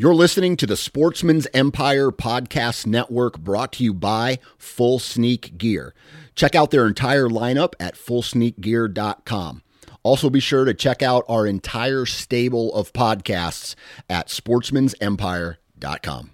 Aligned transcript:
You're 0.00 0.14
listening 0.14 0.56
to 0.58 0.66
the 0.68 0.76
Sportsman's 0.76 1.48
Empire 1.52 2.12
Podcast 2.12 2.86
Network 2.86 3.36
brought 3.36 3.72
to 3.72 3.82
you 3.82 3.92
by 3.92 4.38
Full 4.56 5.00
Sneak 5.00 5.58
Gear. 5.58 5.92
Check 6.36 6.54
out 6.54 6.70
their 6.70 6.86
entire 6.86 7.28
lineup 7.28 7.72
at 7.80 7.96
fullsneakgear.com. 7.96 9.62
Also, 10.04 10.30
be 10.30 10.38
sure 10.38 10.64
to 10.64 10.72
check 10.72 11.02
out 11.02 11.24
our 11.28 11.48
entire 11.48 12.06
stable 12.06 12.72
of 12.74 12.92
podcasts 12.92 13.74
at 14.08 14.28
sportsmansempire.com. 14.28 16.30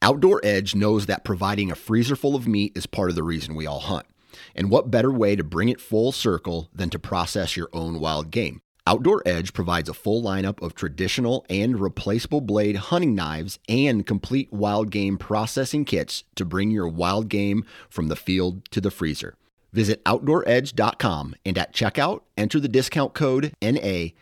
Outdoor 0.00 0.40
Edge 0.42 0.74
knows 0.74 1.04
that 1.04 1.24
providing 1.24 1.70
a 1.70 1.74
freezer 1.74 2.16
full 2.16 2.34
of 2.34 2.48
meat 2.48 2.72
is 2.74 2.86
part 2.86 3.10
of 3.10 3.14
the 3.14 3.22
reason 3.22 3.54
we 3.54 3.66
all 3.66 3.80
hunt. 3.80 4.06
And 4.54 4.70
what 4.70 4.90
better 4.90 5.12
way 5.12 5.36
to 5.36 5.44
bring 5.44 5.68
it 5.68 5.82
full 5.82 6.12
circle 6.12 6.70
than 6.74 6.88
to 6.88 6.98
process 6.98 7.58
your 7.58 7.68
own 7.74 8.00
wild 8.00 8.30
game? 8.30 8.61
Outdoor 8.84 9.22
Edge 9.24 9.52
provides 9.52 9.88
a 9.88 9.94
full 9.94 10.20
lineup 10.22 10.60
of 10.60 10.74
traditional 10.74 11.46
and 11.48 11.80
replaceable 11.80 12.40
blade 12.40 12.74
hunting 12.74 13.14
knives 13.14 13.60
and 13.68 14.04
complete 14.04 14.52
wild 14.52 14.90
game 14.90 15.18
processing 15.18 15.84
kits 15.84 16.24
to 16.34 16.44
bring 16.44 16.72
your 16.72 16.88
wild 16.88 17.28
game 17.28 17.64
from 17.88 18.08
the 18.08 18.16
field 18.16 18.68
to 18.72 18.80
the 18.80 18.90
freezer. 18.90 19.36
Visit 19.72 20.04
OutdoorEdge.com 20.04 21.36
and 21.46 21.56
at 21.56 21.72
checkout, 21.72 22.22
enter 22.36 22.58
the 22.58 22.66
discount 22.66 23.14
code 23.14 23.52
NATION30 23.62 24.16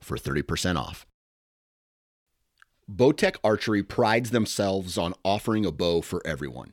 for 0.00 0.16
30% 0.16 0.76
off. 0.76 1.06
Bowtech 2.90 3.36
Archery 3.44 3.82
prides 3.82 4.30
themselves 4.30 4.96
on 4.96 5.12
offering 5.24 5.66
a 5.66 5.70
bow 5.70 6.00
for 6.00 6.26
everyone. 6.26 6.72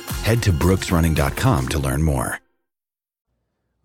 Head 0.23 0.43
to 0.43 0.53
brooksrunning.com 0.53 1.67
to 1.69 1.79
learn 1.79 2.03
more. 2.03 2.39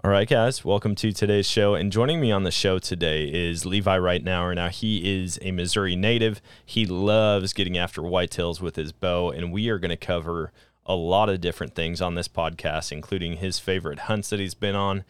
All 0.04 0.10
right, 0.10 0.28
guys, 0.28 0.64
welcome 0.64 0.94
to 0.97 1.10
today's 1.10 1.48
show. 1.48 1.74
And 1.74 1.91
joining 1.91 2.20
me 2.20 2.30
on 2.30 2.44
the 2.44 2.50
show 2.50 2.78
today 2.78 3.24
is 3.24 3.64
Levi 3.64 3.98
Reitnauer. 3.98 4.54
Now, 4.54 4.69
he 4.69 5.19
is 5.19 5.38
a 5.41 5.50
Missouri 5.50 5.97
native. 5.97 6.42
He 6.64 6.84
loves 6.84 7.54
getting 7.54 7.76
after 7.78 8.02
whitetails 8.02 8.60
with 8.60 8.76
his 8.76 8.92
bow, 8.92 9.30
and 9.30 9.50
we 9.50 9.69
are 9.70 9.78
going 9.78 9.88
to 9.88 9.97
cover 9.97 10.52
a 10.84 10.94
lot 10.94 11.28
of 11.30 11.41
different 11.41 11.74
things 11.74 12.02
on 12.02 12.14
this 12.14 12.28
podcast, 12.28 12.92
including 12.92 13.38
his 13.38 13.58
favorite 13.58 14.00
hunts 14.00 14.30
that 14.30 14.38
he's 14.38 14.54
been 14.54 14.76
on, 14.76 15.04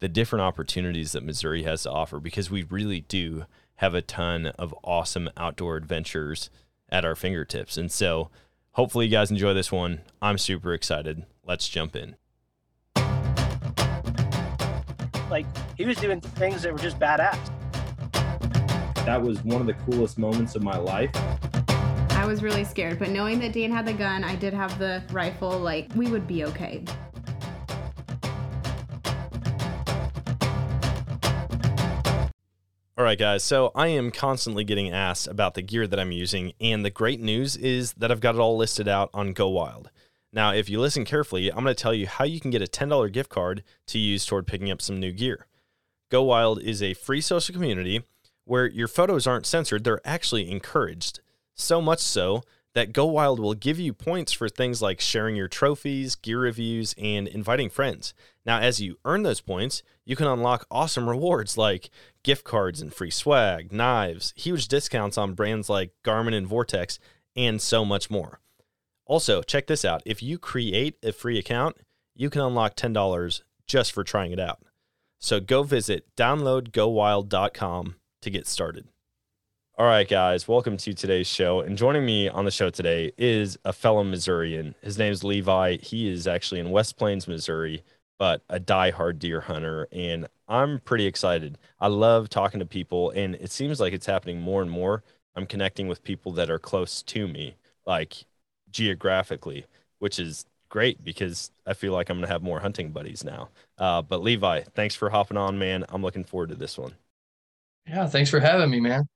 the 0.00 0.08
different 0.08 0.42
opportunities 0.42 1.12
that 1.12 1.22
Missouri 1.22 1.62
has 1.62 1.82
to 1.82 1.90
offer, 1.90 2.18
because 2.18 2.50
we 2.50 2.62
really 2.64 3.02
do 3.02 3.44
have 3.76 3.94
a 3.94 4.02
ton 4.02 4.46
of 4.46 4.74
awesome 4.82 5.30
outdoor 5.36 5.76
adventures 5.76 6.50
at 6.88 7.04
our 7.04 7.14
fingertips. 7.14 7.76
And 7.76 7.92
so, 7.92 8.30
Hopefully, 8.74 9.06
you 9.06 9.10
guys 9.10 9.32
enjoy 9.32 9.52
this 9.52 9.72
one. 9.72 10.02
I'm 10.22 10.38
super 10.38 10.72
excited. 10.72 11.24
Let's 11.44 11.68
jump 11.68 11.96
in. 11.96 12.14
Like, 15.28 15.46
he 15.76 15.84
was 15.84 15.96
doing 15.96 16.20
things 16.20 16.62
that 16.62 16.72
were 16.72 16.78
just 16.78 16.98
badass. 16.98 17.38
That 19.04 19.20
was 19.20 19.42
one 19.42 19.60
of 19.60 19.66
the 19.66 19.74
coolest 19.74 20.18
moments 20.18 20.54
of 20.54 20.62
my 20.62 20.76
life. 20.76 21.10
I 22.10 22.24
was 22.26 22.44
really 22.44 22.64
scared, 22.64 23.00
but 23.00 23.08
knowing 23.08 23.40
that 23.40 23.52
Dan 23.52 23.72
had 23.72 23.86
the 23.86 23.92
gun, 23.92 24.22
I 24.22 24.36
did 24.36 24.54
have 24.54 24.78
the 24.78 25.02
rifle, 25.10 25.58
like, 25.58 25.90
we 25.96 26.08
would 26.08 26.28
be 26.28 26.44
okay. 26.44 26.84
All 33.00 33.04
right, 33.04 33.18
guys. 33.18 33.42
So 33.42 33.72
I 33.74 33.86
am 33.86 34.10
constantly 34.10 34.62
getting 34.62 34.92
asked 34.92 35.26
about 35.26 35.54
the 35.54 35.62
gear 35.62 35.86
that 35.86 35.98
I'm 35.98 36.12
using, 36.12 36.52
and 36.60 36.84
the 36.84 36.90
great 36.90 37.18
news 37.18 37.56
is 37.56 37.94
that 37.94 38.12
I've 38.12 38.20
got 38.20 38.34
it 38.34 38.40
all 38.42 38.58
listed 38.58 38.88
out 38.88 39.08
on 39.14 39.32
Go 39.32 39.48
Wild. 39.48 39.90
Now, 40.34 40.52
if 40.52 40.68
you 40.68 40.78
listen 40.78 41.06
carefully, 41.06 41.48
I'm 41.48 41.64
going 41.64 41.74
to 41.74 41.82
tell 41.82 41.94
you 41.94 42.06
how 42.06 42.26
you 42.26 42.40
can 42.40 42.50
get 42.50 42.60
a 42.60 42.66
$10 42.66 43.10
gift 43.10 43.30
card 43.30 43.62
to 43.86 43.98
use 43.98 44.26
toward 44.26 44.46
picking 44.46 44.70
up 44.70 44.82
some 44.82 45.00
new 45.00 45.12
gear. 45.12 45.46
Go 46.10 46.24
Wild 46.24 46.60
is 46.60 46.82
a 46.82 46.92
free 46.92 47.22
social 47.22 47.54
community 47.54 48.02
where 48.44 48.66
your 48.66 48.86
photos 48.86 49.26
aren't 49.26 49.46
censored, 49.46 49.82
they're 49.82 50.06
actually 50.06 50.50
encouraged. 50.50 51.20
So 51.54 51.80
much 51.80 52.00
so 52.00 52.42
that 52.74 52.92
Go 52.92 53.06
Wild 53.06 53.40
will 53.40 53.54
give 53.54 53.80
you 53.80 53.94
points 53.94 54.32
for 54.32 54.48
things 54.50 54.80
like 54.80 55.00
sharing 55.00 55.36
your 55.36 55.48
trophies, 55.48 56.16
gear 56.16 56.40
reviews, 56.40 56.94
and 56.98 57.26
inviting 57.26 57.70
friends. 57.70 58.12
Now, 58.44 58.60
as 58.60 58.80
you 58.80 58.98
earn 59.04 59.22
those 59.22 59.40
points, 59.40 59.82
you 60.04 60.16
can 60.16 60.26
unlock 60.26 60.66
awesome 60.70 61.08
rewards 61.08 61.56
like 61.58 61.90
gift 62.22 62.44
cards 62.44 62.80
and 62.80 62.92
free 62.92 63.10
swag, 63.10 63.72
knives, 63.72 64.32
huge 64.36 64.68
discounts 64.68 65.18
on 65.18 65.34
brands 65.34 65.68
like 65.68 65.92
Garmin 66.04 66.34
and 66.34 66.46
Vortex, 66.46 66.98
and 67.36 67.60
so 67.60 67.84
much 67.84 68.10
more. 68.10 68.40
Also, 69.06 69.42
check 69.42 69.66
this 69.66 69.84
out 69.84 70.02
if 70.04 70.22
you 70.22 70.38
create 70.38 70.96
a 71.02 71.12
free 71.12 71.38
account, 71.38 71.76
you 72.14 72.30
can 72.30 72.42
unlock 72.42 72.76
$10 72.76 73.42
just 73.66 73.92
for 73.92 74.04
trying 74.04 74.32
it 74.32 74.40
out. 74.40 74.62
So 75.18 75.40
go 75.40 75.62
visit 75.62 76.04
downloadgowild.com 76.16 77.96
to 78.22 78.30
get 78.30 78.46
started. 78.46 78.88
All 79.76 79.86
right, 79.86 80.06
guys, 80.06 80.46
welcome 80.46 80.76
to 80.76 80.92
today's 80.92 81.26
show. 81.26 81.60
And 81.60 81.78
joining 81.78 82.04
me 82.04 82.28
on 82.28 82.44
the 82.44 82.50
show 82.50 82.68
today 82.68 83.12
is 83.16 83.58
a 83.64 83.72
fellow 83.72 84.04
Missourian. 84.04 84.74
His 84.82 84.98
name 84.98 85.10
is 85.10 85.24
Levi. 85.24 85.78
He 85.78 86.08
is 86.08 86.26
actually 86.26 86.60
in 86.60 86.70
West 86.70 86.98
Plains, 86.98 87.26
Missouri, 87.26 87.82
but 88.20 88.42
a 88.50 88.60
die-hard 88.60 89.18
deer 89.18 89.40
hunter. 89.40 89.88
And 89.90 90.28
I'm 90.46 90.80
pretty 90.80 91.06
excited. 91.06 91.56
I 91.80 91.86
love 91.86 92.28
talking 92.28 92.60
to 92.60 92.66
people, 92.66 93.10
and 93.12 93.34
it 93.36 93.50
seems 93.50 93.80
like 93.80 93.94
it's 93.94 94.04
happening 94.04 94.42
more 94.42 94.60
and 94.60 94.70
more. 94.70 95.02
I'm 95.34 95.46
connecting 95.46 95.88
with 95.88 96.04
people 96.04 96.32
that 96.32 96.50
are 96.50 96.58
close 96.58 97.02
to 97.04 97.26
me, 97.26 97.56
like 97.86 98.26
geographically, 98.70 99.64
which 100.00 100.18
is 100.18 100.44
great 100.68 101.02
because 101.02 101.50
I 101.66 101.72
feel 101.72 101.94
like 101.94 102.10
I'm 102.10 102.18
going 102.18 102.26
to 102.26 102.32
have 102.32 102.42
more 102.42 102.60
hunting 102.60 102.90
buddies 102.90 103.24
now. 103.24 103.48
Uh, 103.78 104.02
but 104.02 104.22
Levi, 104.22 104.64
thanks 104.74 104.94
for 104.94 105.08
hopping 105.08 105.38
on, 105.38 105.58
man. 105.58 105.86
I'm 105.88 106.02
looking 106.02 106.24
forward 106.24 106.50
to 106.50 106.54
this 106.54 106.76
one. 106.76 106.92
Yeah, 107.88 108.06
thanks 108.06 108.28
for 108.28 108.38
having 108.38 108.68
me, 108.68 108.80
man. 108.80 109.08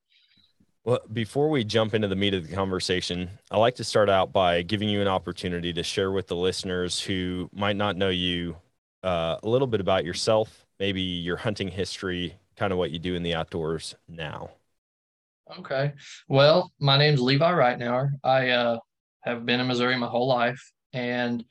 Well, 0.83 1.01
before 1.13 1.51
we 1.51 1.63
jump 1.63 1.93
into 1.93 2.09
the 2.09 2.17
meat 2.17 2.33
of 2.33 2.49
the 2.49 2.55
conversation, 2.55 3.29
I 3.51 3.59
like 3.59 3.75
to 3.75 3.85
start 3.85 4.09
out 4.09 4.33
by 4.33 4.63
giving 4.63 4.89
you 4.89 5.03
an 5.03 5.09
opportunity 5.09 5.75
to 5.75 5.83
share 5.83 6.11
with 6.11 6.29
the 6.29 6.37
listeners 6.37 7.01
who 7.01 7.51
might 7.53 7.77
not 7.77 7.97
know 7.99 8.09
you 8.09 8.57
uh, 9.05 9.39
a 9.43 9.49
little 9.49 9.67
bit 9.69 9.81
about 9.81 10.05
yourself, 10.05 10.67
maybe 10.81 11.01
your 11.01 11.37
hunting 11.37 11.69
history, 11.69 12.37
kind 12.57 12.73
of 12.73 12.79
what 12.79 12.91
you 12.91 12.99
do 12.99 13.15
in 13.15 13.23
the 13.23 13.35
outdoors 13.35 13.95
now. 14.09 14.51
Okay. 15.59 15.93
Well, 16.29 16.73
my 16.81 16.97
name's 16.97 17.21
Levi 17.21 17.53
Reitnauer. 17.53 18.13
I 18.25 18.51
uh, 18.51 18.79
have 19.23 19.45
been 19.45 19.61
in 19.61 19.67
Missouri 19.67 19.97
my 19.97 20.07
whole 20.07 20.27
life, 20.27 20.73
and 20.93 21.45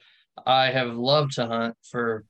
I 0.46 0.72
have 0.72 0.96
loved 0.96 1.34
to 1.36 1.46
hunt 1.46 1.76
for 1.90 2.26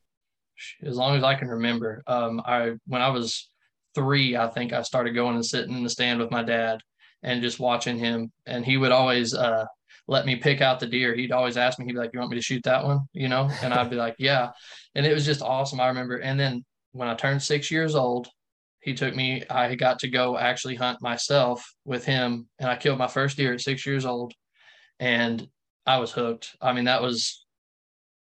as 0.83 0.97
long 0.97 1.15
as 1.15 1.23
I 1.23 1.35
can 1.35 1.47
remember. 1.47 2.03
Um, 2.05 2.41
I 2.45 2.73
when 2.85 3.01
I 3.01 3.09
was 3.09 3.49
three, 3.95 4.35
I 4.35 4.47
think 4.49 4.73
I 4.73 4.81
started 4.81 5.15
going 5.15 5.35
and 5.35 5.45
sitting 5.45 5.75
in 5.75 5.83
the 5.83 5.89
stand 5.89 6.19
with 6.19 6.31
my 6.31 6.43
dad 6.43 6.81
and 7.21 7.41
just 7.41 7.59
watching 7.59 7.97
him. 7.97 8.31
And 8.45 8.65
he 8.65 8.77
would 8.77 8.91
always, 8.91 9.33
uh, 9.33 9.65
let 10.07 10.25
me 10.25 10.35
pick 10.35 10.61
out 10.61 10.79
the 10.79 10.87
deer. 10.87 11.15
He'd 11.15 11.31
always 11.31 11.57
ask 11.57 11.79
me, 11.79 11.85
he'd 11.85 11.93
be 11.93 11.97
like, 11.97 12.11
You 12.13 12.19
want 12.19 12.31
me 12.31 12.37
to 12.37 12.43
shoot 12.43 12.63
that 12.63 12.83
one? 12.83 13.01
You 13.13 13.29
know? 13.29 13.49
And 13.61 13.73
I'd 13.73 13.89
be 13.89 13.95
like, 13.95 14.15
Yeah. 14.19 14.51
And 14.95 15.05
it 15.05 15.13
was 15.13 15.25
just 15.25 15.41
awesome. 15.41 15.79
I 15.79 15.87
remember. 15.87 16.17
And 16.17 16.39
then 16.39 16.63
when 16.91 17.07
I 17.07 17.15
turned 17.15 17.41
six 17.41 17.71
years 17.71 17.95
old, 17.95 18.27
he 18.81 18.93
took 18.93 19.15
me, 19.15 19.43
I 19.49 19.75
got 19.75 19.99
to 19.99 20.09
go 20.09 20.37
actually 20.37 20.75
hunt 20.75 21.01
myself 21.01 21.65
with 21.85 22.03
him. 22.05 22.47
And 22.59 22.69
I 22.69 22.75
killed 22.75 22.99
my 22.99 23.07
first 23.07 23.37
deer 23.37 23.53
at 23.53 23.61
six 23.61 23.85
years 23.85 24.05
old. 24.05 24.33
And 24.99 25.47
I 25.85 25.97
was 25.99 26.11
hooked. 26.11 26.55
I 26.61 26.73
mean, 26.73 26.85
that 26.85 27.01
was 27.01 27.45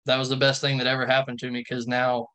that 0.04 0.18
was 0.18 0.28
the 0.28 0.36
best 0.36 0.60
thing 0.60 0.78
that 0.78 0.86
ever 0.86 1.06
happened 1.06 1.38
to 1.38 1.50
me 1.50 1.60
because 1.60 1.86
now 1.86 2.26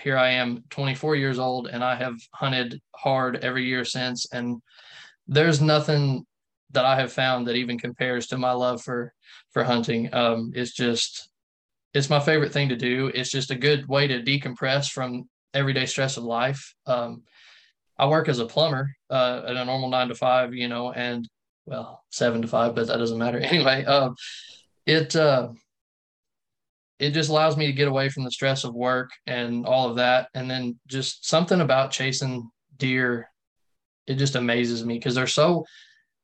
here 0.00 0.18
I 0.18 0.30
am 0.30 0.64
24 0.70 1.16
years 1.16 1.38
old 1.38 1.68
and 1.68 1.84
I 1.84 1.94
have 1.94 2.16
hunted 2.34 2.80
hard 2.96 3.36
every 3.36 3.64
year 3.64 3.84
since 3.84 4.26
and 4.32 4.60
there's 5.28 5.60
nothing 5.60 6.26
that 6.72 6.84
I 6.84 6.96
have 6.96 7.12
found 7.12 7.46
that 7.46 7.56
even 7.56 7.78
compares 7.78 8.26
to 8.28 8.38
my 8.38 8.52
love 8.52 8.82
for 8.82 9.12
for 9.50 9.64
hunting. 9.64 10.12
Um, 10.12 10.52
it's 10.54 10.72
just 10.72 11.28
it's 11.94 12.10
my 12.10 12.20
favorite 12.20 12.52
thing 12.52 12.68
to 12.70 12.76
do. 12.76 13.10
It's 13.14 13.30
just 13.30 13.50
a 13.50 13.56
good 13.56 13.86
way 13.86 14.06
to 14.06 14.22
decompress 14.22 14.90
from 14.90 15.28
everyday 15.54 15.86
stress 15.86 16.16
of 16.16 16.24
life. 16.24 16.74
Um, 16.86 17.22
I 17.98 18.06
work 18.06 18.28
as 18.28 18.38
a 18.38 18.46
plumber 18.46 18.90
uh, 19.10 19.42
at 19.46 19.56
a 19.56 19.64
normal 19.64 19.90
nine 19.90 20.08
to 20.08 20.14
five, 20.14 20.54
you 20.54 20.68
know, 20.68 20.92
and 20.92 21.28
well, 21.66 22.02
seven 22.10 22.42
to 22.42 22.48
five, 22.48 22.74
but 22.74 22.86
that 22.86 22.96
doesn't 22.96 23.18
matter 23.18 23.38
anyway. 23.40 23.84
Uh, 23.84 24.10
it 24.86 25.14
uh, 25.14 25.48
it 26.98 27.10
just 27.10 27.30
allows 27.30 27.56
me 27.56 27.66
to 27.66 27.72
get 27.72 27.88
away 27.88 28.08
from 28.08 28.24
the 28.24 28.30
stress 28.30 28.64
of 28.64 28.74
work 28.74 29.10
and 29.26 29.66
all 29.66 29.90
of 29.90 29.96
that, 29.96 30.28
and 30.34 30.50
then 30.50 30.78
just 30.86 31.28
something 31.28 31.60
about 31.60 31.90
chasing 31.90 32.50
deer. 32.76 33.28
It 34.06 34.16
just 34.16 34.34
amazes 34.34 34.84
me 34.84 34.94
because 34.94 35.14
they're 35.14 35.26
so 35.26 35.64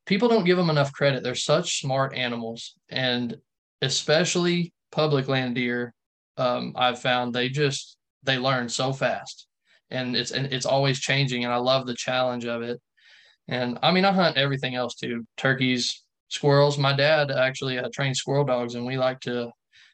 people 0.09 0.27
don't 0.27 0.43
give 0.43 0.57
them 0.57 0.71
enough 0.71 0.91
credit. 0.91 1.21
They're 1.21 1.35
such 1.35 1.79
smart 1.79 2.15
animals, 2.15 2.75
and 2.89 3.37
especially 3.83 4.73
public 4.91 5.27
land 5.27 5.53
deer. 5.55 5.93
Um, 6.35 6.73
I've 6.75 6.99
found 6.99 7.33
they 7.33 7.47
just 7.47 7.95
they 8.23 8.39
learn 8.39 8.67
so 8.67 8.91
fast, 8.91 9.47
and 9.91 10.15
it's 10.15 10.31
and 10.31 10.51
it's 10.51 10.65
always 10.65 10.99
changing, 10.99 11.45
and 11.45 11.53
I 11.53 11.57
love 11.57 11.85
the 11.85 11.93
challenge 11.93 12.45
of 12.45 12.63
it. 12.63 12.81
And 13.47 13.77
I 13.83 13.91
mean, 13.91 14.03
I 14.03 14.11
hunt 14.11 14.35
everything 14.35 14.73
else 14.73 14.95
too: 14.95 15.25
turkeys, 15.37 16.03
squirrels. 16.27 16.79
My 16.79 16.93
dad 16.93 17.29
actually 17.29 17.77
uh, 17.77 17.89
trains 17.93 18.17
squirrel 18.17 18.45
dogs, 18.45 18.73
and 18.73 18.85
we 18.85 18.97
like 18.97 19.19
to 19.21 19.51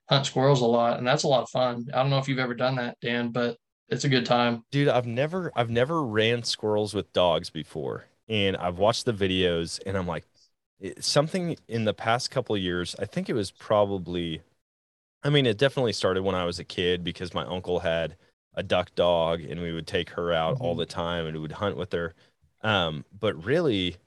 hunt 0.08 0.26
squirrels 0.26 0.62
a 0.62 0.66
lot, 0.66 0.98
and 0.98 1.06
that's 1.06 1.24
a 1.24 1.28
lot 1.28 1.44
of 1.44 1.50
fun. 1.50 1.86
I 1.94 2.02
don't 2.02 2.10
know 2.10 2.20
if 2.20 2.30
you've 2.30 2.40
ever 2.40 2.56
done 2.56 2.76
that, 2.76 2.98
Dan, 3.02 3.32
but 3.32 3.58
it's 3.90 4.06
a 4.06 4.10
good 4.10 4.26
time. 4.26 4.64
Dude, 4.72 4.88
I've 4.88 5.08
never 5.08 5.52
I've 5.58 5.70
never 5.70 6.02
ran 6.06 6.44
squirrels 6.44 6.94
with 6.94 7.12
dogs 7.12 7.50
before. 7.50 8.06
And 8.28 8.58
I've 8.58 8.78
watched 8.80 9.06
the 9.06 9.14
videos 9.14 9.80
and 9.86 9.98
I'm 9.98 10.08
like 10.08 10.26
it, 10.80 11.04
something 11.04 11.58
in 11.68 11.86
the 11.86 11.94
past 11.94 12.32
couple 12.32 12.56
of 12.56 12.62
years, 12.62 12.96
I 13.00 13.06
think 13.06 13.30
it 13.30 13.34
was 13.34 13.52
probably 13.52 14.42
I 15.24 15.30
mean, 15.30 15.46
it 15.48 15.58
definitely 15.58 15.94
started 15.94 16.24
when 16.24 16.36
I 16.36 16.46
was 16.46 16.60
a 16.60 16.64
kid 16.64 17.04
because 17.04 17.34
my 17.34 17.46
uncle 17.46 17.80
had 17.82 18.16
a 18.56 18.64
duck 18.64 18.94
dog 18.96 19.42
and 19.42 19.62
we 19.62 19.74
would 19.74 19.88
take 19.88 20.12
her 20.12 20.32
out 20.34 20.58
all 20.60 20.76
Mhm. 20.76 20.78
the 20.78 20.86
time 20.86 21.26
and 21.28 21.36
we 21.38 21.42
would 21.42 21.54
hunt 21.54 21.78
with 21.78 21.92
her. 21.94 22.14
Um, 22.64 23.06
but 23.20 23.44
really, 23.44 23.98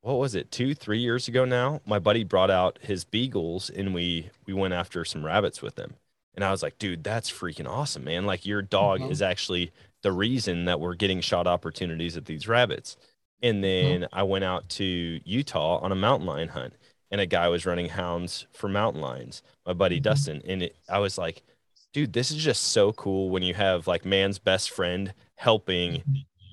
what 0.00 0.14
was 0.18 0.34
it, 0.34 0.50
two, 0.50 0.74
three 0.74 0.98
years 1.00 1.28
ago 1.28 1.44
now? 1.44 1.80
My 1.86 1.98
buddy 1.98 2.24
brought 2.24 2.50
out 2.50 2.78
his 2.82 3.04
beagles 3.04 3.70
and 3.70 3.94
we 3.94 4.30
we 4.46 4.54
went 4.54 4.74
after 4.74 5.04
some 5.04 5.24
rabbits 5.24 5.62
with 5.62 5.74
them. 5.76 5.96
And 6.34 6.44
I 6.44 6.50
was 6.52 6.62
like, 6.62 6.78
dude, 6.78 7.02
that's 7.04 7.30
freaking 7.30 7.68
awesome, 7.68 8.04
man. 8.04 8.24
Like 8.26 8.46
your 8.46 8.62
dog 8.62 9.00
Mhm. 9.00 9.10
is 9.10 9.20
actually 9.22 9.72
the 10.02 10.12
reason 10.12 10.66
that 10.66 10.80
we're 10.80 10.94
getting 10.94 11.20
shot 11.20 11.46
opportunities 11.48 12.16
at 12.16 12.26
these 12.26 12.46
rabbits. 12.48 12.96
And 13.42 13.62
then 13.62 14.06
I 14.12 14.22
went 14.24 14.44
out 14.44 14.68
to 14.70 14.84
Utah 15.24 15.78
on 15.78 15.92
a 15.92 15.96
mountain 15.96 16.26
lion 16.26 16.48
hunt 16.48 16.74
and 17.10 17.20
a 17.20 17.26
guy 17.26 17.48
was 17.48 17.66
running 17.66 17.88
hounds 17.88 18.46
for 18.52 18.68
mountain 18.68 19.00
lions, 19.00 19.42
my 19.66 19.72
buddy 19.72 20.00
Mhm. 20.00 20.00
Dustin. 20.00 20.42
And 20.46 20.64
it, 20.64 20.76
I 20.88 20.98
was 20.98 21.16
like, 21.18 21.42
dude, 21.92 22.12
this 22.12 22.30
is 22.30 22.36
just 22.42 22.62
so 22.64 22.92
cool 22.92 23.30
when 23.30 23.42
you 23.42 23.54
have 23.54 23.86
like 23.86 24.04
man's 24.04 24.38
best 24.38 24.70
friend 24.70 25.14
helping 25.36 26.04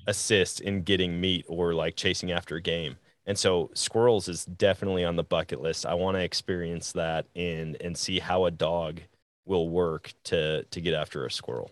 assist 0.06 0.60
in 0.60 0.82
getting 0.82 1.20
meat 1.20 1.44
or 1.48 1.74
like 1.74 1.96
chasing 1.96 2.30
after 2.32 2.60
game. 2.60 2.96
And 3.26 3.36
so 3.36 3.70
squirrels 3.74 4.28
is 4.28 4.44
definitely 4.44 5.04
on 5.04 5.16
the 5.16 5.24
bucket 5.24 5.60
list. 5.60 5.84
I 5.84 5.94
want 5.94 6.16
to 6.16 6.22
experience 6.22 6.92
that 6.92 7.26
and 7.34 7.76
and 7.82 7.96
see 7.98 8.20
how 8.20 8.44
a 8.46 8.50
dog 8.52 9.00
will 9.44 9.68
work 9.68 10.14
to 10.24 10.64
to 10.64 10.80
get 10.80 10.94
after 10.94 11.26
a 11.26 11.30
squirrel. 11.30 11.70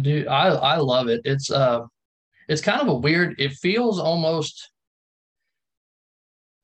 Dude, 0.00 0.26
I 0.26 0.48
I 0.48 0.76
love 0.78 1.08
it. 1.08 1.20
It's 1.24 1.50
uh 1.50 1.86
it's 2.52 2.62
kind 2.62 2.80
of 2.82 2.88
a 2.88 2.94
weird, 2.94 3.40
it 3.40 3.52
feels 3.52 3.98
almost 3.98 4.70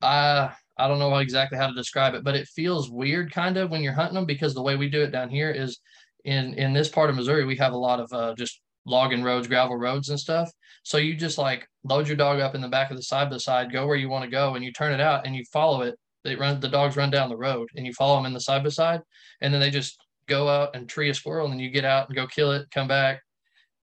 uh 0.01 0.49
I 0.77 0.87
don't 0.87 0.99
know 0.99 1.13
exactly 1.17 1.57
how 1.57 1.67
to 1.67 1.73
describe 1.73 2.13
it, 2.13 2.23
but 2.23 2.35
it 2.35 2.47
feels 2.47 2.89
weird 2.89 3.33
kind 3.33 3.57
of 3.57 3.69
when 3.69 3.83
you're 3.83 3.91
hunting 3.91 4.15
them 4.15 4.25
because 4.25 4.53
the 4.53 4.61
way 4.61 4.77
we 4.77 4.89
do 4.89 5.01
it 5.01 5.11
down 5.11 5.29
here 5.29 5.51
is 5.51 5.79
in 6.23 6.53
in 6.53 6.73
this 6.73 6.89
part 6.89 7.09
of 7.09 7.15
Missouri, 7.15 7.43
we 7.43 7.57
have 7.57 7.73
a 7.73 7.77
lot 7.77 7.99
of 7.99 8.13
uh 8.13 8.33
just 8.35 8.61
logging 8.85 9.23
roads, 9.23 9.47
gravel 9.47 9.75
roads 9.75 10.09
and 10.09 10.19
stuff. 10.19 10.49
So 10.83 10.97
you 10.97 11.15
just 11.15 11.37
like 11.37 11.67
load 11.83 12.07
your 12.07 12.15
dog 12.15 12.39
up 12.39 12.55
in 12.55 12.61
the 12.61 12.69
back 12.69 12.91
of 12.91 12.97
the 12.97 13.03
side 13.03 13.29
by 13.29 13.37
side, 13.37 13.73
go 13.73 13.87
where 13.87 13.97
you 13.97 14.09
want 14.09 14.23
to 14.25 14.31
go, 14.31 14.55
and 14.55 14.63
you 14.63 14.71
turn 14.71 14.93
it 14.93 15.01
out 15.01 15.25
and 15.25 15.35
you 15.35 15.43
follow 15.51 15.81
it. 15.81 15.95
They 16.23 16.35
run 16.35 16.59
the 16.59 16.69
dogs 16.69 16.95
run 16.97 17.09
down 17.09 17.29
the 17.29 17.37
road 17.37 17.67
and 17.75 17.85
you 17.85 17.93
follow 17.93 18.17
them 18.17 18.27
in 18.27 18.33
the 18.33 18.39
side 18.41 18.63
by 18.63 18.69
side, 18.69 19.01
and 19.41 19.53
then 19.53 19.59
they 19.59 19.71
just 19.71 19.97
go 20.27 20.47
out 20.47 20.75
and 20.75 20.87
tree 20.87 21.09
a 21.09 21.13
squirrel, 21.13 21.45
and 21.45 21.53
then 21.53 21.59
you 21.59 21.71
get 21.71 21.85
out 21.85 22.07
and 22.07 22.15
go 22.15 22.27
kill 22.27 22.51
it, 22.51 22.69
come 22.71 22.87
back. 22.87 23.21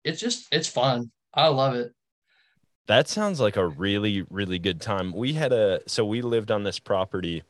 It's 0.03 0.21
just 0.21 0.47
it's 0.51 0.69
fun. 0.69 1.11
I 1.37 1.47
love 1.47 1.75
it. 1.75 1.93
That 2.87 3.07
sounds 3.09 3.39
like 3.39 3.57
a 3.57 3.67
really, 3.67 4.25
really 4.29 4.59
good 4.59 4.79
time. 4.81 5.11
We 5.13 5.33
had 5.33 5.51
a 5.51 5.81
so 5.87 6.05
we 6.05 6.21
lived 6.21 6.51
on 6.51 6.63
this 6.63 6.79
property 6.79 7.43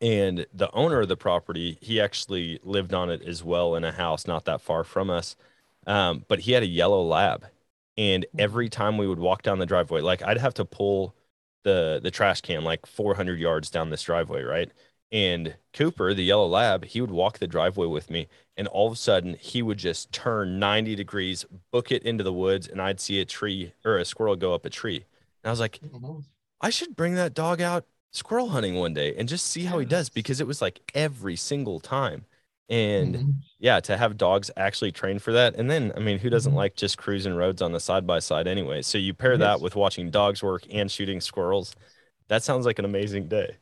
and 0.00 0.46
the 0.54 0.70
owner 0.74 1.00
of 1.02 1.08
the 1.08 1.16
property, 1.16 1.78
he 1.82 2.00
actually 2.00 2.60
lived 2.64 2.94
on 2.94 3.10
it 3.10 3.22
as 3.22 3.44
well 3.44 3.76
in 3.76 3.84
a 3.84 3.92
house 3.92 4.26
not 4.26 4.44
that 4.46 4.60
far 4.62 4.84
from 4.84 5.10
us. 5.10 5.36
Um, 5.86 6.24
but 6.28 6.40
he 6.40 6.52
had 6.52 6.62
a 6.64 6.66
yellow 6.66 7.02
lab. 7.02 7.46
And 7.98 8.26
every 8.38 8.68
time 8.70 8.98
we 8.98 9.08
would 9.08 9.18
walk 9.20 9.42
down 9.42 9.58
the 9.60 9.66
driveway, 9.66 10.02
like 10.02 10.22
I'd 10.22 10.38
have 10.38 10.54
to 10.54 10.64
pull 10.66 11.16
the 11.64 12.00
the 12.02 12.10
trash 12.12 12.40
can 12.42 12.64
like 12.64 12.86
400 12.86 13.40
yards 13.40 13.70
down 13.70 13.90
this 13.90 14.02
driveway, 14.02 14.42
right? 14.42 14.72
And 15.10 15.56
Cooper, 15.72 16.12
the 16.12 16.24
yellow 16.24 16.46
lab, 16.46 16.84
he 16.84 17.00
would 17.00 17.10
walk 17.10 17.38
the 17.38 17.46
driveway 17.46 17.86
with 17.86 18.10
me, 18.10 18.28
and 18.56 18.68
all 18.68 18.86
of 18.88 18.92
a 18.92 18.96
sudden 18.96 19.34
he 19.34 19.62
would 19.62 19.78
just 19.78 20.12
turn 20.12 20.58
90 20.58 20.94
degrees, 20.94 21.44
book 21.70 21.90
it 21.90 22.02
into 22.02 22.22
the 22.24 22.32
woods, 22.32 22.68
and 22.68 22.80
I'd 22.82 23.00
see 23.00 23.20
a 23.20 23.24
tree 23.24 23.72
or 23.84 23.96
a 23.98 24.04
squirrel 24.04 24.36
go 24.36 24.52
up 24.54 24.66
a 24.66 24.70
tree. 24.70 25.06
And 25.42 25.48
I 25.48 25.50
was 25.50 25.60
like, 25.60 25.80
I 26.60 26.70
should 26.70 26.96
bring 26.96 27.14
that 27.14 27.34
dog 27.34 27.60
out 27.60 27.86
squirrel 28.12 28.48
hunting 28.48 28.74
one 28.74 28.94
day 28.94 29.14
and 29.16 29.28
just 29.28 29.46
see 29.46 29.64
how 29.64 29.78
he 29.78 29.86
does 29.86 30.08
because 30.08 30.40
it 30.40 30.46
was 30.46 30.60
like 30.62 30.80
every 30.94 31.36
single 31.36 31.78
time. 31.80 32.24
And 32.68 33.16
Mhm. 33.16 33.34
yeah, 33.58 33.80
to 33.80 33.96
have 33.96 34.16
dogs 34.16 34.50
actually 34.56 34.92
train 34.92 35.18
for 35.18 35.32
that. 35.32 35.54
And 35.56 35.70
then, 35.70 35.92
I 35.96 36.00
mean, 36.00 36.18
who 36.18 36.30
doesn't 36.30 36.52
Mhm. 36.52 36.56
like 36.56 36.74
just 36.76 36.98
cruising 36.98 37.34
roads 37.34 37.62
on 37.62 37.72
the 37.72 37.80
side 37.80 38.06
by 38.06 38.18
side 38.18 38.46
anyway? 38.46 38.82
So 38.82 38.98
you 38.98 39.14
pair 39.14 39.38
that 39.38 39.60
with 39.60 39.76
watching 39.76 40.10
dogs 40.10 40.42
work 40.42 40.64
and 40.70 40.90
shooting 40.90 41.20
squirrels. 41.20 41.74
That 42.28 42.42
sounds 42.44 42.66
like 42.66 42.78
an 42.78 42.84
amazing 42.84 43.28
day. 43.28 43.56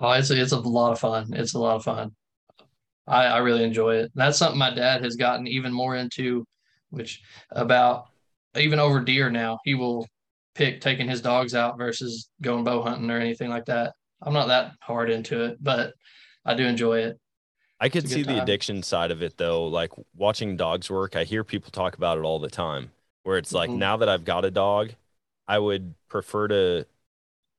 Oh, 0.00 0.10
it's 0.12 0.30
a, 0.30 0.40
it's 0.40 0.52
a 0.52 0.60
lot 0.60 0.92
of 0.92 1.00
fun. 1.00 1.32
It's 1.34 1.54
a 1.54 1.58
lot 1.58 1.76
of 1.76 1.84
fun. 1.84 2.12
I, 3.06 3.26
I 3.26 3.38
really 3.38 3.64
enjoy 3.64 3.96
it. 3.96 4.12
That's 4.14 4.38
something 4.38 4.58
my 4.58 4.74
dad 4.74 5.04
has 5.04 5.16
gotten 5.16 5.46
even 5.46 5.72
more 5.72 5.96
into, 5.96 6.44
which 6.90 7.22
about 7.50 8.06
even 8.56 8.78
over 8.78 9.00
deer 9.00 9.30
now. 9.30 9.58
He 9.64 9.74
will 9.74 10.06
pick 10.54 10.80
taking 10.80 11.08
his 11.08 11.22
dogs 11.22 11.54
out 11.54 11.78
versus 11.78 12.30
going 12.42 12.64
bow 12.64 12.82
hunting 12.82 13.10
or 13.10 13.18
anything 13.18 13.50
like 13.50 13.66
that. 13.66 13.94
I'm 14.22 14.32
not 14.34 14.48
that 14.48 14.72
hard 14.82 15.10
into 15.10 15.44
it, 15.44 15.58
but 15.62 15.94
I 16.44 16.54
do 16.54 16.66
enjoy 16.66 17.00
it. 17.00 17.18
I 17.80 17.88
could 17.88 18.08
see 18.08 18.22
the 18.24 18.38
addiction 18.38 18.82
side 18.82 19.10
of 19.10 19.22
it 19.22 19.36
though. 19.36 19.66
Like 19.66 19.92
watching 20.14 20.56
dogs 20.56 20.90
work, 20.90 21.14
I 21.16 21.24
hear 21.24 21.44
people 21.44 21.70
talk 21.70 21.96
about 21.96 22.18
it 22.18 22.24
all 22.24 22.38
the 22.38 22.50
time. 22.50 22.92
Where 23.22 23.38
it's 23.38 23.54
like 23.54 23.70
Mhm. 23.70 23.78
now 23.78 23.96
that 23.98 24.08
I've 24.08 24.24
got 24.24 24.44
a 24.44 24.50
dog, 24.50 24.94
I 25.46 25.58
would 25.58 25.94
prefer 26.08 26.48
to 26.48 26.86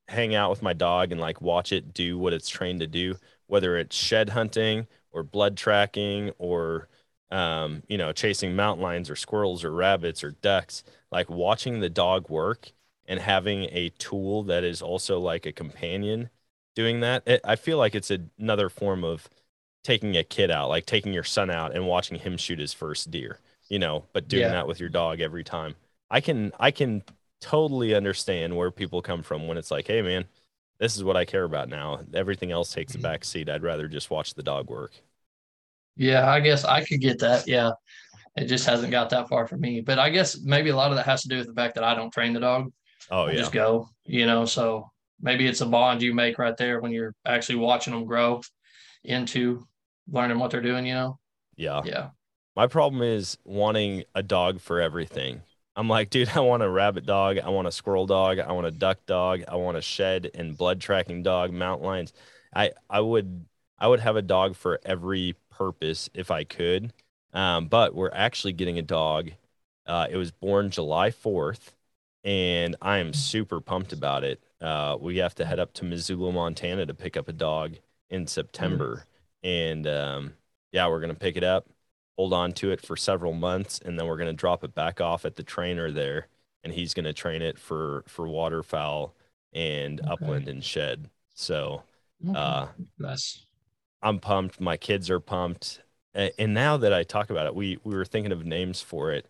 hang 0.10 0.36
out 0.36 0.50
with 0.50 0.62
my 0.62 0.74
dog 0.74 1.12
and 1.12 1.22
like 1.22 1.42
watch 1.42 1.72
it 1.72 1.94
do 1.94 2.18
what 2.18 2.34
it's 2.34 2.50
trained 2.50 2.80
to 2.82 2.88
do, 2.88 3.16
whether 3.48 3.78
it's 3.78 3.96
shed 3.96 4.30
hunting 4.30 4.88
or 5.12 5.24
blood 5.24 5.58
tracking 5.58 6.32
or 6.38 6.88
um, 7.32 7.84
you 7.88 7.98
know, 7.98 8.12
chasing 8.12 8.56
mountain 8.56 8.84
lions 8.84 9.10
or 9.10 9.16
squirrels 9.16 9.64
or 9.64 9.72
rabbits 9.72 10.24
or 10.24 10.32
ducks. 10.32 10.84
Like 11.12 11.30
watching 11.30 11.80
the 11.80 11.90
dog 11.90 12.30
work 12.30 12.72
and 13.08 13.20
having 13.20 13.66
a 13.72 13.90
tool 14.00 14.44
that 14.44 14.64
is 14.64 14.82
also 14.82 15.20
like 15.20 15.46
a 15.46 15.52
companion 15.52 16.30
doing 16.76 17.02
that. 17.02 17.24
It, 17.28 17.42
I 17.44 17.56
feel 17.56 17.78
like 17.78 17.96
it's 17.96 18.12
another 18.12 18.70
form 18.70 19.04
of 19.04 19.30
taking 19.84 20.18
a 20.18 20.24
kid 20.24 20.52
out, 20.52 20.70
like 20.70 20.86
taking 20.86 21.14
your 21.14 21.24
son 21.24 21.50
out 21.50 21.74
and 21.76 21.88
watching 21.88 22.20
him 22.20 22.38
shoot 22.38 22.60
his 22.60 22.74
first 22.74 23.12
deer, 23.12 23.40
you 23.70 23.80
know, 23.80 24.06
but 24.14 24.28
doing 24.28 24.50
Yeah. 24.50 24.52
that 24.52 24.68
with 24.68 24.80
your 24.80 24.90
dog 24.90 25.22
every 25.22 25.44
time. 25.44 25.76
I 26.10 26.22
can 26.22 26.52
I 26.60 26.72
can 26.72 27.04
totally 27.42 27.94
understand 27.96 28.56
where 28.56 28.72
people 28.72 29.02
come 29.02 29.24
from 29.24 29.48
when 29.48 29.58
it's 29.58 29.72
like, 29.72 29.88
hey 29.88 30.02
man, 30.02 30.26
this 30.80 30.96
is 30.98 31.04
what 31.04 31.18
I 31.18 31.26
care 31.26 31.44
about 31.44 31.70
now. 31.70 32.02
Everything 32.14 32.52
else 32.52 32.74
takes 32.74 32.96
a 32.96 32.98
Mhm. 32.98 33.02
back 33.02 33.26
seat. 33.26 33.50
I'd 33.50 33.64
rather 33.64 33.88
just 33.88 34.10
watch 34.12 34.34
the 34.34 34.44
dog 34.44 34.70
work. 34.70 34.94
Yeah, 35.96 36.30
I 36.30 36.40
guess 36.40 36.64
I 36.64 36.84
could 36.86 37.02
get 37.02 37.20
that. 37.20 37.48
Yeah. 37.48 37.72
It 38.38 38.46
just 38.46 38.66
hasn't 38.66 38.92
got 38.92 39.10
that 39.12 39.30
far 39.30 39.48
for 39.48 39.58
me. 39.58 39.82
But 39.82 40.00
I 40.00 40.10
guess 40.10 40.40
maybe 40.42 40.70
a 40.70 40.76
lot 40.76 40.92
of 40.92 40.98
that 40.98 41.06
has 41.08 41.24
to 41.24 41.30
do 41.30 41.38
with 41.38 41.48
the 41.48 41.54
fact 41.54 41.76
that 41.76 41.84
I 41.86 41.96
don't 41.96 42.12
train 42.14 42.34
the 42.34 42.40
dog. 42.42 42.72
Oh 43.10 43.28
I 43.28 43.34
yeah. 43.34 43.38
just 43.38 43.54
go, 43.54 43.90
you 44.06 44.26
know, 44.26 44.46
so 44.46 44.92
maybe 45.22 45.48
it's 45.48 45.62
a 45.62 45.66
bond 45.68 46.02
you 46.02 46.14
make 46.14 46.40
right 46.40 46.58
there 46.58 46.82
when 46.82 46.92
you're 46.92 47.16
actually 47.26 47.58
watching 47.58 47.94
them 47.94 48.06
grow 48.06 48.42
into 49.04 49.68
learning 50.12 50.40
what 50.40 50.52
they're 50.52 50.62
doing, 50.62 50.86
you 50.86 50.96
know? 50.96 51.20
Yeah. 51.58 51.84
Yeah. 51.84 52.12
My 52.56 52.68
problem 52.68 53.02
is 53.02 53.38
wanting 53.44 54.04
a 54.16 54.24
dog 54.24 54.62
for 54.62 54.80
everything. 54.82 55.44
I'm 55.80 55.88
like, 55.88 56.10
dude, 56.10 56.30
I 56.36 56.42
want 56.42 56.62
a 56.62 56.70
rabbit 56.70 57.06
dog. 57.06 57.40
I 57.40 57.50
want 57.50 57.68
a 57.68 57.72
squirrel 57.72 58.06
dog. 58.06 58.40
I 58.40 58.52
want 58.52 58.68
a 58.68 58.72
duck 58.72 59.06
dog. 59.06 59.44
I 59.48 59.56
want 59.56 59.78
a 59.78 59.82
shed 59.82 60.30
and 60.36 60.58
blood 60.58 60.82
tracking 60.82 61.24
dog, 61.24 61.54
mountain 61.54 61.88
lions. 61.88 62.14
I, 62.54 62.72
I 62.90 63.00
would 63.00 63.46
I 63.78 63.88
would 63.88 64.02
have 64.02 64.18
a 64.18 64.22
dog 64.22 64.56
for 64.58 64.82
every 64.84 65.36
purpose 65.50 66.10
if 66.14 66.32
I 66.32 66.44
could. 66.44 66.92
Um, 67.34 67.68
but 67.68 67.96
we're 67.96 68.12
actually 68.14 68.54
getting 68.54 68.78
a 68.78 68.82
dog. 68.82 69.32
Uh, 69.86 70.08
it 70.10 70.18
was 70.18 70.32
born 70.32 70.70
July 70.70 71.12
4th, 71.12 71.74
and 72.26 72.76
I 72.82 72.98
am 72.98 73.14
super 73.14 73.62
pumped 73.62 73.94
about 73.94 74.24
it. 74.26 74.42
Uh, 74.60 74.98
we 75.00 75.18
have 75.18 75.36
to 75.36 75.46
head 75.46 75.60
up 75.60 75.74
to 75.76 75.86
Missoula, 75.86 76.34
Montana 76.34 76.86
to 76.88 76.94
pick 76.94 77.16
up 77.16 77.30
a 77.30 77.34
dog 77.34 77.76
in 78.10 78.28
September. 78.28 79.06
And 79.44 79.88
um, 79.88 80.34
yeah, 80.74 80.88
we're 80.90 81.00
going 81.00 81.14
to 81.14 81.20
pick 81.20 81.38
it 81.38 81.44
up, 81.46 81.68
hold 82.20 82.34
on 82.34 82.54
to 82.54 82.72
it 82.72 82.82
for 82.82 82.98
several 82.98 83.34
months, 83.34 83.80
and 83.86 84.00
then 84.00 84.08
we're 84.08 84.18
going 84.18 84.28
to 84.30 84.34
drop 84.34 84.64
it 84.66 84.76
back 84.76 85.02
off 85.02 85.26
at 85.26 85.38
the 85.38 85.44
trainer 85.44 85.92
there. 85.92 86.28
And 86.64 86.74
he's 86.74 86.94
going 86.94 87.06
to 87.06 87.14
train 87.14 87.42
it 87.42 87.58
for, 87.60 88.04
for 88.08 88.28
waterfowl 88.28 89.16
and 89.54 90.02
Okay. 90.04 90.08
upland 90.08 90.50
and 90.50 90.64
shed. 90.64 91.10
So 91.36 91.84
uh, 92.34 92.68
That's 93.00 93.46
I'm 94.02 94.20
pumped. 94.20 94.60
My 94.60 94.78
kids 94.78 95.10
are 95.10 95.20
pumped. 95.20 95.82
And 96.14 96.54
now 96.54 96.78
that 96.78 96.92
I 96.94 97.04
talk 97.04 97.30
about 97.30 97.46
it, 97.46 97.56
we 97.56 97.78
we 97.84 97.96
were 97.96 98.04
thinking 98.06 98.32
of 98.32 98.44
names 98.46 98.82
for 98.82 99.12
it, 99.14 99.28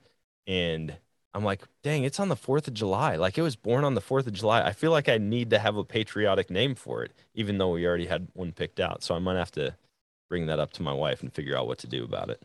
and 0.47 0.97
I'm 1.33 1.43
like, 1.43 1.61
dang, 1.83 2.03
it's 2.05 2.19
on 2.21 2.29
the 2.29 2.35
Fourth 2.37 2.67
of 2.67 2.73
July. 2.73 3.15
Like 3.17 3.37
it 3.37 3.41
was 3.41 3.55
born 3.57 3.83
on 3.83 3.95
the 3.95 4.01
Fourth 4.01 4.27
of 4.27 4.33
July. 4.33 4.61
I 4.65 4.71
feel 4.73 4.91
like 4.91 5.09
I 5.09 5.17
need 5.17 5.49
to 5.51 5.59
have 5.59 5.75
a 5.75 5.83
patriotic 5.83 6.49
name 6.49 6.75
for 6.75 7.03
it, 7.03 7.11
even 7.35 7.57
though 7.57 7.71
we 7.71 7.85
already 7.85 8.05
had 8.07 8.29
one 8.33 8.53
picked 8.53 8.79
out. 8.79 9.03
So 9.03 9.13
I 9.13 9.19
might 9.19 9.35
have 9.37 9.51
to 9.53 9.75
bring 10.29 10.47
that 10.47 10.59
up 10.59 10.71
to 10.73 10.83
my 10.83 10.93
wife 10.93 11.21
and 11.21 11.33
figure 11.33 11.57
out 11.57 11.67
what 11.67 11.79
to 11.79 11.87
do 11.87 12.03
about 12.05 12.29
it. 12.29 12.41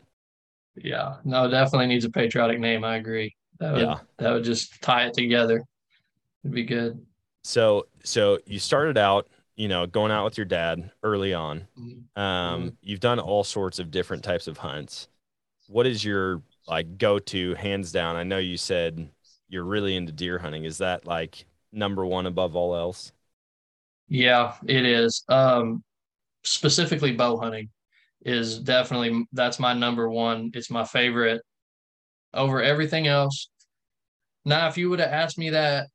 Yeah. 0.77 1.15
No, 1.23 1.49
definitely 1.49 1.87
needs 1.87 2.05
a 2.05 2.09
patriotic 2.09 2.59
name. 2.59 2.83
I 2.83 2.97
agree. 2.97 3.35
That 3.59 3.73
would, 3.73 3.81
Yeah. 3.81 3.99
that 4.17 4.31
would 4.33 4.43
just 4.43 4.81
tie 4.81 5.07
it 5.07 5.13
together. 5.13 5.63
It'd 6.43 6.53
be 6.53 6.63
good. 6.63 7.03
So 7.43 7.87
so 8.03 8.39
you 8.45 8.59
started 8.59 8.97
out, 8.97 9.27
you 9.55 9.67
know, 9.67 9.85
going 9.85 10.11
out 10.11 10.25
with 10.25 10.37
your 10.37 10.45
dad 10.45 10.91
early 11.03 11.33
on. 11.33 11.67
Mm-hmm. 11.79 12.21
Um, 12.21 12.77
you've 12.81 12.99
done 12.99 13.19
all 13.19 13.43
sorts 13.43 13.79
of 13.79 13.91
different 13.91 14.23
types 14.23 14.47
of 14.47 14.57
hunts. 14.57 15.07
What 15.67 15.87
is 15.87 16.03
your 16.03 16.41
like 16.67 16.97
go 16.97 17.19
to 17.19 17.53
hands 17.55 17.91
down? 17.91 18.15
I 18.15 18.23
know 18.23 18.37
you 18.37 18.57
said 18.57 19.09
you're 19.47 19.63
really 19.63 19.95
into 19.95 20.11
deer 20.11 20.37
hunting. 20.39 20.65
Is 20.65 20.79
that 20.79 21.05
like 21.05 21.45
number 21.71 22.05
one 22.05 22.25
above 22.25 22.55
all 22.55 22.75
else? 22.75 23.11
Yeah, 24.07 24.55
it 24.67 24.85
is. 24.85 25.23
Um, 25.29 25.83
specifically 26.43 27.11
bow 27.11 27.37
hunting 27.37 27.69
is 28.25 28.59
definitely 28.59 29.25
that's 29.31 29.59
my 29.59 29.73
number 29.73 30.09
one. 30.09 30.51
It's 30.53 30.71
my 30.71 30.83
favorite 30.83 31.41
over 32.33 32.61
everything 32.61 33.07
else. 33.07 33.49
Now, 34.43 34.67
if 34.67 34.77
you 34.77 34.89
would 34.89 34.99
have 34.99 35.11
asked 35.11 35.37
me 35.37 35.51
that 35.51 35.87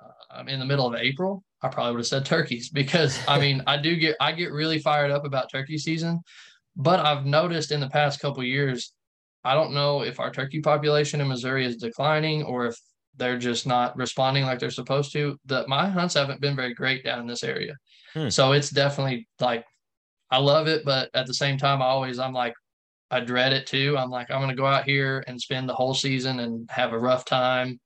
uh, 0.00 0.44
in 0.46 0.60
the 0.60 0.64
middle 0.64 0.86
of 0.86 0.94
April, 0.94 1.42
I 1.60 1.68
probably 1.68 1.92
would 1.92 2.00
have 2.00 2.06
said 2.06 2.24
turkeys 2.24 2.70
because 2.72 3.18
I 3.26 3.38
mean, 3.38 3.62
I 3.66 3.76
do 3.76 3.96
get 3.96 4.16
I 4.20 4.32
get 4.32 4.52
really 4.52 4.78
fired 4.78 5.10
up 5.10 5.26
about 5.26 5.50
turkey 5.50 5.78
season, 5.78 6.20
but 6.76 7.00
I've 7.00 7.26
noticed 7.26 7.72
in 7.72 7.80
the 7.80 7.90
past 7.90 8.20
couple 8.20 8.42
years, 8.44 8.92
I 9.44 9.54
don't 9.54 9.74
know 9.74 10.02
if 10.02 10.20
our 10.20 10.30
turkey 10.30 10.60
population 10.60 11.20
in 11.20 11.28
Missouri 11.28 11.66
is 11.66 11.76
declining 11.76 12.44
or 12.44 12.66
if 12.66 12.76
they're 13.16 13.38
just 13.38 13.66
not 13.66 13.96
responding 13.96 14.44
like 14.44 14.60
they're 14.60 14.70
supposed 14.70 15.12
to. 15.12 15.36
That 15.46 15.68
my 15.68 15.88
hunts 15.88 16.14
haven't 16.14 16.40
been 16.40 16.54
very 16.54 16.72
great 16.72 17.02
down 17.02 17.18
in 17.18 17.26
this 17.26 17.42
area. 17.42 17.74
Hmm. 18.14 18.28
So 18.28 18.52
it's 18.52 18.70
definitely 18.70 19.26
like 19.40 19.64
I 20.30 20.38
love 20.38 20.68
it, 20.68 20.84
but 20.84 21.10
at 21.14 21.26
the 21.26 21.34
same 21.34 21.56
time, 21.58 21.80
I 21.82 21.86
always 21.86 22.18
I'm 22.18 22.32
like 22.32 22.54
I 23.10 23.20
dread 23.20 23.52
it 23.52 23.66
too. 23.66 23.96
I'm 23.96 24.10
like 24.10 24.30
I'm 24.30 24.40
gonna 24.40 24.54
go 24.54 24.66
out 24.66 24.84
here 24.84 25.24
and 25.26 25.40
spend 25.40 25.68
the 25.68 25.74
whole 25.74 25.94
season 25.94 26.40
and 26.40 26.70
have 26.70 26.92
a 26.92 26.98
rough 26.98 27.24
time. 27.24 27.80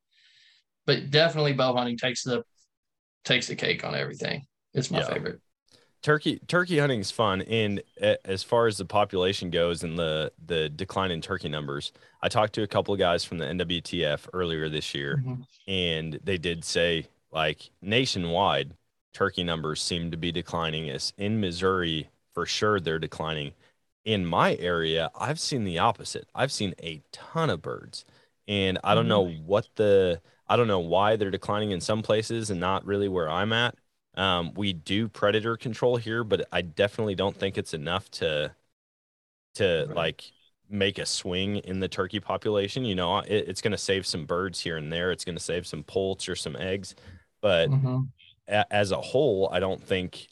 But 0.87 1.11
definitely 1.11 1.53
bow 1.53 1.75
hunting 1.75 1.97
takes 1.97 2.25
the 2.25 2.43
takes 3.25 3.47
the 3.47 3.55
cake 3.55 3.85
on 3.85 3.95
everything. 3.95 4.45
It's 4.75 4.91
my 4.91 4.99
Yeah. 4.99 5.07
favorite. 5.15 5.41
Turkey 6.03 6.41
turkey 6.49 6.79
hunting 6.81 6.99
is 6.99 7.13
fun, 7.13 7.43
and 7.43 7.81
as 8.25 8.43
far 8.43 8.67
as 8.67 8.77
the 8.77 8.85
population 8.85 9.51
goes 9.51 9.85
and 9.85 9.97
the 9.97 10.33
the 10.45 10.69
decline 10.69 11.13
in 11.13 11.21
turkey 11.21 11.49
numbers, 11.49 11.93
I 12.21 12.29
talked 12.29 12.55
to 12.55 12.65
a 12.65 12.67
couple 12.67 12.93
of 12.93 12.99
guys 12.99 13.25
from 13.25 13.39
the 13.39 13.45
NWTF 13.47 14.27
earlier 14.33 14.69
this 14.69 14.93
year, 14.97 15.23
Mhm. 15.25 15.47
and 15.69 16.19
they 16.25 16.39
did 16.39 16.65
say 16.65 17.07
like 17.31 17.71
nationwide 17.81 18.75
turkey 19.15 19.45
numbers 19.45 19.81
seem 19.81 20.11
to 20.11 20.17
be 20.17 20.33
declining 20.33 20.91
as 20.91 21.13
in 21.19 21.39
missouri 21.39 22.09
for 22.35 22.47
sure 22.47 22.81
they're 22.81 22.99
declining 22.99 23.53
in 24.05 24.27
my 24.27 24.57
area 24.57 25.11
i've 25.19 25.39
seen 25.41 25.65
the 25.65 25.79
opposite 25.79 26.29
i've 26.35 26.53
seen 26.53 26.75
a 26.83 27.01
ton 27.13 27.51
of 27.51 27.63
birds 27.63 28.05
and 28.49 28.79
i 28.85 28.95
don't 28.95 29.09
know 29.09 29.23
what 29.29 29.69
the 29.77 30.21
i 30.49 30.57
don't 30.57 30.69
know 30.69 30.81
why 30.81 31.17
they're 31.17 31.31
declining 31.31 31.71
in 31.71 31.81
some 31.81 32.03
places 32.03 32.51
and 32.51 32.59
not 32.61 32.85
really 32.85 33.09
where 33.09 33.31
i'm 33.31 33.53
at 33.53 33.75
um, 34.15 34.53
we 34.55 34.73
do 34.75 35.09
predator 35.09 35.57
control 35.57 35.97
here 35.97 36.25
but 36.25 36.47
i 36.53 36.61
definitely 36.61 37.15
don't 37.15 37.37
think 37.37 37.57
it's 37.57 37.75
enough 37.75 38.11
to 38.11 38.53
to 39.55 39.87
Right. 39.87 39.95
like 39.95 40.25
make 40.69 40.99
a 40.99 41.07
swing 41.07 41.57
in 41.59 41.81
the 41.81 41.89
turkey 41.89 42.21
population. 42.21 42.85
You 42.85 42.95
know, 42.95 43.19
it, 43.21 43.49
it's 43.49 43.61
going 43.61 43.73
to 43.73 43.79
save 43.79 44.07
some 44.07 44.25
birds 44.27 44.61
here 44.61 44.77
and 44.77 44.93
there. 44.93 45.13
It's 45.13 45.25
going 45.25 45.37
to 45.37 45.43
save 45.43 45.67
some 45.67 45.83
poults 45.85 46.29
or 46.29 46.37
some 46.37 46.57
eggs, 46.57 46.95
but 47.41 47.73
Mhm. 47.73 48.13
a, 48.49 48.73
as 48.73 48.93
a 48.93 49.01
whole, 49.01 49.51
I 49.53 49.61
don't 49.61 49.83
think 49.83 50.29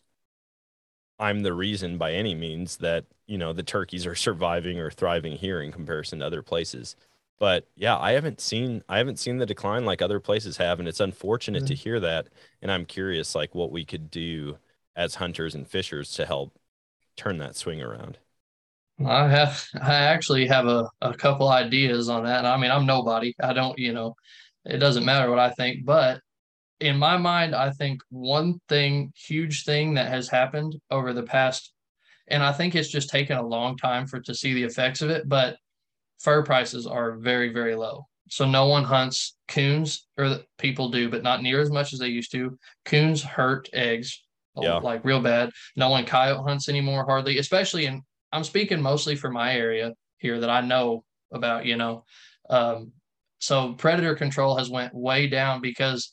I'm 1.20 1.42
the 1.42 1.52
reason 1.52 1.98
by 1.98 2.12
any 2.12 2.34
means 2.34 2.78
that 2.78 3.04
you 3.26 3.38
know 3.38 3.52
the 3.52 3.62
turkeys 3.62 4.06
are 4.06 4.14
surviving 4.26 4.78
or 4.80 4.90
thriving 4.90 5.36
here 5.36 5.60
in 5.60 5.70
comparison 5.70 6.20
to 6.20 6.26
other 6.26 6.42
places. 6.42 6.96
But 7.38 7.68
yeah, 7.76 7.96
I 7.96 8.12
haven't 8.12 8.40
seen 8.40 8.82
I 8.88 8.98
haven't 8.98 9.18
seen 9.18 9.38
the 9.38 9.46
decline 9.46 9.84
like 9.84 10.02
other 10.02 10.20
places 10.20 10.56
have, 10.56 10.80
and 10.80 10.88
it's 10.88 11.00
unfortunate 11.00 11.66
to 11.66 11.74
mm-hmm. 11.74 11.82
hear 11.82 12.00
that. 12.00 12.28
And 12.62 12.70
I'm 12.72 12.84
curious, 12.86 13.34
like 13.34 13.54
what 13.54 13.70
we 13.72 13.84
could 13.84 14.10
do 14.10 14.58
as 14.96 15.14
hunters 15.14 15.54
and 15.54 15.68
fishers 15.68 16.12
to 16.14 16.26
help 16.26 16.58
turn 17.16 17.38
that 17.38 17.56
swing 17.56 17.80
around. 17.80 18.18
I 19.06 19.28
have 19.28 19.66
I 19.80 19.94
actually 19.94 20.46
have 20.48 20.66
a, 20.66 20.88
a 21.00 21.14
couple 21.14 21.48
ideas 21.48 22.08
on 22.08 22.24
that. 22.24 22.44
I 22.44 22.56
mean, 22.56 22.70
I'm 22.70 22.86
nobody. 22.86 23.34
I 23.42 23.52
don't, 23.52 23.78
you 23.78 23.92
know, 23.92 24.14
it 24.64 24.78
doesn't 24.78 25.04
matter 25.04 25.30
what 25.30 25.38
I 25.38 25.50
think, 25.50 25.84
but 25.84 26.20
in 26.80 26.96
my 26.96 27.16
mind, 27.16 27.54
I 27.54 27.70
think 27.70 28.02
one 28.08 28.60
thing, 28.68 29.12
huge 29.14 29.64
thing 29.64 29.94
that 29.94 30.08
has 30.08 30.28
happened 30.28 30.76
over 30.90 31.12
the 31.12 31.22
past, 31.22 31.72
and 32.28 32.42
I 32.42 32.52
think 32.52 32.74
it's 32.74 32.88
just 32.88 33.10
taken 33.10 33.36
a 33.36 33.46
long 33.46 33.76
time 33.76 34.06
for 34.06 34.20
to 34.20 34.34
see 34.34 34.54
the 34.54 34.64
effects 34.64 35.02
of 35.02 35.10
it, 35.10 35.28
but 35.28 35.56
fur 36.20 36.42
prices 36.42 36.86
are 36.86 37.16
very, 37.16 37.52
very 37.52 37.74
low. 37.74 38.06
So 38.30 38.46
no 38.46 38.66
one 38.66 38.84
hunts 38.84 39.36
coons, 39.48 40.06
or 40.16 40.38
people 40.58 40.88
do, 40.90 41.10
but 41.10 41.22
not 41.22 41.42
near 41.42 41.60
as 41.60 41.70
much 41.70 41.92
as 41.92 41.98
they 41.98 42.08
used 42.08 42.30
to. 42.32 42.58
Coons 42.84 43.22
hurt 43.22 43.68
eggs, 43.72 44.22
Yeah. 44.56 44.76
like 44.76 45.04
real 45.04 45.20
bad. 45.20 45.50
No 45.76 45.90
one 45.90 46.06
coyote 46.06 46.44
hunts 46.44 46.68
anymore, 46.68 47.04
hardly, 47.04 47.38
especially 47.38 47.86
in. 47.86 48.02
I'm 48.32 48.44
speaking 48.44 48.80
mostly 48.80 49.16
for 49.16 49.30
my 49.30 49.56
area 49.56 49.92
here 50.18 50.38
that 50.40 50.50
I 50.50 50.60
know 50.60 51.04
about. 51.32 51.66
You 51.66 51.76
know, 51.76 52.04
um, 52.48 52.92
so 53.40 53.72
predator 53.74 54.14
control 54.14 54.56
has 54.56 54.70
went 54.70 54.94
way 54.94 55.26
down 55.26 55.60
because 55.60 56.12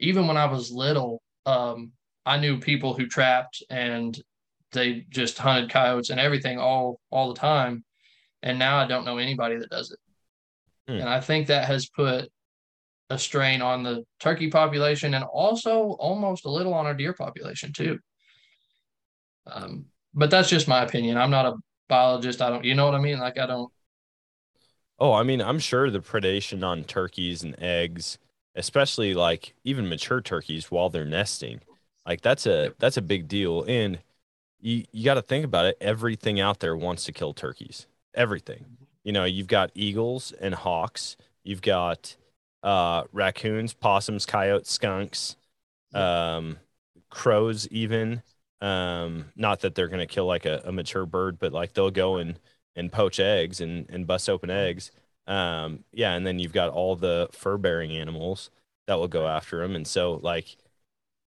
even 0.00 0.26
when 0.26 0.36
I 0.36 0.46
was 0.46 0.72
little, 0.72 1.22
um, 1.46 1.92
I 2.26 2.38
knew 2.38 2.58
people 2.58 2.94
who 2.94 3.06
trapped 3.06 3.62
and 3.70 4.20
they 4.72 5.06
just 5.10 5.38
hunted 5.38 5.70
coyotes 5.70 6.10
and 6.10 6.20
everything 6.20 6.58
all 6.58 7.00
all 7.10 7.32
the 7.32 7.38
time. 7.40 7.84
And 8.42 8.58
now 8.58 8.78
I 8.78 8.86
don't 8.86 9.04
know 9.04 9.18
anybody 9.18 9.56
that 9.56 9.70
does 9.70 9.90
it. 9.90 9.98
Hmm. 10.88 11.00
And 11.00 11.08
I 11.08 11.20
think 11.20 11.46
that 11.46 11.66
has 11.66 11.88
put 11.88 12.30
a 13.10 13.18
strain 13.18 13.60
on 13.60 13.82
the 13.82 14.04
turkey 14.20 14.50
population 14.50 15.14
and 15.14 15.24
also 15.24 15.96
almost 15.98 16.44
a 16.46 16.50
little 16.50 16.72
on 16.72 16.86
our 16.86 16.94
deer 16.94 17.12
population 17.12 17.72
too. 17.72 17.98
Um, 19.46 19.86
but 20.14 20.30
that's 20.30 20.48
just 20.48 20.68
my 20.68 20.82
opinion. 20.82 21.16
I'm 21.18 21.30
not 21.30 21.46
a 21.46 21.56
biologist. 21.88 22.40
I 22.40 22.50
don't, 22.50 22.64
you 22.64 22.74
know 22.74 22.86
what 22.86 22.94
I 22.94 23.00
mean? 23.00 23.18
Like 23.18 23.38
I 23.38 23.46
don't. 23.46 23.70
Oh, 24.98 25.12
I 25.12 25.22
mean, 25.22 25.40
I'm 25.40 25.58
sure 25.58 25.90
the 25.90 26.00
predation 26.00 26.64
on 26.64 26.84
turkeys 26.84 27.42
and 27.42 27.56
eggs, 27.58 28.18
especially 28.54 29.14
like 29.14 29.54
even 29.64 29.88
mature 29.88 30.20
turkeys 30.20 30.70
while 30.70 30.88
they're 30.88 31.04
nesting, 31.04 31.60
like 32.06 32.20
that's 32.20 32.46
a 32.46 32.74
that's 32.78 32.96
a 32.96 33.02
big 33.02 33.28
deal. 33.28 33.64
And 33.66 33.98
you 34.60 34.84
you 34.92 35.04
got 35.04 35.14
to 35.14 35.22
think 35.22 35.44
about 35.44 35.66
it. 35.66 35.76
Everything 35.80 36.40
out 36.40 36.60
there 36.60 36.76
wants 36.76 37.04
to 37.04 37.12
kill 37.12 37.34
turkeys. 37.34 37.86
Everything. 38.14 38.64
You 39.04 39.12
know, 39.12 39.24
you've 39.24 39.46
got 39.46 39.70
eagles 39.74 40.32
and 40.40 40.54
hawks. 40.54 41.16
You've 41.44 41.62
got 41.62 42.16
uh, 42.62 43.04
raccoons, 43.12 43.72
possums, 43.72 44.26
coyotes, 44.26 44.70
skunks, 44.70 45.36
um, 45.94 46.58
crows, 47.10 47.66
even. 47.68 48.22
Um, 48.60 49.26
not 49.36 49.60
that 49.60 49.74
they're 49.74 49.88
gonna 49.88 50.06
kill 50.06 50.26
like 50.26 50.44
a, 50.44 50.62
a 50.66 50.72
mature 50.72 51.06
bird, 51.06 51.38
but 51.38 51.52
like 51.52 51.72
they'll 51.72 51.90
go 51.90 52.16
and 52.16 52.38
and 52.76 52.92
poach 52.92 53.18
eggs 53.18 53.60
and, 53.60 53.88
and 53.90 54.06
bust 54.06 54.28
open 54.28 54.50
eggs. 54.50 54.90
Um, 55.30 55.84
yeah, 55.92 56.14
and 56.14 56.26
then 56.26 56.40
you've 56.40 56.52
got 56.54 56.70
all 56.70 56.96
the 56.96 57.30
fur 57.32 57.58
bearing 57.58 57.92
animals 57.92 58.50
that 58.88 58.96
will 58.96 59.08
go 59.08 59.28
after 59.28 59.60
them. 59.62 59.76
And 59.76 59.88
so 59.88 60.14
like 60.22 60.58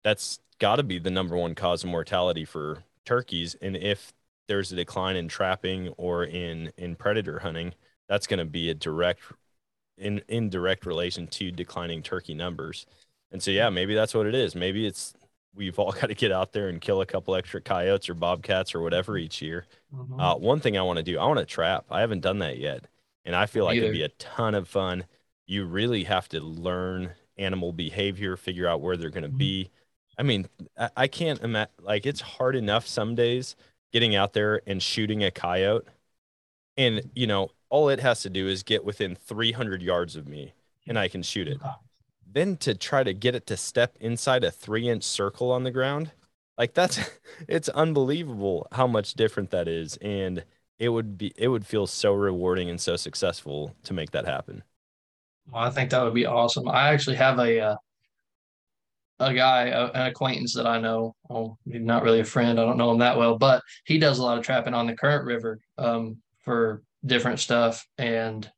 that's 0.04 0.40
got 0.58 0.76
to 0.76 0.82
be 0.82 0.98
the 0.98 1.10
number 1.10 1.36
one 1.36 1.54
cause 1.54 1.84
of 1.84 1.90
mortality 1.90 2.44
for 2.44 2.84
turkeys. 3.04 3.56
And 3.62 3.76
if 3.76 4.12
there's 4.48 4.72
a 4.72 4.76
decline 4.76 5.16
in 5.16 5.28
trapping 5.28 5.88
or 5.98 6.24
in 6.24 6.72
in 6.76 6.96
predator 6.96 7.40
hunting, 7.40 7.74
that's 8.08 8.26
going 8.26 8.38
to 8.40 8.44
be 8.46 8.70
a 8.70 8.74
direct 8.74 9.22
in 9.96 10.20
in 10.28 10.50
direct 10.50 10.86
relation 10.86 11.26
to 11.28 11.50
declining 11.50 12.02
turkey 12.02 12.34
numbers. 12.34 12.86
And 13.32 13.42
so 13.42 13.50
yeah, 13.50 13.68
maybe 13.70 13.94
that's 13.94 14.14
what 14.14 14.26
it 14.26 14.34
is. 14.34 14.54
Maybe 14.54 14.86
it's 14.86 15.14
we've 15.54 15.78
all 15.78 15.92
got 16.00 16.08
to 16.08 16.14
get 16.14 16.32
out 16.32 16.52
there 16.52 16.68
and 16.68 16.80
kill 16.80 17.00
a 17.00 17.06
couple 17.06 17.34
extra 17.34 17.60
coyotes 17.60 18.08
or 18.08 18.14
bobcats 18.14 18.74
or 18.74 18.80
whatever 18.80 19.18
each 19.18 19.42
year. 19.42 19.66
Mhm. 19.92 20.18
Uh, 20.18 20.34
one 20.36 20.60
thing 20.60 20.76
I 20.76 20.82
want 20.82 20.98
to 20.98 21.02
do, 21.02 21.18
I 21.18 21.26
want 21.26 21.38
to 21.38 21.46
trap. 21.46 21.86
I 21.90 22.00
haven't 22.00 22.20
done 22.20 22.40
that 22.40 22.58
yet, 22.58 22.84
and 23.24 23.34
I 23.36 23.46
feel 23.46 23.64
like 23.64 23.78
it'd 23.82 23.90
be 23.90 24.02
a 24.02 24.08
ton 24.10 24.54
of 24.54 24.68
fun. 24.68 25.04
You 25.46 25.64
really 25.66 26.04
have 26.04 26.28
to 26.30 26.40
learn 26.40 27.14
animal 27.36 27.72
behavior, 27.72 28.36
figure 28.36 28.66
out 28.68 28.80
where 28.80 28.96
they're 28.96 29.10
going 29.10 29.22
to 29.24 29.28
Mhm. 29.28 29.38
be. 29.38 29.70
I 30.18 30.22
mean, 30.22 30.48
I, 30.78 30.90
I 30.96 31.08
can't 31.08 31.40
imagine. 31.42 31.72
Like 31.80 32.06
it's 32.06 32.20
hard 32.20 32.56
enough 32.56 32.86
some 32.86 33.14
days 33.14 33.56
getting 33.92 34.14
out 34.14 34.32
there 34.34 34.60
and 34.66 34.82
shooting 34.82 35.24
a 35.24 35.30
coyote, 35.30 35.86
and 36.76 37.10
you 37.14 37.26
know 37.26 37.50
all 37.70 37.88
it 37.88 38.00
has 38.00 38.22
to 38.22 38.30
do 38.30 38.48
is 38.48 38.62
get 38.62 38.84
within 38.84 39.14
300 39.14 39.82
yards 39.82 40.16
of 40.16 40.26
me, 40.28 40.54
and 40.86 40.98
I 40.98 41.08
can 41.08 41.22
shoot 41.22 41.48
it. 41.48 41.60
Then 42.26 42.56
to 42.58 42.74
try 42.74 43.02
to 43.04 43.14
get 43.14 43.34
it 43.34 43.46
to 43.46 43.56
step 43.56 43.96
inside 44.00 44.44
a 44.44 44.50
three-inch 44.50 45.04
circle 45.04 45.50
on 45.50 45.64
the 45.64 45.70
ground, 45.70 46.12
like 46.58 46.74
that's 46.74 46.98
it's 47.48 47.68
unbelievable 47.70 48.68
how 48.72 48.86
much 48.86 49.14
different 49.14 49.50
that 49.50 49.68
is, 49.68 49.96
and 49.98 50.44
it 50.78 50.88
would 50.90 51.18
be 51.18 51.32
it 51.36 51.48
would 51.48 51.66
feel 51.66 51.86
so 51.86 52.12
rewarding 52.12 52.70
and 52.70 52.80
so 52.80 52.96
successful 52.96 53.74
to 53.84 53.92
make 53.92 54.10
that 54.12 54.26
happen. 54.26 54.62
Well, 55.50 55.62
I 55.62 55.70
think 55.70 55.90
that 55.90 56.02
would 56.02 56.14
be 56.14 56.26
awesome. 56.26 56.68
I 56.68 56.88
actually 56.88 57.16
have 57.16 57.38
a 57.38 57.60
uh, 57.60 57.76
a 59.20 59.34
guy, 59.34 59.66
a, 59.66 59.86
an 59.86 60.06
acquaintance 60.06 60.54
that 60.54 60.66
I 60.66 60.78
know. 60.78 61.16
Not 61.66 62.02
really 62.02 62.20
a 62.20 62.24
friend. 62.24 62.60
I 62.60 62.64
don't 62.64 62.78
know 62.78 62.92
him 62.92 62.98
that 62.98 63.18
well, 63.18 63.36
but 63.36 63.62
he 63.84 63.98
does 63.98 64.18
a 64.18 64.22
lot 64.22 64.38
of 64.38 64.44
trapping 64.44 64.74
on 64.74 64.86
the 64.86 64.96
Current 64.96 65.24
River 65.24 65.58
um, 65.76 66.18
for 66.44 66.82
different 67.04 67.40
stuff, 67.40 67.86
and 67.96 68.48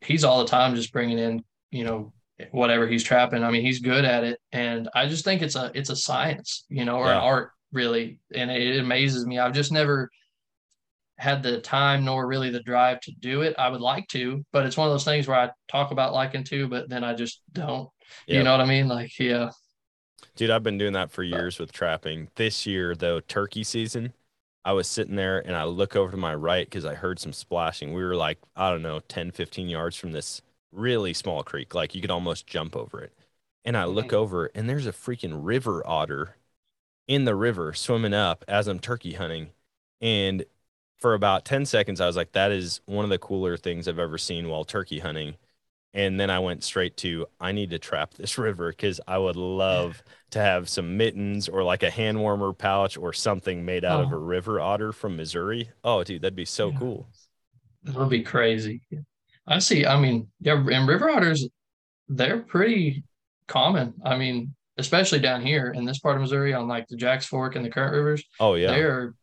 he's 0.00 0.24
all 0.24 0.40
the 0.40 0.50
time 0.50 0.74
just 0.74 0.92
bringing 0.92 1.18
in, 1.18 1.44
you 1.70 1.84
know, 1.84 2.12
whatever 2.50 2.86
he's 2.86 3.04
trapping. 3.04 3.44
I 3.44 3.50
mean, 3.50 3.62
he's 3.62 3.80
good 3.80 4.04
at 4.04 4.24
it, 4.24 4.40
and 4.52 4.88
I 4.94 5.06
just 5.08 5.24
think 5.24 5.42
it's 5.42 5.56
a 5.56 5.70
it's 5.74 5.90
a 5.90 5.96
science, 5.96 6.64
you 6.68 6.84
know, 6.84 6.96
or 6.96 7.10
an 7.10 7.18
art 7.18 7.50
really, 7.72 8.20
and 8.34 8.50
it, 8.50 8.76
it 8.76 8.80
amazes 8.80 9.26
me. 9.26 9.38
I've 9.38 9.52
just 9.52 9.72
never 9.72 10.10
had 11.18 11.42
the 11.42 11.60
time 11.60 12.04
nor 12.04 12.26
really 12.26 12.50
the 12.50 12.62
drive 12.62 13.00
to 13.00 13.12
do 13.12 13.42
it. 13.42 13.54
I 13.58 13.68
would 13.68 13.80
like 13.80 14.08
to, 14.08 14.44
but 14.52 14.66
it's 14.66 14.76
one 14.76 14.88
of 14.88 14.92
those 14.92 15.04
things 15.04 15.28
where 15.28 15.38
I 15.38 15.50
talk 15.68 15.90
about 15.90 16.12
liking 16.12 16.44
to, 16.44 16.68
but 16.68 16.88
then 16.88 17.04
I 17.04 17.14
just 17.14 17.42
don't. 17.52 17.88
You 18.26 18.42
know 18.42 18.52
what 18.52 18.60
I 18.60 18.66
mean? 18.66 18.88
Like, 18.88 19.18
yeah. 19.18 19.50
Dude, 20.36 20.50
I've 20.50 20.62
been 20.62 20.78
doing 20.78 20.94
that 20.94 21.10
for 21.10 21.22
years 21.22 21.58
with 21.58 21.72
trapping. 21.72 22.28
This 22.34 22.66
year, 22.66 22.94
though, 22.94 23.20
turkey 23.20 23.64
season, 23.64 24.12
I 24.64 24.72
was 24.72 24.88
sitting 24.88 25.16
there 25.16 25.40
and 25.46 25.56
I 25.56 25.64
look 25.64 25.94
over 25.94 26.10
to 26.10 26.16
my 26.16 26.34
right 26.34 26.66
because 26.66 26.84
I 26.84 26.94
heard 26.94 27.18
some 27.18 27.32
splashing. 27.32 27.92
We 27.92 28.02
were 28.02 28.16
like, 28.16 28.38
I 28.56 28.70
don't 28.70 28.82
know, 28.82 29.00
10, 29.08 29.30
15 29.30 29.68
yards 29.68 29.96
from 29.96 30.12
this 30.12 30.42
really 30.72 31.14
small 31.14 31.42
creek. 31.42 31.74
Like 31.74 31.94
you 31.94 32.00
could 32.00 32.10
almost 32.10 32.46
jump 32.46 32.74
over 32.74 33.00
it. 33.00 33.12
And 33.64 33.76
I 33.76 33.84
mm-hmm. 33.84 33.94
look 33.94 34.12
over 34.12 34.50
and 34.54 34.68
there's 34.68 34.86
a 34.86 34.92
freaking 34.92 35.40
river 35.44 35.86
otter 35.86 36.36
in 37.06 37.24
the 37.24 37.34
river 37.34 37.72
swimming 37.74 38.14
up 38.14 38.44
as 38.48 38.66
I'm 38.66 38.80
turkey 38.80 39.12
hunting. 39.12 39.50
And 40.00 40.44
for 41.04 41.12
about 41.12 41.44
10 41.44 41.66
seconds, 41.66 42.00
I 42.00 42.06
was 42.06 42.16
like, 42.16 42.32
that 42.32 42.50
is 42.50 42.80
one 42.86 43.04
of 43.04 43.10
the 43.10 43.18
cooler 43.18 43.58
things 43.58 43.88
I've 43.88 43.98
ever 43.98 44.16
seen 44.16 44.48
while 44.48 44.64
turkey 44.64 45.00
hunting. 45.00 45.34
And 45.92 46.18
then 46.18 46.30
I 46.30 46.38
went 46.38 46.64
straight 46.64 46.96
to, 46.96 47.26
I 47.38 47.52
need 47.52 47.68
to 47.72 47.78
trap 47.78 48.14
this 48.16 48.38
river 48.38 48.70
because 48.70 49.02
I 49.06 49.18
would 49.18 49.36
love 49.36 50.02
to 50.30 50.38
have 50.38 50.66
some 50.66 50.96
mittens 50.96 51.46
or 51.46 51.62
like 51.62 51.82
a 51.82 51.90
hand 51.90 52.18
warmer 52.18 52.54
pouch 52.54 52.96
or 52.96 53.12
something 53.12 53.66
made 53.66 53.84
out 53.84 54.00
of 54.00 54.06
Oh. 54.06 54.14
a 54.14 54.16
uh-huh. 54.16 54.24
river 54.24 54.60
otter 54.60 54.92
from 54.92 55.18
Missouri. 55.18 55.68
Oh, 55.84 56.02
dude, 56.04 56.22
that'd 56.22 56.34
be 56.34 56.46
so 56.46 56.70
Yeah. 56.70 56.78
cool. 56.78 57.06
That 57.82 57.96
would 57.96 58.08
be 58.08 58.22
crazy. 58.22 58.80
I 59.46 59.58
see. 59.58 59.84
I 59.84 60.00
mean, 60.00 60.28
yeah, 60.40 60.54
and 60.54 60.88
river 60.88 61.10
otters, 61.10 61.46
they're 62.08 62.40
pretty 62.40 63.04
common. 63.46 63.92
I 64.06 64.16
mean, 64.16 64.54
especially 64.78 65.18
down 65.18 65.42
here 65.44 65.70
in 65.70 65.84
this 65.84 65.98
part 65.98 66.16
of 66.16 66.22
Missouri 66.22 66.54
on 66.54 66.66
like 66.66 66.88
the 66.88 66.96
Jacks 66.96 67.26
Fork 67.26 67.56
and 67.56 67.64
the 67.66 67.68
Current 67.68 67.92
Rivers, 67.92 68.24
Oh, 68.40 68.54
yeah. 68.54 68.68
they're, 68.68 69.14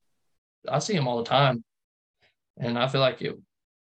I 0.69 0.77
see 0.77 0.93
them 0.93 1.07
all 1.07 1.17
the 1.17 1.27
time. 1.27 1.63
And 2.61 2.79
I 2.79 2.87
feel 2.87 3.01
like 3.01 3.21
it, 3.21 3.37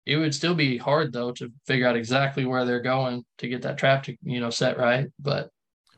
it 0.06 0.16
would 0.16 0.34
still 0.34 0.54
be 0.54 0.78
hard 0.78 1.12
though 1.12 1.32
to 1.32 1.52
figure 1.66 1.86
out 1.86 1.96
exactly 1.96 2.46
where 2.46 2.64
they're 2.64 2.80
going 2.80 3.24
to 3.38 3.48
get 3.48 3.60
that 3.62 3.76
trap 3.76 4.04
to, 4.04 4.16
you 4.22 4.40
know, 4.40 4.48
set 4.50 4.78
right. 4.78 5.08
But 5.18 5.50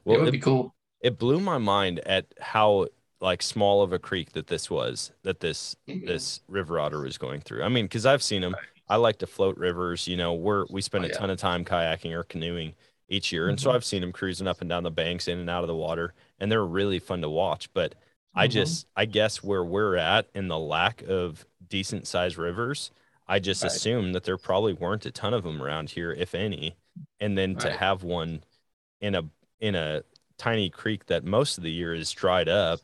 Well, 0.05 0.16
it 0.16 0.21
would 0.21 0.29
it- 0.29 0.33
be 0.33 0.40
cool. 0.40 0.75
it 1.01 1.19
blew 1.19 1.38
my 1.40 1.59
mind 1.59 2.01
at 2.01 2.27
how 2.40 2.87
like 3.21 3.43
small 3.43 3.83
of 3.83 3.93
a 3.93 3.99
creek 3.99 4.33
that 4.33 4.47
this 4.49 4.69
was 4.71 5.12
that 5.23 5.40
this 5.40 5.77
Mm-hmm. 5.88 6.07
this 6.07 6.40
river 6.49 6.81
otter 6.81 7.03
was 7.03 7.19
going 7.19 7.40
through 7.43 7.62
i 7.62 7.69
mean 7.69 7.85
because 7.85 8.07
i've 8.07 8.23
seen 8.23 8.40
them 8.40 8.57
i 8.88 8.97
like 8.97 9.19
to 9.19 9.27
float 9.27 9.59
rivers 9.59 10.09
you 10.09 10.16
know 10.16 10.33
we're 10.33 10.64
we 10.71 10.81
spend 10.81 11.05
Oh, 11.05 11.09
a 11.09 11.11
yeah. 11.11 11.19
ton 11.19 11.29
of 11.31 11.38
time 11.38 11.62
kayaking 11.64 12.12
or 12.12 12.23
canoeing 12.23 12.75
each 13.11 13.31
year 13.31 13.49
and 13.51 13.61
so 13.61 13.71
Mhm. 13.71 13.75
i've 13.75 13.85
seen 13.85 14.01
them 14.01 14.12
cruising 14.12 14.47
up 14.47 14.61
and 14.62 14.71
down 14.71 14.85
the 14.85 14.90
banks 14.90 15.29
in 15.29 15.38
and 15.38 15.51
out 15.51 15.62
of 15.64 15.69
the 15.69 15.75
water 15.75 16.14
and 16.38 16.51
they're 16.51 16.64
really 16.64 16.99
fun 16.99 17.21
to 17.21 17.29
watch 17.29 17.71
but 17.75 17.95
i 18.35 18.47
Mhm. 18.49 18.53
just 18.53 18.87
i 18.97 19.05
guess 19.05 19.43
where 19.45 19.64
we're 19.64 19.97
at 19.97 20.27
in 20.35 20.49
the 20.49 20.59
lack 20.59 21.03
of 21.03 21.45
decent 21.70 22.06
sized 22.06 22.37
rivers 22.37 22.90
i 23.26 23.38
just 23.38 23.62
Right. 23.62 23.72
assumed 23.72 24.14
that 24.14 24.24
there 24.24 24.37
probably 24.37 24.74
weren't 24.74 25.06
a 25.06 25.11
ton 25.11 25.33
of 25.33 25.44
them 25.44 25.62
around 25.62 25.90
here 25.90 26.12
if 26.12 26.35
any 26.35 26.76
and 27.20 27.38
then 27.38 27.54
to 27.56 27.70
have 27.70 28.02
one 28.02 28.42
in 29.00 29.14
a 29.14 29.22
in 29.61 29.74
a 29.74 30.02
tiny 30.37 30.68
creek 30.68 31.06
that 31.06 31.24
most 31.24 31.56
of 31.59 31.64
the 31.64 31.70
year 31.70 31.94
is 31.94 32.11
dried 32.11 32.48
up, 32.48 32.80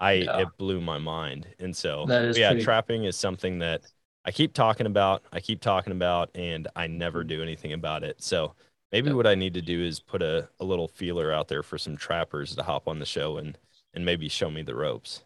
I 0.00 0.12
Yeah. 0.14 0.40
it 0.40 0.48
blew 0.58 0.80
my 0.80 0.98
mind. 0.98 1.46
And 1.60 1.74
so 1.76 2.06
yeah, 2.08 2.50
pretty- 2.50 2.62
trapping 2.64 3.04
is 3.04 3.16
something 3.16 3.60
that 3.60 3.82
I 4.24 4.32
keep 4.32 4.52
talking 4.52 4.86
about, 4.86 5.22
I 5.32 5.40
keep 5.40 5.60
talking 5.60 5.92
about, 5.92 6.30
and 6.34 6.66
I 6.76 6.86
never 6.88 7.22
do 7.24 7.40
anything 7.42 7.72
about 7.72 8.02
it. 8.04 8.20
So 8.20 8.54
maybe 8.92 9.12
what 9.12 9.26
I 9.28 9.34
need 9.36 9.54
to 9.54 9.62
do 9.62 9.80
is 9.82 10.00
put 10.00 10.22
a, 10.22 10.48
a 10.60 10.64
little 10.64 10.88
feeler 10.88 11.32
out 11.32 11.46
there 11.48 11.62
for 11.62 11.78
some 11.78 11.96
trappers 11.96 12.54
to 12.56 12.62
hop 12.64 12.86
on 12.88 12.98
the 12.98 13.06
show 13.06 13.38
and 13.38 13.56
and 13.94 14.04
maybe 14.04 14.28
show 14.28 14.50
me 14.50 14.62
the 14.62 14.74
ropes. 14.74 15.22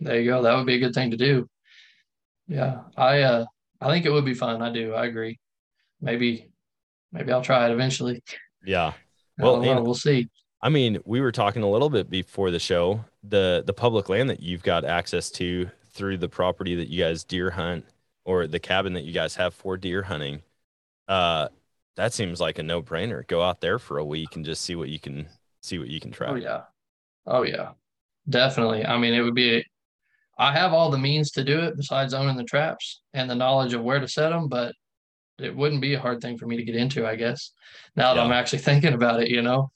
There 0.00 0.18
you 0.20 0.30
go. 0.30 0.42
That 0.42 0.56
would 0.56 0.66
be 0.66 0.74
a 0.74 0.80
good 0.80 0.94
thing 0.94 1.10
to 1.12 1.16
do. 1.16 1.48
Yeah, 2.52 2.82
I 2.98 3.22
uh 3.22 3.44
I 3.80 3.90
think 3.90 4.04
it 4.04 4.10
would 4.10 4.26
be 4.26 4.34
fun. 4.34 4.60
I 4.60 4.70
do. 4.70 4.92
I 4.92 5.06
agree. 5.06 5.38
Maybe 6.02 6.50
maybe 7.10 7.32
I'll 7.32 7.42
try 7.42 7.66
it 7.66 7.72
eventually. 7.72 8.22
Yeah. 8.64 8.92
Well, 9.38 9.62
know. 9.62 9.72
and- 9.72 9.84
we'll 9.84 9.94
see. 9.94 10.28
I 10.64 10.68
mean, 10.68 11.00
we 11.04 11.20
were 11.20 11.32
talking 11.32 11.64
a 11.64 11.68
little 11.70 11.90
bit 11.90 12.08
before 12.08 12.50
the 12.50 12.58
show. 12.58 13.04
The 13.24 13.62
the 13.66 13.72
public 13.72 14.08
land 14.08 14.28
that 14.30 14.40
you've 14.40 14.62
got 14.62 14.84
access 14.84 15.30
to 15.32 15.70
through 15.92 16.18
the 16.18 16.28
property 16.28 16.74
that 16.76 16.88
you 16.88 17.02
guys 17.02 17.24
deer 17.24 17.50
hunt 17.50 17.86
or 18.24 18.46
the 18.46 18.60
cabin 18.60 18.92
that 18.92 19.04
you 19.04 19.12
guys 19.12 19.34
have 19.36 19.54
for 19.54 19.76
deer 19.78 20.02
hunting. 20.02 20.42
Uh 21.08 21.48
that 21.96 22.12
seems 22.12 22.40
like 22.40 22.58
a 22.58 22.62
no-brainer. 22.62 23.26
Go 23.26 23.42
out 23.42 23.60
there 23.60 23.78
for 23.78 23.98
a 23.98 24.04
week 24.04 24.36
and 24.36 24.44
just 24.44 24.62
see 24.62 24.74
what 24.74 24.88
you 24.90 24.98
can 25.00 25.26
see 25.62 25.78
what 25.78 25.88
you 25.88 26.00
can 26.00 26.10
try. 26.10 26.28
Oh 26.28 26.34
yeah. 26.34 26.62
Oh 27.26 27.42
yeah. 27.44 27.70
Definitely. 28.28 28.84
I 28.84 28.98
mean, 28.98 29.14
it 29.14 29.22
would 29.22 29.34
be 29.34 29.64
I 30.42 30.52
have 30.52 30.72
all 30.72 30.90
the 30.90 30.98
means 30.98 31.30
to 31.32 31.44
do 31.44 31.60
it 31.60 31.76
besides 31.76 32.14
owning 32.14 32.36
the 32.36 32.44
traps 32.44 33.02
and 33.14 33.30
the 33.30 33.34
knowledge 33.34 33.74
of 33.74 33.82
where 33.82 34.00
to 34.00 34.08
set 34.08 34.30
them, 34.30 34.48
but 34.48 34.74
it 35.38 35.56
wouldn't 35.56 35.82
be 35.82 35.94
a 35.94 36.00
hard 36.00 36.20
thing 36.22 36.38
for 36.38 36.46
me 36.46 36.56
to 36.56 36.64
get 36.64 36.76
into, 36.76 37.06
I 37.06 37.16
guess. 37.16 37.52
Now 37.96 38.14
that 38.14 38.22
I'm 38.24 38.32
actually 38.32 38.60
thinking 38.70 38.94
about 38.94 39.22
it, 39.22 39.30
you 39.30 39.42
know. 39.42 39.70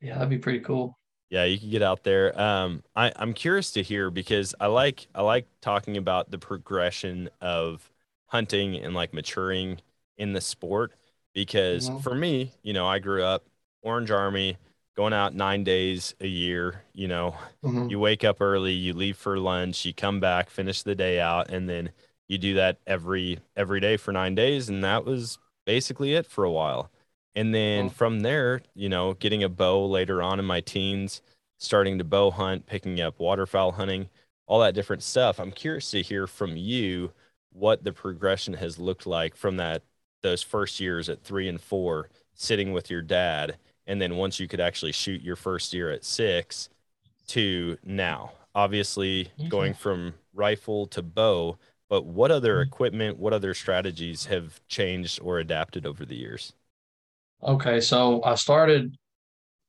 Yeah, 0.00 0.14
that'd 0.14 0.30
be 0.30 0.38
pretty 0.38 0.60
cool. 0.60 0.98
Yeah, 1.30 1.44
you 1.44 1.58
can 1.58 1.70
get 1.70 1.82
out 1.82 2.04
there. 2.04 2.38
Um, 2.40 2.82
I, 2.94 3.12
I'm 3.16 3.32
curious 3.32 3.72
to 3.72 3.82
hear 3.82 4.10
because 4.10 4.54
I 4.60 4.66
like 4.66 5.08
I 5.14 5.22
like 5.22 5.48
talking 5.60 5.96
about 5.96 6.30
the 6.30 6.38
progression 6.38 7.28
of 7.40 7.90
hunting 8.26 8.76
and 8.76 8.94
like 8.94 9.12
maturing 9.12 9.80
in 10.16 10.32
the 10.32 10.40
sport. 10.40 10.92
Because 11.32 11.88
Mhm. 11.88 11.98
for 11.98 12.14
me, 12.14 12.52
you 12.62 12.72
know, 12.72 12.86
I 12.86 13.00
grew 13.00 13.24
up 13.24 13.44
Orange 13.82 14.10
Army, 14.12 14.56
going 14.96 15.12
out 15.12 15.34
nine 15.34 15.64
days 15.64 16.14
a 16.20 16.26
year. 16.26 16.82
You 16.92 17.08
know, 17.08 17.36
Mhm. 17.64 17.90
you 17.90 17.98
wake 17.98 18.24
up 18.24 18.40
early, 18.40 18.72
you 18.72 18.92
leave 18.92 19.16
for 19.16 19.38
lunch, 19.38 19.84
you 19.84 19.92
come 19.94 20.20
back, 20.20 20.50
finish 20.50 20.82
the 20.82 20.94
day 20.94 21.20
out, 21.20 21.50
and 21.50 21.68
then 21.68 21.90
you 22.28 22.38
do 22.38 22.54
that 22.54 22.78
every 22.86 23.40
every 23.56 23.80
day 23.80 23.96
for 23.96 24.12
nine 24.12 24.34
days, 24.34 24.68
and 24.68 24.82
that 24.84 25.04
was 25.04 25.38
basically 25.66 26.14
it 26.14 26.26
for 26.26 26.44
a 26.44 26.50
while. 26.50 26.90
And 27.34 27.54
then 27.54 27.88
from 27.90 28.20
there, 28.20 28.62
you 28.74 28.88
know, 28.88 29.14
getting 29.14 29.42
a 29.42 29.48
bow 29.48 29.84
later 29.86 30.22
on 30.22 30.38
in 30.38 30.44
my 30.44 30.60
teens, 30.60 31.20
starting 31.58 31.98
to 31.98 32.04
bow 32.04 32.30
hunt, 32.30 32.66
picking 32.66 33.00
up 33.00 33.18
waterfowl 33.18 33.72
hunting, 33.72 34.08
all 34.46 34.60
that 34.60 34.74
different 34.74 35.02
stuff. 35.02 35.40
I'm 35.40 35.50
curious 35.52 35.90
to 35.92 36.02
hear 36.02 36.26
from 36.26 36.56
you 36.56 37.12
what 37.52 37.84
the 37.84 37.92
progression 37.92 38.54
has 38.54 38.78
looked 38.78 39.06
like 39.06 39.34
from 39.36 39.56
that 39.56 39.82
those 40.22 40.42
first 40.42 40.80
years 40.80 41.08
at 41.08 41.22
three 41.22 41.48
and 41.48 41.60
four, 41.60 42.08
sitting 42.34 42.72
with 42.72 42.90
your 42.90 43.02
dad, 43.02 43.58
and 43.86 44.00
then 44.00 44.16
once 44.16 44.40
you 44.40 44.48
could 44.48 44.60
actually 44.60 44.92
shoot 44.92 45.22
your 45.22 45.36
first 45.36 45.72
year 45.74 45.90
at 45.90 46.04
six 46.04 46.68
to 47.28 47.78
now. 47.84 48.32
Obviously, 48.54 49.30
Okay. 49.38 49.50
going 49.50 49.74
from 49.74 50.14
rifle 50.34 50.86
to 50.88 51.02
bow, 51.02 51.58
but 51.88 52.04
what 52.06 52.30
other 52.30 52.62
equipment, 52.62 53.18
what 53.18 53.32
other 53.32 53.54
strategies 53.54 54.26
have 54.26 54.60
changed 54.68 55.20
or 55.22 55.38
adapted 55.38 55.86
over 55.86 56.04
the 56.06 56.16
years? 56.16 56.52
Okay, 57.42 57.80
so 57.80 58.22
I 58.24 58.36
started 58.36 58.96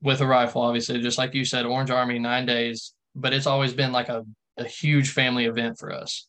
with 0.02 0.22
a 0.22 0.28
rifle, 0.28 0.62
obviously, 0.64 1.02
just 1.02 1.18
like 1.18 1.34
you 1.36 1.46
said, 1.46 1.66
Orange 1.66 1.92
Army, 1.92 2.20
nine 2.20 2.46
days, 2.46 2.94
but 3.16 3.34
it's 3.34 3.48
always 3.48 3.74
been 3.74 3.92
like 3.94 4.10
a, 4.10 4.26
a 4.58 4.66
huge 4.66 5.12
family 5.12 5.46
event 5.46 5.80
for 5.80 5.94
us. 5.94 6.28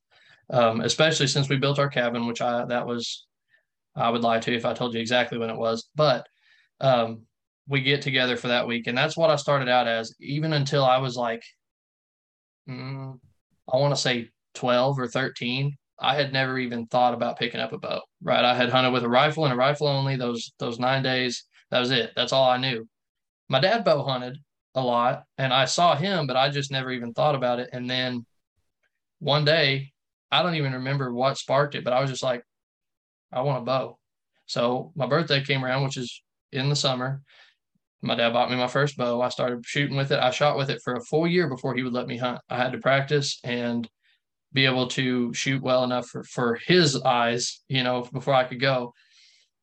Um, 0.50 0.80
especially 0.82 1.28
since 1.28 1.48
we 1.48 1.56
built 1.58 1.78
our 1.78 1.88
cabin, 1.90 2.26
which 2.26 2.42
I 2.42 2.64
that 2.66 2.86
was 2.86 3.26
I 3.96 4.10
would 4.10 4.22
lie 4.22 4.40
to 4.40 4.50
you 4.52 4.56
if 4.58 4.66
I 4.66 4.74
told 4.74 4.94
you 4.94 5.00
exactly 5.00 5.38
when 5.38 5.50
it 5.50 5.56
was, 5.58 5.88
but 5.96 6.26
um, 6.80 7.22
we 7.68 7.80
get 7.82 8.02
together 8.02 8.36
for 8.36 8.48
that 8.48 8.66
week, 8.66 8.86
and 8.86 8.96
that's 8.96 9.16
what 9.16 9.30
I 9.30 9.36
started 9.36 9.68
out 9.68 9.88
as. 9.88 10.14
Even 10.20 10.52
until 10.52 10.84
I 10.84 10.98
was 10.98 11.16
like, 11.16 11.42
mm, 12.68 13.18
I 13.72 13.76
want 13.76 13.94
to 13.94 14.00
say 14.00 14.30
twelve 14.54 14.98
or 14.98 15.08
thirteen, 15.08 15.76
I 15.98 16.14
had 16.14 16.32
never 16.32 16.58
even 16.58 16.86
thought 16.86 17.14
about 17.14 17.38
picking 17.38 17.60
up 17.60 17.72
a 17.72 17.78
bow. 17.78 18.02
Right, 18.22 18.44
I 18.44 18.54
had 18.54 18.70
hunted 18.70 18.92
with 18.92 19.04
a 19.04 19.08
rifle 19.08 19.44
and 19.44 19.52
a 19.52 19.56
rifle 19.56 19.88
only 19.88 20.16
those 20.16 20.52
those 20.58 20.78
nine 20.78 21.02
days. 21.02 21.44
That 21.70 21.80
was 21.80 21.90
it. 21.90 22.12
That's 22.14 22.32
all 22.32 22.48
I 22.48 22.58
knew. 22.58 22.88
My 23.48 23.60
dad 23.60 23.84
bow 23.84 24.04
hunted 24.04 24.38
a 24.74 24.80
lot, 24.80 25.24
and 25.38 25.52
I 25.52 25.64
saw 25.64 25.96
him, 25.96 26.26
but 26.26 26.36
I 26.36 26.50
just 26.50 26.70
never 26.70 26.92
even 26.92 27.12
thought 27.12 27.34
about 27.34 27.58
it. 27.60 27.70
And 27.72 27.88
then 27.88 28.26
one 29.18 29.44
day, 29.44 29.92
I 30.30 30.42
don't 30.42 30.56
even 30.56 30.74
remember 30.74 31.12
what 31.12 31.38
sparked 31.38 31.74
it, 31.74 31.84
but 31.84 31.92
I 31.92 32.00
was 32.00 32.10
just 32.10 32.22
like, 32.22 32.42
I 33.32 33.40
want 33.42 33.62
a 33.62 33.64
bow. 33.64 33.98
So 34.46 34.92
my 34.94 35.06
birthday 35.06 35.42
came 35.42 35.64
around, 35.64 35.84
which 35.84 35.96
is 35.96 36.22
in 36.52 36.68
the 36.68 36.76
summer. 36.76 37.22
My 38.02 38.14
dad 38.14 38.32
bought 38.32 38.50
me 38.50 38.56
my 38.56 38.68
first 38.68 38.96
bow. 38.96 39.20
I 39.20 39.30
started 39.30 39.64
shooting 39.64 39.96
with 39.96 40.12
it. 40.12 40.20
I 40.20 40.30
shot 40.30 40.56
with 40.56 40.70
it 40.70 40.80
for 40.84 40.94
a 40.94 41.04
full 41.04 41.26
year 41.26 41.48
before 41.48 41.74
he 41.74 41.82
would 41.82 41.92
let 41.92 42.06
me 42.06 42.16
hunt. 42.16 42.40
I 42.48 42.56
had 42.56 42.72
to 42.72 42.78
practice 42.78 43.40
and 43.42 43.88
be 44.52 44.66
able 44.66 44.88
to 44.88 45.32
shoot 45.34 45.62
well 45.62 45.84
enough 45.84 46.06
for, 46.06 46.22
for 46.24 46.58
his 46.66 47.00
eyes, 47.02 47.62
you 47.68 47.82
know, 47.82 48.08
before 48.12 48.34
I 48.34 48.44
could 48.44 48.60
go. 48.60 48.94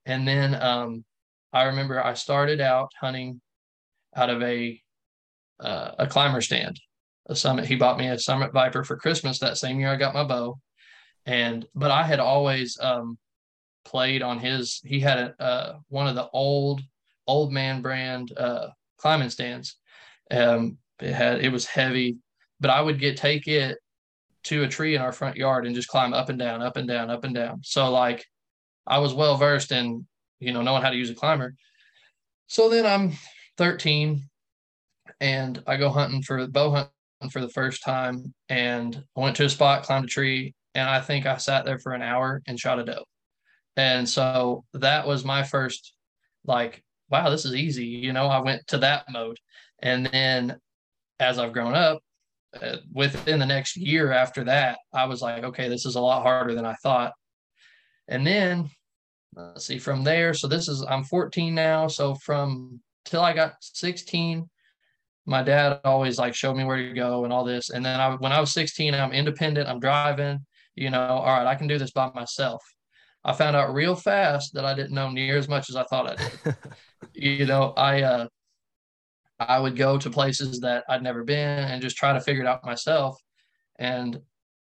And 0.06 0.28
then 0.28 0.56
um, 0.56 1.06
I 1.52 1.64
remember 1.64 2.04
I 2.04 2.16
started 2.16 2.60
out 2.60 2.92
hunting 3.00 3.42
out 4.16 4.30
of 4.30 4.42
a 4.42 4.80
uh, 5.60 5.92
a 6.00 6.08
climber 6.08 6.42
stand, 6.42 6.80
a 7.28 7.36
summit. 7.36 7.66
He 7.66 7.76
bought 7.76 7.98
me 7.98 8.08
a 8.08 8.20
Summit 8.20 8.52
Viper 8.52 8.84
for 8.84 8.98
Christmas 8.98 9.40
that 9.40 9.58
same 9.58 9.80
year 9.80 9.90
I 9.90 9.96
got 9.96 10.14
my 10.14 10.24
bow, 10.24 10.60
and 11.26 11.66
but 11.74 11.92
I 11.92 12.04
had 12.04 12.20
always 12.20 12.78
um, 12.82 13.18
played 13.86 14.22
on 14.22 14.40
his. 14.40 14.82
He 14.84 15.00
had 15.00 15.20
a, 15.20 15.42
uh, 15.42 15.78
one 15.90 16.08
of 16.08 16.16
the 16.16 16.30
old 16.34 16.82
old 17.28 17.52
man 17.52 17.82
brand 17.82 18.32
uh, 18.38 18.68
climbing 18.98 19.30
stands. 19.30 19.78
Um, 20.32 20.78
it 21.02 21.14
had 21.14 21.42
it 21.42 21.52
was 21.52 21.66
heavy, 21.66 22.18
but 22.60 22.70
I 22.70 22.82
would 22.82 23.00
get 23.00 23.18
take 23.18 23.48
it 23.48 23.78
to 24.46 24.64
a 24.64 24.68
tree 24.68 24.96
in 24.96 25.02
our 25.02 25.12
front 25.12 25.38
yard 25.38 25.66
and 25.66 25.76
just 25.76 25.88
climb 25.88 26.14
up 26.14 26.30
and 26.30 26.38
down, 26.38 26.62
up 26.62 26.78
and 26.78 26.88
down, 26.88 27.10
up 27.10 27.24
and 27.24 27.34
down. 27.34 27.62
So 27.64 27.90
like 27.92 28.26
I 28.86 29.00
was 29.00 29.14
well 29.14 29.38
versed 29.38 29.72
in 29.72 30.06
you 30.40 30.52
know 30.54 30.62
knowing 30.62 30.82
how 30.82 30.90
to 30.90 30.98
use 30.98 31.10
a 31.10 31.16
climber. 31.16 31.56
So 32.48 32.70
then 32.70 32.86
I'm 32.86 33.14
13 33.58 34.30
and 35.20 35.64
I 35.66 35.78
go 35.78 35.90
hunting 35.90 36.22
for 36.22 36.46
bow 36.48 36.72
hunting 36.72 37.32
for 37.32 37.42
the 37.42 37.50
first 37.50 37.84
time 37.84 38.34
and 38.50 39.04
I 39.16 39.20
went 39.20 39.36
to 39.38 39.46
a 39.46 39.50
spot, 39.50 39.84
climbed 39.84 40.06
a 40.06 40.08
tree, 40.08 40.54
and 40.76 40.90
I 40.90 41.00
think 41.00 41.26
I 41.26 41.38
sat 41.38 41.66
there 41.66 41.80
for 41.80 41.94
an 41.94 42.02
hour 42.02 42.42
and 42.48 42.60
shot 42.60 42.80
a 42.80 42.84
doe. 42.84 43.06
And 43.76 44.08
so 44.08 44.66
that 44.74 45.08
was 45.08 45.26
my 45.26 45.44
first 45.44 45.94
like, 46.46 46.84
wow, 47.14 47.30
this 47.30 47.46
is 47.46 47.54
easy. 47.54 47.86
You 47.86 48.12
know, 48.12 48.26
I 48.26 48.42
went 48.42 48.66
to 48.70 48.80
that 48.80 49.06
mode. 49.08 49.38
And 49.84 50.08
then 50.08 50.58
as 51.20 51.38
I've 51.38 51.54
grown 51.54 51.76
up, 51.76 52.02
uh, 52.60 52.78
within 52.92 53.38
the 53.38 53.46
next 53.46 53.78
year 53.78 54.12
after 54.12 54.44
that, 54.46 54.80
I 54.92 55.06
was 55.06 55.22
like, 55.22 55.44
okay, 55.44 55.70
this 55.70 55.86
is 55.86 55.94
a 55.94 56.02
lot 56.02 56.24
harder 56.24 56.56
than 56.56 56.66
I 56.66 56.74
thought. 56.82 57.14
And 58.08 58.26
then 58.26 58.68
let's 59.36 59.68
see 59.68 59.78
from 59.78 60.04
there. 60.04 60.34
So 60.34 60.48
this 60.48 60.68
is 60.68 60.84
I'm 60.90 61.04
14 61.04 61.54
now. 61.54 61.88
So 61.88 62.16
from 62.16 62.82
till 63.06 63.22
I 63.22 63.34
got 63.34 63.54
16, 63.62 64.50
my 65.28 65.44
dad 65.44 65.82
always 65.84 66.18
like 66.18 66.34
showed 66.34 66.56
me 66.56 66.64
where 66.64 66.78
to 66.78 66.94
go 66.94 67.26
and 67.26 67.32
all 67.32 67.44
this. 67.44 67.70
And 67.70 67.86
then 67.86 68.00
I 68.00 68.16
when 68.16 68.32
I 68.32 68.40
was 68.40 68.52
16, 68.54 68.96
I'm 68.96 69.12
independent. 69.12 69.70
I'm 69.70 69.80
driving. 69.80 70.44
You 70.74 70.90
know, 70.90 71.00
all 71.00 71.38
right, 71.38 71.46
I 71.46 71.54
can 71.54 71.68
do 71.68 71.78
this 71.78 71.92
by 71.92 72.10
myself. 72.16 72.64
I 73.24 73.34
found 73.34 73.56
out 73.56 73.74
real 73.74 73.96
fast 73.96 74.54
that 74.54 74.66
I 74.66 74.74
didn't 74.74 74.94
know 74.94 75.10
near 75.10 75.38
as 75.38 75.48
much 75.48 75.70
as 75.70 75.76
I 75.76 75.84
thought 75.84 76.10
I 76.10 76.16
did. 76.16 76.56
you 77.14 77.46
know, 77.46 77.74
I 77.78 78.02
uh, 78.04 78.28
I 79.40 79.60
would 79.60 79.76
go 79.76 79.98
to 79.98 80.10
places 80.10 80.60
that 80.62 80.84
I'd 80.88 81.04
never 81.04 81.24
been 81.24 81.60
and 81.60 81.82
just 81.82 81.98
try 81.98 82.14
to 82.14 82.22
figure 82.22 82.44
it 82.44 82.48
out 82.48 82.64
myself. 82.66 83.18
And 83.80 84.20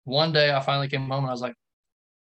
one 0.04 0.32
day 0.32 0.52
I 0.52 0.60
finally 0.60 0.88
came 0.88 1.02
home 1.08 1.20
and 1.24 1.28
I 1.28 1.32
was 1.32 1.42
like, 1.42 1.54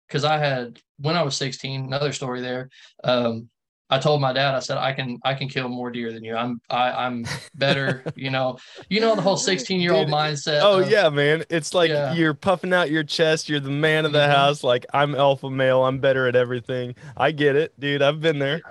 because 0.07 0.25
I 0.25 0.38
had 0.39 0.79
when 0.99 1.17
I 1.17 1.23
was 1.23 1.38
16, 1.38 1.86
another 1.86 2.13
story 2.13 2.41
there. 2.41 2.69
Um, 3.03 3.49
I 3.89 3.99
told 3.99 4.21
my 4.21 4.34
dad, 4.34 4.55
I 4.55 4.60
said, 4.60 4.77
I 4.77 4.93
can 4.93 5.19
I 5.23 5.36
can 5.36 5.49
kill 5.49 5.69
more 5.69 5.91
deer 5.91 6.13
than 6.13 6.23
you. 6.23 6.36
I'm 6.36 6.62
I, 6.69 6.91
I'm 6.91 7.25
better, 7.55 8.05
you 8.15 8.29
know. 8.31 8.57
You 8.89 9.01
know 9.01 9.15
the 9.15 9.21
whole 9.21 9.38
16 9.38 9.81
year 9.81 9.93
old 9.93 10.10
mindset. 10.10 10.62
Oh 10.62 10.79
of, 10.79 10.91
yeah, 10.91 11.10
man. 11.10 11.43
It's 11.49 11.73
like 11.73 11.89
Yeah. 11.91 12.13
you're 12.13 12.34
puffing 12.34 12.73
out 12.73 12.91
your 12.91 13.03
chest, 13.03 13.49
you're 13.49 13.60
the 13.60 13.69
man 13.69 14.05
of 14.05 14.13
the 14.13 14.19
Mhm. 14.19 14.31
house, 14.31 14.63
like 14.63 14.86
I'm 14.93 15.15
alpha 15.15 15.49
male, 15.49 15.84
I'm 15.86 15.99
better 15.99 16.27
at 16.27 16.36
everything. 16.36 16.95
I 17.17 17.31
get 17.31 17.55
it, 17.55 17.79
dude. 17.79 18.01
I've 18.01 18.21
been 18.21 18.39
there. 18.39 18.62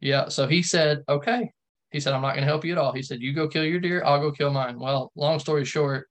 Yeah. 0.00 0.28
So 0.28 0.46
he 0.46 0.62
said, 0.62 1.02
okay. 1.08 1.50
He 1.90 2.00
said, 2.00 2.12
I'm 2.12 2.22
not 2.22 2.34
going 2.34 2.42
to 2.42 2.48
help 2.48 2.64
you 2.64 2.72
at 2.72 2.78
all. 2.78 2.92
He 2.92 3.02
said, 3.02 3.22
you 3.22 3.32
go 3.32 3.48
kill 3.48 3.64
your 3.64 3.80
deer. 3.80 4.02
I'll 4.04 4.20
go 4.20 4.30
kill 4.30 4.50
mine. 4.50 4.78
Well, 4.78 5.10
long 5.14 5.38
story 5.38 5.64
short, 5.64 6.06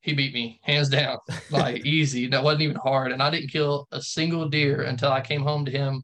he 0.00 0.12
beat 0.12 0.34
me 0.34 0.60
hands 0.62 0.88
down, 0.88 1.18
like 1.50 1.84
easy. 1.86 2.26
That 2.26 2.42
wasn't 2.42 2.62
even 2.62 2.76
hard. 2.76 3.12
And 3.12 3.22
I 3.22 3.30
didn't 3.30 3.50
kill 3.50 3.86
a 3.92 4.02
single 4.02 4.48
deer 4.48 4.82
until 4.82 5.12
I 5.12 5.20
came 5.20 5.42
home 5.42 5.64
to 5.66 5.70
him 5.70 6.02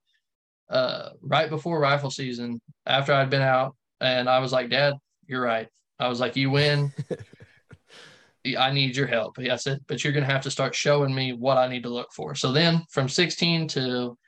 uh, 0.70 1.10
right 1.22 1.50
before 1.50 1.80
rifle 1.80 2.10
season 2.10 2.60
after 2.86 3.12
I'd 3.12 3.30
been 3.30 3.42
out. 3.42 3.74
And 4.00 4.28
I 4.28 4.38
was 4.38 4.52
like, 4.52 4.70
Dad, 4.70 4.94
you're 5.26 5.42
right. 5.42 5.68
I 5.98 6.08
was 6.08 6.20
like, 6.20 6.36
you 6.36 6.50
win. 6.50 6.92
I 8.58 8.72
need 8.72 8.94
your 8.94 9.06
help. 9.06 9.38
I 9.38 9.56
said, 9.56 9.80
but 9.86 10.04
you're 10.04 10.12
going 10.12 10.26
to 10.26 10.32
have 10.32 10.42
to 10.42 10.50
start 10.50 10.74
showing 10.74 11.14
me 11.14 11.32
what 11.32 11.56
I 11.56 11.66
need 11.66 11.84
to 11.84 11.88
look 11.88 12.12
for. 12.12 12.34
So 12.34 12.52
then 12.52 12.84
from 12.90 13.08
16 13.08 13.68
to 13.68 14.18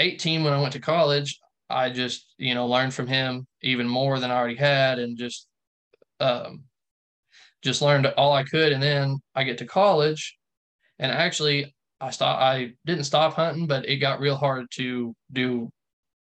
18, 0.00 0.42
when 0.42 0.52
I 0.52 0.60
went 0.60 0.72
to 0.72 0.80
college, 0.80 1.38
I 1.70 1.90
just, 1.90 2.34
you 2.38 2.54
know, 2.54 2.66
learned 2.66 2.94
from 2.94 3.06
him 3.06 3.46
even 3.62 3.88
more 3.88 4.18
than 4.20 4.30
I 4.30 4.36
already 4.36 4.56
had 4.56 4.98
and 4.98 5.18
just, 5.18 5.48
um, 6.20 6.64
just 7.62 7.82
learned 7.82 8.06
all 8.06 8.32
I 8.32 8.44
could. 8.44 8.72
And 8.72 8.82
then 8.82 9.18
I 9.34 9.44
get 9.44 9.58
to 9.58 9.66
college 9.66 10.38
and 10.98 11.12
actually 11.12 11.74
I 12.00 12.10
stopped, 12.10 12.42
I 12.42 12.72
didn't 12.86 13.04
stop 13.04 13.34
hunting, 13.34 13.66
but 13.66 13.88
it 13.88 13.96
got 13.98 14.20
real 14.20 14.36
hard 14.36 14.66
to 14.76 15.14
do 15.32 15.70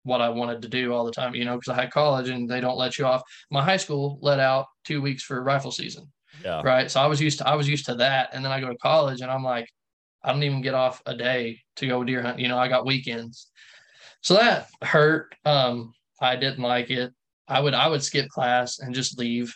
what 0.04 0.20
I 0.20 0.28
wanted 0.30 0.62
to 0.62 0.68
do 0.68 0.92
all 0.92 1.04
the 1.04 1.12
time, 1.12 1.34
you 1.34 1.44
know, 1.44 1.56
because 1.56 1.70
I 1.76 1.80
had 1.82 1.92
college 1.92 2.28
and 2.28 2.48
they 2.48 2.60
don't 2.60 2.78
let 2.78 2.98
you 2.98 3.06
off. 3.06 3.22
My 3.50 3.62
high 3.64 3.76
school 3.76 4.18
let 4.22 4.40
out 4.40 4.66
two 4.84 5.00
weeks 5.02 5.22
for 5.22 5.42
rifle 5.42 5.72
season 5.72 6.12
Yeah. 6.44 6.62
right 6.64 6.90
so 6.90 7.00
i 7.00 7.06
was 7.06 7.20
used 7.20 7.38
to 7.38 7.48
i 7.48 7.54
was 7.54 7.68
used 7.68 7.86
to 7.86 7.94
that 7.96 8.30
and 8.32 8.44
then 8.44 8.52
i 8.52 8.60
go 8.60 8.68
to 8.68 8.76
college 8.78 9.20
and 9.20 9.30
i'm 9.30 9.44
like 9.44 9.68
i 10.24 10.32
don't 10.32 10.42
even 10.42 10.62
get 10.62 10.74
off 10.74 11.02
a 11.06 11.16
day 11.16 11.60
to 11.76 11.86
go 11.86 12.04
deer 12.04 12.22
hunt 12.22 12.40
you 12.40 12.48
know 12.48 12.58
i 12.58 12.68
got 12.68 12.86
weekends 12.86 13.51
so 14.22 14.34
that 14.34 14.68
hurt. 14.82 15.34
Um 15.44 15.92
i 16.20 16.36
didn't 16.36 16.62
like 16.62 16.90
it. 16.90 17.12
I 17.48 17.60
would 17.60 17.74
i 17.74 17.86
would 17.88 18.02
skip 18.02 18.28
class 18.28 18.78
and 18.78 18.94
just 18.94 19.18
leave 19.18 19.54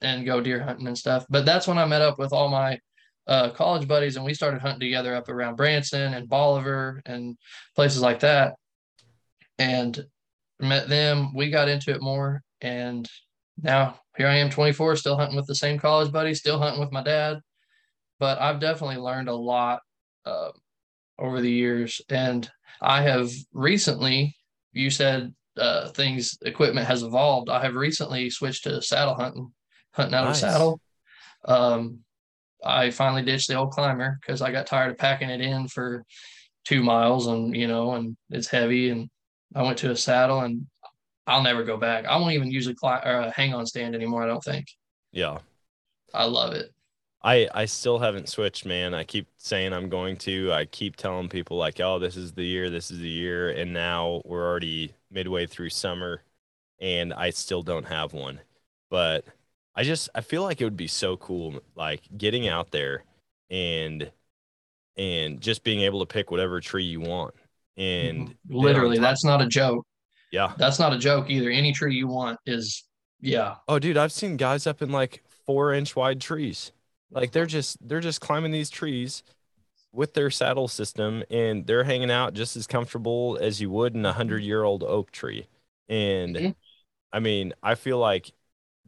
and 0.00 0.26
go 0.26 0.40
deer 0.40 0.62
hunting 0.62 0.86
and 0.86 0.98
stuff. 0.98 1.26
But 1.28 1.44
that's 1.44 1.66
when 1.66 1.78
i 1.78 1.84
met 1.84 2.02
up 2.02 2.18
with 2.18 2.32
all 2.32 2.48
my 2.48 2.78
uh, 3.26 3.48
college 3.50 3.88
buddies 3.88 4.16
and 4.16 4.24
we 4.24 4.34
started 4.34 4.60
hunting 4.60 4.80
together 4.80 5.14
up 5.14 5.30
around 5.30 5.56
branson 5.56 6.12
and 6.12 6.28
bolivar 6.28 7.00
and 7.06 7.38
places 7.74 8.02
like 8.02 8.20
that. 8.20 8.54
And 9.58 10.04
met 10.60 10.88
them. 10.88 11.34
We 11.34 11.50
got 11.50 11.68
into 11.68 11.92
it 11.92 12.02
more 12.02 12.42
and 12.60 13.08
now 13.62 14.00
here 14.16 14.26
I 14.26 14.36
am 14.36 14.50
24 14.50 14.96
still 14.96 15.16
hunting 15.16 15.36
with 15.36 15.46
the 15.46 15.54
same 15.54 15.78
college 15.78 16.12
buddy 16.12 16.34
still 16.34 16.58
hunting 16.58 16.80
with 16.80 16.92
my 16.92 17.02
dad. 17.02 17.40
But 18.18 18.40
I've 18.40 18.60
definitely 18.60 18.96
learned 18.96 19.28
a 19.28 19.34
lot 19.34 19.80
uh, 20.24 20.50
over 21.18 21.40
the 21.40 21.50
years 21.50 22.00
and 22.08 22.50
I 22.82 23.02
have 23.02 23.30
recently 23.52 24.34
you 24.72 24.90
said 24.90 25.34
uh, 25.56 25.88
things 25.90 26.36
equipment 26.42 26.86
has 26.86 27.02
evolved 27.02 27.48
I 27.48 27.62
have 27.62 27.74
recently 27.74 28.30
switched 28.30 28.64
to 28.64 28.82
saddle 28.82 29.14
hunting 29.14 29.52
hunting 29.92 30.14
out 30.14 30.24
Nice. 30.24 30.42
of 30.42 30.50
saddle 30.50 30.80
um, 31.46 32.00
I 32.64 32.90
finally 32.90 33.22
ditched 33.22 33.48
the 33.48 33.54
old 33.54 33.70
climber 33.70 34.18
because 34.20 34.42
I 34.42 34.50
got 34.50 34.66
tired 34.66 34.90
of 34.90 34.98
packing 34.98 35.30
it 35.30 35.40
in 35.40 35.68
for 35.68 36.04
two 36.64 36.82
miles 36.82 37.26
and 37.26 37.54
you 37.54 37.68
know 37.68 37.92
and 37.92 38.16
it's 38.30 38.48
heavy 38.48 38.90
and 38.90 39.08
I 39.54 39.62
went 39.62 39.78
to 39.78 39.90
a 39.92 39.96
saddle 39.96 40.40
and 40.40 40.66
I'll 41.26 41.42
never 41.42 41.62
go 41.62 41.76
back. 41.76 42.04
I 42.06 42.16
won't 42.16 42.32
even 42.34 42.50
use 42.50 42.66
a 42.66 42.74
cli- 42.74 43.00
or 43.04 43.20
a 43.20 43.30
hang 43.30 43.54
on 43.54 43.64
stand 43.66 43.94
anymore. 43.94 44.22
I 44.22 44.26
don't 44.26 44.42
think. 44.44 44.66
Yeah. 45.12 45.38
I 46.12 46.24
love 46.24 46.52
it. 46.54 46.73
I 47.24 47.48
I 47.52 47.64
still 47.64 47.98
haven't 47.98 48.28
switched, 48.28 48.66
man. 48.66 48.94
I 48.94 49.02
keep 49.02 49.26
saying 49.38 49.72
I'm 49.72 49.88
going 49.88 50.16
to. 50.18 50.52
I 50.52 50.66
keep 50.66 50.94
telling 50.94 51.28
people 51.28 51.56
like, 51.56 51.80
"Oh, 51.80 51.98
this 51.98 52.16
is 52.16 52.32
the 52.32 52.44
year, 52.44 52.70
this 52.70 52.90
is 52.92 53.00
the 53.00 53.08
year." 53.08 53.50
And 53.50 53.72
now 53.72 54.22
we're 54.24 54.46
already 54.46 54.94
midway 55.10 55.46
through 55.46 55.70
summer 55.70 56.22
and 56.80 57.14
I 57.14 57.30
still 57.30 57.62
don't 57.62 57.86
have 57.86 58.12
one. 58.12 58.40
But 58.90 59.24
I 59.74 59.84
just 59.84 60.08
I 60.14 60.20
feel 60.20 60.42
like 60.42 60.60
it 60.60 60.64
would 60.64 60.76
be 60.76 60.86
so 60.86 61.16
cool 61.16 61.60
like 61.74 62.02
getting 62.16 62.46
out 62.46 62.70
there 62.70 63.04
and 63.50 64.10
and 64.96 65.40
just 65.40 65.64
being 65.64 65.80
able 65.80 66.00
to 66.00 66.06
pick 66.06 66.30
whatever 66.30 66.60
tree 66.60 66.84
you 66.84 67.00
want. 67.00 67.34
And 67.76 68.28
mm-hmm. 68.28 68.54
Literally, 68.54 68.98
that's 68.98 69.24
not 69.24 69.42
a 69.42 69.46
joke. 69.46 69.86
Yeah. 70.30 70.52
That's 70.58 70.78
not 70.78 70.92
a 70.92 70.98
joke 70.98 71.30
either. 71.30 71.50
Any 71.50 71.72
tree 71.72 71.94
you 71.94 72.06
want 72.06 72.38
is 72.46 72.84
yeah. 73.20 73.56
Oh, 73.66 73.78
dude, 73.78 73.96
I've 73.96 74.12
seen 74.12 74.36
guys 74.36 74.66
up 74.66 74.82
in 74.82 74.90
like 74.90 75.24
four 75.46 75.72
inch 75.72 75.96
wide 75.96 76.20
trees. 76.20 76.72
Like 77.10 77.32
they're 77.32 77.46
just 77.46 77.76
they're 77.86 78.00
just 78.00 78.20
climbing 78.20 78.52
these 78.52 78.70
trees 78.70 79.22
with 79.92 80.14
their 80.14 80.30
saddle 80.30 80.68
system 80.68 81.24
and 81.30 81.66
they're 81.66 81.84
hanging 81.84 82.10
out 82.10 82.34
just 82.34 82.56
as 82.56 82.66
comfortable 82.66 83.38
as 83.40 83.60
you 83.60 83.70
would 83.70 83.94
in 83.94 84.06
a 84.06 84.12
hundred 84.14 84.42
year 84.44 84.64
old 84.64 84.82
oak 84.84 85.10
tree. 85.12 85.48
And 85.88 86.42
Mhm. 86.42 86.54
I 87.12 87.20
mean, 87.20 87.54
I 87.62 87.74
feel 87.76 87.98
like 87.98 88.32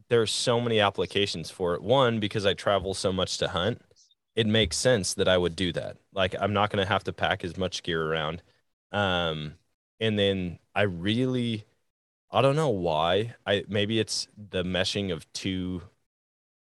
there's 0.08 0.32
so 0.32 0.60
many 0.60 0.80
applications 0.80 1.50
for 1.50 1.74
it. 1.74 1.82
One, 1.82 2.20
because 2.20 2.46
I 2.46 2.54
travel 2.54 2.94
so 2.94 3.12
much 3.12 3.38
to 3.38 3.48
hunt, 3.48 3.82
it 4.36 4.46
makes 4.46 4.76
sense 4.76 5.14
that 5.14 5.28
I 5.28 5.38
would 5.38 5.56
do 5.56 5.72
that. 5.74 5.98
Like 6.14 6.34
I'm 6.40 6.52
not 6.52 6.70
gonna 6.70 6.86
have 6.86 7.04
to 7.04 7.12
pack 7.12 7.44
as 7.44 7.56
much 7.56 7.82
gear 7.82 8.02
around. 8.12 8.42
Um, 8.92 9.54
and 10.00 10.18
then 10.18 10.58
I 10.74 10.82
really 10.82 11.64
I 12.30 12.42
don't 12.42 12.56
know 12.56 12.68
why. 12.70 13.34
I 13.46 13.64
maybe 13.68 14.00
it's 14.00 14.28
the 14.36 14.62
meshing 14.64 15.12
of 15.12 15.30
two 15.32 15.82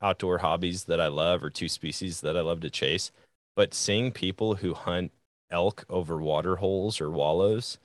outdoor 0.01 0.39
hobbies 0.39 0.85
that 0.85 1.01
I 1.01 1.07
love 1.07 1.43
or 1.43 1.49
two 1.49 1.69
species 1.69 2.21
that 2.21 2.37
I 2.37 2.41
love 2.41 2.61
to 2.61 2.69
chase. 2.69 3.11
But 3.55 3.73
seeing 3.73 4.11
people 4.11 4.55
who 4.55 4.73
hunt 4.73 5.11
elk 5.49 5.85
over 5.89 6.17
water 6.17 6.57
holes 6.57 7.01
or 7.01 7.09
wallows 7.11 7.77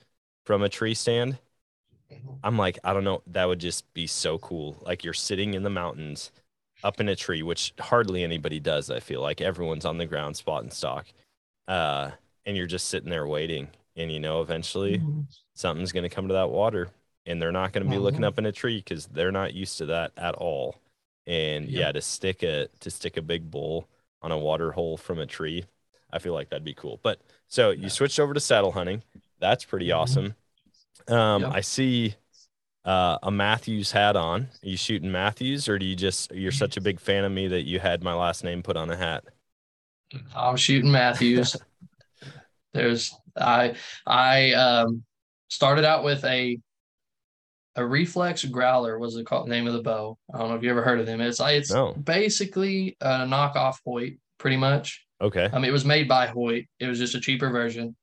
from 0.45 0.63
a 0.63 0.69
tree 0.69 0.93
stand, 0.93 1.39
I'm 2.43 2.57
like, 2.57 2.77
I 2.83 2.93
don't 2.93 3.03
know, 3.03 3.21
that 3.27 3.45
would 3.45 3.59
just 3.59 3.91
be 3.93 4.07
so 4.07 4.37
cool. 4.39 4.77
Like 4.81 5.03
you're 5.03 5.13
sitting 5.13 5.53
in 5.53 5.63
the 5.63 5.69
mountains 5.69 6.31
up 6.83 6.99
in 6.99 7.09
a 7.09 7.15
tree, 7.15 7.43
which 7.43 7.73
hardly 7.79 8.23
anybody 8.23 8.59
does, 8.59 8.89
I 8.91 8.99
feel 8.99 9.21
like 9.21 9.41
everyone's 9.41 9.85
on 9.85 9.97
the 9.97 10.05
ground 10.05 10.37
spot 10.37 10.63
and 10.63 10.71
stock. 10.73 11.07
Uh, 11.67 12.11
and 12.45 12.57
you're 12.57 12.67
just 12.67 12.89
sitting 12.89 13.09
there 13.09 13.27
waiting. 13.27 13.69
And 13.95 14.11
you 14.11 14.19
know, 14.19 14.41
eventually 14.41 15.03
something's 15.55 15.91
going 15.91 16.03
to 16.09 16.15
come 16.15 16.27
to 16.29 16.35
that 16.35 16.51
water 16.51 16.89
and 17.25 17.41
they're 17.41 17.51
not 17.51 17.73
going 17.73 17.83
to 17.83 17.89
be 17.89 17.99
looking 17.99 18.23
Mhm. 18.23 18.27
up 18.27 18.37
in 18.39 18.45
a 18.45 18.51
tree 18.51 18.77
because 18.77 19.07
they're 19.07 19.31
not 19.31 19.53
used 19.53 19.77
to 19.79 19.87
that 19.87 20.13
at 20.17 20.35
all 20.35 20.77
and 21.27 21.69
Yep. 21.69 21.71
yeah 21.71 21.91
to 21.93 22.01
stick 22.01 22.43
a 22.43 22.69
to 22.81 22.91
stick 22.91 23.17
a 23.17 23.23
big 23.23 23.51
bull 23.51 23.89
on 24.23 24.31
a 24.33 24.39
water 24.39 24.73
hole 24.73 24.97
from 24.97 25.19
a 25.19 25.27
tree 25.27 25.65
i 26.11 26.19
feel 26.19 26.33
like 26.33 26.49
that'd 26.49 26.65
be 26.65 26.75
cool 26.75 26.99
but 27.03 27.21
so 27.49 27.71
you 27.71 27.89
switched 27.89 28.19
over 28.19 28.33
to 28.35 28.41
saddle 28.41 28.73
hunting 28.73 29.03
that's 29.39 29.65
pretty 29.65 29.91
Mhm. 29.91 29.93
awesome 29.93 30.35
um 31.09 31.41
Yep. 31.41 31.51
i 31.51 31.61
see 31.61 32.15
uh, 32.85 33.17
a 33.23 33.31
Mathews 33.31 33.91
hat 33.91 34.15
on 34.15 34.43
are 34.43 34.69
you 34.69 34.77
shooting 34.77 35.11
matthews 35.11 35.69
or 35.69 35.79
do 35.79 35.85
you 35.85 35.95
just 35.95 36.31
you're 36.33 36.51
such 36.53 36.77
a 36.77 36.81
big 36.81 36.99
fan 36.99 37.25
of 37.25 37.31
me 37.31 37.47
that 37.47 37.63
you 37.63 37.79
had 37.79 38.03
my 38.03 38.13
last 38.13 38.43
name 38.43 38.63
put 38.63 38.77
on 38.77 38.89
a 38.91 38.97
hat 38.97 39.25
I'm 40.35 40.55
shooting 40.57 40.91
Mathews. 40.91 41.55
There's 42.73 43.15
I 43.35 43.75
I 44.05 44.53
um 44.53 45.03
started 45.49 45.85
out 45.85 46.03
with 46.03 46.23
a 46.25 46.59
a 47.77 47.85
reflex 47.85 48.43
growler 48.43 48.97
was 48.99 49.13
the 49.13 49.23
call, 49.23 49.45
name 49.45 49.67
of 49.67 49.73
the 49.73 49.81
bow. 49.81 50.17
I 50.33 50.39
don't 50.39 50.49
know 50.49 50.55
if 50.55 50.63
you 50.63 50.69
ever 50.71 50.81
heard 50.81 50.99
of 50.99 51.05
them. 51.05 51.21
It's 51.21 51.39
it's 51.39 51.71
No. 51.71 51.93
basically 51.93 52.97
a 52.99 53.19
knockoff 53.25 53.77
Hoyt, 53.85 54.17
pretty 54.39 54.57
much. 54.57 55.05
okay 55.21 55.47
I 55.51 55.55
mean, 55.55 55.65
it 55.65 55.71
was 55.71 55.85
made 55.85 56.07
by 56.07 56.27
Hoyt. 56.27 56.65
It 56.79 56.87
was 56.87 56.99
just 56.99 57.15
a 57.15 57.21
cheaper 57.21 57.49
version, 57.49 57.95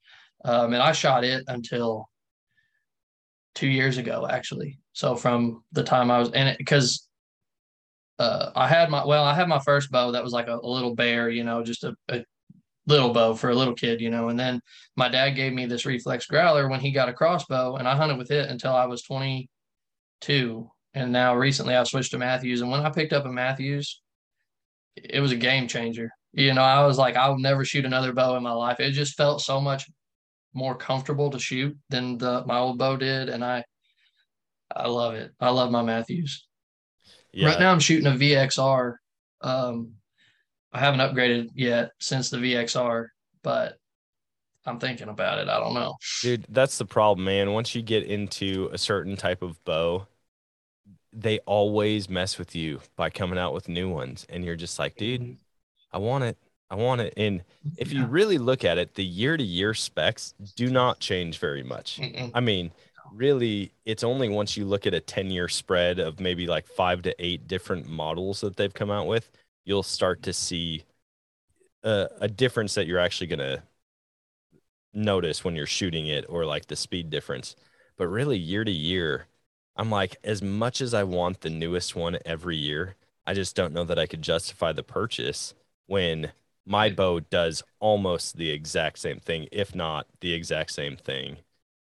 um, 0.45 0.73
and 0.73 0.83
I 0.83 0.93
shot 0.93 1.25
it 1.25 1.45
until 1.49 2.09
two 3.55 3.69
years 3.69 3.99
ago, 3.99 4.27
actually. 4.29 4.79
So 4.93 5.17
from 5.17 5.65
the 5.73 5.83
time 5.83 6.11
I 6.11 6.19
was 6.19 6.29
in 6.31 6.47
it, 6.47 6.59
because 6.59 7.09
uh, 8.21 8.51
I 8.55 8.69
had 8.69 8.91
my 8.91 9.05
well, 9.05 9.25
I 9.25 9.35
had 9.35 9.49
my 9.49 9.59
first 9.59 9.91
bow 9.91 10.13
that 10.13 10.23
was 10.23 10.33
like 10.33 10.47
a, 10.47 10.57
a 10.57 10.69
little 10.69 10.95
bear, 10.95 11.29
you 11.31 11.43
know, 11.43 11.65
just 11.65 11.83
a, 11.83 11.97
a 12.09 12.25
little 12.87 13.13
bow 13.13 13.35
for 13.35 13.51
a 13.51 13.55
little 13.55 13.75
kid, 13.75 14.01
you 14.01 14.11
know. 14.11 14.29
And 14.29 14.39
then 14.39 14.61
my 14.97 15.09
dad 15.09 15.31
gave 15.31 15.53
me 15.53 15.67
this 15.67 15.85
reflex 15.85 16.27
growler 16.27 16.69
when 16.69 16.81
he 16.81 16.93
got 16.93 17.09
a 17.09 17.13
crossbow, 17.13 17.77
and 17.77 17.89
I 17.89 17.97
hunted 17.97 18.19
with 18.19 18.31
it 18.31 18.51
until 18.51 18.73
I 18.73 18.87
was 18.87 19.03
22. 20.25 20.71
And 20.95 21.13
now 21.13 21.35
recently 21.35 21.75
I 21.75 21.83
switched 21.85 22.13
to 22.13 22.19
Mathews, 22.19 22.61
and 22.61 22.71
when 22.71 22.81
I 22.81 22.91
picked 22.91 23.13
up 23.13 23.27
a 23.27 23.33
Mathews, 23.33 24.01
it 24.97 25.21
was 25.21 25.33
a 25.33 25.37
game 25.37 25.67
changer. 25.67 26.11
You 26.33 26.55
know, 26.55 26.63
I 26.63 26.87
was 26.87 26.99
like, 26.99 27.17
I'll 27.17 27.39
never 27.39 27.65
shoot 27.65 27.85
another 27.85 28.13
bow 28.13 28.37
in 28.37 28.43
my 28.43 28.53
life. 28.53 28.79
It 28.79 28.93
just 28.93 29.17
felt 29.17 29.41
so 29.41 29.61
much 29.61 29.91
more 30.53 30.77
comfortable 30.77 31.31
to 31.31 31.39
shoot 31.39 31.77
than 31.91 32.17
the 32.19 32.45
my 32.47 32.59
old 32.59 32.79
bow 32.79 32.97
did, 32.97 33.29
and 33.29 33.45
I 33.45 33.65
I 34.75 34.87
love 34.87 35.15
it. 35.15 35.33
I 35.41 35.51
love 35.51 35.73
my 35.73 35.83
Mathews. 35.83 36.47
yeah 37.33 37.49
Right 37.49 37.59
now 37.59 37.73
I'm 37.73 37.81
shooting 37.81 38.07
a 38.07 38.17
VXR. 38.17 38.95
Um, 39.41 39.95
I 40.73 40.79
haven't 40.79 41.01
upgraded 41.01 41.51
yet 41.55 41.91
since 41.99 42.31
the 42.31 42.37
VXR, 42.37 43.09
but 43.43 43.79
I'm 44.65 44.79
thinking 44.79 45.09
about 45.09 45.39
it. 45.39 45.49
I 45.49 45.59
don't 45.59 45.75
know. 45.75 45.97
Dude, 46.23 46.47
that's 46.49 46.79
the 46.79 46.87
problem, 46.87 47.25
man. 47.25 47.53
Once 47.53 47.75
you 47.75 47.83
get 47.83 48.05
into 48.05 48.71
a 48.73 48.79
certain 48.79 49.17
type 49.17 49.43
of 49.43 49.63
bow, 49.65 50.07
they 51.15 51.39
always 51.41 52.09
mess 52.09 52.39
with 52.39 52.55
you 52.55 52.81
by 52.97 53.09
coming 53.09 53.39
out 53.39 53.55
with 53.55 53.69
new 53.69 53.89
ones. 53.89 54.27
And 54.29 54.45
you're 54.45 54.57
just 54.57 54.79
like, 54.79 54.97
dude, 54.97 55.21
mm-hmm. 55.21 55.33
I 55.93 55.99
want 55.99 56.25
it. 56.25 56.37
I 56.71 56.75
want 56.77 57.03
it. 57.03 57.15
And 57.17 57.45
if 57.77 57.93
you 57.93 58.05
really 58.07 58.39
look 58.39 58.65
at 58.65 58.79
it, 58.79 58.95
the 58.95 59.05
year 59.05 59.37
to 59.37 59.45
year 59.45 59.75
specs 59.75 60.35
do 60.57 60.71
not 60.71 60.99
change 60.99 61.39
very 61.39 61.63
much. 61.63 62.01
I 62.35 62.41
mean, 62.41 62.73
really, 63.13 63.73
it's 63.85 64.03
only 64.03 64.29
once 64.29 64.57
you 64.57 64.65
look 64.65 64.87
at 64.87 64.95
a 64.95 65.01
10 65.01 65.31
year 65.31 65.49
spread 65.49 66.01
of 66.01 66.19
maybe 66.19 66.47
like 66.47 66.67
five 66.67 67.03
to 67.03 67.15
eight 67.25 67.47
different 67.47 67.89
models 67.89 68.41
that 68.41 68.57
they've 68.57 68.75
come 68.75 68.91
out 68.91 69.07
with, 69.07 69.31
you'll 69.65 69.85
start 69.85 70.23
to 70.25 70.33
see 70.33 70.85
a, 71.85 72.09
a 72.23 72.29
difference 72.29 72.75
that 72.75 72.87
you're 72.87 72.99
actually 72.99 73.29
going 73.29 73.39
to 73.39 73.63
notice 74.93 75.45
when 75.45 75.55
you're 75.55 75.67
shooting 75.67 76.07
it 76.09 76.25
or 76.29 76.45
like 76.45 76.67
the 76.67 76.77
speed 76.77 77.11
difference. 77.11 77.55
But 77.97 78.09
really, 78.09 78.39
year 78.39 78.65
to 78.65 78.73
year, 78.73 79.27
I'm 79.77 79.91
like, 79.91 80.17
as 80.25 80.43
much 80.43 80.81
as 80.81 80.95
I 80.95 81.03
want 81.05 81.41
the 81.41 81.51
newest 81.51 81.97
one 81.97 82.19
every 82.25 82.57
year, 82.57 82.97
I 83.27 83.35
just 83.35 83.57
don't 83.57 83.73
know 83.73 83.85
that 83.85 83.99
I 83.99 84.07
could 84.07 84.23
justify 84.23 84.73
the 84.73 84.83
purchase 84.83 85.55
when 85.87 86.33
my 86.67 86.91
bow 86.91 87.21
does 87.21 87.63
almost 87.81 88.37
the 88.37 88.51
exact 88.51 88.99
same 88.99 89.21
thing, 89.21 89.49
if 89.53 89.75
not 89.75 90.07
the 90.21 90.33
exact 90.33 90.73
same 90.73 90.97
thing 90.97 91.39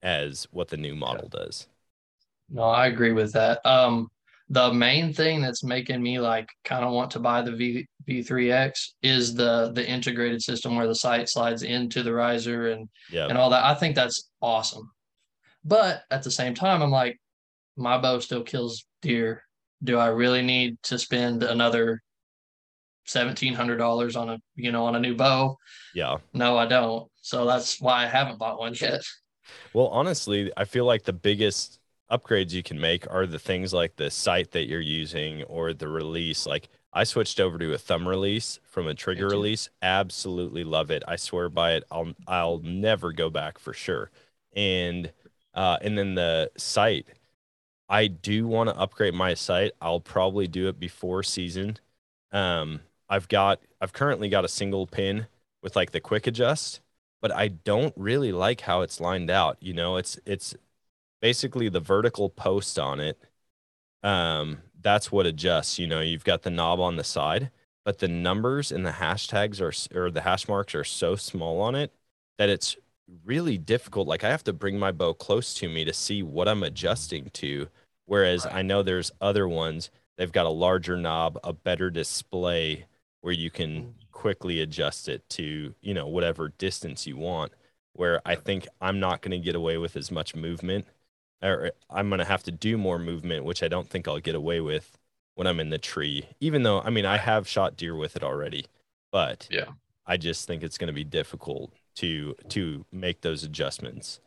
as 0.03 0.47
what 0.51 0.69
the 0.69 0.77
new 0.77 0.95
model 0.95 1.29
does. 1.29 1.67
No, 2.51 2.63
I 2.63 2.87
agree 2.87 3.13
with 3.13 3.33
that. 3.33 3.65
Um, 3.67 4.09
the 4.49 4.73
main 4.73 5.13
thing 5.13 5.43
that's 5.43 5.63
making 5.63 6.03
me 6.03 6.19
like 6.21 6.49
kind 6.65 6.85
of 6.85 6.93
want 6.93 7.11
to 7.13 7.19
buy 7.19 7.43
the 7.43 7.53
V 7.53 7.87
V3X 8.07 8.95
is 9.03 9.35
the 9.35 9.71
the 9.75 9.87
integrated 9.87 10.43
system 10.43 10.75
where 10.77 10.87
the 10.87 10.95
sight 10.95 11.29
slides 11.29 11.63
into 11.63 12.03
the 12.03 12.13
riser 12.13 12.71
and 12.71 12.89
Yeah. 13.11 13.27
and 13.27 13.37
all 13.37 13.51
that. 13.51 13.65
I 13.65 13.75
think 13.75 13.95
that's 13.95 14.31
awesome. 14.41 14.91
But 15.65 16.05
at 16.11 16.23
the 16.23 16.31
same 16.31 16.55
time, 16.55 16.83
I'm 16.83 16.91
like, 16.91 17.19
my 17.79 17.99
bow 17.99 18.19
still 18.19 18.43
kills 18.43 18.85
deer. 19.03 19.45
Do 19.83 19.99
I 19.99 20.09
really 20.09 20.43
need 20.43 20.83
to 20.85 20.99
spend 20.99 21.43
another 21.43 22.03
seventeen 23.07 23.55
hundred 23.55 23.77
dollars 23.77 24.17
on 24.17 24.29
a 24.29 24.39
you 24.57 24.73
know 24.73 24.85
on 24.85 24.97
a 24.97 25.01
new 25.01 25.15
bow? 25.15 25.57
Yeah. 25.95 26.19
No, 26.33 26.59
I 26.59 26.67
don't. 26.67 27.09
So 27.23 27.47
that's 27.47 27.81
why 27.81 28.05
I 28.05 28.07
haven't 28.07 28.39
bought 28.39 28.59
one 28.59 28.75
yet. 28.75 29.03
Well, 29.73 29.89
honestly, 29.89 30.53
I 30.57 30.65
feel 30.65 30.85
like 30.85 31.05
the 31.05 31.13
biggest 31.13 31.79
upgrades 32.11 32.53
you 32.53 32.63
can 32.63 32.81
make 32.81 33.07
are 33.11 33.27
the 33.27 33.39
things 33.39 33.73
like 33.73 33.97
the 33.97 34.11
sight 34.11 34.51
that 34.53 34.67
you're 34.67 34.81
using 34.81 35.43
or 35.45 35.73
the 35.73 35.89
release. 35.89 36.47
Like 36.47 36.69
I 36.93 37.05
switched 37.05 37.39
over 37.39 37.59
to 37.59 37.75
a 37.75 37.79
thumb 37.79 38.09
release 38.09 38.59
from 38.65 38.87
a 38.87 38.95
trigger 38.95 39.29
release. 39.29 39.69
Absolutely 39.83 40.65
love 40.65 40.91
it. 40.91 41.03
I 41.07 41.17
swear 41.17 41.49
by 41.49 41.73
it. 41.75 41.85
I'll 41.91 42.13
I'll 42.27 42.59
never 42.61 43.13
go 43.13 43.31
back 43.31 43.59
for 43.59 43.73
sure. 43.73 44.11
And 44.57 45.13
uh 45.55 45.79
and 45.83 45.97
then 45.97 46.15
the 46.15 46.51
sight. 46.57 47.07
I 47.89 48.07
do 48.09 48.47
want 48.47 48.69
to 48.71 48.77
upgrade 48.77 49.15
my 49.15 49.35
sight. 49.35 49.73
I'll 49.81 50.01
probably 50.01 50.47
do 50.49 50.69
it 50.69 50.79
before 50.79 51.23
season. 51.23 51.79
Um 52.33 52.81
I've 53.09 53.29
got 53.29 53.61
I've 53.81 53.93
currently 53.93 54.29
got 54.29 54.45
a 54.45 54.49
single 54.49 54.87
pin 54.87 55.27
with 55.63 55.77
like 55.77 55.93
the 55.93 56.01
quick 56.01 56.27
adjust 56.27 56.81
but 57.21 57.35
I 57.35 57.49
don't 57.49 57.95
really 57.97 58.33
like 58.33 58.63
how 58.63 58.83
it's 58.83 59.01
lined 59.01 59.31
out. 59.31 59.57
You 59.61 59.75
know, 59.75 59.97
it's 59.97 60.19
it's 60.27 60.55
basically 61.23 61.69
the 61.69 61.81
vertical 61.81 62.31
post 62.31 62.79
on 62.79 63.01
it. 63.01 63.19
Um, 64.03 64.59
that's 64.81 65.11
what 65.13 65.27
adjusts. 65.27 65.79
You 65.79 65.87
know, 65.87 66.01
you've 66.01 66.25
got 66.25 66.43
the 66.43 66.51
knob 66.51 66.81
on 66.81 66.97
the 66.97 67.05
side, 67.05 67.51
but 67.85 67.99
the 67.99 68.09
numbers 68.09 68.73
and 68.73 68.87
the 68.87 68.93
hashtags 68.93 69.61
are 69.61 69.99
or 69.99 70.11
the 70.11 70.23
hash 70.23 70.49
marks 70.49 70.75
are 70.75 70.85
so 70.85 71.17
small 71.17 71.61
on 71.61 71.75
it 71.75 71.93
that 72.39 72.49
it's 72.49 72.77
really 73.25 73.59
difficult. 73.59 74.09
Like 74.09 74.25
I 74.25 74.31
have 74.31 74.45
to 74.45 74.53
bring 74.53 74.79
my 74.79 74.93
bow 74.93 75.15
close 75.15 75.55
to 75.55 75.69
me 75.69 75.85
to 75.85 75.93
see 75.93 76.23
what 76.23 76.49
I'm 76.49 76.63
adjusting 76.63 77.31
to. 77.35 77.69
Whereas 78.07 78.45
Right. 78.45 78.57
I 78.57 78.63
know 78.63 78.83
there's 78.83 79.13
other 79.21 79.49
ones, 79.49 79.91
they've 80.17 80.33
got 80.33 80.47
a 80.47 80.51
larger 80.51 80.97
knob, 80.97 81.39
a 81.45 81.53
better 81.53 81.91
display 81.91 82.87
where 83.21 83.33
you 83.33 83.51
can 83.51 83.71
mm. 83.83 83.93
quickly 84.13 84.61
adjust 84.61 85.09
it 85.09 85.29
to, 85.31 85.75
you 85.81 85.95
know, 85.95 86.07
whatever 86.07 86.49
distance 86.49 87.07
you 87.07 87.17
want. 87.17 87.53
Where 87.95 88.21
I 88.25 88.37
think 88.37 88.69
I'm 88.81 89.01
not 89.01 89.23
going 89.23 89.33
to 89.33 89.45
get 89.45 89.57
away 89.57 89.77
with 89.77 89.97
as 89.97 90.11
much 90.13 90.37
movement, 90.37 90.87
or 91.43 91.67
uh, 91.67 91.71
I'm 91.91 92.09
going 92.09 92.21
to 92.21 92.25
have 92.25 92.45
to 92.45 92.53
do 92.53 92.79
more 92.79 92.99
movement, 92.99 93.45
which 93.45 93.63
I 93.63 93.69
don't 93.69 93.89
think 93.91 94.07
I'll 94.07 94.21
get 94.21 94.37
away 94.37 94.61
with 94.61 94.97
when 95.35 95.49
I'm 95.49 95.59
in 95.59 95.71
the 95.71 95.79
tree. 95.79 96.29
Even 96.41 96.63
though, 96.63 96.81
I 96.81 96.91
mean, 96.91 97.05
I 97.05 97.17
have 97.17 97.49
shot 97.49 97.77
deer 97.77 97.97
with 97.97 98.15
it 98.15 98.23
already, 98.23 98.67
but 99.11 99.49
Yeah. 99.51 99.73
I 100.07 100.17
just 100.17 100.47
think 100.47 100.63
it's 100.63 100.79
going 100.79 100.87
to 100.89 100.93
be 100.93 101.05
difficult 101.05 101.73
to 101.99 102.35
to 102.51 102.85
make 102.93 103.21
those 103.23 103.45
adjustments. 103.45 104.21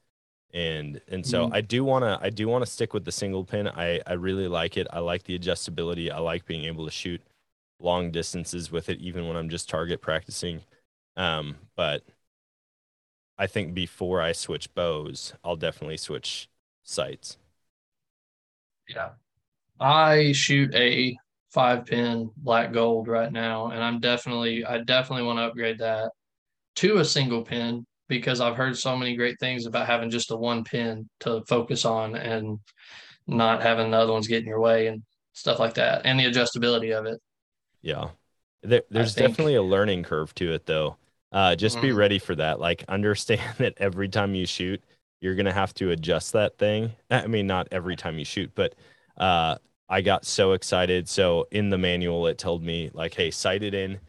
and 0.54 1.02
and 1.10 1.26
so 1.28 1.50
I 1.52 1.62
do 1.62 1.84
want 1.86 2.04
to 2.06 2.20
I 2.22 2.30
do 2.32 2.48
want 2.50 2.66
to 2.66 2.72
stick 2.72 2.94
with 2.94 3.06
the 3.06 3.12
single 3.14 3.46
pin. 3.46 3.68
I 3.70 4.02
I 4.08 4.14
really 4.14 4.48
like 4.50 4.78
it. 4.78 4.88
I 4.94 5.00
like 5.00 5.24
the 5.24 5.38
adjustability. 5.40 6.12
I 6.12 6.20
like 6.20 6.46
being 6.46 6.66
able 6.66 6.86
to 6.86 6.92
shoot 6.92 7.22
long 7.80 8.12
distances 8.12 8.72
with 8.72 8.90
it, 8.90 9.00
even 9.02 9.28
when 9.28 9.38
I'm 9.38 9.50
just 9.50 9.70
target 9.70 10.02
practicing. 10.02 10.62
Um, 11.18 11.58
but 11.76 12.04
I 13.38 13.46
think 13.48 13.74
before 13.74 14.22
I 14.22 14.32
switch 14.32 14.74
bows, 14.74 15.34
I'll 15.44 15.58
definitely 15.58 15.98
switch 15.98 16.48
sights. 16.84 17.38
Yeah. 18.88 19.12
I 19.80 20.32
shoot 20.34 20.74
a 20.76 21.18
five 21.52 21.86
pin 21.86 22.32
black 22.38 22.74
gold 22.74 23.08
right 23.10 23.32
now, 23.32 23.72
and 23.72 23.84
I'm 23.84 24.00
definitely 24.00 24.66
I 24.66 24.80
definitely 24.80 25.26
want 25.26 25.40
to 25.40 25.44
upgrade 25.44 25.80
that 25.80 26.12
to 26.76 26.98
a 26.98 27.06
single 27.06 27.44
pin 27.44 27.86
because 28.08 28.42
I've 28.42 28.58
heard 28.58 28.78
so 28.78 28.98
many 28.98 29.16
great 29.16 29.40
things 29.40 29.66
about 29.66 29.88
having 29.88 30.10
just 30.10 30.32
a 30.32 30.36
one 30.38 30.64
pin 30.64 31.10
to 31.22 31.44
focus 31.48 31.86
on 31.86 32.16
and 32.16 32.60
not 33.28 33.62
having 33.64 33.92
the 33.92 33.98
other 33.98 34.14
ones 34.14 34.28
get 34.28 34.42
in 34.44 34.48
your 34.50 34.62
way 34.62 34.88
and 34.88 35.04
stuff 35.34 35.60
like 35.60 35.76
that, 35.76 36.04
and 36.06 36.20
the 36.20 36.26
adjustability 36.26 36.98
of 36.98 37.06
it. 37.06 37.20
Yeah. 37.82 38.10
There, 38.64 38.84
there's 38.90 39.16
definitely 39.16 39.56
a 39.56 39.64
learning 39.64 40.04
curve 40.04 40.34
to 40.36 40.54
it 40.54 40.66
though. 40.66 40.98
Uh, 41.32 41.56
just 41.56 41.80
be 41.80 41.92
Mhm. 41.92 41.98
ready 41.98 42.20
for 42.20 42.36
that. 42.36 42.60
Like 42.60 42.84
understand 42.88 43.42
that 43.58 43.74
every 43.78 44.10
time 44.10 44.36
you 44.36 44.46
shoot, 44.46 44.84
you're 45.22 45.36
gonna 45.36 45.54
have 45.54 45.74
to 45.76 45.92
adjust 45.92 46.34
that 46.34 46.58
thing. 46.58 46.94
I 47.10 47.28
mean, 47.28 47.48
not 47.48 47.68
every 47.72 47.96
time 47.96 48.20
you 48.20 48.26
shoot, 48.26 48.52
but 48.56 48.76
uh, 49.18 49.58
I 49.90 50.02
got 50.02 50.26
so 50.26 50.54
excited. 50.54 51.08
So 51.10 51.48
in 51.52 51.70
the 51.70 51.78
manual, 51.78 52.28
it 52.28 52.38
told 52.38 52.64
me 52.64 52.90
like, 52.94 53.14
hey, 53.14 53.32
sight 53.32 53.64
it 53.64 53.74
in, 53.74 54.00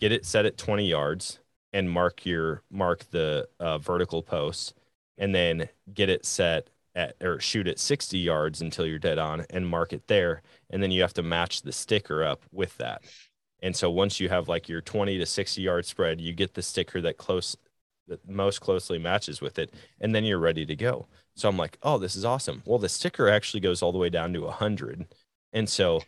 get 0.00 0.12
it 0.12 0.26
set 0.26 0.46
at 0.46 0.56
20 0.58 0.88
yards, 0.88 1.40
and 1.74 1.90
mark 1.90 2.24
your 2.24 2.62
mark 2.70 3.04
the 3.10 3.48
uh, 3.60 3.76
vertical 3.78 4.22
post, 4.22 4.74
and 5.18 5.34
then 5.34 5.68
get 5.92 6.08
it 6.08 6.24
set 6.24 6.70
at 6.94 7.16
or 7.20 7.40
shoot 7.40 7.66
at 7.66 7.80
60 7.80 8.16
yards 8.16 8.62
until 8.62 8.86
you're 8.86 8.98
dead 8.98 9.18
on, 9.18 9.44
and 9.50 9.66
mark 9.66 9.92
it 9.92 10.06
there, 10.06 10.40
and 10.70 10.82
then 10.82 10.90
you 10.90 11.02
have 11.02 11.12
to 11.14 11.22
match 11.22 11.62
the 11.62 11.72
sticker 11.72 12.24
up 12.24 12.44
with 12.52 12.78
that. 12.78 13.02
And 13.60 13.74
so 13.74 13.90
once 13.90 14.20
you 14.20 14.28
have 14.28 14.48
like 14.48 14.68
your 14.68 14.80
20 14.80 15.18
to 15.18 15.26
60 15.26 15.60
yard 15.60 15.84
spread, 15.84 16.20
you 16.20 16.32
get 16.32 16.54
the 16.54 16.62
sticker 16.62 17.00
that 17.02 17.18
close 17.18 17.56
that 18.06 18.28
most 18.28 18.60
closely 18.60 18.98
matches 18.98 19.40
with 19.40 19.58
it, 19.58 19.74
and 20.00 20.14
then 20.14 20.24
you're 20.24 20.38
ready 20.38 20.64
to 20.66 20.76
go. 20.76 21.08
So 21.34 21.48
I'm 21.48 21.56
like, 21.56 21.78
oh, 21.82 21.98
this 21.98 22.14
is 22.14 22.24
awesome. 22.24 22.62
Well, 22.64 22.78
the 22.78 22.88
sticker 22.88 23.28
actually 23.28 23.60
goes 23.60 23.82
all 23.82 23.92
the 23.92 23.98
way 23.98 24.10
down 24.10 24.32
to 24.34 24.42
100. 24.42 25.06
And 25.52 25.68
so 25.68 26.02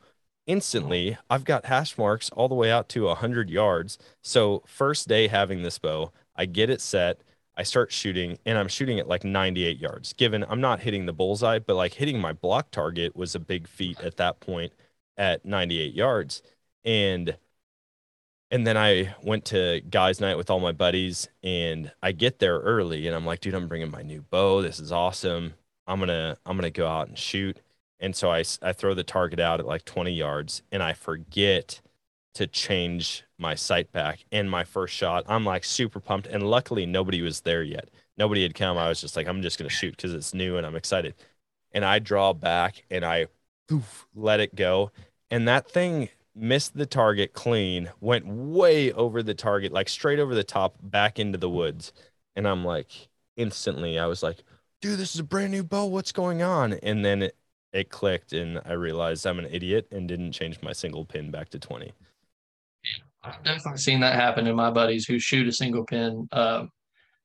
instantly 0.46 1.18
I've 1.30 1.44
got 1.44 1.66
hash 1.66 1.98
marks 1.98 2.30
all 2.30 2.48
the 2.48 2.54
way 2.54 2.70
out 2.70 2.88
to 2.90 3.04
100 3.04 3.50
yards. 3.50 3.98
So 4.22 4.62
first 4.66 5.08
day 5.08 5.28
having 5.28 5.62
this 5.62 5.78
bow, 5.78 6.12
I 6.36 6.46
get 6.46 6.70
it 6.70 6.80
set, 6.80 7.22
I 7.56 7.62
start 7.62 7.92
shooting, 7.92 8.38
and 8.46 8.58
I'm 8.58 8.68
shooting 8.68 8.98
at 9.00 9.08
like 9.08 9.24
98 9.24 9.78
yards. 9.78 10.12
Given 10.12 10.44
I'm 10.48 10.60
not 10.60 10.80
hitting 10.80 11.06
the 11.06 11.12
bullseye, 11.12 11.58
but 11.58 11.76
like 11.76 11.94
hitting 11.94 12.20
my 12.20 12.32
block 12.32 12.70
target 12.70 13.16
was 13.16 13.34
a 13.34 13.40
big 13.40 13.66
feat 13.68 14.00
at 14.00 14.16
that 14.18 14.40
point 14.40 14.72
at 15.16 15.44
98 15.44 15.94
yards. 15.94 16.42
And 16.84 17.36
and 18.50 18.66
then 18.66 18.76
I 18.76 19.14
went 19.22 19.44
to 19.46 19.80
guys' 19.90 20.20
night 20.20 20.36
with 20.36 20.50
all 20.50 20.60
my 20.60 20.72
buddies, 20.72 21.28
and 21.42 21.92
I 22.02 22.12
get 22.12 22.38
there 22.38 22.58
early, 22.60 23.06
and 23.06 23.16
I'm 23.16 23.26
like, 23.26 23.40
dude, 23.40 23.54
I'm 23.54 23.68
bringing 23.68 23.90
my 23.90 24.02
new 24.02 24.22
bow. 24.22 24.62
This 24.62 24.78
is 24.80 24.92
awesome. 24.92 25.54
I'm 25.86 25.98
gonna 26.00 26.38
I'm 26.46 26.56
gonna 26.56 26.70
go 26.70 26.86
out 26.86 27.08
and 27.08 27.18
shoot. 27.18 27.60
And 28.00 28.14
so 28.14 28.30
I, 28.30 28.44
I 28.62 28.72
throw 28.72 28.94
the 28.94 29.04
target 29.04 29.40
out 29.40 29.60
at 29.60 29.66
like 29.66 29.84
20 29.84 30.12
yards, 30.12 30.62
and 30.70 30.82
I 30.82 30.92
forget 30.92 31.80
to 32.34 32.46
change 32.46 33.24
my 33.38 33.54
sight 33.54 33.92
back. 33.92 34.26
And 34.30 34.50
my 34.50 34.64
first 34.64 34.94
shot, 34.94 35.24
I'm 35.28 35.44
like 35.44 35.64
super 35.64 36.00
pumped, 36.00 36.26
and 36.26 36.42
luckily 36.48 36.86
nobody 36.86 37.22
was 37.22 37.40
there 37.40 37.62
yet. 37.62 37.88
Nobody 38.18 38.42
had 38.42 38.54
come. 38.54 38.76
I 38.78 38.88
was 38.88 39.00
just 39.00 39.16
like, 39.16 39.26
I'm 39.26 39.42
just 39.42 39.58
gonna 39.58 39.70
shoot 39.70 39.96
because 39.96 40.14
it's 40.14 40.34
new 40.34 40.56
and 40.56 40.66
I'm 40.66 40.76
excited. 40.76 41.14
And 41.72 41.84
I 41.84 41.98
draw 41.98 42.32
back, 42.32 42.84
and 42.90 43.04
I 43.04 43.26
poof, 43.68 44.06
let 44.14 44.40
it 44.40 44.54
go, 44.54 44.90
and 45.30 45.48
that 45.48 45.68
thing 45.70 46.08
missed 46.34 46.76
the 46.76 46.86
target 46.86 47.32
clean, 47.32 47.90
went 48.00 48.26
way 48.26 48.92
over 48.92 49.22
the 49.22 49.34
target, 49.34 49.72
like 49.72 49.88
straight 49.88 50.18
over 50.18 50.34
the 50.34 50.44
top, 50.44 50.76
back 50.82 51.18
into 51.18 51.38
the 51.38 51.48
woods. 51.48 51.92
And 52.36 52.46
I'm 52.46 52.64
like, 52.64 53.08
instantly, 53.36 53.98
I 53.98 54.06
was 54.06 54.22
like, 54.22 54.42
dude, 54.82 54.98
this 54.98 55.14
is 55.14 55.20
a 55.20 55.24
brand 55.24 55.52
new 55.52 55.64
bow. 55.64 55.86
What's 55.86 56.12
going 56.12 56.42
on? 56.42 56.74
And 56.74 57.04
then 57.04 57.22
it, 57.22 57.36
it 57.72 57.90
clicked, 57.90 58.32
and 58.32 58.60
I 58.64 58.72
realized 58.72 59.26
I'm 59.26 59.38
an 59.38 59.48
idiot 59.50 59.88
and 59.92 60.08
didn't 60.08 60.32
change 60.32 60.60
my 60.62 60.72
single 60.72 61.04
pin 61.04 61.30
back 61.30 61.50
to 61.50 61.58
20. 61.58 61.86
Yeah, 61.86 61.92
I've 63.24 63.42
definitely 63.44 63.78
seen 63.78 64.00
that 64.00 64.14
happen 64.14 64.44
to 64.46 64.54
my 64.54 64.70
buddies 64.70 65.06
who 65.06 65.18
shoot 65.18 65.46
a 65.48 65.52
single 65.52 65.84
pin 65.84 66.28
uh, 66.32 66.66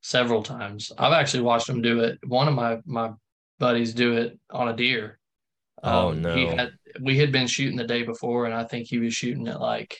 several 0.01 0.43
times. 0.43 0.91
I've 0.97 1.13
actually 1.13 1.43
watched 1.43 1.67
them 1.67 1.81
do 1.81 1.99
it. 2.01 2.19
One 2.27 2.47
of 2.47 2.53
my 2.55 2.79
my 2.85 3.11
buddies 3.59 3.93
do 3.93 4.13
it 4.17 4.39
on 4.49 4.67
a 4.69 4.75
deer. 4.75 5.19
Oh, 5.83 6.11
He 6.11 6.19
no. 6.19 6.55
had 6.55 6.71
we 7.01 7.17
had 7.17 7.31
been 7.31 7.47
shooting 7.47 7.77
the 7.77 7.83
day 7.87 8.03
before, 8.03 8.45
and 8.45 8.53
I 8.53 8.63
think 8.63 8.87
he 8.87 8.99
was 8.99 9.13
shooting 9.13 9.47
at 9.47 9.61
like 9.61 9.97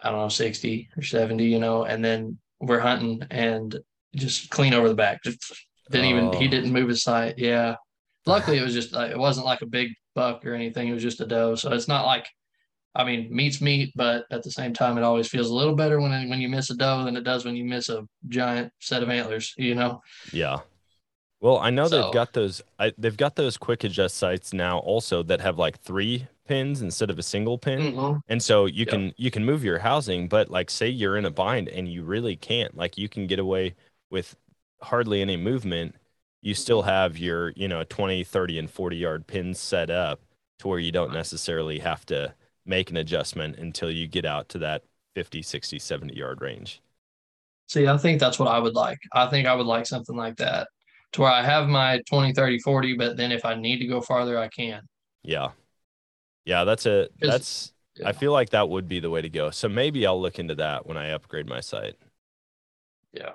I 0.00 0.10
don't 0.10 0.18
know 0.20 0.28
sixty 0.28 0.88
or 0.96 1.02
seventy, 1.02 1.46
you 1.46 1.58
know. 1.58 1.84
And 1.84 2.04
then 2.04 2.38
we're 2.60 2.80
hunting 2.80 3.22
and 3.30 3.76
just 4.14 4.50
clean 4.50 4.74
over 4.74 4.88
the 4.88 4.94
back. 4.94 5.22
Just 5.24 5.40
didn't 5.90 6.06
even 6.10 6.32
he 6.34 6.46
Oh. 6.46 6.50
didn't 6.50 6.72
move 6.72 6.88
his 6.88 7.02
sight. 7.02 7.38
Yeah. 7.38 7.76
Luckily, 8.26 8.58
it 8.58 8.62
was 8.62 8.74
just 8.74 8.92
like 8.92 9.10
it 9.10 9.18
wasn't 9.18 9.46
like 9.46 9.62
a 9.62 9.66
big 9.66 9.90
buck 10.14 10.44
or 10.46 10.54
anything. 10.54 10.88
It 10.88 10.94
was 10.94 11.02
just 11.02 11.20
a 11.20 11.26
doe, 11.26 11.54
so 11.54 11.72
it's 11.72 11.88
not 11.88 12.06
like 12.06 12.26
I 12.96 13.02
mean, 13.02 13.28
meat's 13.34 13.60
meat, 13.60 13.92
but 13.96 14.24
at 14.30 14.44
the 14.44 14.52
same 14.52 14.72
time, 14.72 14.96
it 14.98 15.02
always 15.02 15.26
feels 15.26 15.50
a 15.50 15.54
little 15.54 15.74
better 15.74 16.00
when 16.00 16.28
when 16.28 16.40
you 16.40 16.48
miss 16.48 16.70
a 16.70 16.76
doe 16.76 17.04
than 17.04 17.16
it 17.16 17.24
does 17.24 17.44
when 17.44 17.56
you 17.56 17.64
miss 17.64 17.88
a 17.88 18.06
giant 18.28 18.72
set 18.80 19.02
of 19.02 19.10
antlers. 19.10 19.52
You 19.56 19.74
know? 19.74 20.00
Yeah. 20.32 20.60
Well, 21.40 21.58
I 21.58 21.70
know 21.70 21.86
So- 21.88 22.02
they've 22.04 22.12
got 22.14 22.32
those. 22.32 22.62
I, 22.78 22.92
they've 22.96 23.16
got 23.16 23.36
those 23.36 23.56
quick 23.56 23.84
adjust 23.84 24.16
sights 24.16 24.52
now, 24.52 24.78
also 24.78 25.22
that 25.24 25.40
have 25.40 25.58
like 25.58 25.80
three 25.80 26.26
pins 26.46 26.82
instead 26.82 27.10
of 27.10 27.18
a 27.18 27.22
single 27.22 27.58
pin. 27.58 27.94
Mhm. 27.94 28.20
And 28.28 28.42
so 28.42 28.66
you 28.66 28.86
can 28.86 29.12
you 29.16 29.30
can 29.30 29.44
move 29.44 29.64
your 29.64 29.78
housing, 29.80 30.28
but 30.28 30.48
like 30.48 30.70
say 30.70 30.88
you're 30.88 31.16
in 31.16 31.24
a 31.24 31.30
bind 31.30 31.68
and 31.68 31.88
you 31.88 32.04
really 32.04 32.36
can't, 32.36 32.76
like 32.76 32.96
you 32.96 33.08
can 33.08 33.26
get 33.26 33.38
away 33.40 33.74
with 34.10 34.36
hardly 34.80 35.20
any 35.20 35.36
movement. 35.36 35.96
You 36.44 36.54
still 36.54 36.82
have 36.82 37.16
your, 37.16 37.54
you 37.56 37.66
know, 37.68 37.84
20, 37.84 38.22
30 38.22 38.58
and 38.58 38.70
40 38.70 38.96
yard 38.96 39.26
pins 39.26 39.58
set 39.58 39.88
up 39.88 40.20
to 40.58 40.68
where 40.68 40.78
you 40.78 40.92
don't 40.92 41.14
necessarily 41.14 41.78
have 41.78 42.04
to 42.06 42.34
make 42.66 42.90
an 42.90 42.98
adjustment 42.98 43.56
until 43.56 43.90
you 43.90 44.06
get 44.06 44.26
out 44.26 44.50
to 44.50 44.58
that 44.58 44.82
50, 45.14 45.40
60, 45.40 45.78
70 45.78 46.14
yard 46.14 46.42
range. 46.42 46.82
See, 47.68 47.88
I 47.88 47.96
think 47.96 48.20
that's 48.20 48.38
what 48.38 48.48
I 48.48 48.58
would 48.58 48.74
like. 48.74 48.98
I 49.14 49.26
think 49.26 49.48
I 49.48 49.54
would 49.54 49.64
like 49.64 49.86
something 49.86 50.14
like 50.14 50.36
that 50.36 50.68
to 51.12 51.22
where 51.22 51.30
I 51.30 51.42
have 51.42 51.66
my 51.66 52.02
20, 52.10 52.34
30, 52.34 52.58
40, 52.58 52.94
but 52.94 53.16
then 53.16 53.32
if 53.32 53.46
I 53.46 53.54
need 53.54 53.78
to 53.78 53.86
go 53.86 54.02
farther, 54.02 54.38
I 54.38 54.48
can. 54.48 54.82
Yeah. 55.22 55.52
Yeah, 56.44 56.64
that's 56.64 56.84
a 56.84 57.08
that's 57.20 57.72
yeah. 57.96 58.08
I 58.08 58.12
feel 58.12 58.32
like 58.32 58.50
that 58.50 58.68
would 58.68 58.86
be 58.86 59.00
the 59.00 59.08
way 59.08 59.22
to 59.22 59.30
go. 59.30 59.50
So 59.50 59.66
maybe 59.66 60.06
I'll 60.06 60.20
look 60.20 60.38
into 60.38 60.56
that 60.56 60.84
when 60.84 60.98
I 60.98 61.12
upgrade 61.12 61.48
my 61.48 61.60
sight. 61.60 61.94
Yeah. 63.14 63.30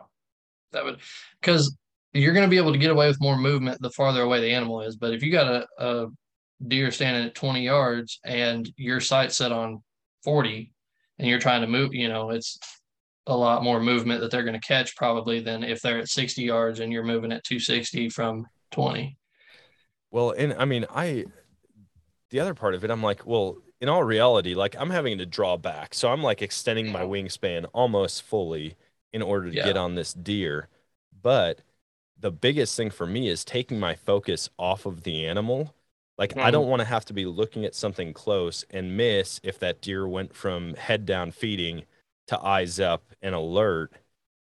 That 0.73 0.85
would, 0.85 0.99
because 1.41 1.75
you're 2.13 2.33
going 2.33 2.45
to 2.45 2.49
be 2.49 2.57
able 2.57 2.71
to 2.73 2.77
get 2.79 2.91
away 2.91 3.07
with 3.07 3.21
more 3.21 3.37
movement 3.37 3.81
the 3.81 3.91
farther 3.91 4.21
away 4.23 4.41
the 4.41 4.53
animal 4.53 4.81
is. 4.81 4.95
But 4.97 5.13
if 5.13 5.23
you 5.23 5.31
got 5.31 5.47
a, 5.47 5.67
a 5.77 6.07
deer 6.67 6.91
standing 6.91 7.25
at 7.25 7.35
20 7.35 7.63
yards 7.63 8.19
and 8.25 8.69
your 8.77 8.99
sight 8.99 9.31
set 9.31 9.51
on 9.51 9.83
40 10.23 10.71
and 11.19 11.27
you're 11.27 11.39
trying 11.39 11.61
to 11.61 11.67
move, 11.67 11.93
you 11.93 12.09
know, 12.09 12.31
it's 12.31 12.57
a 13.27 13.35
lot 13.35 13.63
more 13.63 13.79
movement 13.79 14.21
that 14.21 14.31
they're 14.31 14.43
going 14.43 14.59
to 14.59 14.67
catch 14.67 14.95
probably 14.95 15.39
than 15.39 15.63
if 15.63 15.81
they're 15.81 15.99
at 15.99 16.09
60 16.09 16.41
yards 16.43 16.79
and 16.79 16.91
you're 16.91 17.03
moving 17.03 17.31
at 17.31 17.43
260 17.43 18.09
from 18.09 18.45
20. 18.71 19.17
Well, 20.11 20.31
and 20.31 20.53
I 20.53 20.65
mean, 20.65 20.85
I 20.89 21.25
the 22.29 22.39
other 22.39 22.53
part 22.53 22.75
of 22.75 22.83
it, 22.83 22.91
I'm 22.91 23.03
like, 23.03 23.25
well, 23.25 23.57
in 23.81 23.89
all 23.89 24.03
reality, 24.03 24.53
like 24.53 24.75
I'm 24.77 24.89
having 24.89 25.17
to 25.17 25.25
draw 25.25 25.57
back. 25.57 25.93
So 25.93 26.11
I'm 26.11 26.21
like 26.21 26.41
extending 26.41 26.91
my 26.91 27.01
wingspan 27.01 27.65
almost 27.73 28.23
fully 28.23 28.75
in 29.13 29.21
order 29.21 29.49
to 29.51 29.55
Yeah. 29.55 29.63
get 29.63 29.77
on 29.77 29.95
this 29.95 30.13
deer. 30.13 30.67
But 31.21 31.61
the 32.19 32.31
biggest 32.31 32.75
thing 32.75 32.89
for 32.89 33.05
me 33.07 33.27
is 33.29 33.45
taking 33.45 33.79
my 33.79 33.95
focus 33.95 34.49
off 34.57 34.85
of 34.85 35.03
the 35.03 35.25
animal. 35.25 35.75
Like 36.17 36.33
I 36.39 36.51
Mhm. 36.51 36.51
don't 36.51 36.67
want 36.67 36.81
to 36.81 36.85
have 36.85 37.05
to 37.05 37.13
be 37.13 37.25
looking 37.25 37.65
at 37.65 37.75
something 37.75 38.13
close 38.13 38.65
and 38.71 38.97
miss 38.97 39.39
if 39.43 39.59
that 39.59 39.81
deer 39.81 40.07
went 40.07 40.35
from 40.35 40.73
head 40.75 41.05
down 41.05 41.31
feeding 41.31 41.85
to 42.27 42.39
eyes 42.41 42.79
up 42.79 43.03
and 43.21 43.33
alert. 43.35 43.93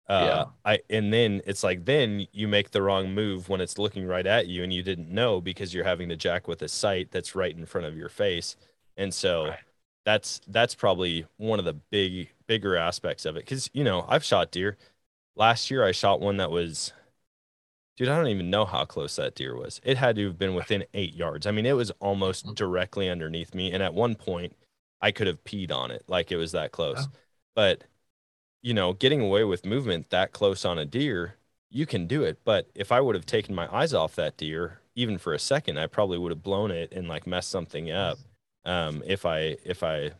Uh, 0.08 0.44
I 0.64 0.80
and 0.90 1.12
then 1.12 1.42
it's 1.46 1.64
like 1.64 1.84
then 1.84 2.26
you 2.32 2.48
make 2.48 2.70
the 2.70 2.82
wrong 2.82 3.12
move 3.14 3.48
when 3.48 3.60
it's 3.60 3.78
looking 3.78 4.06
right 4.06 4.26
at 4.26 4.46
you 4.48 4.62
and 4.64 4.72
you 4.72 4.82
didn't 4.82 5.10
know 5.10 5.40
because 5.40 5.74
you're 5.74 5.84
having 5.84 6.08
to 6.10 6.16
jack 6.16 6.48
with 6.48 6.62
a 6.62 6.68
sight 6.68 7.10
that's 7.10 7.34
right 7.34 7.56
in 7.56 7.66
front 7.66 7.86
of 7.88 7.96
your 7.96 8.08
face. 8.08 8.56
And 8.96 9.12
so 9.14 9.56
Right. 9.56 9.66
that's 10.04 10.40
that's 10.48 10.74
probably 10.76 11.26
one 11.38 11.58
of 11.58 11.64
the 11.64 11.74
big 11.74 12.30
bigger 12.46 12.76
aspects 12.76 13.26
of 13.26 13.36
it 13.36 13.46
cuz 13.46 13.70
you 13.72 13.84
know, 13.84 14.04
I've 14.08 14.24
shot 14.24 14.52
deer. 14.52 14.76
Last 15.36 15.70
year 15.70 15.84
I 15.84 15.92
shot 15.92 16.20
one 16.20 16.38
that 16.38 16.50
was 16.50 16.92
Dude, 17.96 18.08
I 18.08 18.16
don't 18.16 18.28
even 18.28 18.50
know 18.50 18.64
how 18.66 18.84
close 18.84 19.16
that 19.16 19.34
deer 19.34 19.56
was. 19.56 19.80
It 19.84 19.96
had 19.96 20.16
to 20.16 20.26
have 20.26 20.38
been 20.38 20.54
within 20.54 20.84
8 20.94 21.14
yards. 21.14 21.46
I 21.46 21.50
mean, 21.50 21.66
it 21.66 21.72
was 21.76 21.90
almost 21.92 22.54
directly 22.54 23.08
underneath 23.08 23.54
me 23.54 23.72
and 23.72 23.82
at 23.82 23.94
one 23.94 24.14
point 24.14 24.54
I 25.00 25.12
could 25.12 25.26
have 25.26 25.42
peed 25.44 25.72
on 25.72 25.90
it 25.90 26.04
like 26.08 26.30
it 26.32 26.36
was 26.36 26.52
that 26.52 26.72
close. 26.72 27.08
Yeah. 27.08 27.18
But 27.54 27.84
you 28.62 28.74
know, 28.74 28.92
getting 28.92 29.20
away 29.20 29.44
with 29.44 29.64
movement 29.66 30.10
that 30.10 30.32
close 30.32 30.64
on 30.64 30.78
a 30.78 30.84
deer, 30.84 31.36
you 31.70 31.86
can 31.86 32.06
do 32.06 32.24
it. 32.24 32.38
But 32.44 32.68
if 32.74 32.92
I 32.92 33.00
would 33.00 33.14
have 33.14 33.26
taken 33.26 33.54
my 33.54 33.72
eyes 33.74 33.94
off 33.94 34.16
that 34.16 34.36
deer, 34.36 34.80
even 34.94 35.18
for 35.18 35.34
a 35.34 35.38
second, 35.38 35.78
I 35.78 35.86
probably 35.86 36.18
would 36.18 36.32
have 36.32 36.42
blown 36.42 36.70
it 36.70 36.92
and 36.92 37.08
like 37.08 37.26
messed 37.26 37.50
something 37.50 37.90
up. 37.90 38.20
Um, 38.64 39.02
if 39.06 39.24
I 39.26 39.56
if 39.64 39.82
I 39.82 40.12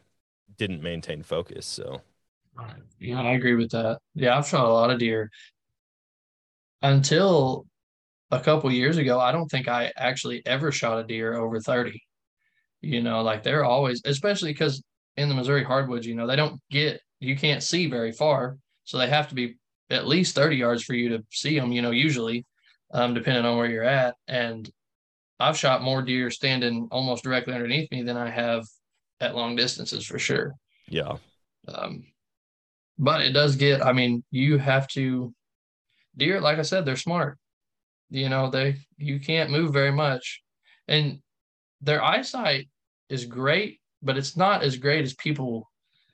didn't 0.59 0.83
maintain 0.83 1.23
focus. 1.23 1.67
So 1.67 2.03
Yeah, 2.99 3.21
I 3.21 3.33
agree 3.33 3.55
with 3.55 3.71
that. 3.73 3.99
Yeah, 4.15 4.37
I've 4.39 4.47
shot 4.47 4.65
a 4.67 4.73
lot 4.73 4.91
of 4.91 4.99
deer. 4.99 5.31
Until 6.87 7.67
a 8.31 8.39
couple 8.39 8.71
years 8.71 8.97
ago, 8.97 9.19
I 9.19 9.33
don't 9.33 9.49
think 9.49 9.67
I 9.67 9.93
actually 9.97 10.47
ever 10.47 10.71
shot 10.71 11.01
a 11.01 11.05
deer 11.05 11.35
over 11.35 11.59
30. 11.61 12.01
You 12.81 13.03
know, 13.03 13.23
like 13.23 13.43
they're 13.43 13.65
always, 13.65 14.01
especially 14.05 14.53
because 14.53 14.85
in 15.17 15.29
the 15.29 15.35
Missouri 15.35 15.65
hardwoods, 15.65 16.07
you 16.07 16.15
know, 16.15 16.29
they 16.29 16.37
don't 16.37 16.61
get, 16.71 17.01
you 17.19 17.37
can't 17.37 17.63
see 17.63 17.89
very 17.89 18.13
far. 18.13 18.59
So 18.85 18.99
they 18.99 19.09
have 19.09 19.29
to 19.31 19.35
be 19.35 19.57
at 19.91 20.07
least 20.07 20.37
30 20.37 20.57
yards 20.57 20.85
for 20.85 20.95
you 20.95 21.09
to 21.09 21.25
see 21.33 21.59
them, 21.59 21.73
you 21.73 21.83
know, 21.83 21.91
usually, 21.91 22.47
um, 22.93 23.15
depending 23.15 23.45
on 23.45 23.57
where 23.57 23.67
you're 23.69 23.83
at. 23.83 24.15
And 24.29 24.71
I've 25.41 25.59
shot 25.59 25.83
more 25.83 26.03
deer 26.03 26.31
standing 26.31 26.87
almost 26.93 27.25
directly 27.25 27.55
underneath 27.55 27.91
me 27.91 28.03
than 28.03 28.17
I 28.17 28.31
have 28.31 28.65
at 29.21 29.35
long 29.35 29.57
distances 29.57 30.07
for 30.07 30.21
sure. 30.21 30.55
yeah, 30.89 31.17
Um, 31.67 32.05
but 32.97 33.23
it 33.23 33.33
does 33.33 33.57
get, 33.57 33.85
I 33.85 33.93
mean, 33.93 34.23
you 34.31 34.59
have 34.59 34.87
to, 34.89 35.35
deer, 36.17 36.41
like 36.41 36.59
I 36.59 36.63
said, 36.63 36.85
they're 36.85 36.97
smart. 36.97 37.39
You 38.11 38.29
know, 38.29 38.51
they, 38.51 38.77
you 38.99 39.19
can't 39.21 39.51
move 39.51 39.73
very 39.73 39.93
much. 39.93 40.43
And 40.89 41.21
their 41.81 42.03
eyesight 42.03 42.69
is 43.09 43.25
great, 43.25 43.81
but 44.03 44.17
it's 44.17 44.37
not 44.37 44.63
as 44.63 44.77
great 44.77 45.05
as 45.05 45.15
people 45.15 45.69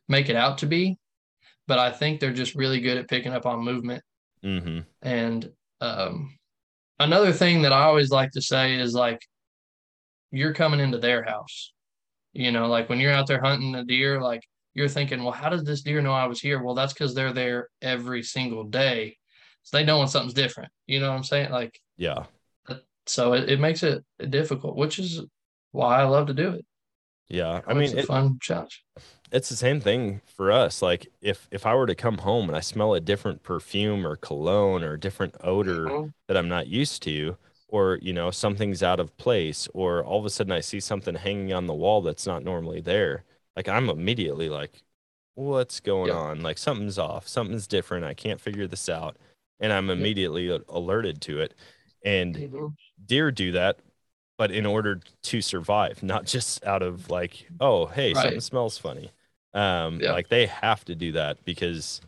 make 0.09 0.29
it 0.29 0.37
out 0.37 0.59
to 0.59 0.67
be. 0.67 0.99
But 1.69 1.79
I 1.79 1.91
think 1.91 2.19
they're 2.19 2.33
just 2.33 2.55
really 2.55 2.81
good 2.81 2.99
at 2.99 3.09
picking 3.09 3.33
up 3.33 3.47
on 3.47 3.65
movement. 3.65 4.03
mm-hmm. 4.45 4.81
And 5.03 5.51
um, 5.81 6.37
another 6.99 7.33
thing 7.33 7.63
that 7.63 7.73
I 7.73 7.83
always 7.83 8.11
like 8.11 8.31
to 8.33 8.43
say 8.43 8.79
is 8.79 8.95
like, 8.95 9.21
you're 10.31 10.55
coming 10.55 10.81
into 10.81 10.99
their 10.99 11.23
house. 11.23 11.73
You 12.33 12.51
know, 12.51 12.67
like 12.67 12.89
when 12.89 12.99
you're 12.99 13.13
out 13.13 13.27
there 13.27 13.41
hunting 13.43 13.75
a 13.75 13.85
deer, 13.85 14.21
like 14.21 14.43
you're 14.75 14.89
thinking, 14.89 15.23
well, 15.23 15.33
how 15.33 15.51
does 15.51 15.65
this 15.65 15.83
deer 15.83 16.01
know 16.01 16.13
I 16.13 16.27
was 16.27 16.41
here? 16.41 16.63
Well, 16.63 16.75
that's 16.75 16.95
because 16.95 17.15
they're 17.15 17.35
there 17.35 17.69
every 17.83 18.23
single 18.23 18.65
day. 18.65 19.19
So 19.65 19.77
they 19.77 19.85
know 19.85 19.99
when 19.99 20.09
something's 20.09 20.35
different. 20.35 20.73
You 20.87 21.01
know 21.01 21.11
what 21.11 21.17
I'm 21.17 21.25
saying? 21.25 21.51
Like, 21.51 21.81
yeah, 21.97 22.27
so 23.07 23.33
it, 23.35 23.51
it 23.51 23.61
makes 23.61 23.83
it 23.83 24.05
difficult, 24.31 24.77
which 24.77 24.99
is 24.99 25.21
why 25.73 26.01
I 26.01 26.05
love 26.05 26.27
to 26.29 26.35
do 26.35 26.51
it. 26.51 26.65
yeah. 27.29 27.63
I 27.67 27.75
It's 27.75 27.75
mean, 27.75 27.95
a 27.95 27.99
it, 27.99 28.07
fun 28.07 28.39
challenge. 28.41 28.85
it's 29.31 29.49
the 29.49 29.57
same 29.57 29.81
thing 29.81 30.21
for 30.27 30.53
us. 30.53 30.83
Like 30.83 31.09
if 31.21 31.49
if 31.51 31.65
I 31.67 31.75
were 31.75 31.87
to 31.87 31.95
come 31.95 32.19
home 32.19 32.49
and 32.49 32.57
I 32.57 32.61
smell 32.61 32.95
a 32.95 33.01
different 33.01 33.43
perfume 33.43 34.07
or 34.07 34.17
cologne 34.17 34.83
or 34.83 34.97
different 34.97 35.35
odor 35.41 35.95
Mhm. 35.95 36.13
that 36.29 36.37
I'm 36.37 36.49
not 36.49 36.67
used 36.69 37.03
to, 37.05 37.37
or 37.69 37.99
you 38.03 38.13
know 38.13 38.31
something's 38.31 38.83
out 38.83 39.01
of 39.01 39.17
place, 39.17 39.69
or 39.75 40.05
all 40.05 40.19
of 40.21 40.27
a 40.27 40.31
sudden 40.31 40.53
I 40.53 40.61
see 40.61 40.81
something 40.81 41.15
hanging 41.15 41.53
on 41.53 41.67
the 41.67 41.75
wall 41.75 42.03
that's 42.03 42.27
not 42.27 42.45
normally 42.45 42.81
there, 42.81 43.25
like 43.57 43.69
I'm 43.69 43.89
immediately 43.89 44.49
like, 44.49 44.83
what's 45.35 45.81
going 45.81 46.11
Yeah. 46.11 46.13
on? 46.13 46.43
Like 46.43 46.59
something's 46.59 46.99
off, 46.99 47.27
something's 47.29 47.67
different. 47.67 48.05
I 48.05 48.15
can't 48.15 48.41
figure 48.41 48.67
this 48.67 48.89
out, 48.89 49.17
and 49.63 49.73
I'm 49.73 49.91
immediately 49.91 50.49
a- 50.51 50.61
alerted 50.69 51.21
to 51.23 51.41
it. 51.41 51.55
And 52.05 52.35
deer 53.07 53.31
do 53.31 53.53
that 53.53 53.79
but 54.39 54.51
in 54.51 54.67
order 54.67 55.01
to 55.23 55.41
survive 55.43 56.03
not 56.03 56.25
just 56.25 56.65
out 56.65 56.83
of 56.83 57.11
like 57.11 57.49
oh 57.61 57.87
hey 57.87 58.13
something 58.15 58.41
smells 58.41 58.79
funny 58.79 59.11
um 59.55 60.01
Yeah. 60.01 60.13
like 60.13 60.29
they 60.29 60.47
have 60.47 60.85
to 60.87 60.95
do 60.95 61.13
that 61.13 61.45
because 61.45 62.01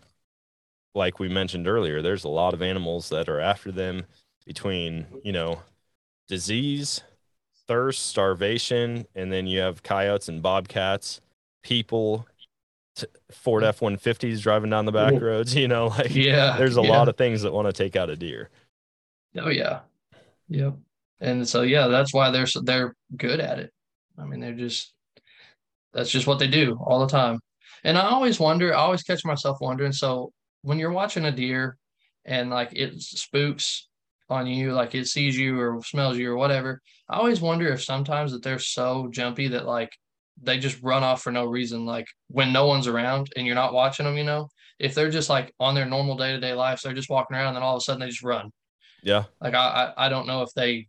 like 0.94 1.18
we 1.18 1.28
mentioned 1.28 1.66
earlier 1.68 2.02
there's 2.02 2.24
a 2.24 2.28
lot 2.28 2.54
of 2.54 2.62
animals 2.62 3.08
that 3.10 3.28
are 3.28 3.40
after 3.40 3.72
them 3.72 4.04
between 4.46 5.06
you 5.22 5.32
know 5.32 5.60
disease 6.28 7.02
thirst 7.66 8.06
starvation 8.06 9.06
and 9.14 9.32
then 9.32 9.46
you 9.46 9.60
have 9.60 9.82
coyotes 9.82 10.28
and 10.28 10.42
bobcats 10.42 11.20
people 11.62 12.26
ford 13.32 13.64
f-150s 13.64 14.40
driving 14.40 14.70
down 14.70 14.84
the 14.84 14.92
back 14.92 15.14
Mhm. 15.14 15.20
roads 15.22 15.54
you 15.54 15.66
know 15.68 15.86
like 15.98 16.14
Yeah. 16.14 16.56
there's 16.56 16.76
a 16.76 16.82
yeah. 16.82 16.88
lot 16.90 17.08
of 17.08 17.16
things 17.16 17.42
that 17.42 17.52
want 17.52 17.66
to 17.66 17.72
take 17.72 17.96
out 17.96 18.08
a 18.10 18.16
deer 18.16 18.50
Oh 19.36 19.48
yeah, 19.48 19.80
yep. 20.48 20.74
And 21.20 21.48
so 21.48 21.62
yeah, 21.62 21.88
that's 21.88 22.14
why 22.14 22.30
they're 22.30 22.46
so 22.46 22.60
they're 22.60 22.94
good 23.16 23.40
at 23.40 23.58
it. 23.58 23.72
I 24.16 24.24
mean, 24.26 24.38
they're 24.38 24.54
just 24.54 24.92
that's 25.92 26.10
just 26.10 26.28
what 26.28 26.38
they 26.38 26.46
do 26.46 26.78
all 26.80 27.00
the 27.00 27.08
time. 27.08 27.40
And 27.82 27.98
I 27.98 28.02
always 28.10 28.38
wonder, 28.38 28.72
I 28.72 28.78
always 28.78 29.02
catch 29.02 29.24
myself 29.24 29.58
wondering. 29.60 29.90
So 29.92 30.32
when 30.62 30.78
you're 30.78 30.92
watching 30.92 31.24
a 31.24 31.32
deer 31.32 31.76
and 32.24 32.48
like 32.50 32.70
it 32.74 33.00
spooks 33.00 33.88
on 34.30 34.46
you, 34.46 34.72
like 34.72 34.94
it 34.94 35.06
sees 35.08 35.36
you 35.36 35.58
or 35.60 35.82
smells 35.82 36.16
you 36.16 36.30
or 36.30 36.36
whatever, 36.36 36.80
I 37.08 37.16
always 37.16 37.40
wonder 37.40 37.66
if 37.72 37.82
sometimes 37.82 38.30
that 38.32 38.42
they're 38.44 38.60
so 38.60 39.08
jumpy 39.10 39.48
that 39.48 39.66
like 39.66 39.90
they 40.42 40.58
just 40.58 40.82
run 40.82 41.02
off 41.02 41.22
for 41.22 41.32
no 41.32 41.44
reason. 41.44 41.86
Like 41.86 42.06
when 42.28 42.52
no 42.52 42.66
one's 42.66 42.86
around 42.86 43.30
and 43.36 43.46
you're 43.46 43.54
not 43.54 43.72
watching 43.72 44.04
them, 44.06 44.16
you 44.16 44.24
know, 44.24 44.48
if 44.78 44.94
they're 44.94 45.10
just 45.10 45.30
like 45.30 45.52
on 45.60 45.74
their 45.74 45.86
normal 45.86 46.16
day 46.16 46.32
to 46.32 46.40
day 46.40 46.52
lives, 46.54 46.82
they're 46.82 46.92
just 46.94 47.10
walking 47.10 47.36
around 47.36 47.48
and 47.48 47.56
then 47.56 47.62
all 47.62 47.76
of 47.76 47.78
a 47.78 47.80
sudden 47.82 48.00
they 48.00 48.08
just 48.08 48.22
run. 48.22 48.50
yeah 49.02 49.24
Like 49.40 49.54
I, 49.54 49.92
I, 49.96 50.06
I 50.06 50.08
don't 50.08 50.26
know 50.26 50.42
if 50.42 50.50
they, 50.54 50.88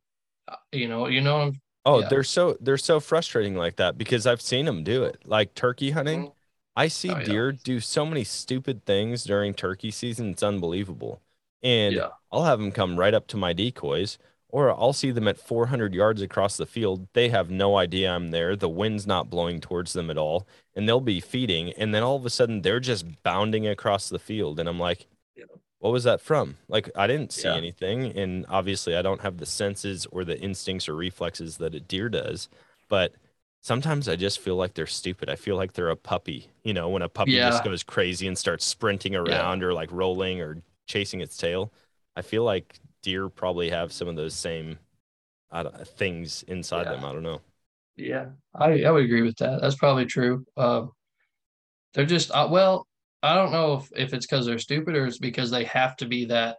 you 0.71 0.87
know, 0.87 1.07
you 1.07 1.21
know, 1.21 1.39
I'm- 1.41 1.61
Oh, 1.87 2.01
Yeah. 2.01 2.07
they're 2.09 2.23
so 2.23 2.57
they're 2.61 2.77
so 2.79 2.99
frustrating 2.99 3.55
like 3.55 3.75
that 3.75 3.95
because 3.97 4.25
I've 4.25 4.41
seen 4.41 4.65
them 4.65 4.83
do 4.83 5.03
it. 5.03 5.21
Like 5.25 5.53
turkey 5.53 5.91
hunting, 5.91 6.27
Mhm. 6.27 6.33
I 6.75 6.87
see 6.87 7.09
Oh, 7.11 7.17
yeah. 7.19 7.23
deer 7.25 7.51
do 7.51 7.79
so 7.79 8.05
many 8.07 8.23
stupid 8.23 8.85
things 8.85 9.23
during 9.23 9.53
turkey 9.53 9.91
season. 9.91 10.31
It's 10.31 10.41
unbelievable. 10.43 11.21
And 11.61 11.95
Yeah. 11.95 12.09
I'll 12.31 12.43
have 12.43 12.59
them 12.59 12.71
come 12.71 12.97
right 12.99 13.13
up 13.13 13.27
to 13.27 13.37
my 13.37 13.53
decoys, 13.53 14.17
or 14.55 14.71
I'll 14.71 14.93
see 14.93 15.11
them 15.11 15.27
at 15.27 15.37
400 15.37 15.93
yards 15.93 16.21
across 16.21 16.55
the 16.57 16.65
field. 16.65 17.07
They 17.13 17.29
have 17.29 17.49
no 17.49 17.77
idea 17.77 18.11
I'm 18.11 18.31
there. 18.31 18.55
The 18.55 18.69
wind's 18.69 19.05
not 19.05 19.29
blowing 19.29 19.59
towards 19.59 19.93
them 19.93 20.09
at 20.09 20.17
all, 20.17 20.47
and 20.75 20.87
they'll 20.87 21.01
be 21.01 21.19
feeding, 21.19 21.73
and 21.73 21.93
then 21.93 22.03
all 22.03 22.15
of 22.15 22.25
a 22.25 22.29
sudden 22.29 22.61
they're 22.61 22.79
just 22.79 23.05
bounding 23.23 23.67
across 23.67 24.09
the 24.09 24.19
field, 24.19 24.59
and 24.59 24.69
I'm 24.69 24.79
like, 24.79 25.07
Yeah. 25.35 25.45
what 25.79 25.91
was 25.93 26.03
that 26.05 26.21
from? 26.21 26.57
Like 26.67 26.89
I 26.95 27.07
didn't 27.07 27.33
see 27.33 27.49
Yeah. 27.49 27.55
anything, 27.55 28.17
and 28.17 28.45
obviously 28.49 28.95
I 28.95 29.01
don't 29.01 29.21
have 29.21 29.37
the 29.37 29.45
senses 29.45 30.05
or 30.07 30.23
the 30.25 30.39
instincts 30.39 30.87
or 30.89 30.95
reflexes 30.95 31.57
that 31.57 31.75
a 31.75 31.79
deer 31.79 32.09
does. 32.09 32.49
But 32.89 33.13
sometimes 33.61 34.07
I 34.07 34.15
just 34.15 34.39
feel 34.39 34.55
like 34.55 34.73
they're 34.73 34.87
stupid. 34.87 35.29
I 35.29 35.35
feel 35.35 35.55
like 35.55 35.73
they're 35.73 35.89
a 35.89 35.95
puppy. 35.95 36.49
You 36.63 36.73
know, 36.73 36.89
when 36.89 37.01
a 37.01 37.09
puppy 37.09 37.39
just 37.39 37.63
goes 37.63 37.83
crazy 37.83 38.27
and 38.27 38.37
starts 38.37 38.65
sprinting 38.65 39.15
around 39.15 39.63
or 39.63 39.73
like 39.73 39.91
rolling 39.91 40.41
or 40.41 40.61
chasing 40.87 41.21
its 41.21 41.37
tail. 41.37 41.71
I 42.15 42.21
feel 42.21 42.43
like 42.43 42.79
deer 43.05 43.29
probably 43.29 43.69
have 43.69 43.93
some 43.93 44.07
of 44.09 44.15
those 44.17 44.33
same 44.33 44.79
I 45.51 45.63
don't, 45.63 45.87
things 45.87 46.43
inside 46.47 46.87
Yeah. 46.87 46.93
them. 46.93 47.05
I 47.05 47.13
don't 47.13 47.23
know. 47.23 47.41
yeah, 47.97 48.27
I, 48.53 48.83
I 48.83 48.91
would 48.91 49.05
agree 49.05 49.21
with 49.21 49.37
that. 49.37 49.61
That's 49.61 49.75
probably 49.75 50.05
true. 50.05 50.45
Um, 50.57 50.91
they're 51.93 52.05
just, 52.05 52.31
uh, 52.31 52.47
well, 52.51 52.87
I 53.23 53.35
don't 53.35 53.51
know 53.51 53.75
if, 53.75 53.89
if 53.95 54.13
it's 54.13 54.25
because 54.25 54.45
they're 54.45 54.59
stupid 54.59 54.95
or 54.95 55.07
it's 55.07 55.17
because 55.17 55.49
they 55.51 55.63
have 55.65 55.95
to 55.97 56.05
be 56.05 56.25
that 56.25 56.57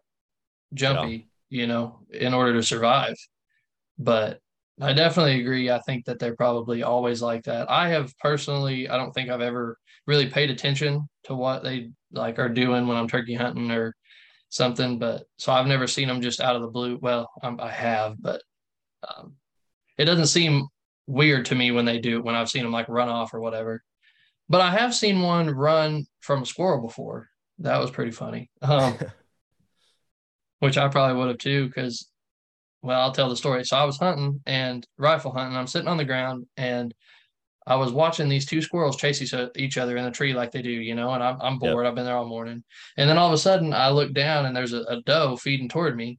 jumpy, 0.75 1.29
you 1.51 1.67
know, 1.67 2.01
in 2.13 2.35
order 2.35 2.55
to 2.55 2.63
survive. 2.63 3.17
But 3.99 4.41
I 4.81 4.93
definitely 4.93 5.41
agree. 5.41 5.71
I 5.71 5.81
think 5.81 6.07
that 6.07 6.19
they're 6.19 6.37
probably 6.37 6.83
always 6.83 7.23
like 7.23 7.45
that. 7.45 7.71
I 7.71 7.89
have 7.91 8.17
personally, 8.19 8.89
I 8.89 8.97
don't 8.99 9.13
think 9.13 9.31
I've 9.31 9.41
ever 9.41 9.79
really 10.07 10.29
paid 10.29 10.51
attention 10.51 11.09
to 11.25 11.35
what 11.35 11.65
they 11.65 11.91
like 12.13 12.39
are 12.39 12.49
doing 12.51 12.87
when 12.87 12.97
I'm 12.97 13.09
turkey 13.09 13.35
hunting 13.35 13.71
or 13.71 13.95
something. 14.49 14.99
But 14.99 15.25
so 15.37 15.53
I've 15.53 15.67
never 15.67 15.87
seen 15.87 16.09
them 16.09 16.21
just 16.21 16.41
out 16.41 16.57
of 16.57 16.63
the 16.63 16.69
blue. 16.69 16.99
Well, 17.01 17.31
um, 17.43 17.59
I 17.61 17.71
have, 17.71 18.17
but 18.21 18.43
um, 19.07 19.35
it 19.99 20.05
doesn't 20.05 20.27
seem 20.27 20.67
weird 21.07 21.47
to 21.47 21.55
me 21.55 21.71
when 21.71 21.85
they 21.85 21.99
do 21.99 22.17
it 22.17 22.25
when 22.25 22.35
I've 22.35 22.49
seen 22.49 22.63
them 22.63 22.73
like 22.73 22.89
run 22.89 23.09
off 23.09 23.35
or 23.35 23.41
whatever. 23.41 23.83
But 24.49 24.61
I 24.61 24.71
have 24.71 24.95
seen 24.95 25.23
one 25.23 25.51
run 25.51 26.05
from 26.21 26.43
a 26.43 26.47
squirrel 26.47 26.81
before. 26.81 27.29
That 27.59 27.81
was 27.81 27.91
pretty 27.91 28.13
funny. 28.13 28.51
Um, 28.63 28.97
which 30.61 30.79
I 30.79 30.89
probably 30.89 31.17
would 31.17 31.29
have 31.29 31.39
too, 31.39 31.67
because 31.67 32.09
well, 32.83 33.01
I'll 33.01 33.13
tell 33.13 33.29
the 33.29 33.37
story. 33.37 33.65
So 33.65 33.77
I 33.77 33.85
was 33.85 33.99
hunting 33.99 34.41
and 34.47 34.87
rifle 34.99 35.33
hunting. 35.33 35.57
I'm 35.57 35.67
sitting 35.67 35.89
on 35.89 35.97
the 35.97 36.05
ground 36.05 36.47
and 36.57 36.95
I 37.67 37.75
was 37.75 37.93
watching 37.93 38.29
these 38.29 38.47
two 38.47 38.63
squirrels 38.63 38.97
chase 38.97 39.21
each, 39.21 39.79
other 39.79 39.97
in 39.97 40.05
the 40.05 40.11
tree 40.11 40.33
like 40.33 40.53
they 40.53 40.63
do, 40.63 40.71
you 40.71 40.95
know, 40.95 41.11
and 41.11 41.23
I'm, 41.23 41.41
I'm 41.41 41.59
Yep. 41.61 41.73
bored. 41.73 41.87
I've 41.87 41.95
been 41.97 42.05
there 42.05 42.17
all 42.17 42.27
morning. 42.27 42.63
And 42.97 43.11
then 43.11 43.19
all 43.19 43.27
of 43.27 43.33
a 43.33 43.39
sudden 43.39 43.73
I 43.73 43.91
look 43.91 44.13
down 44.13 44.47
and 44.47 44.55
there's 44.57 44.73
a, 44.73 44.83
a 44.83 45.03
doe 45.03 45.37
feeding 45.37 45.69
toward 45.69 45.97
me. 45.97 46.19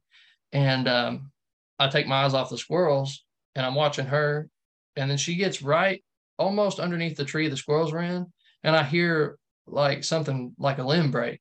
And 0.52 0.86
um, 0.88 1.30
I 1.78 1.88
take 1.88 2.06
my 2.06 2.24
eyes 2.24 2.34
off 2.34 2.50
the 2.50 2.58
squirrels 2.58 3.24
and 3.54 3.64
I'm 3.64 3.74
watching 3.74 4.06
her. 4.06 4.48
And 4.96 5.10
then 5.10 5.16
she 5.16 5.36
gets 5.36 5.62
right 5.62 6.04
almost 6.38 6.80
underneath 6.80 7.16
the 7.16 7.24
tree 7.24 7.48
the 7.48 7.56
squirrels 7.56 7.92
were 7.92 8.02
in. 8.02 8.26
And 8.62 8.76
I 8.76 8.82
hear 8.82 9.38
like 9.66 10.04
something 10.04 10.54
like 10.58 10.78
a 10.78 10.84
limb 10.84 11.10
break. 11.10 11.40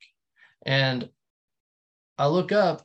And 0.65 1.09
I 2.17 2.27
look 2.27 2.51
up 2.51 2.83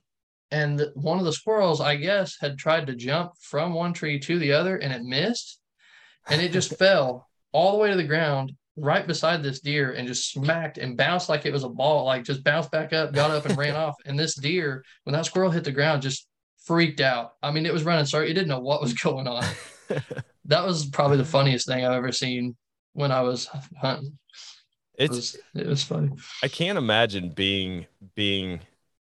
and 0.51 0.85
one 0.95 1.19
of 1.19 1.25
the 1.25 1.33
squirrels, 1.33 1.81
I 1.81 1.97
guess, 1.97 2.37
had 2.41 2.59
tried 2.59 2.87
to 2.89 2.95
jump 2.95 3.33
from 3.41 3.73
one 3.73 3.93
tree 3.95 4.19
to 4.21 4.39
the 4.39 4.53
other 4.53 4.77
and 4.77 4.93
it 4.93 5.03
missed. 5.03 5.61
And 6.29 6.41
it 6.41 6.53
just 6.53 6.77
fell 6.79 7.29
all 7.53 7.73
the 7.73 7.79
way 7.79 7.91
to 7.91 7.97
the 7.97 8.05
ground 8.05 8.53
right 8.77 9.07
beside 9.07 9.43
this 9.43 9.61
deer 9.61 9.93
and 9.93 10.09
just 10.09 10.33
smacked 10.33 10.79
and 10.79 10.97
bounced 10.97 11.29
like 11.29 11.45
it 11.45 11.53
was 11.53 11.65
a 11.65 11.69
ball, 11.69 12.07
like 12.07 12.25
just 12.25 12.43
bounced 12.43 12.71
back 12.71 12.93
up, 12.93 13.13
got 13.13 13.31
up 13.31 13.45
and 13.47 13.59
ran 13.59 13.77
off. 13.77 13.97
And 14.07 14.19
this 14.19 14.35
deer, 14.35 14.85
when 15.05 15.13
that 15.13 15.27
squirrel 15.27 15.51
hit 15.51 15.65
the 15.65 15.73
ground, 15.73 16.03
just 16.03 16.27
freaked 16.65 17.01
out. 17.01 17.33
I 17.43 17.51
mean, 17.51 17.67
it 17.67 17.73
was 17.73 17.85
running, 17.85 18.07
sorry, 18.07 18.31
it 18.31 18.35
didn't 18.35 18.49
know 18.49 18.61
what 18.61 18.81
was 18.81 18.95
going 18.95 19.27
on. 19.27 19.45
that 20.47 20.65
was 20.65 20.87
probably 20.87 21.19
the 21.19 21.25
funniest 21.25 21.67
thing 21.67 21.85
I've 21.85 21.93
ever 21.93 22.13
seen 22.13 22.57
when 22.95 23.13
I 23.13 23.23
was 23.23 23.49
hunting. 23.81 24.19
It 24.99 25.05
It's 25.07 25.17
was, 25.17 25.37
it 25.55 25.67
was 25.67 25.83
funny. 25.83 26.11
I 26.43 26.49
can't 26.49 26.79
imagine 26.79 27.31
being 27.31 27.87
being 28.15 28.61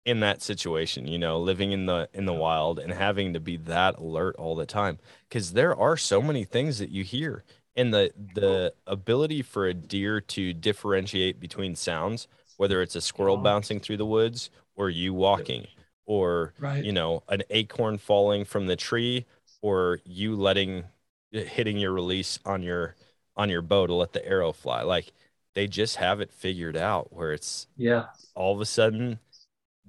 in 0.04 0.20
that 0.20 0.42
situation, 0.42 1.06
you 1.06 1.18
know, 1.18 1.38
living 1.40 1.72
in 1.72 1.86
the 1.86 2.08
in 2.12 2.26
the 2.26 2.32
wild 2.34 2.78
and 2.78 2.92
having 2.92 3.32
to 3.34 3.40
be 3.40 3.56
that 3.56 3.96
alert 3.98 4.36
all 4.36 4.54
the 4.54 4.66
time 4.66 4.98
because 5.28 5.52
there 5.52 5.74
are 5.74 5.96
so 5.96 6.20
many 6.20 6.44
things 6.44 6.78
that 6.78 6.90
you 6.90 7.04
hear 7.04 7.42
and 7.76 7.92
the 7.92 8.12
the 8.34 8.74
ability 8.86 9.42
for 9.42 9.66
a 9.66 9.74
deer 9.74 10.20
to 10.20 10.52
differentiate 10.52 11.40
between 11.40 11.74
sounds, 11.74 12.28
whether 12.56 12.82
it's 12.82 12.96
a 12.96 13.00
squirrel 13.00 13.38
bouncing 13.38 13.80
through 13.80 13.96
the 13.96 14.06
woods 14.06 14.50
or 14.76 14.90
you 14.90 15.14
walking 15.14 15.66
or 16.06 16.52
Right. 16.58 16.84
you 16.84 16.92
know, 16.92 17.22
an 17.28 17.42
acorn 17.50 17.98
falling 17.98 18.44
from 18.44 18.66
the 18.66 18.76
tree 18.76 19.24
or 19.62 20.00
you 20.04 20.36
letting 20.36 20.84
hitting 21.32 21.76
your 21.78 21.92
release 21.92 22.38
on 22.44 22.62
your 22.62 22.94
on 23.36 23.48
your 23.50 23.62
bow 23.62 23.86
to 23.86 23.94
let 23.94 24.12
the 24.12 24.24
arrow 24.26 24.52
fly. 24.52 24.82
Like 24.82 25.12
they 25.54 25.66
just 25.66 25.96
have 25.96 26.20
it 26.20 26.32
figured 26.32 26.76
out 26.76 27.12
where 27.12 27.32
it's 27.32 27.66
Yeah. 27.76 28.06
all 28.34 28.54
of 28.54 28.60
a 28.60 28.66
sudden 28.66 29.18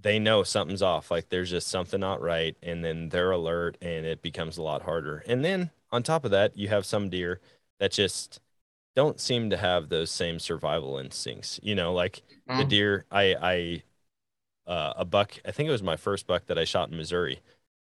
they 0.05 0.19
know 0.19 0.43
something's 0.43 0.83
off 0.83 1.11
like 1.11 1.29
there's 1.29 1.51
just 1.51 1.67
something 1.69 2.01
not 2.01 2.21
right 2.21 2.57
and 2.63 2.85
then 2.85 3.09
they're 3.09 3.31
alert 3.31 3.77
and 3.81 4.07
it 4.07 4.23
becomes 4.23 4.57
a 4.57 4.63
lot 4.63 4.83
harder 4.83 5.23
and 5.27 5.45
then 5.45 5.71
on 5.91 6.03
top 6.03 6.25
of 6.25 6.31
that 6.31 6.57
you 6.57 6.69
have 6.69 6.85
some 6.87 7.09
deer 7.09 7.41
that 7.79 7.91
just 7.93 8.41
don't 8.95 9.19
seem 9.21 9.49
to 9.49 9.57
have 9.57 9.89
those 9.89 10.11
same 10.11 10.39
survival 10.39 10.97
instincts 10.99 11.59
you 11.63 11.75
know 11.75 11.93
like 11.93 12.23
the 12.55 12.65
Mhm. 12.65 12.69
deer 12.69 13.05
i 13.11 13.35
i 13.41 13.83
uh, 14.67 14.93
a 14.97 15.05
buck 15.05 15.33
i 15.45 15.51
think 15.51 15.67
it 15.67 15.71
was 15.71 15.83
my 15.83 15.95
first 15.95 16.27
buck 16.27 16.45
that 16.47 16.57
i 16.57 16.63
shot 16.63 16.89
in 16.89 16.97
missouri 16.97 17.39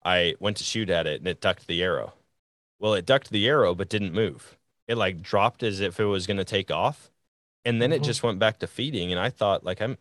i 0.04 0.34
went 0.40 0.56
to 0.56 0.64
shoot 0.64 0.90
at 0.90 1.06
it 1.06 1.20
and 1.20 1.28
it 1.28 1.40
ducked 1.40 1.66
the 1.66 1.82
arrow 1.82 2.14
well 2.80 2.94
it 2.94 3.06
ducked 3.06 3.30
the 3.30 3.48
arrow 3.48 3.74
but 3.74 3.88
didn't 3.88 4.14
move 4.14 4.56
it 4.88 4.96
like 4.96 5.22
dropped 5.22 5.62
as 5.62 5.80
if 5.80 6.00
it 6.00 6.04
was 6.06 6.26
going 6.26 6.36
to 6.38 6.44
take 6.44 6.70
off 6.70 7.10
and 7.64 7.82
then 7.82 7.92
it 7.92 8.00
Mhm. 8.00 8.04
just 8.04 8.22
went 8.22 8.38
back 8.38 8.58
to 8.60 8.66
feeding 8.68 9.12
and 9.12 9.20
i 9.20 9.30
thought 9.30 9.64
like 9.64 9.82
i'm 9.82 9.98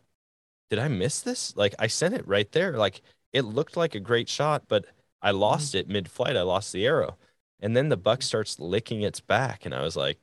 did 0.74 0.84
i 0.84 0.88
miss 0.88 1.22
this? 1.22 1.56
Like 1.56 1.76
i 1.78 1.86
sent 1.86 2.16
it 2.16 2.28
right 2.28 2.52
there. 2.52 2.78
Like 2.78 3.02
it 3.32 3.46
looked 3.46 3.78
like 3.78 3.94
a 3.94 4.00
great 4.00 4.28
shot 4.28 4.64
but 4.68 4.86
i 5.22 5.30
mm-hmm. 5.30 5.40
lost 5.40 5.76
it 5.76 5.88
mid-flight. 5.88 6.36
I 6.36 6.42
lost 6.42 6.74
the 6.74 6.86
arrow. 6.88 7.18
And 7.60 7.78
then 7.78 7.90
the 7.90 7.98
buck 7.98 8.20
mm-hmm. 8.20 8.26
starts 8.26 8.60
licking 8.60 9.04
its 9.04 9.20
back 9.20 9.66
and 9.66 9.76
i 9.76 9.82
was 9.82 9.96
like 9.96 10.18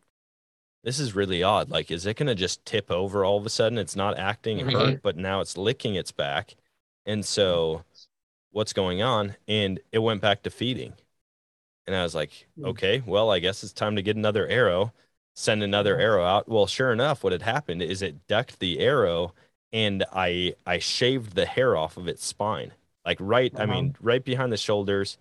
this 0.83 0.99
is 0.99 1.15
really 1.15 1.43
odd. 1.43 1.71
Like 1.71 1.91
is 1.93 2.05
it 2.05 2.17
going 2.17 2.27
to 2.27 2.35
just 2.35 2.65
tip 2.65 2.91
over 2.91 3.25
all 3.25 3.39
of 3.39 3.47
a 3.47 3.51
sudden? 3.51 3.79
It's 3.79 3.95
not 3.95 4.19
acting 4.19 4.59
hurt 4.59 5.03
but 5.03 5.17
now 5.17 5.41
it's 5.41 5.57
licking 5.57 5.95
its 5.95 6.11
back. 6.11 6.57
And 7.07 7.25
so 7.25 7.85
what's 8.51 8.73
going 8.73 9.03
on? 9.03 9.37
And 9.47 9.79
it 9.93 10.01
went 10.01 10.21
back 10.21 10.43
to 10.43 10.51
feeding. 10.51 10.95
And 11.87 11.95
i 11.95 12.03
was 12.03 12.15
like 12.17 12.49
hmm. 12.57 12.67
okay 12.67 13.03
well 13.07 13.31
i 13.31 13.39
guess 13.39 13.63
it's 13.63 13.73
time 13.73 13.95
to 13.97 14.03
get 14.03 14.17
another 14.17 14.49
arrow 14.49 14.93
send 15.35 15.63
another 15.63 15.95
mm-hmm. 15.95 16.03
arrow 16.03 16.25
out. 16.25 16.49
Well 16.49 16.67
sure 16.67 16.93
enough 16.93 17.23
what 17.23 17.33
had 17.33 17.43
happened 17.43 17.83
is 17.83 18.03
it 18.03 18.27
ducked 18.27 18.59
the 18.59 18.81
arrow 18.81 19.33
and 19.73 20.05
i 20.13 20.55
i 20.67 20.79
shaved 20.79 21.35
the 21.35 21.47
hair 21.47 21.77
off 21.77 21.97
of 21.97 22.09
its 22.09 22.25
spine 22.25 22.73
like 23.05 23.19
right 23.21 23.53
i 23.59 23.67
mean 23.67 23.95
right 24.01 24.25
behind 24.25 24.53
the 24.53 24.57
shoulders. 24.57 25.19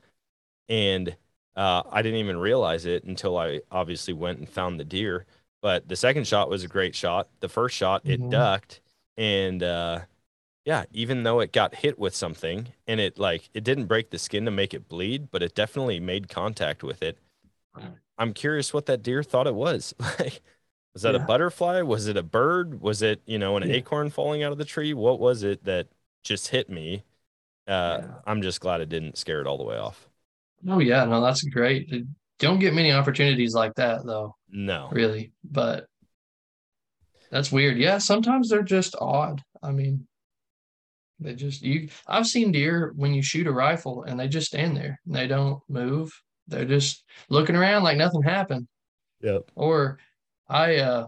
And 0.70 1.16
uh, 1.56 1.84
i 1.92 2.02
didn't 2.02 2.20
even 2.20 2.38
realize 2.38 2.86
it 2.86 3.04
until 3.04 3.38
i 3.38 3.62
obviously 3.72 4.14
went 4.14 4.40
and 4.40 4.50
found 4.50 4.80
the 4.80 4.86
deer. 4.86 5.26
But 5.62 5.90
the 5.90 5.96
second 5.98 6.28
shot 6.28 6.50
was 6.50 6.64
a 6.64 6.70
great 6.70 6.96
shot. 6.96 7.28
The 7.42 7.50
first 7.50 7.76
shot 7.76 8.04
it 8.08 8.22
Mhm. 8.22 8.30
ducked. 8.30 8.82
And 9.18 9.64
uh 9.64 10.02
yeah 10.66 10.86
even 10.94 11.24
though 11.24 11.40
it 11.42 11.54
got 11.54 11.76
hit 11.76 12.00
with 12.00 12.16
something 12.16 12.70
and 12.88 13.00
it 13.02 13.20
like 13.20 13.50
it 13.54 13.64
didn't 13.66 13.88
break 13.88 14.10
the 14.12 14.20
skin 14.20 14.46
to 14.46 14.52
make 14.52 14.74
it 14.74 14.88
bleed 14.90 15.32
but 15.32 15.44
it 15.44 15.56
definitely 15.56 16.00
made 16.00 16.30
contact 16.30 16.84
with 16.84 17.04
it. 17.04 17.18
I'm 18.18 18.34
curious 18.34 18.74
what 18.74 18.86
that 18.88 19.04
deer 19.04 19.24
thought 19.24 19.48
it 19.48 19.56
was. 19.56 19.94
Like 20.20 20.42
was 20.94 21.04
that 21.04 21.16
a 21.16 21.20
butterfly 21.20 21.82
was 21.82 22.08
it 22.08 22.18
a 22.18 22.24
bird 22.24 22.82
was 22.82 23.02
it 23.02 23.22
you 23.26 23.38
know 23.40 23.58
an 23.58 23.64
Yeah. 23.64 23.76
acorn 23.76 24.10
falling 24.10 24.44
out 24.44 24.52
of 24.52 24.58
the 24.58 24.66
tree 24.66 24.94
what 24.94 25.20
was 25.20 25.44
it 25.44 25.64
that 25.66 25.88
just 26.24 26.50
hit 26.50 26.70
me 26.70 27.04
uh 27.68 28.00
Yeah. 28.02 28.16
i'm 28.26 28.42
just 28.42 28.62
glad 28.62 28.82
it 28.82 28.90
didn't 28.90 29.18
scare 29.18 29.42
it 29.42 29.48
all 29.48 29.58
the 29.58 29.64
way 29.64 29.78
off 29.78 30.10
Oh 30.68 30.80
yeah, 30.80 31.06
no, 31.06 31.22
that's 31.22 31.44
great. 31.44 31.90
Don't 32.40 32.60
get 32.60 32.74
many 32.74 32.92
opportunities 32.92 33.54
like 33.54 33.74
that 33.76 34.06
though, 34.06 34.36
no 34.50 34.90
really. 34.92 35.32
But 35.44 35.86
that's 37.32 37.52
weird. 37.52 37.78
Yeah, 37.78 37.98
sometimes 37.98 38.50
they're 38.50 38.64
just 38.64 38.96
odd. 39.00 39.42
I 39.62 39.72
mean, 39.72 40.08
they 41.20 41.36
just 41.36 41.62
you 41.62 41.90
I've 42.08 42.28
seen 42.28 42.52
deer 42.52 42.94
when 42.96 43.14
you 43.14 43.22
shoot 43.22 43.48
a 43.48 43.52
rifle 43.52 44.04
and 44.04 44.20
they 44.20 44.28
just 44.28 44.48
stand 44.48 44.78
there 44.78 45.00
and 45.06 45.16
they 45.16 45.28
don't 45.28 45.60
move. 45.68 46.12
They're 46.48 46.66
just 46.66 47.04
looking 47.30 47.56
around 47.56 47.84
like 47.84 47.98
nothing 47.98 48.24
happened. 48.24 48.68
yep 49.22 49.52
Or 49.56 50.00
I 50.50 50.78
uh 50.78 51.08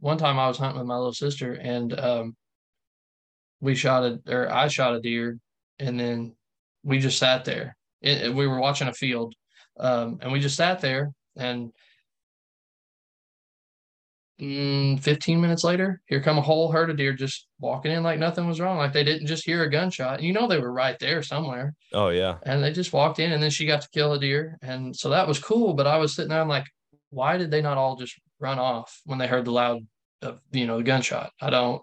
one 0.00 0.18
time 0.18 0.38
I 0.38 0.48
was 0.48 0.58
hunting 0.58 0.78
with 0.78 0.88
my 0.88 0.96
little 0.96 1.12
sister 1.12 1.52
and 1.52 1.98
um 1.98 2.36
we 3.60 3.74
shot 3.74 4.04
a 4.04 4.20
or 4.28 4.50
I 4.52 4.68
shot 4.68 4.94
a 4.94 5.00
deer 5.00 5.38
and 5.78 5.98
then 6.00 6.34
we 6.82 6.98
just 6.98 7.18
sat 7.18 7.44
there. 7.44 7.76
It, 8.00 8.22
it- 8.22 8.34
we 8.34 8.46
were 8.46 8.58
watching 8.60 8.88
a 8.88 8.92
field 8.94 9.34
um 9.78 10.18
and 10.22 10.32
we 10.32 10.40
just 10.40 10.56
sat 10.56 10.80
there 10.80 11.12
and 11.36 11.72
mm, 14.40 14.98
15 15.00 15.40
minutes 15.40 15.64
later 15.64 16.00
here 16.06 16.20
come 16.20 16.38
a 16.38 16.42
whole 16.42 16.72
herd 16.72 16.90
of 16.90 16.96
deer 16.96 17.12
just 17.12 17.46
walking 17.58 17.92
in 17.92 18.02
like 18.02 18.18
nothing 18.18 18.46
was 18.48 18.60
wrong. 18.60 18.78
Like 18.78 18.92
they 18.92 19.04
didn't 19.04 19.26
just 19.26 19.44
hear 19.44 19.62
a 19.62 19.70
gunshot. 19.70 20.18
And 20.18 20.24
you 20.26 20.32
know 20.32 20.48
they 20.48 20.58
were 20.58 20.72
right 20.72 20.98
there 20.98 21.22
somewhere. 21.22 21.74
Oh 21.92 22.08
yeah. 22.08 22.38
And 22.44 22.62
they 22.64 22.72
just 22.72 22.92
walked 22.92 23.18
in 23.18 23.32
and 23.32 23.42
then 23.42 23.50
she 23.50 23.66
got 23.66 23.82
to 23.82 23.88
kill 23.90 24.14
a 24.14 24.18
deer. 24.18 24.58
And 24.62 24.96
so 24.96 25.10
that 25.10 25.28
was 25.28 25.38
cool 25.38 25.74
but 25.74 25.86
i 25.86 25.98
was 25.98 26.14
sitting 26.14 26.30
there 26.30 26.40
i'm 26.40 26.48
like 26.48 26.66
why 27.10 27.36
did 27.36 27.50
they 27.50 27.60
not 27.60 27.76
all 27.78 27.96
just 27.96 28.18
run 28.40 28.58
off 28.58 29.00
when 29.04 29.18
they 29.18 29.26
heard 29.26 29.44
the 29.44 29.52
loud 29.52 29.86
uh, 30.22 30.32
you 30.52 30.66
know 30.66 30.78
the 30.78 30.84
gunshot 30.84 31.32
i 31.40 31.50
don't 31.50 31.82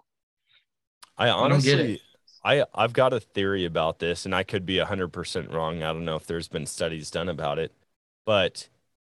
I 1.40 1.48
don't 1.48 1.62
get 1.62 1.78
it. 1.78 1.92
honestly, 1.92 2.02
I 2.44 2.64
I've 2.74 2.92
got 2.92 3.12
a 3.12 3.20
theory 3.20 3.64
about 3.64 3.98
this, 3.98 4.24
and 4.24 4.34
I 4.34 4.42
could 4.42 4.64
be 4.66 4.78
hundred 4.78 5.08
percent 5.12 5.50
wrong. 5.50 5.82
I 5.82 5.92
don't 5.92 6.04
know 6.04 6.16
if 6.16 6.26
there's 6.26 6.48
been 6.48 6.66
studies 6.66 7.10
done 7.10 7.28
about 7.28 7.58
it, 7.58 7.72
but 8.24 8.68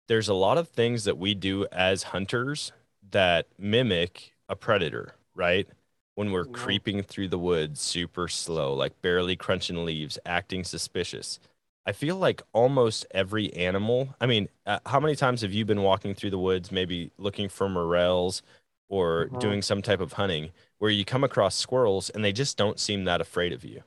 there's 0.07 0.29
a 0.29 0.33
lot 0.33 0.57
of 0.57 0.69
things 0.69 1.03
that 1.03 1.17
we 1.17 1.33
do 1.35 1.65
as 1.71 2.03
hunters 2.03 2.71
that 3.11 3.47
mimic 3.57 4.33
a 4.49 4.55
predator, 4.55 5.15
right? 5.35 5.67
When 6.15 6.31
we're 6.31 6.45
creeping 6.45 7.03
through 7.03 7.27
the 7.29 7.37
woods 7.39 7.79
super 7.81 8.27
slow, 8.27 8.73
like 8.73 9.01
barely 9.01 9.35
crunching 9.35 9.85
leaves, 9.85 10.17
acting 10.25 10.63
suspicious. 10.63 11.39
I 11.87 11.93
feel 11.93 12.17
like 12.17 12.43
almost 12.53 13.05
every 13.11 13.53
animal. 13.53 14.15
I 14.21 14.27
mean, 14.27 14.49
uh, 14.67 14.79
how 14.85 14.99
many 14.99 15.15
times 15.15 15.41
have 15.41 15.53
you 15.53 15.65
been 15.65 15.83
walking 15.83 16.15
through 16.15 16.31
the 16.31 16.39
woods, 16.39 16.71
maybe 16.71 17.11
looking 17.17 17.49
for 17.49 17.69
morels 17.69 18.43
or 18.89 19.29
doing 19.29 19.61
some 19.63 19.81
type 19.81 20.01
of 20.01 20.13
hunting, 20.13 20.51
where 20.79 20.91
you 20.91 21.05
come 21.05 21.23
across 21.23 21.55
squirrels 21.55 22.09
and 22.09 22.23
they 22.23 22.33
just 22.33 22.57
don't 22.57 22.79
seem 22.79 23.05
that 23.05 23.21
afraid 23.21 23.53
of 23.53 23.63
you? 23.65 23.83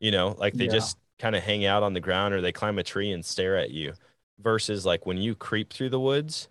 You 0.00 0.12
know, 0.12 0.36
like 0.38 0.56
they 0.58 0.66
Yeah. 0.66 0.68
just 0.68 0.98
kind 1.18 1.36
of 1.36 1.42
hang 1.42 1.64
out 1.66 1.82
on 1.82 1.94
the 1.94 2.00
ground 2.00 2.34
or 2.34 2.40
they 2.40 2.52
climb 2.52 2.78
a 2.78 2.84
tree 2.84 3.12
and 3.12 3.24
stare 3.24 3.56
at 3.56 3.70
you. 3.70 3.94
Versus 4.40 4.86
like 4.86 5.06
when 5.06 5.18
you 5.18 5.34
creep 5.34 5.72
through 5.72 5.90
the 5.90 6.00
woods, 6.00 6.48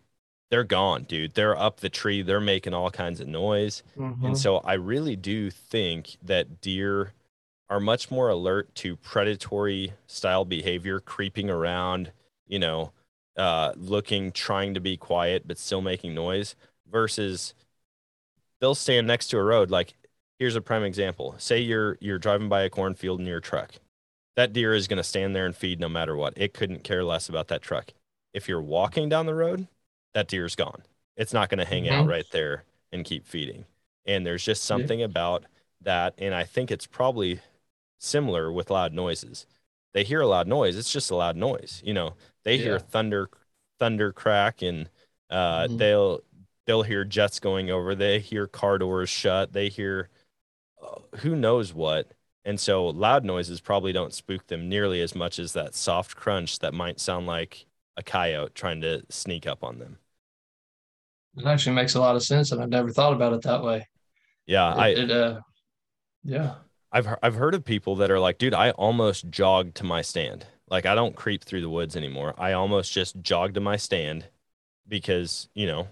they're 0.51 0.63
gone, 0.63 1.03
dude. 1.03 1.33
They're 1.35 1.57
up 1.57 1.79
the 1.79 1.89
tree. 1.89 2.21
They're 2.21 2.39
making 2.41 2.73
all 2.73 2.91
kinds 2.91 3.19
of 3.19 3.27
noise. 3.27 3.83
And 4.23 4.37
so 4.37 4.57
I 4.59 4.73
really 4.73 5.15
do 5.15 5.49
think 5.51 6.17
that 6.23 6.61
deer 6.61 7.13
are 7.69 7.79
much 7.79 8.09
more 8.09 8.29
alert 8.29 8.73
to 8.75 8.95
predatory 8.95 9.93
style 10.07 10.45
behavior, 10.45 10.99
creeping 10.99 11.49
around, 11.49 12.11
you 12.47 12.59
know, 12.59 12.91
uh, 13.37 13.73
looking, 13.77 14.31
trying 14.31 14.73
to 14.73 14.79
be 14.79 14.97
quiet, 14.97 15.47
but 15.47 15.57
still 15.57 15.81
making 15.81 16.13
noise 16.15 16.55
versus 16.91 17.53
they'll 18.59 18.75
stand 18.75 19.07
next 19.07 19.27
to 19.29 19.37
a 19.37 19.43
road. 19.43 19.69
Like 19.71 19.93
here's 20.37 20.55
a 20.55 20.61
prime 20.61 20.83
example. 20.83 21.35
Say 21.37 21.59
you're, 21.59 21.97
you're 22.01 22.19
driving 22.19 22.49
by 22.49 22.61
a 22.63 22.69
cornfield 22.69 23.19
in 23.19 23.25
your 23.25 23.39
truck. 23.39 23.73
That 24.35 24.53
deer 24.53 24.73
is 24.73 24.87
going 24.87 24.97
to 24.97 25.03
stand 25.03 25.35
there 25.35 25.45
and 25.45 25.55
feed 25.55 25.79
no 25.79 25.89
matter 25.89 26.15
what. 26.15 26.33
It 26.37 26.53
couldn't 26.53 26.83
care 26.83 27.03
less 27.03 27.29
about 27.29 27.49
that 27.49 27.61
truck. 27.61 27.91
If 28.33 28.47
you're 28.47 28.61
walking 28.61 29.09
down 29.09 29.25
the 29.25 29.35
road, 29.35 29.67
that 30.13 30.27
deer's 30.27 30.55
gone. 30.55 30.83
It's 31.17 31.33
not 31.33 31.49
going 31.49 31.59
to 31.59 31.65
hang 31.65 31.89
out 31.89 32.05
Mhm. 32.05 32.09
right 32.09 32.25
there 32.31 32.63
and 32.91 33.03
keep 33.05 33.25
feeding. 33.27 33.65
And 34.05 34.25
there's 34.25 34.43
just 34.45 34.63
something 34.63 35.01
about 35.01 35.45
that. 35.81 36.13
And 36.17 36.33
I 36.33 36.43
think 36.45 36.71
it's 36.71 36.87
probably 36.87 37.41
similar 37.99 38.51
with 38.51 38.71
loud 38.71 38.93
noises. 38.93 39.47
They 39.93 40.03
hear 40.05 40.21
a 40.21 40.27
loud 40.27 40.47
noise, 40.47 40.77
it's 40.77 40.91
just 40.93 41.11
a 41.11 41.15
loud 41.17 41.35
noise. 41.37 41.81
You 41.85 41.93
know, 41.93 42.15
they 42.43 42.57
hear 42.59 42.79
thunder 42.79 43.29
thunder 43.79 44.11
crack 44.13 44.61
and 44.63 44.89
uh 45.29 45.67
Mhm. 45.67 45.77
they'll 45.77 46.21
they'll 46.65 46.83
hear 46.83 47.05
jets 47.05 47.39
going 47.39 47.71
over, 47.71 47.95
they 47.95 48.19
hear 48.19 48.47
car 48.47 48.77
doors 48.79 49.09
shut, 49.09 49.53
they 49.53 49.69
hear 49.69 50.09
uh, 50.81 50.99
who 51.19 51.35
knows 51.35 51.73
what. 51.73 52.11
And 52.45 52.59
so 52.59 52.87
loud 52.87 53.25
noises 53.25 53.61
probably 53.61 53.91
don't 53.93 54.13
spook 54.13 54.47
them 54.47 54.69
nearly 54.69 55.01
as 55.01 55.15
much 55.15 55.39
as 55.39 55.53
that 55.53 55.75
soft 55.75 56.15
crunch 56.15 56.59
that 56.59 56.73
might 56.73 56.99
sound 56.99 57.27
like 57.27 57.65
a 57.97 58.03
coyote 58.03 58.53
trying 58.55 58.81
to 58.81 59.03
sneak 59.09 59.45
up 59.47 59.63
on 59.63 59.79
them. 59.79 59.99
It 61.37 61.45
actually 61.45 61.75
makes 61.75 61.95
a 61.95 61.99
lot 61.99 62.15
of 62.15 62.23
sense, 62.23 62.51
and 62.51 62.61
I've 62.61 62.69
never 62.69 62.91
thought 62.91 63.13
about 63.13 63.33
it 63.33 63.41
that 63.43 63.63
way. 63.63 63.87
Yeah, 64.45 64.65
It, 64.73 64.87
I 64.87 64.97
it, 64.97 65.11
uh, 65.11 65.41
yeah, 66.23 66.55
I've 66.91 67.07
I've 67.21 67.35
heard 67.35 67.53
of 67.55 67.63
people 67.65 67.95
that 67.97 68.11
are 68.11 68.19
like, 68.19 68.37
dude, 68.37 68.53
I 68.53 68.71
almost 68.71 69.29
jogged 69.29 69.75
to 69.77 69.83
my 69.83 70.01
stand. 70.01 70.45
Like 70.69 70.85
I 70.85 70.95
don't 70.95 71.15
creep 71.15 71.43
through 71.43 71.61
the 71.61 71.69
woods 71.69 71.95
anymore. 71.95 72.33
I 72.37 72.53
almost 72.53 72.91
just 72.93 73.21
jogged 73.21 73.55
to 73.55 73.59
my 73.61 73.77
stand 73.77 74.25
because, 74.87 75.49
you 75.55 75.67
know, 75.67 75.89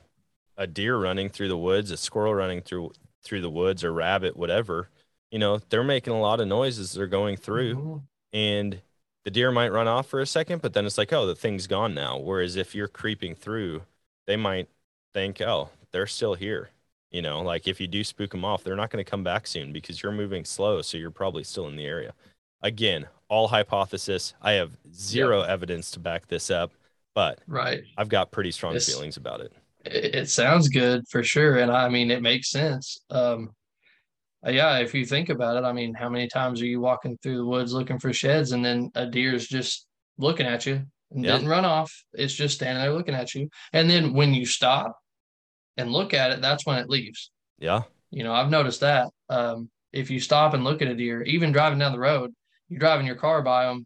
a 0.58 0.68
deer 0.68 0.98
running 0.98 1.30
through 1.30 1.50
the 1.50 1.58
woods, 1.58 1.92
a 1.92 1.98
squirrel 1.98 2.36
running 2.36 2.62
through 2.62 2.94
through 3.24 3.42
the 3.42 3.50
woods, 3.50 3.84
or 3.84 3.94
rabbit, 3.94 4.38
whatever, 4.38 4.90
you 5.32 5.40
know, 5.40 5.60
they're 5.70 5.84
making 5.84 6.14
a 6.14 6.22
lot 6.22 6.40
of 6.42 6.48
noises 6.48 6.94
they're 6.94 7.08
going 7.08 7.38
through 7.38 7.78
Mhm. 7.78 8.02
and 8.34 8.82
the 9.26 9.32
deer 9.32 9.52
might 9.52 9.72
run 9.72 9.88
off 9.88 10.08
for 10.08 10.22
a 10.22 10.26
second, 10.28 10.62
but 10.62 10.74
then 10.74 10.86
it's 10.86 10.98
like, 10.98 11.14
oh, 11.14 11.26
the 11.28 11.36
thing's 11.36 11.68
gone 11.68 11.94
now. 11.94 12.18
Whereas 12.20 12.56
if 12.58 12.76
you're 12.76 12.88
creeping 12.90 13.36
through, 13.36 13.84
they 14.28 14.38
might 14.38 14.70
think, 15.14 15.42
oh, 15.42 15.70
they're 15.92 16.08
still 16.08 16.36
here. 16.36 16.70
You 17.12 17.22
know, 17.22 17.42
like 17.42 17.68
if 17.68 17.80
you 17.80 17.88
do 17.88 18.04
spook 18.04 18.32
them 18.32 18.44
off, 18.44 18.64
they're 18.64 18.76
not 18.76 18.90
going 18.90 19.04
to 19.04 19.10
come 19.10 19.24
back 19.24 19.48
soon 19.48 19.72
because 19.72 20.04
you're 20.04 20.12
moving 20.12 20.44
slow. 20.44 20.82
So 20.82 20.98
you're 20.98 21.12
probably 21.12 21.44
still 21.44 21.68
in 21.68 21.76
the 21.76 21.86
area. 21.86 22.14
Again, 22.62 23.08
all 23.30 23.48
hypothesis. 23.48 24.34
I 24.42 24.54
have 24.54 24.72
zero 24.94 25.42
evidence 25.42 25.92
to 25.92 26.00
back 26.00 26.28
this 26.28 26.50
up, 26.52 26.72
but 27.16 27.40
right. 27.48 27.84
I've 27.98 28.10
got 28.10 28.32
pretty 28.32 28.52
strong 28.52 28.74
It's- 28.76 28.92
feelings 28.92 29.18
about 29.18 29.42
it. 29.42 29.54
It, 29.86 30.30
sounds 30.30 30.68
good 30.68 31.08
for 31.10 31.24
sure, 31.24 31.60
and 31.60 31.72
I 31.72 31.88
mean 31.88 32.12
it 32.12 32.22
makes 32.22 32.50
sense. 32.50 33.00
Um, 33.10 33.52
uh, 34.46 34.52
yeah, 34.52 34.80
if 34.80 34.94
you 34.94 35.06
think 35.06 35.30
about 35.30 35.56
it, 35.56 35.66
I 35.66 35.72
mean, 35.72 35.94
how 35.94 36.10
many 36.10 36.28
times 36.28 36.62
are 36.62 36.66
you 36.66 36.82
walking 36.82 37.18
through 37.24 37.38
the 37.38 37.46
woods 37.46 37.72
looking 37.72 37.98
for 37.98 38.12
sheds, 38.12 38.52
and 38.52 38.66
then 38.66 38.92
a 38.96 39.06
deer's 39.06 39.48
just 39.48 39.86
looking 40.18 40.46
at 40.46 40.66
you 40.66 40.84
and 41.12 41.24
Yeah. 41.24 41.34
didn't 41.34 41.48
run 41.48 41.64
off? 41.64 41.94
It's 42.14 42.34
just 42.34 42.56
standing 42.56 42.82
there 42.84 42.92
looking 42.94 43.16
at 43.16 43.34
you, 43.34 43.50
and 43.72 43.90
then 43.90 44.12
when 44.14 44.34
you 44.34 44.46
stop 44.46 44.98
and 45.78 45.92
look 45.92 46.14
at 46.14 46.32
it, 46.32 46.42
that's 46.42 46.66
when 46.66 46.78
it 46.78 46.90
leaves. 46.90 47.32
Yeah. 47.60 47.84
You 48.12 48.24
know, 48.24 48.34
I've 48.34 48.50
noticed 48.50 48.82
that. 48.82 49.10
Um, 49.30 49.70
if 49.94 50.10
you 50.10 50.20
stop 50.20 50.54
and 50.54 50.64
look 50.64 50.82
at 50.82 50.88
a 50.88 50.96
deer, 50.96 51.22
even 51.24 51.52
driving 51.52 51.80
down 51.80 51.92
the 51.92 52.00
road, 52.00 52.34
you're 52.70 52.80
driving 52.80 53.06
your 53.06 53.16
car 53.16 53.42
by 53.42 53.66
them, 53.66 53.86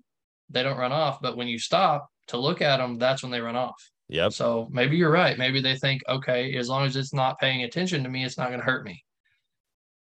they 0.50 0.64
don't 0.64 0.78
run 0.78 0.92
off. 0.92 1.22
But 1.22 1.38
when 1.38 1.48
you 1.48 1.60
stop 1.60 2.08
to 2.28 2.38
look 2.38 2.62
at 2.62 2.78
them, 2.78 2.98
that's 2.98 3.22
when 3.24 3.32
they 3.32 3.42
run 3.42 3.56
off. 3.56 3.90
Yep. 4.10 4.34
So 4.34 4.68
maybe 4.72 4.98
you're 4.98 5.12
right. 5.12 5.38
Maybe 5.38 5.62
they 5.62 5.76
think, 5.78 6.02
okay, 6.10 6.56
as 6.58 6.68
long 6.68 6.86
as 6.86 6.96
it's 6.96 7.14
not 7.14 7.40
paying 7.40 7.64
attention 7.64 8.04
to 8.04 8.10
me, 8.10 8.26
it's 8.26 8.38
not 8.38 8.48
going 8.50 8.60
to 8.60 8.66
hurt 8.66 8.86
me. 8.86 9.04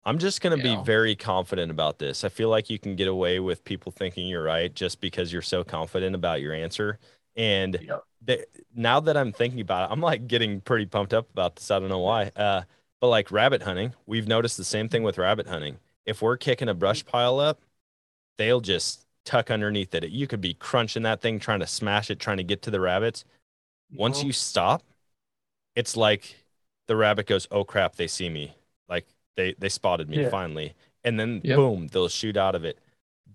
I'm 0.06 0.20
just 0.20 0.40
going 0.40 0.56
to 0.56 0.64
be 0.64 0.70
Yeah. 0.70 0.84
very 0.84 1.16
confident 1.16 1.70
about 1.70 2.00
this. 2.00 2.24
I 2.24 2.30
feel 2.30 2.50
like 2.50 2.70
you 2.70 2.80
can 2.80 2.96
get 2.96 3.10
away 3.10 3.42
with 3.42 3.66
people 3.66 3.92
thinking 3.92 4.28
you're 4.28 4.44
right 4.44 4.74
just 4.74 5.02
because 5.02 5.34
you're 5.34 5.42
so 5.42 5.66
confident 5.66 6.16
about 6.16 6.40
your 6.40 6.54
answer. 6.54 7.00
And 7.38 7.80
Yep. 7.80 8.04
the, 8.26 8.46
now 8.76 9.00
that 9.02 9.16
I'm 9.18 9.32
thinking 9.32 9.62
about 9.62 9.90
it, 9.90 9.94
I'm 9.94 10.02
like 10.02 10.28
getting 10.28 10.62
pretty 10.62 10.86
pumped 10.88 11.14
up 11.14 11.30
about 11.32 11.56
this. 11.58 11.72
I 11.72 11.80
don't 11.80 11.90
know 11.90 12.00
why. 12.00 12.32
Uh, 12.36 12.64
but 13.00 13.08
like 13.10 13.32
rabbit 13.32 13.64
hunting, 13.64 13.94
we've 14.08 14.28
noticed 14.28 14.58
the 14.58 14.66
same 14.66 14.90
thing 14.90 15.04
with 15.04 15.18
rabbit 15.18 15.48
hunting. 15.48 15.78
If 16.06 16.22
we're 16.22 16.38
kicking 16.38 16.70
a 16.70 16.74
brush 16.74 17.06
pile 17.06 17.40
up, 17.40 17.62
they'll 18.38 18.62
just 18.62 19.06
tuck 19.26 19.52
underneath 19.52 19.94
it. 19.96 20.10
You 20.10 20.28
could 20.28 20.42
be 20.42 20.56
crunching 20.56 21.04
that 21.04 21.22
thing, 21.22 21.40
trying 21.40 21.60
to 21.62 21.68
smash 21.68 22.10
it, 22.10 22.20
trying 22.20 22.38
to 22.38 22.44
get 22.44 22.62
to 22.64 22.72
the 22.72 22.80
rabbits. 22.80 23.26
Once 23.96 24.24
you 24.24 24.34
stop, 24.34 24.84
it's 25.76 25.96
like 25.98 26.36
the 26.88 26.96
rabbit 26.96 27.28
goes, 27.28 27.48
"Oh 27.52 27.64
crap, 27.64 27.96
they 27.96 28.08
see 28.08 28.30
me." 28.30 28.56
Like 28.90 29.06
they 29.36 29.54
they 29.60 29.70
spotted 29.70 30.10
me 30.10 30.20
Yeah. 30.20 30.30
finally. 30.30 30.76
And 31.04 31.20
then 31.20 31.42
Yep. 31.44 31.56
boom, 31.58 31.88
they'll 31.88 32.10
shoot 32.10 32.38
out 32.38 32.56
of 32.56 32.66
it. 32.66 32.80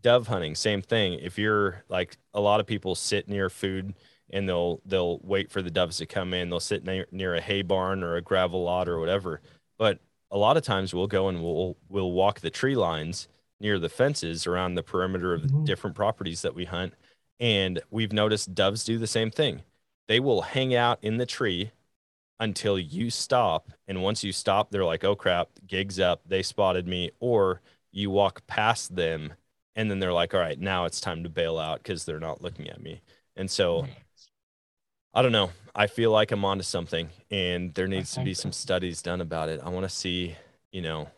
Dove 0.03 0.27
hunting, 0.27 0.55
same 0.55 0.83
thing. 0.83 1.15
If 1.15 1.39
you're 1.39 1.85
like 1.89 2.17
a 2.35 2.41
lot 2.41 2.61
of 2.61 2.67
people 2.67 2.95
sit 2.95 3.29
near 3.29 3.49
food 3.49 3.95
and 4.31 4.49
they'll 4.49 4.81
they'll 4.85 5.19
wait 5.23 5.51
for 5.51 5.63
the 5.63 5.71
doves 5.71 5.99
to 5.99 6.07
come 6.07 6.35
in. 6.35 6.51
They'll 6.51 6.61
sit 6.61 6.85
near, 6.85 7.07
near 7.13 7.35
a 7.35 7.41
hay 7.41 7.63
barn 7.63 8.03
or 8.03 8.17
a 8.17 8.23
gravel 8.23 8.65
lot 8.65 8.89
or 8.89 8.99
whatever. 8.99 9.41
But 9.79 10.01
a 10.31 10.39
lot 10.39 10.57
of 10.57 10.65
times 10.65 10.93
we'll 10.95 11.07
go 11.07 11.29
and 11.29 11.43
we'll 11.43 11.77
we'll 11.89 12.13
walk 12.13 12.41
the 12.41 12.51
tree 12.51 12.75
lines 12.75 13.29
near 13.61 13.79
the 13.79 13.89
fences 13.89 14.47
around 14.47 14.75
the 14.75 14.83
perimeter 14.83 15.35
of 15.35 15.43
the 15.43 15.49
Mhm. 15.49 15.65
different 15.65 15.95
properties 15.95 16.43
that 16.43 16.55
we 16.55 16.65
hunt. 16.65 16.95
And 17.39 17.81
we've 17.91 18.13
noticed 18.13 18.55
doves 18.55 18.85
do 18.85 18.99
the 18.99 19.07
same 19.07 19.31
thing. 19.31 19.63
They 20.09 20.19
will 20.19 20.43
hang 20.43 20.75
out 20.75 20.99
in 21.03 21.19
the 21.19 21.27
tree 21.27 21.71
until 22.41 22.79
you 22.79 23.11
stop. 23.11 23.71
And 23.87 24.03
once 24.03 24.25
you 24.25 24.33
stop, 24.33 24.71
they're 24.71 24.85
like, 24.85 25.05
oh 25.05 25.15
crap, 25.15 25.49
gig's 25.67 26.01
up. 26.01 26.23
They 26.27 26.43
spotted 26.43 26.89
me. 26.89 27.13
Or 27.21 27.61
you 27.93 28.11
walk 28.11 28.45
past 28.49 28.97
them 28.97 29.35
and 29.77 29.91
then 29.91 29.99
they're 29.99 30.13
like, 30.13 30.35
all 30.35 30.41
right, 30.41 30.59
now 30.59 30.85
it's 30.85 31.01
time 31.01 31.23
to 31.23 31.29
bail 31.29 31.59
out 31.59 31.83
because 31.83 32.05
they're 32.05 32.21
not 32.21 32.43
looking 32.43 32.69
at 32.69 32.83
me. 32.83 33.01
And 33.37 33.51
so 33.51 33.83
hmm. 33.83 33.91
I 35.15 35.23
don't 35.23 35.33
know. 35.33 35.51
I 35.75 35.87
feel 35.87 36.11
like 36.11 36.33
I'm 36.33 36.45
onto 36.45 36.65
something 36.65 37.09
and 37.31 37.73
there 37.75 37.87
needs 37.87 38.13
to 38.15 38.25
be 38.25 38.35
some 38.35 38.53
studies 38.53 39.03
done 39.03 39.21
about 39.21 39.49
it. 39.49 39.61
I 39.63 39.69
want 39.69 39.85
to 39.85 39.95
see, 39.95 40.37
you 40.71 40.83
know, 40.83 41.09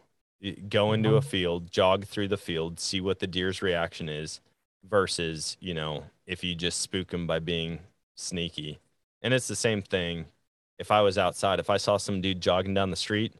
go 0.68 0.86
uh-huh. 0.86 0.94
into 0.94 1.16
a 1.16 1.22
field, 1.22 1.70
jog 1.70 2.06
through 2.06 2.28
the 2.28 2.36
field, 2.36 2.80
see 2.80 3.00
what 3.00 3.20
the 3.20 3.26
deer's 3.26 3.62
reaction 3.62 4.08
is 4.08 4.40
versus, 4.88 5.56
you 5.60 5.74
know, 5.74 6.04
if 6.26 6.42
you 6.42 6.54
just 6.54 6.80
spook 6.80 7.08
them 7.08 7.26
by 7.26 7.38
being 7.38 7.80
sneaky. 8.16 8.78
And 9.22 9.32
it's 9.32 9.48
the 9.48 9.56
same 9.56 9.80
thing. 9.80 10.26
If 10.78 10.90
I 10.90 11.00
was 11.00 11.16
outside, 11.16 11.60
if 11.60 11.70
I 11.70 11.76
saw 11.76 11.96
some 11.96 12.20
dude 12.20 12.40
jogging 12.40 12.74
down 12.74 12.90
the 12.90 12.96
street, 12.96 13.32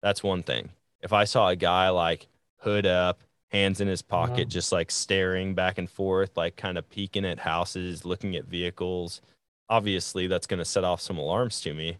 that's 0.00 0.22
one 0.22 0.44
thing. 0.44 0.70
If 1.00 1.12
I 1.12 1.24
saw 1.24 1.48
a 1.48 1.56
guy 1.56 1.88
like 1.88 2.28
hood 2.58 2.86
up, 2.86 3.20
hands 3.48 3.80
in 3.80 3.88
his 3.88 4.02
pocket, 4.02 4.32
Uh-huh. 4.42 4.44
just 4.44 4.72
like 4.72 4.90
staring 4.90 5.54
back 5.54 5.78
and 5.78 5.88
forth, 5.90 6.36
like 6.36 6.56
kind 6.56 6.76
of 6.78 6.88
peeking 6.90 7.24
at 7.24 7.38
houses, 7.40 8.04
looking 8.04 8.36
at 8.36 8.44
vehicles, 8.44 9.20
obviously 9.68 10.26
that's 10.26 10.46
going 10.46 10.58
to 10.58 10.64
set 10.64 10.84
off 10.84 11.00
some 11.00 11.18
alarms 11.18 11.60
to 11.62 11.74
me. 11.74 11.98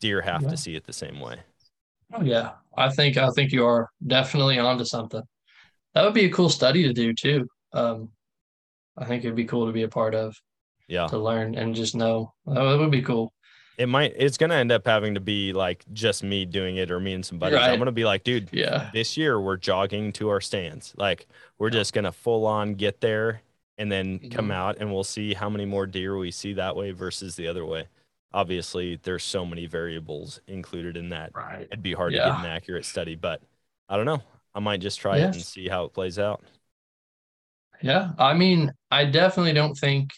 Deer 0.00 0.22
have 0.22 0.42
Yeah. 0.42 0.48
to 0.50 0.56
see 0.56 0.76
it 0.76 0.84
the 0.86 0.92
same 0.92 1.20
way. 1.20 1.40
Oh 2.12 2.22
yeah, 2.22 2.52
I 2.76 2.88
think 2.90 3.16
I 3.18 3.28
think 3.30 3.52
you 3.52 3.66
are 3.66 3.90
definitely 4.06 4.58
onto 4.58 4.84
something. 4.84 5.22
That 5.94 6.04
would 6.04 6.14
be 6.14 6.24
a 6.26 6.30
cool 6.32 6.48
study 6.48 6.82
to 6.84 6.92
do 6.92 7.12
too. 7.12 7.46
Um, 7.72 8.10
I 8.96 9.04
think 9.04 9.24
it'd 9.24 9.36
be 9.36 9.44
cool 9.44 9.66
to 9.66 9.72
be 9.72 9.82
a 9.82 9.88
part 9.88 10.14
of 10.14 10.34
Yeah. 10.86 11.06
to 11.08 11.18
learn 11.18 11.54
and 11.54 11.74
just 11.74 11.94
know. 11.94 12.32
that 12.46 12.78
would 12.78 12.90
be 12.90 13.02
cool. 13.02 13.32
It 13.78 13.88
might, 13.88 14.12
it's 14.16 14.36
going 14.36 14.50
to 14.50 14.56
end 14.56 14.72
up 14.72 14.84
having 14.84 15.14
to 15.14 15.20
be 15.20 15.52
like 15.52 15.84
just 15.92 16.24
me 16.24 16.44
doing 16.44 16.76
it 16.76 16.90
or 16.90 16.98
me 16.98 17.12
and 17.12 17.24
some 17.24 17.38
buddies. 17.38 17.60
I'm 17.60 17.76
going 17.76 17.86
to 17.86 17.92
be 17.92 18.04
like, 18.04 18.24
dude, 18.24 18.48
Yeah. 18.52 18.90
this 18.92 19.16
year 19.16 19.40
we're 19.40 19.56
jogging 19.56 20.12
to 20.14 20.28
our 20.30 20.40
stands. 20.40 20.92
Like 20.96 21.28
we're 21.58 21.70
just 21.70 21.92
going 21.92 22.04
to 22.04 22.10
full 22.12 22.44
on 22.44 22.74
get 22.74 23.00
there 23.00 23.40
and 23.78 23.90
then 23.90 24.18
come 24.30 24.48
Mhm. 24.48 24.52
out 24.54 24.78
and 24.80 24.92
we'll 24.92 25.04
see 25.04 25.32
how 25.32 25.48
many 25.48 25.64
more 25.64 25.86
deer 25.86 26.18
we 26.18 26.32
see 26.32 26.52
that 26.54 26.74
way 26.74 26.90
versus 26.90 27.36
the 27.36 27.46
other 27.46 27.64
way. 27.64 27.86
Obviously, 28.34 28.96
there's 29.04 29.22
so 29.22 29.46
many 29.46 29.66
variables 29.66 30.40
included 30.48 30.96
in 30.96 31.10
that. 31.10 31.30
Right. 31.32 31.62
It'd 31.70 31.82
be 31.82 31.94
hard 31.94 32.12
to 32.12 32.18
get 32.18 32.26
an 32.26 32.46
accurate 32.46 32.84
study, 32.84 33.14
but 33.14 33.40
I 33.88 33.96
don't 33.96 34.06
know. 34.06 34.22
I 34.56 34.58
might 34.58 34.80
just 34.80 34.98
try 34.98 35.18
it 35.18 35.22
and 35.22 35.36
see 35.36 35.68
how 35.68 35.84
it 35.84 35.92
plays 35.94 36.18
out. 36.18 36.42
Yeah. 37.80 38.10
I 38.18 38.34
mean, 38.34 38.72
I 38.90 39.04
definitely 39.04 39.52
don't 39.52 39.76
think 39.76 40.10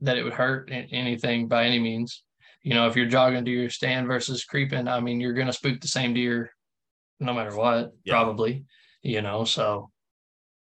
that 0.00 0.16
it 0.16 0.22
would 0.22 0.32
hurt 0.32 0.70
anything 0.72 1.48
by 1.48 1.64
any 1.66 1.78
means. 1.78 2.22
You 2.64 2.74
know, 2.74 2.88
if 2.88 2.96
you're 2.96 3.06
jogging 3.06 3.44
to 3.44 3.50
your 3.50 3.70
stand 3.70 4.08
versus 4.08 4.44
creeping, 4.44 4.88
I 4.88 4.98
mean, 4.98 5.20
you're 5.20 5.34
gonna 5.34 5.52
spook 5.52 5.80
the 5.80 5.88
same 5.88 6.14
deer 6.14 6.50
no 7.20 7.32
matter 7.32 7.54
what, 7.54 7.92
Yeah. 8.04 8.14
probably. 8.14 8.64
You 9.02 9.22
know, 9.22 9.44
so 9.44 9.90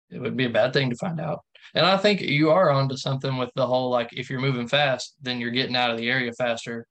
it 0.09 0.19
would 0.19 0.37
be 0.37 0.45
a 0.45 0.49
bad 0.49 0.73
thing 0.73 0.89
to 0.89 0.95
find 0.97 1.19
out. 1.19 1.43
And 1.73 1.85
I 1.85 1.97
think 1.97 2.21
you 2.21 2.51
are 2.51 2.69
onto 2.69 2.95
something 2.97 3.37
with 3.37 3.49
the 3.55 3.65
whole 3.65 3.89
like 3.89 4.09
if 4.11 4.29
you're 4.29 4.39
moving 4.41 4.67
fast, 4.67 5.15
then 5.21 5.39
you're 5.39 5.51
getting 5.51 5.75
out 5.75 5.89
of 5.89 5.97
the 5.97 6.09
area 6.09 6.31
faster. 6.33 6.85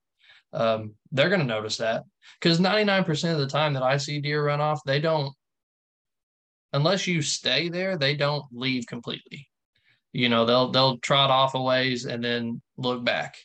Um, 0.52 0.94
they're 1.12 1.28
gonna 1.30 1.44
notice 1.44 1.76
that 1.76 2.04
because 2.40 2.58
99% 2.58 3.32
of 3.34 3.38
the 3.38 3.46
time 3.46 3.74
that 3.74 3.82
I 3.82 3.98
see 3.98 4.20
deer 4.20 4.44
run 4.46 4.60
off, 4.60 4.80
they 4.86 5.00
don't 5.00 5.32
unless 6.72 7.06
you 7.06 7.22
stay 7.22 7.68
there, 7.68 7.96
they 7.96 8.16
don't 8.16 8.44
leave 8.52 8.86
completely. 8.86 9.48
You 10.12 10.30
know, 10.30 10.46
they'll 10.46 10.70
they'll 10.70 10.98
trot 10.98 11.30
off 11.30 11.54
a 11.54 11.60
ways 11.60 12.06
and 12.06 12.24
then 12.24 12.62
look 12.78 13.04
back. 13.04 13.36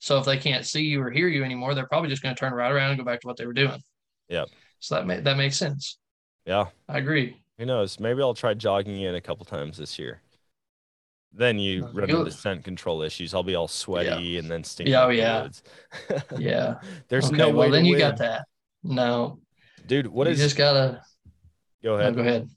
So 0.00 0.18
if 0.18 0.24
they 0.24 0.36
can't 0.38 0.64
see 0.64 0.82
you 0.84 1.02
or 1.02 1.10
hear 1.10 1.28
you 1.28 1.44
anymore, 1.44 1.74
they're 1.74 1.86
probably 1.88 2.08
just 2.10 2.22
going 2.22 2.34
to 2.34 2.38
turn 2.38 2.52
right 2.52 2.70
around 2.70 2.90
and 2.90 2.98
go 2.98 3.04
back 3.04 3.20
to 3.20 3.26
what 3.26 3.36
they 3.36 3.46
were 3.46 3.52
doing. 3.52 3.82
Yep. 4.28 4.48
So 4.80 5.02
that 5.04 5.24
that 5.24 5.36
makes 5.36 5.56
sense. 5.56 5.98
Yeah. 6.46 6.66
I 6.88 6.98
agree. 6.98 7.36
Who 7.58 7.66
knows? 7.66 7.98
Maybe 8.00 8.22
I'll 8.22 8.34
try 8.34 8.54
jogging 8.54 9.00
in 9.02 9.14
a 9.14 9.20
couple 9.20 9.44
times 9.44 9.76
this 9.78 9.98
year. 9.98 10.22
Then 11.32 11.58
you 11.58 11.84
Uh, 11.84 11.92
run 11.92 12.10
into 12.10 12.30
scent 12.30 12.64
control 12.64 13.02
issues. 13.02 13.34
I'll 13.34 13.42
be 13.42 13.54
all 13.54 13.68
sweaty 13.68 14.38
and 14.38 14.50
then 14.50 14.64
stinky. 14.64 14.92
Yeah, 14.92 15.04
oh, 15.04 15.08
yeah. 15.10 15.48
Yeah. 16.36 16.80
There's 17.08 17.26
okay, 17.28 17.36
no 17.36 17.50
way. 17.50 17.54
well 17.54 17.70
then 17.70 17.84
you 17.84 17.96
got 17.98 18.16
that. 18.18 18.46
No, 18.82 19.40
dude. 19.86 20.06
What 20.06 20.26
you 20.26 20.32
is? 20.32 20.38
just 20.38 20.56
gotta 20.56 21.02
Go 21.82 21.96
no, 22.00 22.00
ahead. 22.00 22.14
go 22.14 22.20
ahead. 22.20 22.48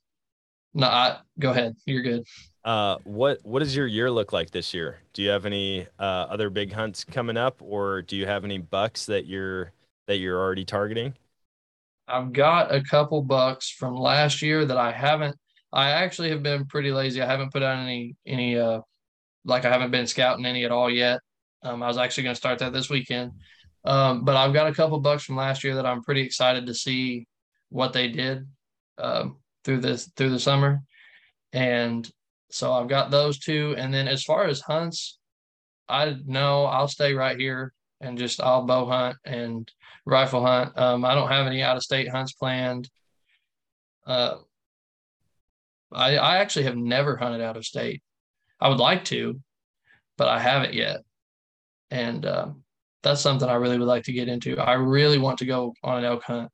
No, 0.74 0.88
I 0.88 1.20
go 1.40 1.52
ahead. 1.52 1.76
You're 1.86 2.04
good. 2.04 2.26
Uh, 2.64 2.98
what 3.04 3.40
what 3.44 3.60
does 3.60 3.76
your 3.76 3.88
year 3.88 4.12
look 4.12 4.32
like 4.34 4.52
this 4.52 4.74
year? 4.74 5.00
Do 5.14 5.24
you 5.24 5.30
have 5.30 5.46
any 5.46 5.88
uh, 5.98 6.28
other 6.30 6.50
big 6.50 6.72
hunts 6.74 7.04
coming 7.04 7.38
up, 7.38 7.60
or 7.62 8.02
do 8.04 8.16
you 8.16 8.26
have 8.28 8.46
any 8.46 8.60
bucks 8.60 9.06
that 9.08 9.26
you're 9.26 9.72
that 10.08 10.18
you're 10.18 10.40
already 10.40 10.66
targeting? 10.66 11.16
I've 12.08 12.34
got 12.34 12.74
a 12.74 12.82
couple 12.84 13.22
bucks 13.24 13.70
from 13.70 13.96
last 13.96 14.42
year 14.42 14.66
that 14.66 14.78
I 14.78 14.92
haven't. 14.92 15.36
I 15.72 15.92
actually 15.92 16.30
have 16.32 16.44
been 16.44 16.66
pretty 16.66 16.92
lazy. 16.92 17.22
I 17.22 17.26
haven't 17.26 17.54
put 17.54 17.64
out 17.64 17.80
any 17.80 18.16
any 18.26 18.58
uh 18.58 18.82
like 19.46 19.66
I 19.66 19.72
haven't 19.72 19.92
been 19.92 20.08
scouting 20.08 20.46
any 20.46 20.66
at 20.66 20.72
all 20.72 20.90
yet. 20.90 21.22
Um, 21.64 21.84
I 21.84 21.88
was 21.88 21.98
actually 21.98 22.24
going 22.26 22.36
to 22.36 22.40
start 22.40 22.60
that 22.60 22.74
this 22.74 22.90
weekend, 22.90 23.34
Um, 23.86 24.26
but 24.26 24.36
I've 24.38 24.54
got 24.54 24.68
a 24.68 24.74
couple 24.76 25.00
bucks 25.00 25.24
from 25.26 25.38
last 25.38 25.64
year 25.64 25.76
that 25.76 25.86
I'm 25.88 26.04
pretty 26.04 26.22
excited 26.22 26.68
to 26.68 26.76
see 26.76 27.28
what 27.70 27.94
they 27.94 28.10
did 28.10 28.48
um, 29.00 29.38
through 29.66 29.80
this 29.82 30.12
through 30.18 30.32
the 30.32 30.40
summer, 30.40 30.82
and 31.54 32.10
so 32.52 32.74
I've 32.74 32.88
got 32.88 33.12
those 33.12 33.40
two. 33.40 33.76
And 33.78 33.94
then 33.94 34.08
as 34.08 34.24
far 34.24 34.46
as 34.46 34.62
hunts, 34.62 35.18
I 35.88 36.16
know 36.26 36.66
I'll 36.66 36.88
stay 36.88 37.14
right 37.14 37.40
here 37.40 37.74
and 38.00 38.18
just 38.18 38.42
I'll 38.42 38.66
bow 38.66 38.86
hunt 38.86 39.18
and 39.26 39.72
rifle 40.06 40.46
hunt. 40.46 40.78
Um, 40.78 41.06
I 41.06 41.16
don't 41.16 41.30
have 41.30 41.48
any 41.48 41.62
out 41.62 41.78
of 41.78 41.84
state 41.84 42.10
hunts 42.10 42.34
planned. 42.34 42.90
Uh, 44.06 44.38
I 45.92 46.18
I 46.18 46.38
actually 46.38 46.66
have 46.66 46.78
never 46.78 47.16
hunted 47.18 47.42
out 47.42 47.58
of 47.58 47.66
state. 47.66 48.02
I 48.60 48.70
would 48.70 48.80
like 48.80 49.06
to, 49.06 49.40
but 50.18 50.28
I 50.28 50.40
haven't 50.40 50.74
yet, 50.74 51.02
and 51.90 52.26
um, 52.26 52.64
that's 53.04 53.22
something 53.22 53.48
I 53.48 53.56
really 53.56 53.78
would 53.78 53.88
like 53.88 54.04
to 54.06 54.14
get 54.14 54.28
into. 54.28 54.60
I 54.60 54.74
really 54.74 55.18
want 55.18 55.40
to 55.40 55.46
go 55.46 55.74
on 55.84 56.00
an 56.00 56.06
elk 56.06 56.24
hunt, 56.24 56.50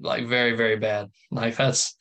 like 0.00 0.26
very 0.26 0.56
very 0.56 0.76
bad. 0.76 1.10
Like 1.30 1.56
that's 1.56 1.96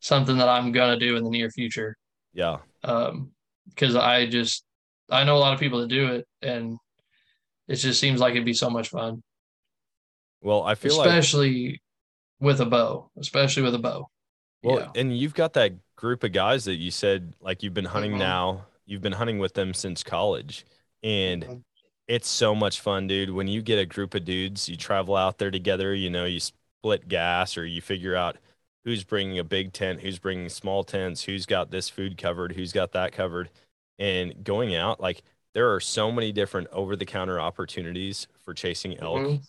something 0.00 0.38
that 0.38 0.48
I'm 0.48 0.72
gonna 0.72 0.98
do 0.98 1.16
in 1.16 1.24
the 1.24 1.30
near 1.30 1.50
future. 1.50 1.96
Yeah. 2.32 2.58
Um, 2.84 3.32
because 3.68 3.96
I 3.96 4.26
just 4.26 4.64
I 5.10 5.24
know 5.24 5.36
a 5.36 5.38
lot 5.38 5.54
of 5.54 5.60
people 5.60 5.80
that 5.80 5.88
do 5.88 6.06
it, 6.14 6.26
and 6.42 6.76
it 7.68 7.76
just 7.76 8.00
seems 8.00 8.20
like 8.20 8.32
it'd 8.32 8.44
be 8.44 8.52
so 8.52 8.70
much 8.70 8.88
fun. 8.90 9.22
Well, 10.42 10.62
I 10.62 10.74
feel 10.74 10.96
like 10.96 11.06
especially 11.08 11.82
with 12.40 12.60
a 12.60 12.66
bow, 12.66 13.10
especially 13.18 13.62
with 13.62 13.74
a 13.74 13.78
bow. 13.78 14.08
well, 14.62 14.78
yeah. 14.80 15.00
and 15.00 15.16
you've 15.16 15.34
got 15.34 15.52
that 15.54 15.72
group 15.96 16.24
of 16.24 16.32
guys 16.32 16.64
that 16.64 16.76
you 16.76 16.90
said 16.90 17.34
like 17.40 17.62
you've 17.62 17.74
been 17.74 17.84
hunting 17.84 18.12
Mhm. 18.12 18.18
now. 18.18 18.66
You've 18.86 19.02
been 19.02 19.12
hunting 19.12 19.38
with 19.38 19.54
them 19.54 19.74
since 19.74 20.02
college, 20.02 20.64
and 21.02 21.44
Mhm. 21.44 21.64
it's 22.08 22.28
so 22.28 22.54
much 22.54 22.80
fun, 22.80 23.06
dude. 23.06 23.30
When 23.30 23.46
you 23.48 23.62
get 23.62 23.78
a 23.78 23.86
group 23.86 24.14
of 24.14 24.24
dudes, 24.24 24.68
you 24.68 24.76
travel 24.76 25.14
out 25.16 25.38
there 25.38 25.50
together. 25.50 25.94
You 25.94 26.10
know, 26.10 26.24
you 26.24 26.40
split 26.40 27.08
gas, 27.08 27.56
or 27.58 27.66
you 27.66 27.80
figure 27.82 28.16
out 28.16 28.36
who's 28.84 29.04
bringing 29.04 29.38
a 29.38 29.44
big 29.44 29.72
tent, 29.72 30.00
who's 30.00 30.18
bringing 30.18 30.48
small 30.48 30.84
tents, 30.84 31.22
who's 31.24 31.46
got 31.46 31.70
this 31.70 31.88
food 31.88 32.16
covered, 32.18 32.52
who's 32.52 32.72
got 32.72 32.92
that 32.92 33.12
covered, 33.12 33.50
and 33.98 34.44
going 34.44 34.74
out 34.74 35.00
like 35.00 35.22
there 35.54 35.72
are 35.74 35.80
so 35.80 36.10
many 36.12 36.32
different 36.32 36.68
over-the-counter 36.72 37.40
opportunities 37.40 38.26
for 38.44 38.54
chasing 38.54 38.98
elk 38.98 39.22
Mhm. 39.22 39.42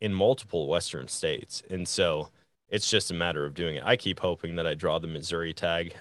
in 0.00 0.14
multiple 0.14 0.68
western 0.68 1.08
states. 1.08 1.62
And 1.70 1.86
so 1.86 2.28
it's 2.68 2.90
just 2.90 3.10
a 3.10 3.14
matter 3.14 3.44
of 3.44 3.54
doing 3.54 3.76
it. 3.76 3.82
I 3.84 3.96
keep 3.96 4.20
hoping 4.20 4.56
that 4.56 4.66
i 4.66 4.74
draw 4.74 4.98
the 4.98 5.06
missouri 5.08 5.52
tag. 5.54 5.94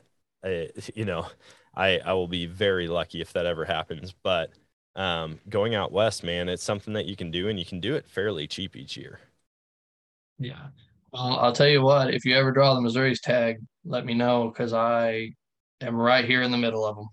I, 0.43 0.69
you 0.95 1.05
know 1.05 1.27
i 1.75 1.99
i 1.99 2.13
will 2.13 2.27
be 2.27 2.45
very 2.45 2.87
lucky 2.87 3.21
if 3.21 3.33
that 3.33 3.45
ever 3.45 3.65
happens. 3.65 4.13
But 4.23 4.51
um, 4.95 5.39
going 5.49 5.75
out 5.75 5.91
west 5.91 6.23
man 6.23 6.49
it's 6.49 6.63
something 6.63 6.93
that 6.93 7.05
you 7.05 7.15
can 7.15 7.31
do 7.31 7.49
and 7.49 7.59
you 7.59 7.65
can 7.65 7.79
do 7.79 7.95
it 7.95 8.07
fairly 8.07 8.47
cheap 8.47 8.75
each 8.75 8.97
year. 8.97 9.19
Yeah. 10.39 10.69
Well, 11.11 11.39
I'll 11.39 11.53
tell 11.53 11.67
you 11.67 11.81
what, 11.81 12.13
if 12.13 12.25
you 12.25 12.35
ever 12.35 12.51
draw 12.51 12.73
the 12.75 12.81
Missouri's 12.81 13.21
tag, 13.21 13.57
let 13.85 14.05
me 14.05 14.13
know 14.13 14.49
because 14.49 14.73
I 14.73 15.31
am 15.81 15.95
right 15.95 16.25
here 16.25 16.41
in 16.41 16.51
the 16.51 16.57
middle 16.57 16.85
of 16.85 16.95
them. 16.95 17.07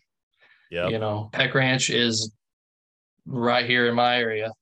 yeah 0.70 0.88
You 0.88 0.98
know, 0.98 1.30
Peck 1.32 1.54
Ranch 1.54 1.90
is 1.90 2.32
right 3.26 3.64
here 3.66 3.88
in 3.88 3.94
my 3.94 4.18
area. 4.18 4.52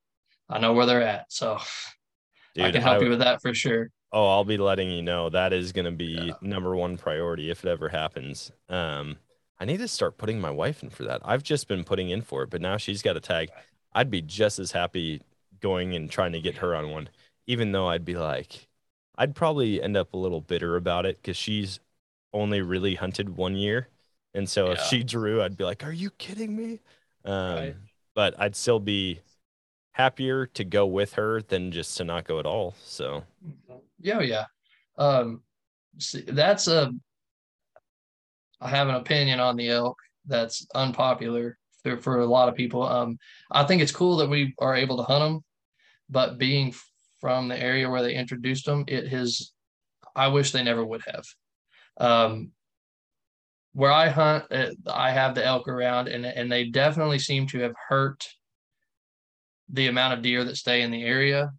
I 0.49 0.59
know 0.59 0.74
where 0.74 0.87
they're 0.87 1.03
at, 1.03 1.26
so 1.30 1.59
I 2.61 2.70
can 2.70 2.83
help 2.83 3.03
you 3.03 3.09
with 3.09 3.20
that 3.20 3.41
for 3.43 3.55
sure. 3.55 3.89
Oh, 4.12 4.28
I'll 4.28 4.45
be 4.45 4.59
letting 4.59 4.91
you 4.91 5.03
know 5.03 5.30
that 5.30 5.55
is 5.55 5.72
going 5.72 5.87
to 5.87 5.91
be 5.91 6.26
Yeah. 6.28 6.35
number 6.43 6.76
one 6.76 6.99
priority 6.99 7.51
if 7.51 7.64
it 7.64 7.68
ever 7.70 7.89
happens. 7.89 8.53
Um, 8.68 9.16
I 9.59 9.64
need 9.64 9.78
to 9.78 9.89
start 9.89 10.18
putting 10.18 10.41
my 10.41 10.51
wife 10.51 10.83
in 10.83 10.91
for 10.91 11.05
that. 11.05 11.22
I've 11.24 11.43
just 11.43 11.66
been 11.68 11.85
putting 11.85 12.11
in 12.11 12.20
for 12.20 12.43
it, 12.43 12.51
but 12.51 12.61
now 12.61 12.76
she's 12.76 13.01
got 13.01 13.16
a 13.16 13.20
tag. 13.20 13.51
I'd 13.95 14.11
be 14.11 14.20
just 14.20 14.59
as 14.59 14.72
happy 14.72 15.22
going 15.61 15.95
and 15.95 16.11
trying 16.11 16.33
to 16.33 16.41
get 16.41 16.59
her 16.59 16.74
on 16.74 16.91
one, 16.91 17.09
even 17.47 17.72
though 17.72 17.87
I'd 17.89 18.05
be 18.05 18.16
like, 18.16 18.68
I'd 19.16 19.34
probably 19.34 19.82
end 19.82 19.96
up 19.96 20.14
a 20.14 20.16
little 20.16 20.40
bitter 20.40 20.76
about 20.76 21.06
it 21.06 21.20
because 21.20 21.36
she's 21.36 21.80
only 22.32 22.60
really 22.62 22.94
hunted 22.94 23.36
one 23.36 23.56
year. 23.56 23.88
And 24.34 24.48
so 24.48 24.70
if 24.70 24.80
she 24.80 25.04
drew, 25.04 25.42
I'd 25.42 25.56
be 25.56 25.64
like, 25.64 25.84
Are 25.84 25.92
you 25.92 26.10
kidding 26.10 26.56
me? 26.56 26.80
Um, 27.24 27.54
Right. 27.54 27.76
But 28.14 28.34
I'd 28.38 28.56
still 28.56 28.80
be 28.80 29.20
happier 29.92 30.46
to 30.46 30.64
go 30.64 30.86
with 30.86 31.14
her 31.14 31.42
than 31.42 31.70
just 31.72 31.96
to 31.98 32.04
not 32.04 32.24
go 32.24 32.38
at 32.38 32.46
all. 32.46 32.74
So. 32.82 33.24
Yeah, 34.00 34.20
yeah. 34.20 34.44
Um, 34.98 35.42
see, 35.98 36.22
that's 36.22 36.68
a. 36.68 36.92
I 38.60 38.68
have 38.68 38.88
an 38.88 38.94
opinion 38.94 39.40
on 39.40 39.56
the 39.56 39.70
elk 39.70 39.98
that's 40.26 40.66
unpopular 40.74 41.58
for, 41.82 41.96
for 41.96 42.20
a 42.20 42.26
lot 42.26 42.48
of 42.48 42.54
people. 42.54 42.82
Um, 42.82 43.18
I 43.50 43.64
think 43.64 43.82
it's 43.82 43.92
cool 43.92 44.16
that 44.18 44.28
we 44.28 44.54
are 44.58 44.76
able 44.76 44.96
to 44.98 45.02
hunt 45.02 45.24
them, 45.24 45.44
but 46.08 46.38
being 46.38 46.74
from 47.22 47.48
the 47.48 47.58
area 47.58 47.88
where 47.88 48.02
they 48.02 48.14
introduced 48.14 48.66
them, 48.66 48.84
it 48.88 49.08
has. 49.08 49.52
I 50.14 50.28
wish 50.28 50.50
they 50.50 50.62
never 50.62 50.84
would 50.84 51.02
have. 51.06 51.24
Um, 51.98 52.50
where 53.72 53.92
I 53.92 54.08
hunt, 54.08 54.44
uh, 54.50 54.72
I 54.86 55.12
have 55.12 55.34
the 55.34 55.46
elk 55.46 55.68
around, 55.68 56.08
and 56.08 56.26
and 56.26 56.52
they 56.52 56.64
definitely 56.64 57.20
seem 57.20 57.46
to 57.46 57.60
have 57.60 57.72
hurt 57.88 58.28
the 59.70 59.86
amount 59.86 60.14
of 60.14 60.22
deer 60.22 60.44
that 60.44 60.56
stay 60.56 60.82
in 60.82 60.90
the 60.90 61.04
area. 61.04 61.52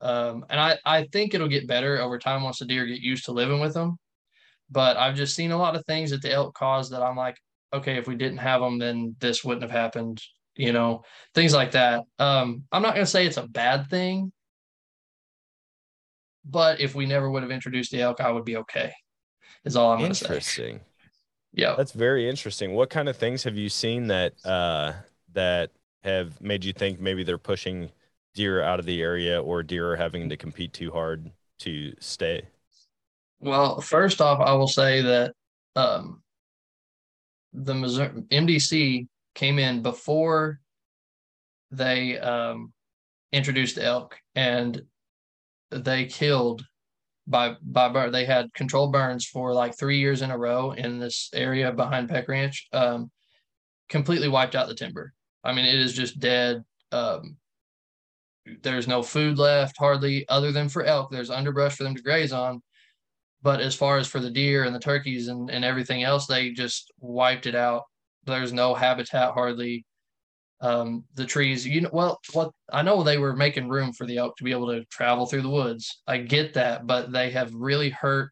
Um, 0.00 0.44
and 0.50 0.60
I, 0.60 0.78
I 0.84 1.08
think 1.12 1.34
it'll 1.34 1.48
get 1.48 1.66
better 1.66 2.00
over 2.00 2.18
time 2.18 2.44
once 2.44 2.60
the 2.60 2.66
deer 2.66 2.86
get 2.86 3.00
used 3.00 3.24
to 3.24 3.32
living 3.32 3.58
with 3.58 3.74
them. 3.74 3.96
But 4.70 4.96
I've 4.96 5.16
just 5.16 5.34
seen 5.34 5.50
a 5.50 5.58
lot 5.58 5.74
of 5.74 5.84
things 5.86 6.10
that 6.10 6.22
the 6.22 6.32
elk 6.32 6.54
cause 6.54 6.90
that 6.90 7.02
I'm 7.02 7.16
like, 7.16 7.36
okay, 7.72 7.96
if 7.96 8.06
we 8.06 8.14
didn't 8.14 8.38
have 8.38 8.60
them, 8.60 8.78
then 8.78 9.16
this 9.18 9.42
wouldn't 9.42 9.62
have 9.62 9.72
happened, 9.72 10.22
you 10.54 10.72
know, 10.72 11.02
things 11.34 11.54
like 11.54 11.72
that. 11.72 12.04
Um, 12.18 12.64
I'm 12.70 12.82
not 12.82 12.94
to 12.94 13.06
say 13.06 13.26
it's 13.26 13.38
a 13.38 13.48
bad 13.48 13.88
thing, 13.88 14.30
but 16.44 16.80
if 16.80 16.94
we 16.94 17.06
never 17.06 17.30
would 17.30 17.42
have 17.42 17.52
introduced 17.52 17.90
the 17.90 18.00
elk, 18.00 18.20
I 18.20 18.30
would 18.30 18.44
be 18.44 18.56
okay, 18.58 18.92
is 19.64 19.76
all 19.76 19.92
I'm 19.92 19.98
going 19.98 20.10
to 20.10 20.14
say. 20.14 20.26
Interesting. 20.26 20.80
Yeah. 21.52 21.74
That's 21.76 21.92
very 21.92 22.28
interesting. 22.28 22.74
What 22.74 22.90
kind 22.90 23.08
of 23.08 23.16
things 23.16 23.42
have 23.44 23.56
you 23.56 23.68
seen 23.68 24.06
that 24.08 24.34
uh, 24.44 24.92
that 25.32 25.70
have 26.04 26.40
made 26.40 26.64
you 26.64 26.72
think 26.72 27.00
maybe 27.00 27.24
they're 27.24 27.38
pushing 27.38 27.90
deer 28.34 28.62
out 28.62 28.78
of 28.78 28.86
the 28.86 29.02
area 29.02 29.42
or 29.42 29.62
deer 29.62 29.92
are 29.92 29.96
having 29.96 30.28
to 30.28 30.36
compete 30.36 30.72
too 30.72 30.90
hard 30.90 31.30
to 31.60 31.92
stay? 31.98 32.46
Well, 33.40 33.80
first 33.80 34.20
off, 34.20 34.40
I 34.40 34.52
will 34.52 34.68
say 34.68 35.02
that 35.02 35.34
um, 35.76 36.22
the 37.52 37.74
Missouri 37.74 38.10
MDC 38.30 39.06
came 39.34 39.58
in 39.58 39.82
before 39.82 40.60
they 41.70 42.18
um, 42.18 42.72
introduced 43.32 43.76
the 43.76 43.84
elk, 43.84 44.16
and 44.34 44.82
they 45.70 46.06
killed 46.06 46.64
by 47.26 47.56
by 47.62 47.88
burn. 47.88 48.12
They 48.12 48.24
had 48.24 48.52
controlled 48.54 48.92
burns 48.92 49.26
for 49.26 49.52
like 49.52 49.76
three 49.76 49.98
years 49.98 50.22
in 50.22 50.30
a 50.30 50.38
row 50.38 50.72
in 50.72 50.98
this 50.98 51.30
area 51.34 51.72
behind 51.72 52.08
Peck 52.08 52.28
Ranch. 52.28 52.66
Um, 52.72 53.10
completely 53.88 54.28
wiped 54.28 54.54
out 54.54 54.68
the 54.68 54.74
timber. 54.74 55.12
I 55.44 55.52
mean, 55.52 55.64
it 55.64 55.78
is 55.78 55.94
just 55.94 56.18
dead. 56.18 56.62
Um, 56.92 57.36
there's 58.62 58.88
no 58.88 59.02
food 59.02 59.38
left 59.38 59.76
hardly, 59.78 60.26
other 60.28 60.52
than 60.52 60.68
for 60.68 60.84
elk. 60.84 61.10
There's 61.10 61.30
underbrush 61.30 61.76
for 61.76 61.84
them 61.84 61.94
to 61.94 62.02
graze 62.02 62.32
on 62.32 62.62
but 63.42 63.60
as 63.60 63.74
far 63.74 63.98
as 63.98 64.08
for 64.08 64.20
the 64.20 64.30
deer 64.30 64.64
and 64.64 64.74
the 64.74 64.80
turkeys 64.80 65.28
and, 65.28 65.50
and 65.50 65.64
everything 65.64 66.02
else 66.02 66.26
they 66.26 66.50
just 66.50 66.92
wiped 67.00 67.46
it 67.46 67.54
out 67.54 67.84
there's 68.24 68.52
no 68.52 68.74
habitat 68.74 69.32
hardly 69.32 69.84
um, 70.60 71.04
the 71.14 71.24
trees 71.24 71.66
you 71.66 71.80
know 71.80 71.90
well 71.92 72.18
what 72.32 72.50
i 72.72 72.82
know 72.82 73.02
they 73.02 73.18
were 73.18 73.36
making 73.36 73.68
room 73.68 73.92
for 73.92 74.06
the 74.06 74.16
elk 74.16 74.36
to 74.36 74.44
be 74.44 74.50
able 74.50 74.66
to 74.66 74.84
travel 74.86 75.26
through 75.26 75.42
the 75.42 75.48
woods. 75.48 76.02
I 76.06 76.18
get 76.18 76.54
that 76.54 76.86
but 76.86 77.12
they 77.12 77.30
have 77.30 77.54
really 77.54 77.90
hurt 77.90 78.30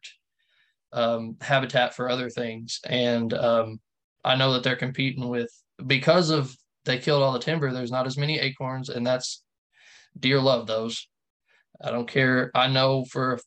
um, 0.93 1.35
habitat 1.41 1.93
for 1.95 2.09
other 2.09 2.29
things. 2.29 2.79
And 2.85 3.33
um, 3.33 3.79
i 4.25 4.35
know 4.35 4.53
that 4.53 4.63
they're 4.63 4.75
competing 4.75 5.29
with 5.29 5.51
because 5.85 6.29
of 6.29 6.55
they 6.85 6.97
killed 6.97 7.21
all 7.21 7.33
the 7.33 7.39
timber 7.39 7.71
there's 7.71 7.91
not 7.91 8.07
as 8.07 8.17
many 8.17 8.39
acorns 8.39 8.89
and 8.89 9.05
that's 9.05 9.43
deer 10.19 10.39
love 10.41 10.67
those. 10.67 11.07
I 11.81 11.91
don't 11.91 12.07
care. 12.07 12.51
I 12.55 12.67
know 12.67 13.05
for 13.05 13.39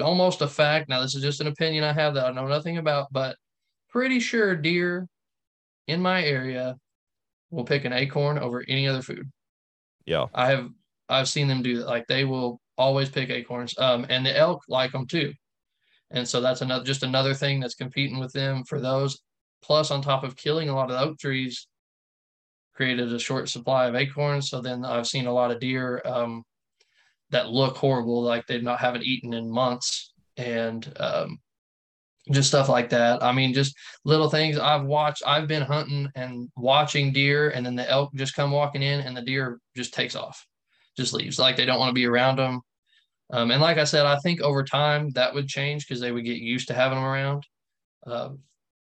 almost 0.00 0.42
a 0.42 0.48
fact. 0.48 0.88
Now, 0.88 1.00
this 1.00 1.14
is 1.14 1.22
just 1.22 1.40
an 1.40 1.46
opinion 1.46 1.84
I 1.84 1.92
have 1.92 2.14
that 2.14 2.26
I 2.26 2.32
know 2.32 2.46
nothing 2.46 2.78
about, 2.78 3.08
but 3.12 3.36
pretty 3.90 4.20
sure 4.20 4.56
deer 4.56 5.08
in 5.86 6.00
my 6.00 6.24
area 6.24 6.76
will 7.52 7.64
pick 7.64 7.84
an 7.84 7.92
acorn 7.92 8.38
over 8.38 8.64
any 8.66 8.88
other 8.88 9.02
food. 9.02 9.30
Yeah. 10.06 10.26
I 10.34 10.48
have 10.48 10.70
I've 11.08 11.28
seen 11.28 11.46
them 11.46 11.62
do 11.62 11.78
that. 11.78 11.86
Like 11.86 12.06
they 12.08 12.24
will 12.24 12.60
always 12.76 13.10
pick 13.10 13.30
acorns. 13.30 13.78
Um, 13.78 14.06
and 14.08 14.26
the 14.26 14.36
elk 14.36 14.64
like 14.68 14.90
them 14.90 15.06
too. 15.06 15.32
And 16.10 16.26
so 16.28 16.40
that's 16.40 16.62
another 16.62 16.84
just 16.84 17.04
another 17.04 17.34
thing 17.34 17.60
that's 17.60 17.74
competing 17.74 18.18
with 18.18 18.32
them 18.32 18.64
for 18.64 18.80
those. 18.80 19.20
Plus, 19.62 19.92
on 19.92 20.02
top 20.02 20.24
of 20.24 20.34
killing 20.34 20.68
a 20.68 20.74
lot 20.74 20.90
of 20.90 20.96
the 20.96 21.02
oak 21.04 21.18
trees, 21.18 21.68
created 22.74 23.12
a 23.12 23.18
short 23.18 23.48
supply 23.48 23.86
of 23.86 23.94
acorns. 23.94 24.50
So 24.50 24.60
then 24.60 24.84
I've 24.84 25.06
seen 25.06 25.26
a 25.26 25.32
lot 25.32 25.52
of 25.52 25.60
deer 25.60 26.02
um, 26.04 26.42
that 27.30 27.48
look 27.48 27.76
horrible, 27.76 28.22
like 28.22 28.46
they've 28.46 28.62
not 28.62 28.80
haven't 28.80 29.04
eaten 29.04 29.34
in 29.34 29.50
months, 29.50 30.12
and 30.36 30.92
um, 30.98 31.38
just 32.30 32.48
stuff 32.48 32.68
like 32.68 32.90
that. 32.90 33.22
I 33.22 33.32
mean, 33.32 33.52
just 33.52 33.74
little 34.04 34.28
things 34.30 34.58
I've 34.58 34.84
watched. 34.84 35.22
I've 35.26 35.48
been 35.48 35.62
hunting 35.62 36.08
and 36.14 36.48
watching 36.56 37.12
deer, 37.12 37.50
and 37.50 37.64
then 37.66 37.74
the 37.76 37.88
elk 37.90 38.12
just 38.14 38.34
come 38.34 38.50
walking 38.52 38.82
in, 38.82 39.00
and 39.00 39.16
the 39.16 39.22
deer 39.22 39.58
just 39.76 39.94
takes 39.94 40.14
off. 40.16 40.46
just 40.96 41.12
leaves. 41.14 41.38
Like 41.38 41.56
they 41.56 41.64
don't 41.66 41.78
want 41.80 41.90
to 41.90 41.94
be 41.94 42.06
around 42.06 42.36
them. 42.38 42.60
Um, 43.32 43.50
and 43.50 43.62
like 43.62 43.78
I 43.78 43.84
said, 43.84 44.06
I 44.06 44.18
think 44.18 44.40
over 44.42 44.62
time 44.64 45.10
that 45.12 45.34
would 45.34 45.48
change 45.48 45.86
because 45.86 46.00
they 46.00 46.12
would 46.12 46.24
get 46.24 46.38
used 46.38 46.68
to 46.68 46.74
having 46.74 46.98
them 46.98 47.04
around. 47.06 47.44
Um, 48.06 48.40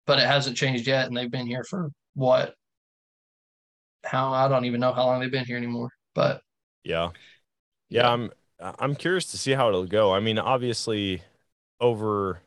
but 0.07 0.19
it 0.19 0.27
hasn't 0.27 0.57
changed 0.57 0.87
yet, 0.87 1.07
and 1.07 1.17
they've 1.17 1.31
been 1.31 1.47
here 1.47 1.63
for 1.65 1.89
what? 2.15 2.55
How 4.05 4.31
I 4.33 4.47
don't 4.47 4.65
even 4.65 4.79
know 4.79 4.93
how 4.93 5.05
long 5.05 5.19
they've 5.19 5.31
been 5.31 5.45
here 5.45 5.57
anymore. 5.57 5.89
But 6.15 6.41
Yeah. 6.83 7.11
Yeah, 7.89 8.03
Yeah. 8.03 8.13
I'm 8.13 8.31
I'm 8.59 8.95
curious 8.95 9.25
to 9.31 9.37
see 9.37 9.51
how 9.51 9.69
it'll 9.69 9.85
go. 9.85 10.13
I 10.13 10.19
mean, 10.19 10.39
obviously 10.39 11.23
over 11.79 12.41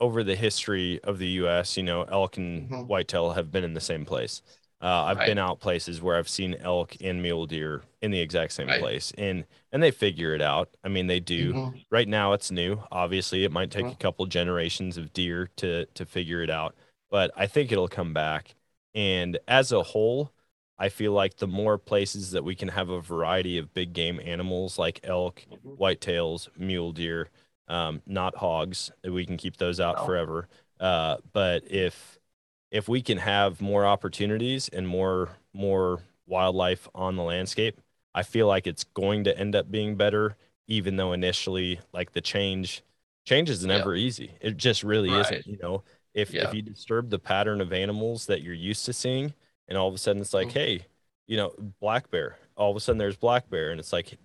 over 0.00 0.22
the 0.24 0.36
history 0.36 1.00
of 1.04 1.18
the 1.18 1.26
US, 1.28 1.76
you 1.76 1.82
know, 1.82 2.02
elk 2.04 2.36
and 2.36 2.70
Mhm. 2.70 2.86
whitetail 2.86 3.32
have 3.32 3.50
been 3.50 3.64
in 3.64 3.74
the 3.74 3.80
same 3.80 4.04
place. 4.04 4.42
Uh, 4.80 5.04
I've 5.04 5.18
Right. 5.18 5.24
been 5.24 5.38
out 5.38 5.58
places 5.60 6.00
where 6.00 6.16
I've 6.16 6.28
seen 6.28 6.54
elk 6.54 6.96
and 7.00 7.20
mule 7.20 7.46
deer 7.46 7.82
in 8.00 8.12
the 8.12 8.20
exact 8.20 8.52
same 8.52 8.72
Right. 8.72 8.74
place 8.74 9.12
and 9.18 9.44
and 9.72 9.82
they 9.82 9.90
figure 9.90 10.34
it 10.34 10.42
out. 10.42 10.70
I 10.84 10.88
mean, 10.88 11.06
they 11.08 11.20
do. 11.20 11.56
Mhm. 11.56 11.84
Right 11.90 12.06
now 12.08 12.32
it's 12.32 12.50
new. 12.50 12.82
Obviously, 12.92 13.44
it 13.44 13.50
might 13.52 13.70
take 13.70 13.90
a 13.92 13.94
Mhm. 13.94 13.96
couple 13.96 14.24
generations 14.26 14.96
of 14.96 15.12
deer 15.12 15.50
to 15.56 15.86
to 15.86 16.06
figure 16.06 16.42
it 16.42 16.50
out, 16.50 16.74
but 17.10 17.30
I 17.36 17.46
think 17.46 17.72
it'll 17.72 17.88
come 17.88 18.14
back. 18.14 18.54
And 18.94 19.38
as 19.48 19.72
a 19.72 19.82
whole, 19.82 20.32
I 20.78 20.88
feel 20.88 21.12
like 21.12 21.36
the 21.36 21.46
more 21.46 21.78
places 21.78 22.30
that 22.32 22.44
we 22.44 22.54
can 22.54 22.68
have 22.68 22.88
a 22.88 23.00
variety 23.00 23.58
of 23.58 23.74
big 23.74 23.92
game 23.92 24.20
animals 24.24 24.78
like 24.78 25.00
elk, 25.04 25.44
whitetails, 25.78 26.48
mule 26.56 26.92
deer, 26.92 27.30
um, 27.68 28.02
not 28.06 28.36
hogs, 28.36 28.90
we 29.04 29.26
can 29.26 29.36
keep 29.36 29.56
those 29.56 29.80
out 29.80 30.04
forever. 30.04 30.48
Uh, 30.80 31.16
but 31.32 31.70
if 31.70 32.18
if 32.70 32.88
we 32.88 33.02
can 33.02 33.18
have 33.18 33.60
more 33.60 33.86
opportunities 33.86 34.68
and 34.68 34.86
more 34.86 35.30
more 35.52 36.00
wildlife 36.26 36.88
on 36.94 37.16
the 37.16 37.22
landscape, 37.22 37.80
I 38.14 38.22
feel 38.22 38.46
like 38.46 38.66
it's 38.66 38.84
going 38.84 39.24
to 39.24 39.38
end 39.38 39.56
up 39.56 39.70
being 39.70 39.96
better, 39.96 40.36
even 40.66 40.96
though 40.96 41.12
initially 41.12 41.80
like 41.92 42.12
the 42.12 42.20
change 42.20 42.82
change 43.26 43.50
is 43.50 43.64
never 43.64 43.94
easy. 43.94 44.32
It 44.40 44.56
just 44.56 44.82
really 44.82 45.10
Right. 45.10 45.20
isn't. 45.20 45.46
You 45.46 45.58
know, 45.62 45.84
if 46.14 46.34
Yeah. 46.34 46.44
if 46.44 46.54
you 46.54 46.62
disturb 46.62 47.10
the 47.10 47.18
pattern 47.18 47.60
of 47.60 47.72
animals 47.72 48.26
that 48.26 48.42
you're 48.42 48.54
used 48.54 48.84
to 48.86 48.92
seeing, 48.92 49.34
and 49.68 49.76
all 49.78 49.88
of 49.88 49.94
a 49.94 49.98
sudden 49.98 50.22
it's 50.22 50.34
like, 50.34 50.48
Mhm. 50.48 50.54
hey, 50.54 50.86
you 51.26 51.36
know, 51.36 51.54
black 51.80 52.10
bear. 52.10 52.38
All 52.56 52.70
of 52.70 52.76
a 52.76 52.80
sudden 52.80 52.98
there's 52.98 53.16
black 53.16 53.48
bear, 53.50 53.70
and 53.70 53.80
it's 53.80 53.92
like, 53.92 54.18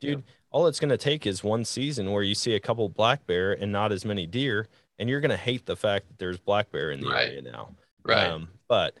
dude, 0.00 0.24
all 0.50 0.66
it's 0.66 0.80
gonna 0.80 0.96
take 0.96 1.26
is 1.26 1.44
one 1.44 1.64
season 1.64 2.10
where 2.10 2.22
you 2.22 2.34
see 2.34 2.54
a 2.54 2.60
couple 2.60 2.88
black 2.88 3.26
bear 3.26 3.52
and 3.52 3.70
not 3.72 3.92
as 3.92 4.04
many 4.04 4.26
deer, 4.26 4.66
and 4.98 5.08
you're 5.08 5.20
gonna 5.20 5.36
hate 5.36 5.66
the 5.66 5.76
fact 5.76 6.08
that 6.08 6.18
there's 6.18 6.38
black 6.38 6.70
bear 6.70 6.90
in 6.90 7.00
the 7.00 7.08
Right. 7.08 7.28
area 7.28 7.42
now. 7.42 7.74
Right. 8.04 8.28
Um, 8.28 8.48
but 8.68 8.96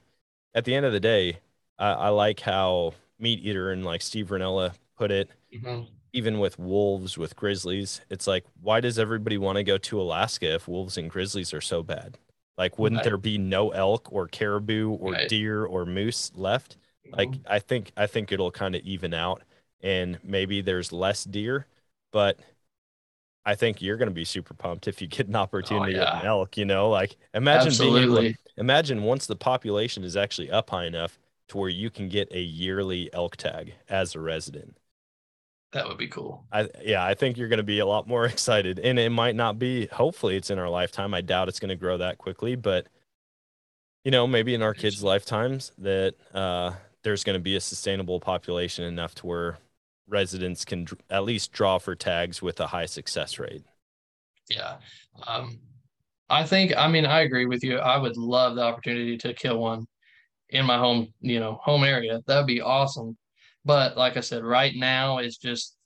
at 0.54 0.64
the 0.64 0.74
end 0.74 0.86
of 0.86 0.92
the 0.92 1.00
day, 1.00 1.38
I, 1.78 1.92
I 1.92 2.08
like 2.10 2.40
how 2.40 2.94
Meat 3.18 3.40
Eater 3.44 3.70
and 3.72 3.84
like 3.84 4.02
Steve 4.02 4.28
Rinella 4.28 4.72
put 4.96 5.10
it. 5.10 5.30
Mhm. 5.54 5.88
Even 6.12 6.40
with 6.40 6.58
wolves, 6.58 7.16
with 7.16 7.36
grizzlies, 7.36 8.00
it's 8.10 8.26
like, 8.26 8.44
why 8.60 8.80
does 8.80 8.98
everybody 8.98 9.38
want 9.38 9.56
to 9.56 9.62
go 9.62 9.78
to 9.78 10.00
Alaska 10.00 10.54
if 10.54 10.66
wolves 10.66 10.98
and 10.98 11.08
grizzlies 11.08 11.54
are 11.54 11.60
so 11.60 11.82
bad? 11.84 12.18
Like, 12.58 12.78
wouldn't 12.78 12.98
Right. 12.98 13.04
there 13.04 13.16
be 13.16 13.38
no 13.38 13.70
elk 13.70 14.12
or 14.12 14.26
caribou 14.26 14.90
or 14.90 15.12
Right. 15.12 15.28
deer 15.28 15.64
or 15.64 15.86
moose 15.86 16.32
left? 16.34 16.76
Like, 17.12 17.30
Mhm. 17.30 17.42
I 17.46 17.58
think 17.60 17.92
I 17.96 18.06
think 18.06 18.32
it'll 18.32 18.50
kind 18.50 18.74
of 18.74 18.82
even 18.82 19.14
out, 19.14 19.42
and 19.82 20.18
maybe 20.24 20.60
there's 20.62 20.92
less 20.92 21.24
deer, 21.24 21.66
but 22.12 22.40
I 23.44 23.54
think 23.54 23.80
you're 23.80 23.96
going 23.96 24.08
to 24.08 24.14
be 24.14 24.24
super 24.24 24.54
pumped 24.54 24.86
if 24.88 25.00
you 25.00 25.06
get 25.08 25.28
an 25.28 25.36
opportunity 25.36 25.94
an 25.94 25.98
Oh, 26.02 26.22
yeah. 26.22 26.22
elk. 26.22 26.56
You 26.56 26.64
know, 26.64 26.90
like 26.90 27.16
imagine 27.34 27.76
being 27.76 27.96
able 27.96 28.30
imagine 28.56 29.02
once 29.02 29.26
the 29.26 29.36
population 29.36 30.04
is 30.04 30.16
actually 30.16 30.50
up 30.50 30.70
high 30.70 30.84
enough 30.86 31.18
to 31.48 31.56
where 31.58 31.68
you 31.70 31.90
can 31.90 32.08
get 32.08 32.30
a 32.32 32.40
yearly 32.40 33.12
elk 33.12 33.36
tag 33.36 33.74
as 33.88 34.14
a 34.14 34.20
resident. 34.20 34.76
That 35.72 35.88
would 35.88 35.98
be 35.98 36.06
cool. 36.08 36.46
I 36.52 36.68
yeah, 36.82 37.04
I 37.04 37.14
think 37.14 37.36
you're 37.36 37.48
going 37.48 37.58
to 37.58 37.62
be 37.62 37.78
a 37.78 37.86
lot 37.86 38.06
more 38.08 38.24
excited, 38.26 38.78
and 38.78 38.98
it 38.98 39.10
might 39.10 39.36
not 39.36 39.58
be. 39.58 39.86
Hopefully, 39.86 40.36
it's 40.36 40.50
in 40.50 40.58
our 40.58 40.68
lifetime. 40.68 41.14
I 41.14 41.20
doubt 41.20 41.48
it's 41.48 41.60
going 41.60 41.68
to 41.70 41.76
grow 41.76 41.96
that 41.98 42.18
quickly, 42.18 42.56
but 42.56 42.86
you 44.04 44.10
know, 44.10 44.26
maybe 44.26 44.54
in 44.54 44.62
our 44.62 44.74
kids' 44.74 45.02
lifetimes 45.02 45.72
that 45.78 46.14
uh, 46.32 46.72
there's 47.02 47.24
going 47.24 47.34
to 47.34 47.42
be 47.42 47.56
a 47.56 47.60
sustainable 47.60 48.20
population 48.20 48.84
enough 48.84 49.14
to 49.16 49.26
where 49.26 49.58
residents 50.10 50.64
can 50.64 50.86
at 51.08 51.24
least 51.24 51.52
draw 51.52 51.78
for 51.78 51.94
tags 51.94 52.42
with 52.42 52.60
a 52.60 52.66
high 52.68 52.86
success 52.86 53.38
rate. 53.38 53.64
Yeah. 54.48 54.76
Um, 55.26 55.58
I 56.28 56.44
think, 56.44 56.76
I 56.76 56.88
mean, 56.88 57.06
I 57.06 57.20
agree 57.20 57.46
with 57.46 57.62
you. 57.64 57.78
I 57.78 57.96
would 57.96 58.16
love 58.16 58.56
the 58.56 58.62
opportunity 58.62 59.16
to 59.18 59.32
kill 59.34 59.58
one 59.58 59.86
in 60.50 60.66
my 60.66 60.78
home, 60.78 61.12
you 61.20 61.40
know, 61.40 61.58
home 61.62 61.84
area. 61.84 62.20
That 62.26 62.38
would 62.38 62.46
be 62.46 62.60
awesome. 62.60 63.16
But 63.64 63.96
like 63.96 64.16
I 64.16 64.20
said, 64.20 64.44
right 64.44 64.72
now 64.74 65.18
it's 65.18 65.36
just 65.38 65.76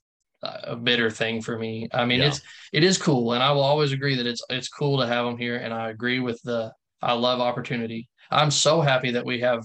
a 0.43 0.71
a 0.71 0.75
bitter 0.75 1.09
thing 1.09 1.41
for 1.41 1.57
me. 1.57 1.87
I 1.93 2.05
mean, 2.05 2.19
Yeah. 2.19 2.27
it's 2.27 2.41
it 2.73 2.83
is 2.83 2.97
cool, 2.97 3.33
and 3.33 3.41
I 3.43 3.51
will 3.51 3.63
always 3.63 3.91
agree 3.91 4.15
that 4.15 4.27
it's 4.27 4.43
it's 4.49 4.69
cool 4.69 4.99
to 4.99 5.07
have 5.07 5.25
them 5.25 5.37
here. 5.37 5.57
And 5.57 5.73
I 5.73 5.89
agree 5.89 6.19
with 6.19 6.41
the 6.43 6.71
I 7.01 7.13
love 7.13 7.39
opportunity. 7.39 8.07
I'm 8.31 8.51
so 8.51 8.81
happy 8.81 9.11
that 9.11 9.25
we 9.25 9.39
have 9.41 9.63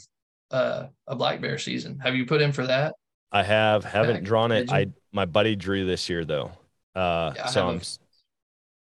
uh, 0.51 0.87
a 1.07 1.15
black 1.17 1.41
bear 1.41 1.59
season. 1.59 1.99
Have 2.01 2.15
you 2.15 2.27
put 2.27 2.41
in 2.41 2.53
for 2.53 2.67
that? 2.67 2.95
I 3.33 3.43
have 3.43 3.85
haven't 3.85 4.25
drawn 4.25 4.53
it. 4.53 4.71
I 4.71 4.89
my 5.13 5.25
buddy 5.25 5.57
drew 5.57 5.85
this 5.87 6.09
year 6.09 6.25
though, 6.25 6.53
uh, 6.95 7.33
Yeah, 7.37 7.43
I'm 7.47 7.55
have 7.55 7.57
a- 7.57 7.69
I'm 7.69 7.77
s- 7.77 7.99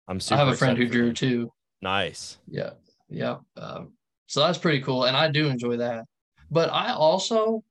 I'm 0.07 0.19
I 0.31 0.35
have 0.37 0.47
a 0.47 0.55
friend 0.55 0.77
who 0.77 0.87
drew 0.87 1.13
too. 1.13 1.51
Nice. 1.81 2.37
Yeah, 2.47 2.71
yeah. 3.09 3.37
Um, 3.55 3.93
so 4.27 4.41
that's 4.41 4.57
pretty 4.57 4.81
cool, 4.81 5.05
and 5.05 5.15
I 5.15 5.29
do 5.29 5.47
enjoy 5.47 5.77
that. 5.77 6.05
But 6.51 6.71
I 6.71 6.93
also, 6.93 7.63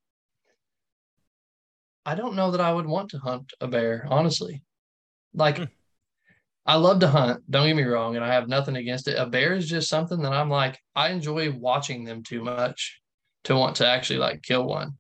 I 2.07 2.15
don't 2.15 2.37
know 2.37 2.51
that 2.53 2.61
I 2.61 2.73
would 2.73 2.87
want 2.87 3.11
to 3.11 3.19
hunt 3.19 3.53
a 3.61 3.67
bear, 3.69 4.07
honestly. 4.09 4.63
Like, 5.35 5.59
Hmm. 5.59 5.65
I 6.65 6.77
love 6.77 7.01
to 7.01 7.09
hunt. 7.09 7.43
Don't 7.51 7.67
get 7.67 7.77
me 7.77 7.83
wrong, 7.83 8.17
and 8.17 8.25
I 8.25 8.33
have 8.33 8.49
nothing 8.49 8.77
against 8.77 9.09
it. 9.09 9.19
A 9.19 9.27
bear 9.27 9.55
is 9.55 9.69
just 9.69 9.89
something 9.89 10.21
that 10.23 10.33
I'm 10.33 10.51
like, 10.51 10.79
I 10.95 11.11
enjoy 11.11 11.51
watching 11.53 12.05
them 12.05 12.23
too 12.23 12.43
much 12.43 13.01
to 13.45 13.57
want 13.57 13.77
to 13.77 13.87
actually 13.87 14.19
like 14.21 14.43
kill 14.43 14.65
one. 14.67 14.99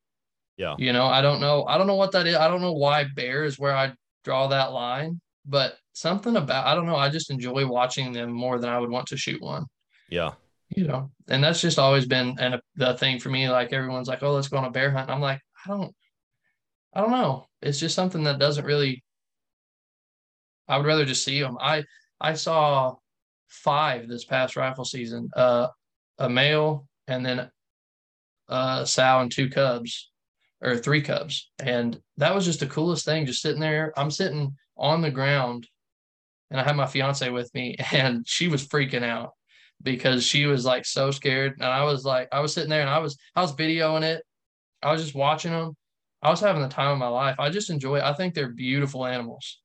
Yeah. 0.59 0.75
You 0.79 0.93
know, 0.93 1.07
I 1.07 1.23
don't 1.23 1.41
know. 1.41 1.65
I 1.67 1.79
don't 1.79 1.87
know 1.87 1.95
what 1.97 2.13
that 2.13 2.27
is. 2.27 2.37
I 2.37 2.49
don't 2.49 2.61
know 2.61 2.73
why 2.75 3.05
bear 3.05 3.45
is 3.45 3.59
where 3.59 3.75
I 3.77 3.95
draw 4.25 4.49
that 4.49 4.73
line, 4.73 5.21
but 5.47 5.79
something 5.95 6.37
about 6.37 6.67
I 6.67 6.75
don't 6.75 6.87
know. 6.87 6.97
I 6.97 7.09
just 7.11 7.31
enjoy 7.31 7.67
watching 7.67 8.13
them 8.13 8.33
more 8.33 8.59
than 8.59 8.69
I 8.71 8.79
would 8.79 8.91
want 8.91 9.07
to 9.09 9.17
shoot 9.17 9.41
one 9.41 9.65
Yeah. 10.11 10.33
you 10.71 10.87
know, 10.87 11.11
and 11.29 11.43
that's 11.43 11.61
just 11.63 11.79
always 11.79 12.07
been 12.07 12.37
and 12.41 12.61
the 12.77 12.95
thing 12.95 13.19
for 13.21 13.31
me. 13.31 13.49
Like 13.49 13.73
everyone's 13.73 14.09
like, 14.09 14.23
"Oh, 14.23 14.33
let's 14.33 14.49
go 14.49 14.59
on 14.59 14.65
a 14.67 14.71
bear 14.71 14.91
hunt." 14.91 15.05
And 15.09 15.13
I'm 15.13 15.21
like, 15.21 15.41
I 15.65 15.71
don't, 15.71 15.95
I 16.95 17.01
don't 17.01 17.11
know. 17.13 17.47
It's 17.63 17.81
just 17.81 17.95
something 17.95 18.25
that 18.25 18.39
doesn't 18.39 18.65
really. 18.67 19.03
I 20.69 20.77
would 20.77 20.87
rather 20.87 21.05
just 21.05 21.25
see 21.25 21.41
them. 21.41 21.57
I 21.61 21.85
I 22.21 22.35
saw 22.35 22.97
five 23.49 24.09
this 24.09 24.25
past 24.25 24.57
rifle 24.57 24.85
season. 24.85 25.31
Uh, 25.35 25.69
a 26.19 26.29
male 26.29 26.87
and 27.07 27.25
then 27.25 27.51
a 28.49 28.87
sow 28.87 29.21
and 29.21 29.31
two 29.31 29.49
cubs, 29.51 30.08
or 30.61 30.77
three 30.77 31.03
cubs, 31.03 31.51
and 31.59 32.01
that 32.17 32.35
was 32.35 32.45
just 32.45 32.61
the 32.61 32.67
coolest 32.67 33.05
thing. 33.05 33.27
Just 33.27 33.43
sitting 33.43 33.61
there, 33.61 33.93
I'm 33.97 34.11
sitting 34.11 34.57
on 34.77 35.03
the 35.03 35.11
ground, 35.11 35.69
and 36.51 36.61
I 36.61 36.65
had 36.65 36.77
my 36.77 36.87
fiance 36.87 37.29
with 37.31 37.53
me, 37.55 37.77
and 37.93 38.27
she 38.27 38.49
was 38.49 38.67
freaking 38.67 39.05
out 39.05 39.33
because 39.83 40.25
she 40.25 40.47
was 40.47 40.65
like 40.65 40.85
so 40.87 41.11
scared. 41.11 41.55
And 41.55 41.65
I 41.65 41.85
was 41.85 42.05
like 42.05 42.29
I 42.33 42.41
was 42.41 42.53
sitting 42.55 42.71
there 42.71 42.81
and 42.81 42.91
I 42.91 42.99
was 42.99 43.17
I 43.37 43.41
was 43.43 43.55
videoing 43.55 44.03
it. 44.03 44.25
I 44.83 44.93
was 44.93 45.03
just 45.03 45.15
watching 45.15 45.53
them 45.53 45.77
I 46.23 46.31
was 46.31 46.41
having 46.41 46.63
the 46.63 46.69
time 46.69 46.93
of 46.93 46.99
my 46.99 47.09
life. 47.09 47.37
I 47.39 47.51
just 47.51 47.71
enjoy 47.71 48.01
I 48.01 48.13
think 48.15 48.35
they're 48.35 48.51
beautiful 48.51 49.07
animals. 49.07 49.61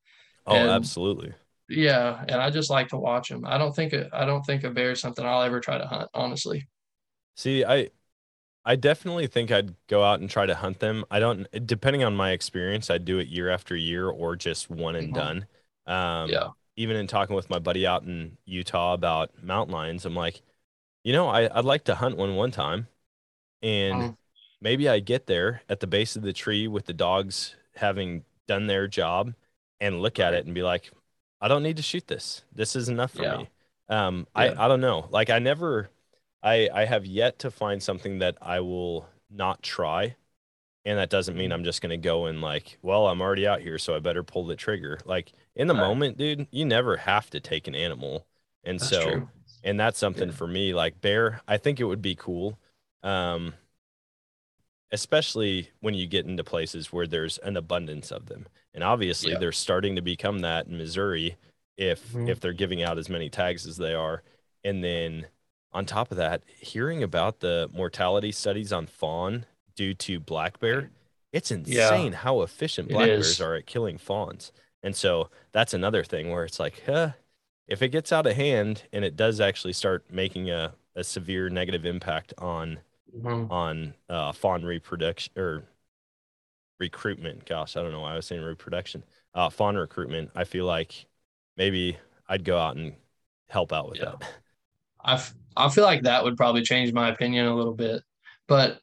Oh, 0.46 0.56
And- 0.56 0.70
absolutely. 0.70 1.34
yeah 1.70 2.24
and 2.28 2.42
I 2.42 2.50
just 2.50 2.70
like 2.70 2.90
to 2.90 2.98
watch 2.98 3.30
them 3.30 3.46
I 3.46 3.58
don't 3.58 3.76
think 3.76 3.94
a, 3.94 4.10
I 4.14 4.26
don't 4.26 4.44
think 4.44 4.64
a 4.64 4.70
bear 4.70 4.92
is 4.92 5.00
something 5.00 5.26
I'll 5.26 5.42
ever 5.44 5.60
try 5.62 5.78
to 5.78 5.88
hunt 5.88 6.10
honestly. 6.14 6.68
See, 7.36 7.64
I 7.66 7.90
I 8.66 8.76
definitely 8.78 9.28
think 9.28 9.52
I'd 9.52 9.76
go 9.88 10.04
out 10.04 10.20
and 10.22 10.30
try 10.30 10.46
to 10.46 10.56
hunt 10.56 10.80
them. 10.80 11.04
I 11.12 11.20
don't 11.20 11.48
depending 11.68 12.04
on 12.04 12.16
my 12.16 12.32
experience, 12.32 12.90
I'd 12.90 13.06
do 13.06 13.20
it 13.20 13.28
year 13.28 13.50
after 13.50 13.76
year 13.76 14.10
or 14.10 14.36
just 14.36 14.70
one 14.70 14.96
and 14.96 15.14
Mhm. 15.14 15.14
done. 15.14 15.48
Um 15.86 16.42
yeah 16.42 16.54
even 16.76 16.96
in 16.98 17.08
talking 17.08 17.36
with 17.36 17.50
my 17.50 17.60
buddy 17.60 17.86
out 17.86 18.04
in 18.04 18.38
Utah 18.46 18.94
about 18.94 19.44
mountain 19.44 19.74
lions, 19.76 20.06
I'm 20.06 20.16
like, 20.16 20.42
you 21.04 21.14
know, 21.14 21.28
I, 21.30 21.50
I'd 21.58 21.66
like 21.66 21.86
to 21.86 21.96
hunt 21.96 22.18
one 22.18 22.36
one 22.36 22.52
time. 22.52 22.88
And 23.62 24.10
Mhm. 24.10 24.26
maybe 24.62 24.90
I 24.90 25.00
get 25.00 25.28
there 25.28 25.62
at 25.70 25.80
the 25.80 25.88
base 25.88 26.16
of 26.16 26.24
the 26.24 26.34
tree 26.34 26.68
with 26.68 26.86
the 26.86 26.94
dogs 26.94 27.56
having 27.76 28.24
done 28.48 28.68
their 28.68 28.88
job 28.88 29.34
and 29.82 30.02
look 30.02 30.20
at 30.20 30.34
it 30.34 30.46
and 30.46 30.56
be 30.56 30.64
like, 30.64 30.92
I 31.42 31.48
don't 31.48 31.64
need 31.64 31.78
to 31.78 31.84
shoot 31.84 32.08
this. 32.08 32.44
This 32.54 32.76
is 32.76 32.90
enough 32.90 33.12
for 33.12 33.26
Yeah. 33.26 33.28
me. 33.28 33.50
Um, 33.90 34.28
Yeah. 34.36 34.54
I, 34.54 34.66
I 34.66 34.68
don't 34.68 34.82
know. 34.82 35.08
Like 35.12 35.30
I 35.30 35.40
never, 35.40 35.90
I, 36.44 36.70
I 36.74 36.86
have 36.86 37.06
yet 37.06 37.40
to 37.40 37.52
find 37.52 37.82
something 37.84 38.20
that 38.20 38.38
I 38.42 38.60
will 38.62 39.08
not 39.32 39.64
try. 39.64 40.16
And 40.86 41.00
that 41.00 41.10
doesn't 41.10 41.38
Mm-hmm. 41.38 41.38
mean 41.38 41.52
I'm 41.54 41.64
just 41.64 41.82
going 41.82 41.92
to 41.92 41.98
go 41.98 42.26
and 42.28 42.42
like, 42.42 42.78
well, 42.82 43.08
I'm 43.08 43.22
already 43.22 43.48
out 43.48 43.62
here, 43.62 43.78
so 43.80 43.96
I 43.96 44.00
better 44.00 44.24
pull 44.24 44.46
the 44.46 44.56
trigger. 44.56 45.00
Like 45.06 45.34
in 45.56 45.68
the 45.68 45.74
Right. 45.74 45.76
moment, 45.76 46.18
dude, 46.18 46.48
you 46.52 46.66
never 46.66 46.98
have 46.98 47.30
to 47.32 47.40
take 47.40 47.68
an 47.68 47.76
animal. 47.76 48.28
And 48.64 48.82
that's 48.82 48.98
so, 48.98 49.00
true 49.00 49.30
and 49.64 49.80
that's 49.80 50.00
something 50.00 50.30
Yeah. 50.30 50.34
for 50.34 50.48
me 50.48 50.74
like 50.74 51.00
bear 51.02 51.42
i 51.48 51.58
think 51.58 51.80
it 51.80 51.86
would 51.86 52.02
be 52.02 52.16
cool 52.16 52.60
um 53.04 53.54
especially 54.92 55.70
when 55.80 55.94
you 55.94 56.06
get 56.08 56.26
into 56.26 56.44
places 56.44 56.92
where 56.92 57.08
there's 57.08 57.38
an 57.40 57.58
abundance 57.58 58.12
of 58.12 58.28
them. 58.28 58.46
And 58.74 58.84
obviously, 58.84 59.32
Yeah. 59.32 59.40
they're 59.40 59.52
starting 59.52 59.96
to 59.96 60.02
become 60.02 60.40
that 60.40 60.68
in 60.68 60.78
Missouri 60.78 61.38
if 61.78 62.16
Mhm. 62.16 62.26
if 62.26 62.40
they're 62.40 62.54
giving 62.54 62.84
out 62.84 62.98
as 62.98 63.10
many 63.10 63.30
tags 63.30 63.66
as 63.66 63.78
they 63.78 63.94
are. 63.94 64.24
And 64.64 64.84
then 64.84 65.28
on 65.74 65.86
top 65.86 66.12
of 66.12 66.18
that, 66.18 66.44
hearing 66.60 67.04
about 67.04 67.40
the 67.40 67.70
mortality 67.74 68.32
studies 68.32 68.72
on 68.74 68.88
fawn 68.88 69.46
due 69.76 69.94
to 69.96 70.20
black 70.20 70.60
bear, 70.60 70.92
it's 71.32 71.52
insane 71.52 72.14
how 72.14 72.42
efficient 72.42 72.90
black 72.90 73.14
bears 73.14 73.40
are 73.42 73.56
at 73.56 73.66
killing 73.66 73.98
fawns. 73.98 74.52
And 74.84 74.96
so 74.96 75.30
that's 75.52 75.74
another 75.74 76.04
thing 76.04 76.30
where 76.32 76.44
it's 76.46 76.60
like, 76.60 76.84
huh, 76.86 77.12
if 77.68 77.82
it 77.82 77.90
gets 77.90 78.12
out 78.12 78.28
of 78.28 78.36
hand 78.36 78.84
and 78.94 79.06
it 79.06 79.16
does 79.16 79.40
actually 79.42 79.74
start 79.74 80.06
making 80.12 80.50
a, 80.50 80.74
a 80.96 81.04
severe 81.04 81.50
negative 81.50 81.86
impact 81.86 82.34
on 82.38 82.80
Mhm. 83.14 83.48
on 83.50 83.94
uh, 84.10 84.32
fawn 84.32 84.64
reproduction 84.66 85.34
or 85.38 85.64
recruitment. 86.80 87.46
Gosh, 87.46 87.76
I 87.78 87.82
don't 87.82 87.92
know 87.92 88.02
why 88.02 88.14
I 88.14 88.16
was 88.16 88.26
saying 88.28 88.42
reproduction. 88.44 89.04
Uh, 89.34 89.50
fawn 89.50 89.76
recruitment. 89.76 90.32
I 90.36 90.44
feel 90.44 90.66
like 90.66 91.06
maybe 91.58 91.98
I'd 92.28 92.44
go 92.44 92.58
out 92.58 92.76
and 92.78 92.94
help 93.50 93.72
out 93.74 93.90
with 93.90 94.00
Yeah. 94.00 94.12
that. 94.20 94.30
I, 95.04 95.14
f- 95.16 95.36
I 95.56 95.70
feel 95.70 95.84
like 95.84 96.04
that 96.04 96.24
would 96.24 96.38
probably 96.38 96.64
change 96.64 96.94
my 96.94 97.10
opinion 97.10 97.46
a 97.48 97.56
little 97.56 97.74
bit. 97.76 98.02
But 98.48 98.80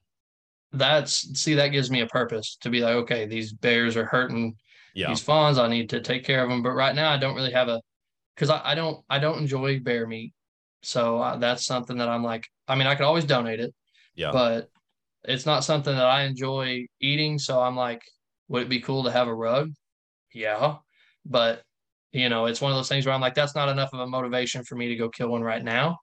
that's 0.72 1.40
see, 1.40 1.54
that 1.54 1.68
gives 1.68 1.90
me 1.90 2.00
a 2.00 2.06
purpose 2.06 2.56
to 2.62 2.70
be 2.70 2.80
like, 2.82 2.94
okay, 2.96 3.26
these 3.26 3.52
bears 3.52 3.96
are 3.96 4.06
hurting 4.06 4.56
Yeah, 4.94 5.06
these 5.06 5.22
fawns. 5.22 5.58
I 5.58 5.68
need 5.68 5.90
to 5.90 6.00
take 6.00 6.24
care 6.24 6.42
of 6.44 6.50
them. 6.50 6.62
But 6.62 6.72
right 6.72 6.94
now, 6.94 7.10
I 7.12 7.18
don't 7.18 7.34
really 7.36 7.52
have 7.52 7.68
a 7.68 7.80
because 8.36 8.50
I, 8.50 8.60
I 8.72 8.74
don't 8.76 9.04
I 9.10 9.18
don't 9.20 9.38
enjoy 9.40 9.80
bear 9.80 10.06
meat. 10.06 10.34
So 10.82 11.18
uh, 11.20 11.36
that's 11.38 11.66
something 11.66 11.98
that 11.98 12.08
I'm 12.08 12.24
like. 12.24 12.46
I 12.68 12.76
mean, 12.76 12.86
I 12.88 12.94
could 12.96 13.06
always 13.06 13.24
donate 13.26 13.60
it, 13.60 13.74
yeah, 14.14 14.32
but 14.32 14.70
it's 15.24 15.46
not 15.46 15.64
something 15.64 15.94
that 15.96 16.06
I 16.06 16.24
enjoy 16.24 16.86
eating. 17.00 17.38
So 17.38 17.60
I'm 17.62 17.76
like, 17.76 18.02
would 18.48 18.62
it 18.64 18.68
be 18.70 18.80
cool 18.80 19.04
to 19.04 19.12
have 19.12 19.28
a 19.28 19.34
rug? 19.34 19.72
Yeah, 20.32 20.78
but 21.24 21.64
you 22.12 22.28
know, 22.28 22.46
it's 22.46 22.60
one 22.60 22.72
of 22.72 22.76
those 22.78 22.88
things 22.88 23.06
where 23.06 23.14
I'm 23.14 23.20
like, 23.20 23.34
that's 23.34 23.54
not 23.54 23.68
enough 23.68 23.92
of 23.92 24.00
a 24.00 24.06
motivation 24.06 24.64
for 24.64 24.74
me 24.76 24.88
to 24.88 24.96
go 24.96 25.08
kill 25.08 25.28
one 25.28 25.42
right 25.42 25.62
now. 25.62 25.98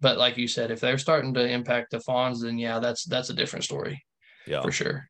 But 0.00 0.18
like 0.18 0.36
you 0.36 0.48
said, 0.48 0.70
if 0.70 0.80
they're 0.80 0.98
starting 0.98 1.34
to 1.34 1.46
impact 1.48 1.90
the 1.90 2.00
fawns, 2.00 2.42
then 2.42 2.58
yeah, 2.58 2.78
that's 2.80 3.04
that's 3.04 3.30
a 3.30 3.34
different 3.34 3.64
story 3.64 4.04
yeah. 4.46 4.60
for 4.62 4.72
sure. 4.72 5.08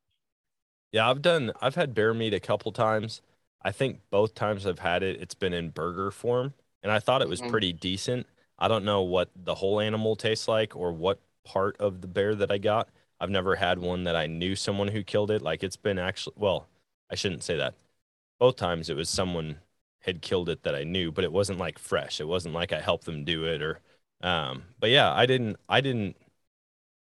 Yeah, 0.92 1.08
I've 1.08 1.22
done. 1.22 1.52
I've 1.60 1.74
had 1.76 1.94
bear 1.94 2.12
meat 2.14 2.34
a 2.34 2.40
couple 2.40 2.72
times. 2.72 3.22
I 3.62 3.72
think 3.72 4.00
both 4.10 4.34
times 4.34 4.66
I've 4.66 4.80
had 4.80 5.02
it, 5.02 5.20
it's 5.20 5.34
been 5.34 5.52
in 5.52 5.70
burger 5.70 6.10
form, 6.10 6.54
and 6.82 6.90
I 6.90 6.98
thought 6.98 7.22
it 7.22 7.28
was 7.28 7.40
Mhm. 7.40 7.50
pretty 7.50 7.72
decent. 7.72 8.26
I 8.58 8.68
don't 8.68 8.84
know 8.84 9.02
what 9.02 9.30
the 9.36 9.56
whole 9.56 9.80
animal 9.80 10.16
tastes 10.16 10.48
like 10.48 10.74
or 10.76 10.92
what 10.92 11.20
part 11.44 11.76
of 11.78 12.00
the 12.00 12.08
bear 12.08 12.34
that 12.34 12.50
I 12.50 12.58
got. 12.58 12.88
I've 13.20 13.30
never 13.30 13.56
had 13.56 13.78
one 13.78 14.04
that 14.04 14.16
I 14.16 14.26
knew 14.26 14.56
someone 14.56 14.88
who 14.88 15.02
killed 15.04 15.30
it. 15.30 15.42
Like 15.42 15.62
it's 15.62 15.76
been 15.76 15.98
actually. 15.98 16.34
Well, 16.36 16.68
I 17.10 17.14
shouldn't 17.14 17.42
say 17.44 17.56
that. 17.56 17.74
Both 18.38 18.56
times 18.56 18.90
it 18.90 18.96
was 18.96 19.10
someone 19.10 19.60
had 20.00 20.22
killed 20.22 20.48
it 20.48 20.62
that 20.64 20.74
I 20.74 20.84
knew, 20.84 21.12
but 21.12 21.24
it 21.24 21.32
wasn't 21.32 21.58
like 21.60 21.78
fresh. 21.78 22.20
It 22.20 22.28
wasn't 22.28 22.54
like 22.54 22.72
I 22.72 22.80
helped 22.80 23.04
them 23.06 23.24
do 23.24 23.44
it 23.44 23.62
or. 23.62 23.80
Um, 24.22 24.64
but 24.78 24.90
yeah, 24.90 25.12
I 25.12 25.26
didn't. 25.26 25.56
I 25.68 25.80
didn't 25.80 26.16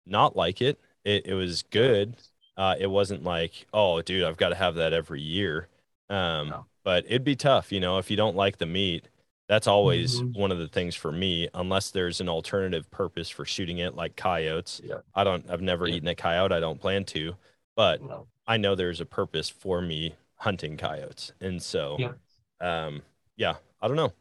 not 0.05 0.35
like 0.35 0.61
it. 0.61 0.79
It 1.03 1.25
it 1.27 1.33
was 1.33 1.63
good. 1.63 2.15
Uh, 2.57 2.75
it 2.79 2.87
wasn't 2.87 3.23
like, 3.23 3.67
oh, 3.73 4.01
dude, 4.01 4.23
I've 4.25 4.37
got 4.37 4.49
to 4.49 4.55
have 4.55 4.75
that 4.75 4.91
every 4.93 5.21
year. 5.21 5.67
Um, 6.09 6.49
No. 6.49 6.65
But 6.83 7.05
it'd 7.05 7.23
be 7.23 7.35
tough, 7.35 7.71
you 7.71 7.79
know, 7.79 7.97
if 7.99 8.09
you 8.09 8.17
don't 8.17 8.35
like 8.35 8.57
the 8.57 8.65
meat. 8.65 9.07
That's 9.47 9.67
always 9.67 10.21
Mhm. 10.21 10.33
one 10.33 10.51
of 10.51 10.59
the 10.59 10.67
things 10.67 10.95
for 10.95 11.11
me, 11.11 11.47
unless 11.53 11.89
there's 11.91 12.21
an 12.21 12.29
alternative 12.29 12.89
purpose 12.91 13.29
for 13.29 13.45
shooting 13.45 13.79
it, 13.79 13.95
like 13.95 14.15
coyotes. 14.15 14.81
Yeah. 14.83 15.01
I 15.15 15.23
don't. 15.23 15.49
I've 15.49 15.61
never 15.61 15.87
Yeah. 15.87 15.95
eaten 15.95 16.07
a 16.07 16.15
coyote. 16.15 16.53
I 16.53 16.59
don't 16.59 16.79
plan 16.79 17.03
to, 17.05 17.35
but 17.75 18.01
No. 18.01 18.27
I 18.47 18.57
know 18.57 18.75
there's 18.75 19.01
a 19.01 19.05
purpose 19.05 19.49
for 19.49 19.81
me 19.81 20.15
hunting 20.35 20.77
coyotes, 20.77 21.31
and 21.41 21.61
so, 21.61 21.97
Yeah. 21.97 22.13
um, 22.61 23.01
yeah, 23.37 23.55
I 23.81 23.87
don't 23.87 23.97
know. 23.97 24.13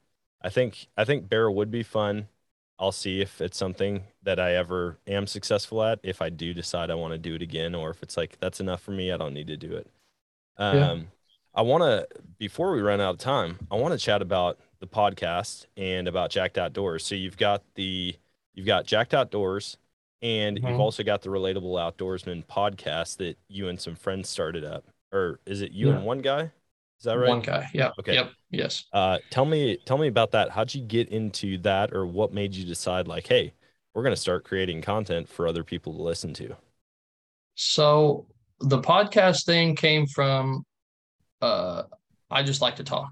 I 0.43 0.49
think 0.51 0.89
I 0.97 1.05
think 1.05 1.29
bear 1.29 1.51
would 1.51 1.71
be 1.71 1.83
fun. 1.83 2.29
I'll 2.79 2.93
see 2.93 3.21
if 3.21 3.41
it's 3.41 3.57
something 3.59 4.05
that 4.23 4.39
I 4.39 4.55
ever 4.55 4.99
am 5.07 5.27
successful 5.27 5.83
at. 5.83 5.99
If 6.03 6.23
I 6.23 6.29
do 6.31 6.55
decide 6.55 6.91
I 6.91 6.95
want 6.95 7.13
to 7.13 7.19
do 7.19 7.35
it 7.35 7.43
again, 7.43 7.75
or 7.75 7.91
if 7.91 8.03
it's 8.03 8.17
like 8.17 8.39
that's 8.39 8.61
enough 8.61 8.81
for 8.81 8.93
me, 8.93 9.11
I 9.13 9.17
don't 9.17 9.35
need 9.35 9.49
to 9.49 9.57
do 9.57 9.75
it. 9.75 9.89
Um, 10.57 10.77
Yeah. 10.77 10.97
I 11.55 11.63
want 11.63 11.83
to 11.83 12.07
before 12.39 12.73
we 12.73 12.81
run 12.81 13.01
out 13.01 13.15
of 13.15 13.19
time, 13.19 13.59
I 13.71 13.75
want 13.77 13.93
to 13.93 13.99
chat 13.99 14.23
about 14.23 14.59
the 14.79 14.87
podcast 14.87 15.67
and 15.77 16.07
about 16.07 16.31
Jacked 16.31 16.57
Outdoors. 16.57 17.05
So 17.05 17.15
you've 17.17 17.37
got 17.37 17.63
the 17.75 18.15
you've 18.55 18.67
got 18.67 18.87
Jacked 18.87 19.15
Outdoors, 19.15 19.77
and 20.23 20.57
you've 20.57 20.67
Mhm. 20.67 20.79
also 20.81 21.03
got 21.03 21.23
the 21.23 21.31
Relatable 21.31 21.75
Outdoorsman 21.79 22.45
podcast 22.47 23.17
that 23.19 23.39
you 23.49 23.69
and 23.69 23.81
some 23.81 23.95
friends 23.97 24.29
started 24.29 24.65
up. 24.65 24.85
Or 25.13 25.41
is 25.47 25.63
it 25.63 25.73
you 25.73 25.89
Yeah. 25.89 25.97
and 25.97 26.05
one 26.05 26.21
guy? 26.21 26.53
Is 26.99 27.05
that 27.05 27.15
right? 27.15 27.29
One 27.29 27.41
guy. 27.41 27.69
Yeah. 27.73 27.91
Okay. 28.01 28.15
Yep. 28.15 28.31
Yes. 28.51 28.85
Uh, 28.93 29.19
tell 29.31 29.45
me, 29.45 29.79
tell 29.85 29.99
me 29.99 30.09
about 30.09 30.33
that. 30.33 30.51
How'd 30.51 30.75
you 30.75 30.83
get 30.83 31.09
into 31.11 31.59
that, 31.59 31.93
or 31.93 32.07
what 32.07 32.33
made 32.33 32.55
you 32.55 32.65
decide, 32.65 33.07
like, 33.07 33.27
hey, 33.27 33.53
we're 33.95 34.03
gonna 34.03 34.17
start 34.17 34.45
creating 34.45 34.83
content 34.83 35.29
for 35.29 35.47
other 35.47 35.63
people 35.63 35.93
to 35.95 36.03
listen 36.03 36.35
to? 36.35 36.57
So 37.55 38.27
the 38.61 38.81
podcast 38.81 39.45
thing 39.45 39.77
came 39.77 40.07
from 40.07 40.65
uh 41.41 41.85
I 42.31 42.43
just 42.43 42.61
like 42.61 42.77
to 42.77 42.85
talk. 42.85 43.11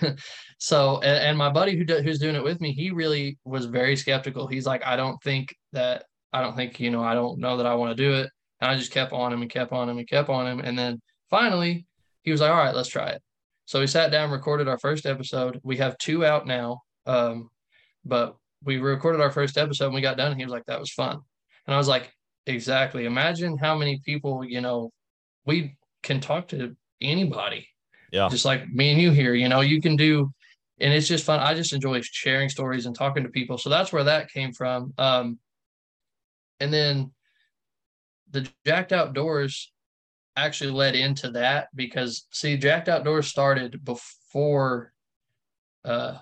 so 0.58 1.00
and, 1.00 1.18
and 1.18 1.38
my 1.38 1.50
buddy 1.50 1.76
who 1.76 1.84
do, 1.84 1.98
who's 1.98 2.18
doing 2.18 2.34
it 2.34 2.42
with 2.42 2.60
me, 2.60 2.72
he 2.72 2.90
really 2.90 3.38
was 3.44 3.66
very 3.66 3.96
skeptical. 3.96 4.46
He's 4.46 4.66
like, 4.66 4.84
I 4.84 4.96
don't 4.96 5.22
think 5.22 5.54
that 5.72 6.04
I 6.32 6.42
don't 6.42 6.56
think, 6.56 6.80
you 6.80 6.90
know, 6.90 7.02
I 7.02 7.14
don't 7.14 7.38
know 7.38 7.56
that 7.56 7.66
I 7.66 7.74
want 7.74 7.96
to 7.96 8.02
do 8.02 8.14
it. 8.14 8.30
And 8.60 8.70
I 8.70 8.76
just 8.76 8.90
kept 8.90 9.12
on 9.12 9.32
him 9.32 9.42
and 9.42 9.50
kept 9.50 9.72
on 9.72 9.88
him 9.88 9.98
and 9.98 10.08
kept 10.08 10.28
on 10.28 10.46
him. 10.46 10.60
And 10.60 10.76
then 10.76 11.00
finally 11.30 11.86
he 12.22 12.32
was 12.32 12.40
like, 12.40 12.50
All 12.50 12.56
right, 12.56 12.74
let's 12.74 12.88
try 12.88 13.10
it. 13.10 13.22
So 13.68 13.80
we 13.80 13.86
sat 13.86 14.10
down, 14.10 14.30
recorded 14.30 14.66
our 14.66 14.78
first 14.78 15.04
episode. 15.04 15.60
We 15.62 15.76
have 15.76 15.98
two 15.98 16.24
out 16.24 16.46
now. 16.46 16.80
Um, 17.04 17.50
but 18.02 18.34
we 18.64 18.78
recorded 18.78 19.20
our 19.20 19.30
first 19.30 19.58
episode 19.58 19.84
and 19.86 19.94
we 19.94 20.00
got 20.00 20.16
done 20.16 20.30
and 20.32 20.40
he 20.40 20.44
was 20.46 20.50
like, 20.50 20.64
That 20.64 20.80
was 20.80 20.90
fun. 20.90 21.18
And 21.66 21.74
I 21.74 21.76
was 21.76 21.86
like, 21.86 22.10
Exactly. 22.46 23.04
Imagine 23.04 23.58
how 23.58 23.76
many 23.76 24.00
people, 24.06 24.42
you 24.42 24.62
know, 24.62 24.90
we 25.44 25.76
can 26.02 26.18
talk 26.18 26.48
to 26.48 26.74
anybody, 27.02 27.68
Yeah, 28.10 28.30
just 28.30 28.46
like 28.46 28.66
me 28.70 28.90
and 28.90 29.02
you 29.02 29.10
here, 29.10 29.34
you 29.34 29.50
know, 29.50 29.60
you 29.60 29.82
can 29.82 29.96
do, 29.96 30.32
and 30.80 30.94
it's 30.94 31.06
just 31.06 31.26
fun. 31.26 31.38
I 31.40 31.52
just 31.52 31.74
enjoy 31.74 32.00
sharing 32.00 32.48
stories 32.48 32.86
and 32.86 32.96
talking 32.96 33.22
to 33.24 33.28
people. 33.28 33.58
So 33.58 33.68
that's 33.68 33.92
where 33.92 34.04
that 34.04 34.32
came 34.32 34.54
from. 34.54 34.94
Um, 34.96 35.38
and 36.58 36.72
then 36.72 37.10
the 38.30 38.48
Jacked 38.64 38.92
Outdoors 38.92 39.70
actually 40.44 40.70
led 40.70 40.94
into 40.94 41.30
that 41.32 41.68
because 41.74 42.26
see, 42.30 42.56
Jacked 42.56 42.88
Outdoors 42.88 43.28
started 43.28 43.84
before, 43.84 44.92
uh, 45.84 46.18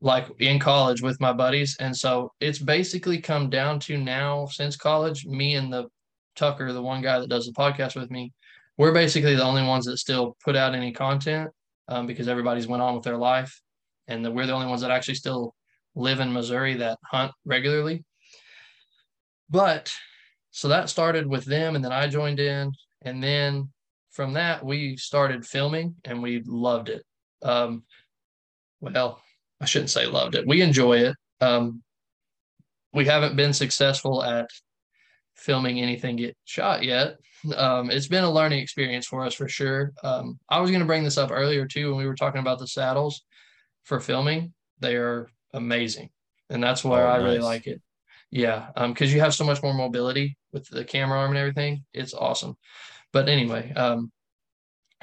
like 0.00 0.26
in 0.40 0.58
college 0.58 1.02
with 1.02 1.20
my 1.20 1.32
buddies. 1.32 1.76
And 1.80 1.96
so 1.96 2.32
it's 2.40 2.58
basically 2.58 3.20
come 3.20 3.50
down 3.50 3.80
to 3.80 3.98
now 3.98 4.46
since 4.46 4.76
college, 4.76 5.26
me 5.26 5.56
and 5.56 5.72
the 5.72 5.88
Tucker, 6.36 6.72
the 6.72 6.82
one 6.82 7.02
guy 7.02 7.18
that 7.18 7.28
does 7.28 7.46
the 7.46 7.52
podcast 7.52 7.96
with 7.96 8.10
me, 8.10 8.32
we're 8.78 8.94
basically 8.94 9.34
the 9.34 9.44
only 9.44 9.62
ones 9.62 9.84
that 9.84 9.98
still 9.98 10.36
put 10.42 10.56
out 10.56 10.74
any 10.74 10.92
content 10.92 11.50
um, 11.88 12.06
because 12.06 12.28
everybody's 12.28 12.66
went 12.66 12.82
on 12.82 12.94
with 12.94 13.04
their 13.04 13.18
life. 13.18 13.60
And 14.08 14.34
we're 14.34 14.46
the 14.46 14.54
only 14.54 14.66
ones 14.66 14.80
that 14.80 14.90
actually 14.90 15.16
still 15.16 15.54
live 15.94 16.20
in 16.20 16.32
Missouri 16.32 16.74
that 16.74 16.98
hunt 17.04 17.32
regularly. 17.44 18.04
But 19.50 19.92
so 20.50 20.68
that 20.68 20.88
started 20.88 21.26
with 21.26 21.44
them, 21.44 21.76
and 21.76 21.84
then 21.84 21.92
I 21.92 22.08
joined 22.08 22.40
in. 22.40 22.72
And 23.02 23.22
then 23.22 23.70
from 24.10 24.34
that, 24.34 24.64
we 24.64 24.96
started 24.96 25.46
filming 25.46 25.96
and 26.04 26.22
we 26.22 26.42
loved 26.44 26.88
it. 26.88 27.04
Um, 27.42 27.84
well, 28.80 29.20
I 29.60 29.66
shouldn't 29.66 29.90
say 29.90 30.06
loved 30.06 30.34
it. 30.34 30.46
We 30.46 30.62
enjoy 30.62 30.98
it. 30.98 31.16
Um, 31.40 31.82
we 32.92 33.04
haven't 33.04 33.36
been 33.36 33.52
successful 33.52 34.22
at 34.22 34.48
filming 35.36 35.80
anything 35.80 36.16
get 36.16 36.36
shot 36.44 36.82
yet. 36.82 37.16
Um, 37.56 37.90
it's 37.90 38.08
been 38.08 38.24
a 38.24 38.30
learning 38.30 38.58
experience 38.58 39.06
for 39.06 39.24
us 39.24 39.34
for 39.34 39.48
sure. 39.48 39.92
Um, 40.02 40.38
I 40.48 40.60
was 40.60 40.70
going 40.70 40.80
to 40.80 40.86
bring 40.86 41.04
this 41.04 41.16
up 41.18 41.30
earlier 41.30 41.66
too 41.66 41.90
when 41.90 41.98
we 41.98 42.06
were 42.06 42.14
talking 42.14 42.40
about 42.40 42.58
the 42.58 42.66
saddles 42.66 43.22
for 43.84 44.00
filming. 44.00 44.52
They 44.80 44.96
are 44.96 45.28
amazing, 45.54 46.10
and 46.50 46.62
that's 46.62 46.84
why 46.84 47.02
Oh, 47.02 47.06
I 47.06 47.16
really 47.16 47.38
like 47.38 47.66
it. 47.66 47.80
Yeah, 48.30 48.68
um, 48.76 48.92
because 48.92 49.12
you 49.12 49.20
have 49.20 49.34
so 49.34 49.44
much 49.44 49.62
more 49.62 49.74
mobility 49.74 50.36
with 50.52 50.68
the 50.68 50.84
camera 50.84 51.18
arm 51.18 51.30
and 51.30 51.38
everything. 51.38 51.84
It's 51.94 52.14
awesome. 52.14 52.56
But 53.12 53.28
anyway, 53.28 53.72
um, 53.72 54.10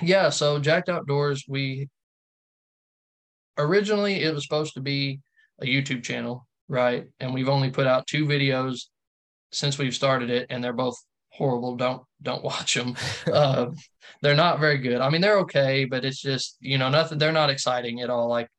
yeah. 0.01 0.29
So 0.29 0.59
Jacked 0.59 0.89
Outdoors, 0.89 1.45
we 1.47 1.89
originally 3.57 4.23
it 4.23 4.33
was 4.33 4.43
supposed 4.43 4.75
to 4.75 4.81
be 4.81 5.19
a 5.61 5.65
YouTube 5.65 6.03
channel, 6.03 6.47
right? 6.67 7.05
And 7.19 7.33
we've 7.33 7.49
only 7.49 7.69
put 7.69 7.87
out 7.87 8.07
two 8.07 8.25
videos 8.25 8.83
since 9.51 9.77
we've 9.77 9.95
started 9.95 10.29
it, 10.29 10.47
and 10.49 10.63
they're 10.63 10.73
both 10.73 10.95
horrible. 11.29 11.75
Don't 11.75 12.03
don't 12.21 12.43
watch 12.51 12.73
them. 12.75 12.95
uh, 13.31 13.67
they're 14.21 14.35
not 14.35 14.59
very 14.59 14.77
good. 14.77 15.01
I 15.01 15.09
mean, 15.09 15.21
they're 15.21 15.39
okay, 15.39 15.85
but 15.85 16.05
it's 16.05 16.21
just 16.21 16.57
you 16.59 16.77
know 16.77 16.89
nothing. 16.89 17.17
They're 17.17 17.31
not 17.31 17.49
exciting 17.49 18.01
at 18.01 18.09
all. 18.09 18.27
Like 18.27 18.49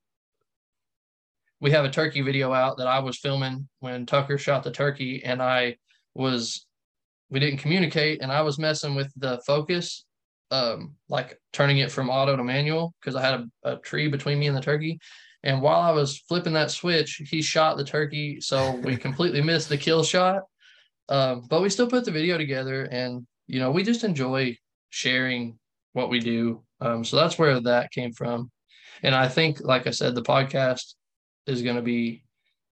we 1.61 1.71
have 1.73 1.85
a 1.85 1.91
turkey 1.91 2.21
video 2.21 2.53
out 2.53 2.79
that 2.79 2.87
I 2.87 3.01
was 3.01 3.19
filming 3.19 3.69
when 3.81 4.07
Tucker 4.07 4.39
shot 4.39 4.63
the 4.63 4.71
turkey, 4.71 5.23
and 5.25 5.43
I 5.43 5.77
was 6.15 6.67
we 7.31 7.41
didn't 7.41 7.59
communicate, 7.59 8.23
and 8.23 8.33
I 8.33 8.43
was 8.43 8.59
messing 8.59 8.95
with 8.95 9.13
the 9.17 9.41
focus, 9.47 10.05
um, 10.51 10.95
like 11.09 11.39
turning 11.53 11.79
it 11.79 11.93
from 11.93 12.09
auto 12.09 12.37
to 12.37 12.45
manual 12.45 12.95
because 13.01 13.15
I 13.15 13.23
had 13.23 13.49
a, 13.65 13.73
a 13.73 13.77
tree 13.79 14.09
between 14.09 14.39
me 14.39 14.47
and 14.47 14.57
the 14.57 14.61
turkey. 14.63 14.99
And 15.43 15.63
while 15.63 15.81
I 15.81 15.93
was 15.93 16.19
flipping 16.29 16.55
that 16.55 16.71
switch, 16.71 17.23
he 17.31 17.43
shot 17.43 17.77
the 17.77 17.85
turkey, 17.85 18.41
so 18.41 18.73
we 18.77 18.97
completely 19.07 19.43
missed 19.43 19.69
the 19.69 19.77
kill 19.77 20.03
shot. 20.03 20.43
Um, 21.09 21.47
but 21.49 21.63
we 21.63 21.71
still 21.71 21.89
put 21.89 22.05
the 22.05 22.11
video 22.11 22.39
together, 22.39 22.85
and 22.85 23.27
you 23.47 23.61
know, 23.61 23.71
we 23.71 23.83
just 23.83 24.05
enjoy 24.05 24.57
sharing 24.91 25.59
what 25.93 26.11
we 26.11 26.21
do. 26.21 26.63
Um, 26.81 27.05
so 27.05 27.17
that's 27.17 27.39
where 27.39 27.61
that 27.61 27.91
came 27.91 28.13
from. 28.13 28.51
And 29.03 29.15
I 29.15 29.29
think, 29.29 29.61
like 29.61 29.87
I 29.87 29.91
said, 29.91 30.15
the 30.15 30.23
podcast 30.23 30.95
is 31.47 31.63
going 31.63 31.77
to 31.77 31.83
be, 31.83 32.25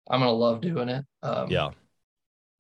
I'm 0.09 0.21
going 0.21 0.31
to 0.31 0.37
love 0.37 0.61
doing 0.61 0.89
it. 0.89 1.05
Um, 1.23 1.51
Yeah. 1.51 1.71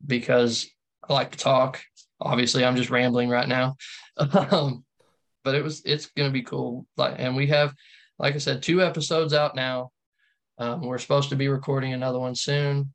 Because 0.06 0.68
I 1.08 1.12
like 1.12 1.32
to 1.32 1.38
talk. 1.38 1.80
Obviously, 2.20 2.64
I'm 2.64 2.76
just 2.76 2.90
rambling 2.90 3.28
right 3.28 3.48
now. 3.48 3.76
um, 4.18 4.84
but 5.44 5.54
it 5.54 5.62
was, 5.62 5.82
it's 5.84 6.06
going 6.06 6.28
to 6.28 6.32
be 6.32 6.42
cool. 6.42 6.86
Like, 6.96 7.16
and 7.18 7.36
we 7.36 7.46
have, 7.48 7.72
like 8.18 8.34
I 8.34 8.38
said, 8.38 8.62
two 8.62 8.82
episodes 8.82 9.32
out 9.32 9.54
now. 9.54 9.90
Um, 10.58 10.80
we're 10.80 10.98
supposed 10.98 11.28
to 11.30 11.36
be 11.36 11.48
recording 11.48 11.92
another 11.92 12.18
one 12.18 12.34
soon. 12.34 12.92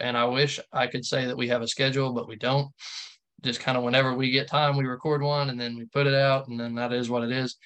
And 0.00 0.16
I 0.16 0.24
wish 0.26 0.60
I 0.72 0.86
could 0.86 1.04
say 1.04 1.26
that 1.26 1.36
we 1.36 1.48
have 1.48 1.62
a 1.62 1.68
schedule, 1.68 2.12
but 2.12 2.28
we 2.28 2.36
don't. 2.36 2.68
Just 3.42 3.60
kind 3.60 3.76
of 3.76 3.84
whenever 3.84 4.14
we 4.14 4.30
get 4.30 4.48
time, 4.48 4.76
we 4.76 4.84
record 4.84 5.22
one 5.22 5.50
and 5.50 5.60
then 5.60 5.76
we 5.76 5.84
put 5.86 6.06
it 6.06 6.14
out, 6.14 6.48
and 6.48 6.58
then 6.58 6.74
that 6.76 6.92
is 6.92 7.10
what 7.10 7.24
it 7.24 7.32
is. 7.32 7.56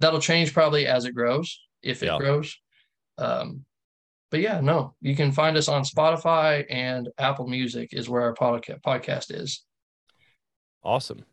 That'll 0.00 0.20
change 0.20 0.52
probably 0.52 0.86
as 0.86 1.04
it 1.04 1.14
grows, 1.14 1.60
if 1.82 2.02
it 2.02 2.06
Yeah. 2.06 2.18
grows. 2.18 2.56
Um, 3.18 3.64
but 4.30 4.40
yeah, 4.40 4.60
no, 4.60 4.94
you 5.00 5.16
can 5.16 5.32
find 5.32 5.56
us 5.56 5.68
on 5.68 5.82
Spotify 5.82 6.64
and 6.70 7.08
Apple 7.18 7.46
Music 7.46 7.90
is 7.92 8.08
where 8.08 8.22
our 8.22 8.34
podcast 8.34 8.80
podcast 8.82 9.34
is. 9.34 9.64
Awesome. 10.82 11.24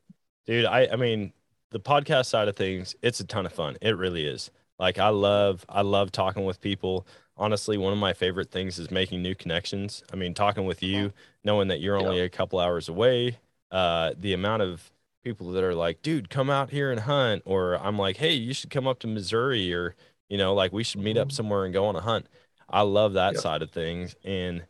Dude, 0.46 0.66
I 0.66 0.88
I 0.92 0.96
mean, 0.96 1.34
the 1.72 1.80
podcast 1.80 2.28
side 2.28 2.48
of 2.48 2.56
things, 2.56 2.96
it's 3.02 3.20
a 3.20 3.26
ton 3.26 3.46
of 3.46 3.54
fun. 3.54 3.78
It 3.82 3.98
really 3.98 4.26
is. 4.26 4.52
Like 4.80 5.00
I 5.00 5.10
love 5.10 5.66
I 5.70 5.82
love 5.82 6.12
talking 6.12 6.46
with 6.46 6.62
people. 6.62 7.08
Honestly, 7.38 7.78
one 7.78 7.94
of 7.94 8.00
my 8.00 8.14
favorite 8.14 8.52
things 8.52 8.80
is 8.80 8.90
making 8.92 9.22
new 9.22 9.36
connections. 9.36 10.04
I 10.12 10.16
mean, 10.16 10.34
talking 10.34 10.66
with 10.66 10.82
you, 10.84 11.14
knowing 11.44 11.68
that 11.70 11.80
you're 11.82 11.98
only 11.98 12.20
a 12.22 12.30
couple 12.30 12.60
hours 12.60 12.90
away, 12.90 13.40
uh 13.72 14.14
the 14.18 14.34
amount 14.34 14.62
of 14.64 14.92
people 15.24 15.52
that 15.52 15.64
are 15.64 15.76
like, 15.76 16.02
"Dude, 16.02 16.30
come 16.30 16.50
out 16.50 16.70
here 16.72 16.92
and 16.92 17.02
hunt," 17.02 17.44
or 17.46 17.76
I'm 17.76 17.98
like, 18.00 18.18
"Hey, 18.18 18.34
you 18.34 18.54
should 18.54 18.70
come 18.70 18.88
up 18.88 19.00
to 19.00 19.08
Missouri 19.08 19.74
or, 19.74 19.96
you 20.30 20.38
know, 20.38 20.54
like 20.54 20.72
we 20.72 20.84
should 20.84 21.02
meet 21.02 21.18
up 21.18 21.32
somewhere 21.32 21.66
and 21.66 21.74
go 21.74 21.86
on 21.86 21.96
a 21.96 22.02
hunt." 22.02 22.28
I 22.70 22.82
love 22.82 23.14
that 23.14 23.36
Yep. 23.36 23.42
side 23.44 23.62
of 23.62 23.72
things 23.72 24.16
and 24.24 24.66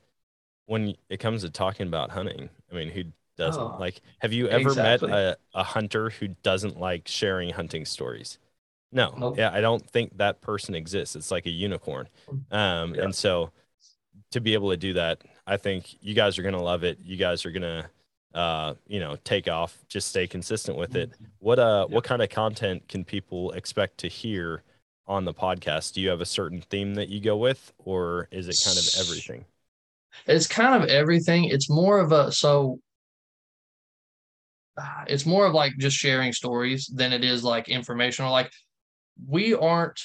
when 0.65 0.95
it 1.09 1.19
comes 1.19 1.43
to 1.43 1.49
talking 1.49 1.87
about 1.87 2.11
hunting, 2.11 2.49
I 2.71 2.75
mean, 2.75 2.89
who 2.89 3.05
doesn't? 3.37 3.63
Oh, 3.63 3.79
like 3.79 4.01
have 4.19 4.33
you 4.33 4.47
ever 4.49 4.69
exactly. 4.69 5.09
met 5.09 5.17
a, 5.19 5.37
a 5.53 5.63
hunter 5.63 6.09
who 6.09 6.29
doesn't 6.43 6.79
like 6.79 7.07
sharing 7.07 7.51
hunting 7.51 7.85
stories? 7.85 8.39
No. 8.91 9.13
Nope. 9.17 9.37
yeah 9.37 9.51
i 9.53 9.61
don't 9.61 9.85
think 9.89 10.17
that 10.17 10.41
person 10.41 10.75
exists. 10.75 11.15
It's 11.15 11.31
like 11.31 11.45
a 11.45 11.49
unicorn. 11.51 12.07
Um 12.51 12.95
Yeah. 12.95 13.03
and 13.05 13.15
so 13.15 13.51
to 14.31 14.41
be 14.41 14.53
able 14.53 14.69
to 14.71 14.77
do 14.77 14.93
that 14.93 15.21
i 15.47 15.57
think 15.57 15.97
you 16.01 16.13
guys 16.13 16.37
are 16.37 16.43
gonna 16.43 16.61
love 16.61 16.83
it. 16.83 16.99
You 17.01 17.17
guys 17.17 17.45
are 17.45 17.51
gonna 17.51 17.89
uh 18.33 18.73
you 18.87 18.99
know 18.99 19.15
take 19.23 19.47
off 19.47 19.77
just 19.87 20.09
stay 20.09 20.27
consistent 20.27 20.77
with 20.77 20.95
it. 20.95 21.11
What 21.39 21.59
uh 21.59 21.87
what 21.87 22.03
kind 22.03 22.21
of 22.21 22.29
content 22.29 22.87
can 22.87 23.03
people 23.05 23.51
expect 23.53 23.97
to 23.99 24.07
hear 24.07 24.63
on 25.07 25.25
the 25.25 25.33
podcast 25.33 25.93
do 25.93 26.01
you 26.01 26.09
have 26.09 26.21
a 26.21 26.25
certain 26.25 26.61
theme 26.61 26.95
that 26.95 27.09
you 27.09 27.19
go 27.21 27.37
with 27.37 27.71
or 27.77 28.27
is 28.31 28.47
it 28.47 28.59
kind 28.63 28.77
of 28.77 28.85
everything 28.99 29.45
It's 30.25 30.47
kind 30.47 30.81
of 30.81 30.89
everything. 30.89 31.45
It's 31.45 31.69
more 31.69 31.99
of 31.99 32.11
a 32.11 32.31
so 32.31 32.79
uh, 34.77 35.05
it's 35.07 35.25
more 35.25 35.45
of 35.45 35.53
like 35.53 35.73
just 35.79 35.97
sharing 35.97 36.31
stories 36.33 36.87
than 36.93 37.13
it 37.13 37.23
is 37.23 37.43
like 37.43 37.69
informational. 37.69 38.31
Like 38.31 38.51
we 39.27 39.53
aren't 39.53 39.99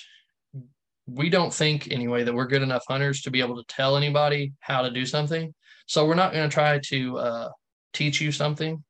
we 1.06 1.28
don't 1.28 1.52
think 1.52 1.90
anyway 1.90 2.22
that 2.24 2.32
we're 2.34 2.46
good 2.46 2.62
enough 2.62 2.84
hunters 2.88 3.22
to 3.22 3.30
be 3.30 3.40
able 3.40 3.56
to 3.56 3.64
tell 3.74 3.96
anybody 3.96 4.52
how 4.60 4.82
to 4.82 4.90
do 4.90 5.04
something. 5.04 5.52
So 5.86 6.06
we're 6.06 6.14
not 6.14 6.32
going 6.32 6.48
to 6.48 6.54
try 6.54 6.78
to 6.78 7.18
uh, 7.18 7.48
teach 7.92 8.20
you 8.20 8.32
something. 8.32 8.82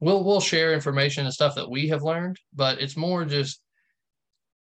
We'll 0.00 0.24
we'll 0.24 0.40
share 0.40 0.72
information 0.72 1.26
and 1.26 1.34
stuff 1.34 1.54
that 1.56 1.70
we 1.70 1.88
have 1.88 2.02
learned, 2.02 2.38
but 2.54 2.80
it's 2.80 2.96
more 2.96 3.24
just 3.24 3.60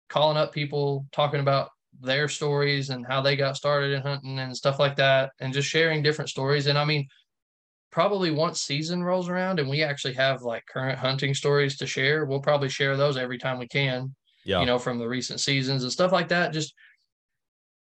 calling 0.09 0.37
up 0.37 0.53
people, 0.53 1.07
talking 1.13 1.41
about 1.41 1.71
their 2.01 2.29
stories 2.29 2.91
and 2.91 3.07
how 3.07 3.21
they 3.21 3.37
got 3.37 3.57
started 3.57 3.93
in 3.93 4.03
hunting 4.03 4.39
and 4.39 4.57
stuff 4.57 4.79
like 4.79 4.97
that, 4.97 5.31
and 5.41 5.53
just 5.53 5.69
sharing 5.69 6.03
different 6.03 6.31
stories. 6.31 6.67
And 6.67 6.79
I 6.79 6.85
mean, 6.85 7.07
probably 7.91 8.31
once 8.31 8.61
season 8.63 9.03
rolls 9.03 9.29
around 9.29 9.59
and 9.59 9.69
we 9.69 9.83
actually 9.83 10.15
have 10.15 10.43
like 10.43 10.65
current 10.67 10.99
hunting 10.99 11.35
stories 11.35 11.77
to 11.79 11.87
share, 11.87 12.25
we'll 12.25 12.41
probably 12.41 12.69
share 12.69 12.97
those 12.97 13.17
every 13.17 13.39
time 13.39 13.59
we 13.59 13.67
can 13.67 14.15
yeah 14.45 14.61
you 14.61 14.67
know, 14.67 14.79
from 14.79 14.99
the 14.99 15.09
recent 15.09 15.41
seasons 15.41 15.83
and 15.83 15.93
stuff 15.93 16.13
like 16.13 16.29
that. 16.29 16.53
Just 16.53 16.75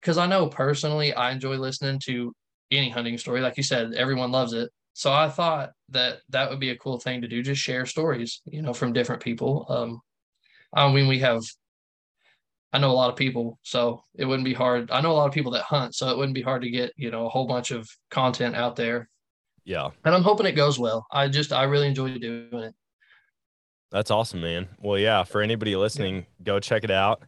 because 0.01 0.19
I 0.19 0.27
know 0.27 0.49
personally, 0.49 1.13
I 1.13 1.33
enjoy 1.33 1.57
listening 1.57 2.01
to 2.07 2.33
any 2.71 2.89
hunting 2.89 3.19
story. 3.19 3.41
Like 3.41 3.57
you 3.57 3.63
said, 3.63 3.95
everyone 3.95 4.33
loves 4.33 4.53
it. 4.53 4.71
So 4.93 5.13
I 5.13 5.29
thought 5.29 5.71
that 5.91 6.21
that 6.31 6.49
would 6.49 6.61
be 6.61 6.71
a 6.71 6.77
cool 6.77 6.99
thing 6.99 7.21
to 7.21 7.29
do, 7.29 7.43
just 7.43 7.61
share 7.61 7.85
stories, 7.85 8.41
you 8.47 8.63
know, 8.63 8.73
from 8.73 8.93
different 8.93 9.23
people. 9.23 9.67
Um, 9.69 10.01
I 10.73 10.91
mean, 10.91 11.09
we 11.09 11.19
have, 11.19 11.43
I 12.77 12.79
know 12.79 12.91
a 12.91 12.93
lot 12.93 13.09
of 13.09 13.17
people, 13.17 13.59
so 13.63 14.03
it 14.17 14.27
wouldn't 14.27 14.45
be 14.45 14.53
hard. 14.53 14.91
I 14.91 15.01
know 15.01 15.11
a 15.11 15.15
lot 15.15 15.27
of 15.27 15.33
people 15.33 15.53
that 15.53 15.63
hunt, 15.63 15.95
so 15.95 16.11
it 16.11 16.19
wouldn't 16.19 16.35
be 16.35 16.43
hard 16.43 16.61
to 16.61 16.69
get, 16.69 16.93
you 16.99 17.11
know, 17.11 17.25
a 17.25 17.29
whole 17.31 17.47
bunch 17.47 17.71
of 17.71 17.89
content 18.11 18.55
out 18.55 18.77
there. 18.77 19.09
yeah 19.65 19.89
And 20.05 20.15
I'm 20.15 20.23
hoping 20.23 20.45
it 20.45 20.53
goes 20.53 20.79
well. 20.79 21.07
I 21.11 21.29
just, 21.29 21.55
I 21.55 21.63
really 21.63 21.87
enjoy 21.87 22.19
doing 22.19 22.49
it. 22.53 22.75
That's 23.91 24.11
awesome, 24.11 24.43
man. 24.43 24.69
Well, 24.79 24.99
yeah, 24.99 25.23
for 25.25 25.41
anybody 25.41 25.75
listening, 25.75 26.27
go 26.43 26.61
check 26.61 26.85
it 26.85 26.91
out. 26.91 27.23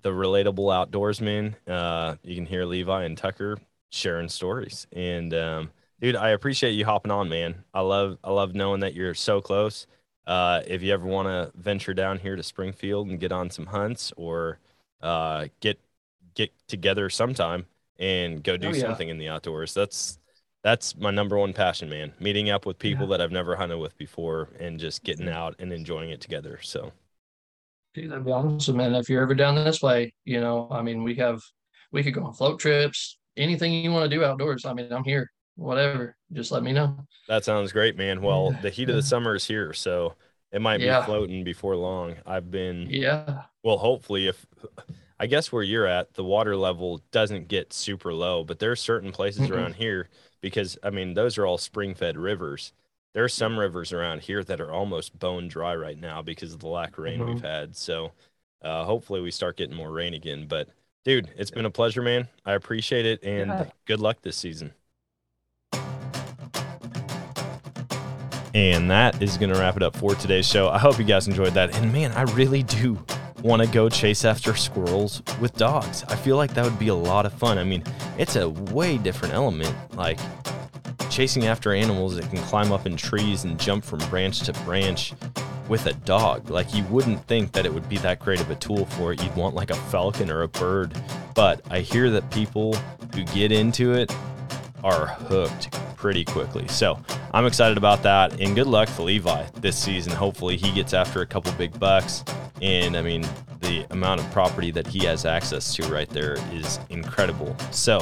The 0.00 0.10
Relatable 0.10 0.90
Outdoorsman. 0.90 1.54
Uh, 1.68 2.16
you 2.24 2.34
can 2.34 2.46
hear 2.46 2.64
Levi 2.64 3.04
and 3.04 3.16
Tucker 3.16 3.58
sharing 3.90 4.28
stories. 4.28 4.88
And 4.90 5.32
um, 5.32 5.70
dude, 6.00 6.16
I 6.16 6.30
appreciate 6.30 6.72
you 6.72 6.84
hopping 6.86 7.12
on, 7.12 7.28
man. 7.28 7.54
I 7.72 7.82
love 7.82 8.18
I 8.24 8.32
love 8.32 8.52
knowing 8.52 8.80
that 8.80 8.94
you're 8.94 9.14
so 9.14 9.40
close. 9.40 9.86
Uh, 10.26 10.62
if 10.66 10.82
you 10.82 10.92
ever 10.92 11.06
want 11.06 11.28
to 11.28 11.56
venture 11.56 11.94
down 11.94 12.18
here 12.18 12.34
to 12.34 12.42
Springfield 12.42 13.08
and 13.08 13.20
get 13.20 13.30
on 13.30 13.48
some 13.48 13.66
hunts 13.66 14.12
or 14.16 14.58
uh, 15.02 15.48
get 15.60 15.80
get 16.34 16.50
together 16.68 17.10
sometime 17.10 17.66
and 17.98 18.42
go 18.42 18.56
do 18.56 18.68
Oh, 18.68 18.72
yeah. 18.72 18.80
something 18.80 19.08
in 19.08 19.18
the 19.18 19.28
outdoors, 19.28 19.74
that's 19.74 20.18
that's 20.62 20.96
my 20.96 21.10
number 21.10 21.36
one 21.38 21.52
passion, 21.52 21.88
man. 21.88 22.12
Meeting 22.20 22.50
up 22.50 22.66
with 22.66 22.78
people 22.78 23.06
that 23.08 23.20
I've 23.20 23.32
never 23.32 23.56
hunted 23.56 23.78
with 23.78 23.96
before 23.98 24.48
and 24.60 24.78
just 24.78 25.02
getting 25.04 25.28
out 25.28 25.56
and 25.58 25.72
enjoying 25.72 26.10
it 26.10 26.20
together. 26.20 26.60
So 26.62 26.92
Dude, 27.94 28.10
that'd 28.10 28.24
be 28.24 28.30
awesome. 28.32 28.76
man. 28.76 28.94
if 28.94 29.08
you're 29.10 29.22
ever 29.22 29.34
down 29.34 29.54
this 29.54 29.82
way, 29.82 30.14
you 30.24 30.40
know, 30.40 30.68
I 30.70 30.80
mean, 30.82 31.02
we 31.02 31.14
have, 31.16 31.40
we 31.90 32.02
could 32.02 32.14
go 32.14 32.24
on 32.24 32.32
float 32.32 32.58
trips, 32.58 33.18
anything 33.36 33.72
you 33.72 33.90
want 33.92 34.10
to 34.10 34.16
do 34.16 34.24
outdoors. 34.24 34.64
I 34.64 34.72
mean, 34.72 34.90
I'm 34.92 35.04
here, 35.04 35.30
whatever. 35.56 36.16
Just 36.32 36.52
let 36.52 36.62
me 36.62 36.72
know. 36.72 36.96
that 37.28 37.44
sounds 37.44 37.70
great, 37.72 37.96
man. 37.96 38.22
Well, 38.22 38.52
the 38.62 38.70
heat 38.70 38.88
of 38.88 38.96
the 38.96 39.02
summer 39.02 39.34
is 39.34 39.46
here, 39.46 39.72
so 39.74 40.14
it 40.52 40.60
might 40.62 40.78
Yeah. 40.78 40.84
be 40.84 40.96
floating 40.96 41.44
before 41.44 41.76
long. 41.76 42.16
I've 42.26 42.50
been 42.50 42.92
Yeah. 42.92 43.46
well, 43.64 43.78
hopefully 43.78 44.28
if 44.28 44.46
I 45.20 45.26
guess 45.26 45.52
where 45.52 45.62
you're 45.62 45.86
at, 45.86 46.14
the 46.14 46.24
water 46.24 46.56
level 46.56 47.02
doesn't 47.12 47.48
get 47.48 47.72
super 47.72 48.12
low, 48.14 48.44
but 48.44 48.58
there 48.58 48.72
are 48.72 48.76
certain 48.76 49.12
places 49.12 49.50
Mm-mm. 49.50 49.50
around 49.50 49.76
here 49.76 50.08
because 50.40 50.78
I 50.82 50.90
mean 50.90 51.14
those 51.14 51.38
are 51.38 51.46
all 51.46 51.58
spring 51.58 51.94
fed 51.94 52.16
rivers. 52.18 52.72
There 53.14 53.24
are 53.24 53.28
some 53.28 53.58
rivers 53.58 53.92
around 53.92 54.22
here 54.22 54.42
that 54.44 54.60
are 54.60 54.72
almost 54.72 55.18
bone 55.18 55.48
dry 55.48 55.74
right 55.76 55.98
now 55.98 56.22
because 56.22 56.52
of 56.54 56.60
the 56.60 56.68
lack 56.68 56.98
of 56.98 57.04
rain 57.04 57.24
Mhm. 57.24 57.24
we've 57.24 57.42
had. 57.42 57.76
So 57.76 58.12
uh, 58.62 58.84
hopefully 58.84 59.20
we 59.20 59.30
start 59.30 59.56
getting 59.56 59.76
more 59.76 59.92
rain 59.92 60.14
again. 60.14 60.46
But 60.48 60.68
dude, 61.04 61.30
it's 61.36 61.50
been 61.50 61.66
a 61.66 61.70
pleasure, 61.70 62.02
man. 62.02 62.28
I 62.44 62.54
appreciate 62.54 63.06
it 63.06 63.22
and 63.22 63.56
Yeah. 63.56 63.70
good 63.86 64.00
luck 64.00 64.22
this 64.22 64.36
season. 64.36 64.72
And 68.54 68.90
that 68.90 69.22
is 69.22 69.38
going 69.38 69.52
to 69.52 69.58
wrap 69.58 69.76
it 69.76 69.82
up 69.82 69.96
for 69.96 70.14
today's 70.14 70.46
show. 70.46 70.68
I 70.68 70.78
hope 70.78 70.98
you 70.98 71.04
guys 71.04 71.26
enjoyed 71.26 71.54
that. 71.54 71.76
And 71.76 71.92
man, 71.92 72.12
I 72.12 72.22
really 72.32 72.62
do 72.62 73.02
want 73.42 73.62
to 73.62 73.68
go 73.68 73.88
chase 73.88 74.24
after 74.24 74.54
squirrels 74.54 75.22
with 75.40 75.54
dogs. 75.56 76.04
I 76.08 76.16
feel 76.16 76.36
like 76.36 76.54
that 76.54 76.64
would 76.64 76.78
be 76.78 76.88
a 76.88 76.94
lot 76.94 77.26
of 77.26 77.32
fun. 77.32 77.58
I 77.58 77.64
mean, 77.64 77.82
it's 78.18 78.36
a 78.36 78.48
way 78.48 78.98
different 78.98 79.34
element. 79.34 79.74
Like 79.94 80.18
chasing 81.10 81.46
after 81.46 81.72
animals 81.72 82.16
that 82.16 82.28
can 82.30 82.38
climb 82.44 82.72
up 82.72 82.86
in 82.86 82.96
trees 82.96 83.44
and 83.44 83.58
jump 83.58 83.84
from 83.84 83.98
branch 84.10 84.40
to 84.40 84.52
branch 84.64 85.12
with 85.68 85.86
a 85.86 85.92
dog. 85.92 86.50
Like 86.50 86.74
you 86.74 86.84
wouldn't 86.84 87.26
think 87.26 87.52
that 87.52 87.66
it 87.66 87.72
would 87.72 87.88
be 87.88 87.98
that 87.98 88.20
great 88.20 88.40
of 88.40 88.50
a 88.50 88.54
tool 88.56 88.86
for 88.86 89.12
it. 89.12 89.22
You'd 89.22 89.34
want 89.36 89.54
like 89.54 89.70
a 89.70 89.74
falcon 89.74 90.30
or 90.30 90.42
a 90.42 90.48
bird. 90.48 90.94
But 91.34 91.62
I 91.70 91.80
hear 91.80 92.10
that 92.10 92.30
people 92.30 92.74
who 93.14 93.24
get 93.24 93.52
into 93.52 93.92
it 93.92 94.14
are 94.84 95.06
hooked 95.06 95.72
pretty 95.96 96.24
quickly. 96.24 96.66
So 96.68 96.98
I'm 97.32 97.46
excited 97.46 97.78
about 97.78 98.02
that. 98.02 98.40
And 98.40 98.54
good 98.54 98.66
luck 98.66 98.88
for 98.88 99.02
Levi 99.02 99.44
this 99.60 99.76
season. 99.76 100.12
Hopefully, 100.12 100.56
he 100.56 100.72
gets 100.72 100.94
after 100.94 101.20
a 101.20 101.26
couple 101.26 101.52
big 101.52 101.78
bucks. 101.78 102.24
And 102.60 102.96
I 102.96 103.02
mean, 103.02 103.24
the 103.60 103.86
amount 103.90 104.20
of 104.20 104.30
property 104.32 104.70
that 104.72 104.86
he 104.86 105.04
has 105.06 105.24
access 105.24 105.74
to 105.76 105.84
right 105.84 106.08
there 106.08 106.36
is 106.52 106.80
incredible. 106.90 107.56
So, 107.70 108.00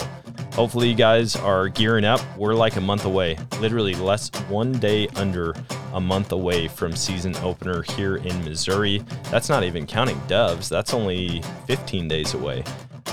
hopefully, 0.53 0.89
you 0.89 0.95
guys 0.95 1.37
are 1.37 1.69
gearing 1.69 2.05
up. 2.05 2.21
We're 2.37 2.55
like 2.55 2.77
a 2.77 2.81
month 2.81 3.05
away, 3.05 3.39
literally 3.61 3.95
less 3.95 4.31
one 4.49 4.73
day 4.73 5.09
under 5.17 5.55
a 5.93 6.01
month 6.01 6.33
away 6.33 6.69
from 6.69 6.97
season 6.97 7.37
opener 7.37 7.83
here 7.83 8.17
in 8.17 8.45
Missouri. 8.45 9.03
That's 9.31 9.49
not 9.49 9.65
even 9.65 9.87
counting 9.87 10.21
doves, 10.27 10.69
that's 10.69 10.95
only 10.95 11.43
15 11.67 12.09
days 12.09 12.35
away. 12.35 12.65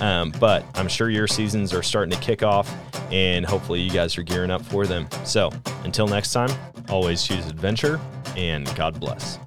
Um, 0.02 0.32
but 0.40 0.66
I'm 0.76 0.88
sure 0.88 1.10
your 1.10 1.28
seasons 1.28 1.74
are 1.74 1.84
starting 1.84 2.12
to 2.12 2.20
kick 2.24 2.44
off, 2.44 2.72
and 3.12 3.46
hopefully, 3.46 3.82
you 3.82 3.90
guys 3.90 4.18
are 4.18 4.24
gearing 4.24 4.52
up 4.52 4.62
for 4.62 4.86
them. 4.86 5.08
So, 5.24 5.52
until 5.84 6.08
next 6.08 6.34
time, 6.34 6.50
always 6.90 7.24
choose 7.24 7.46
adventure, 7.48 8.00
and 8.36 8.74
God 8.76 9.00
bless. 9.00 9.40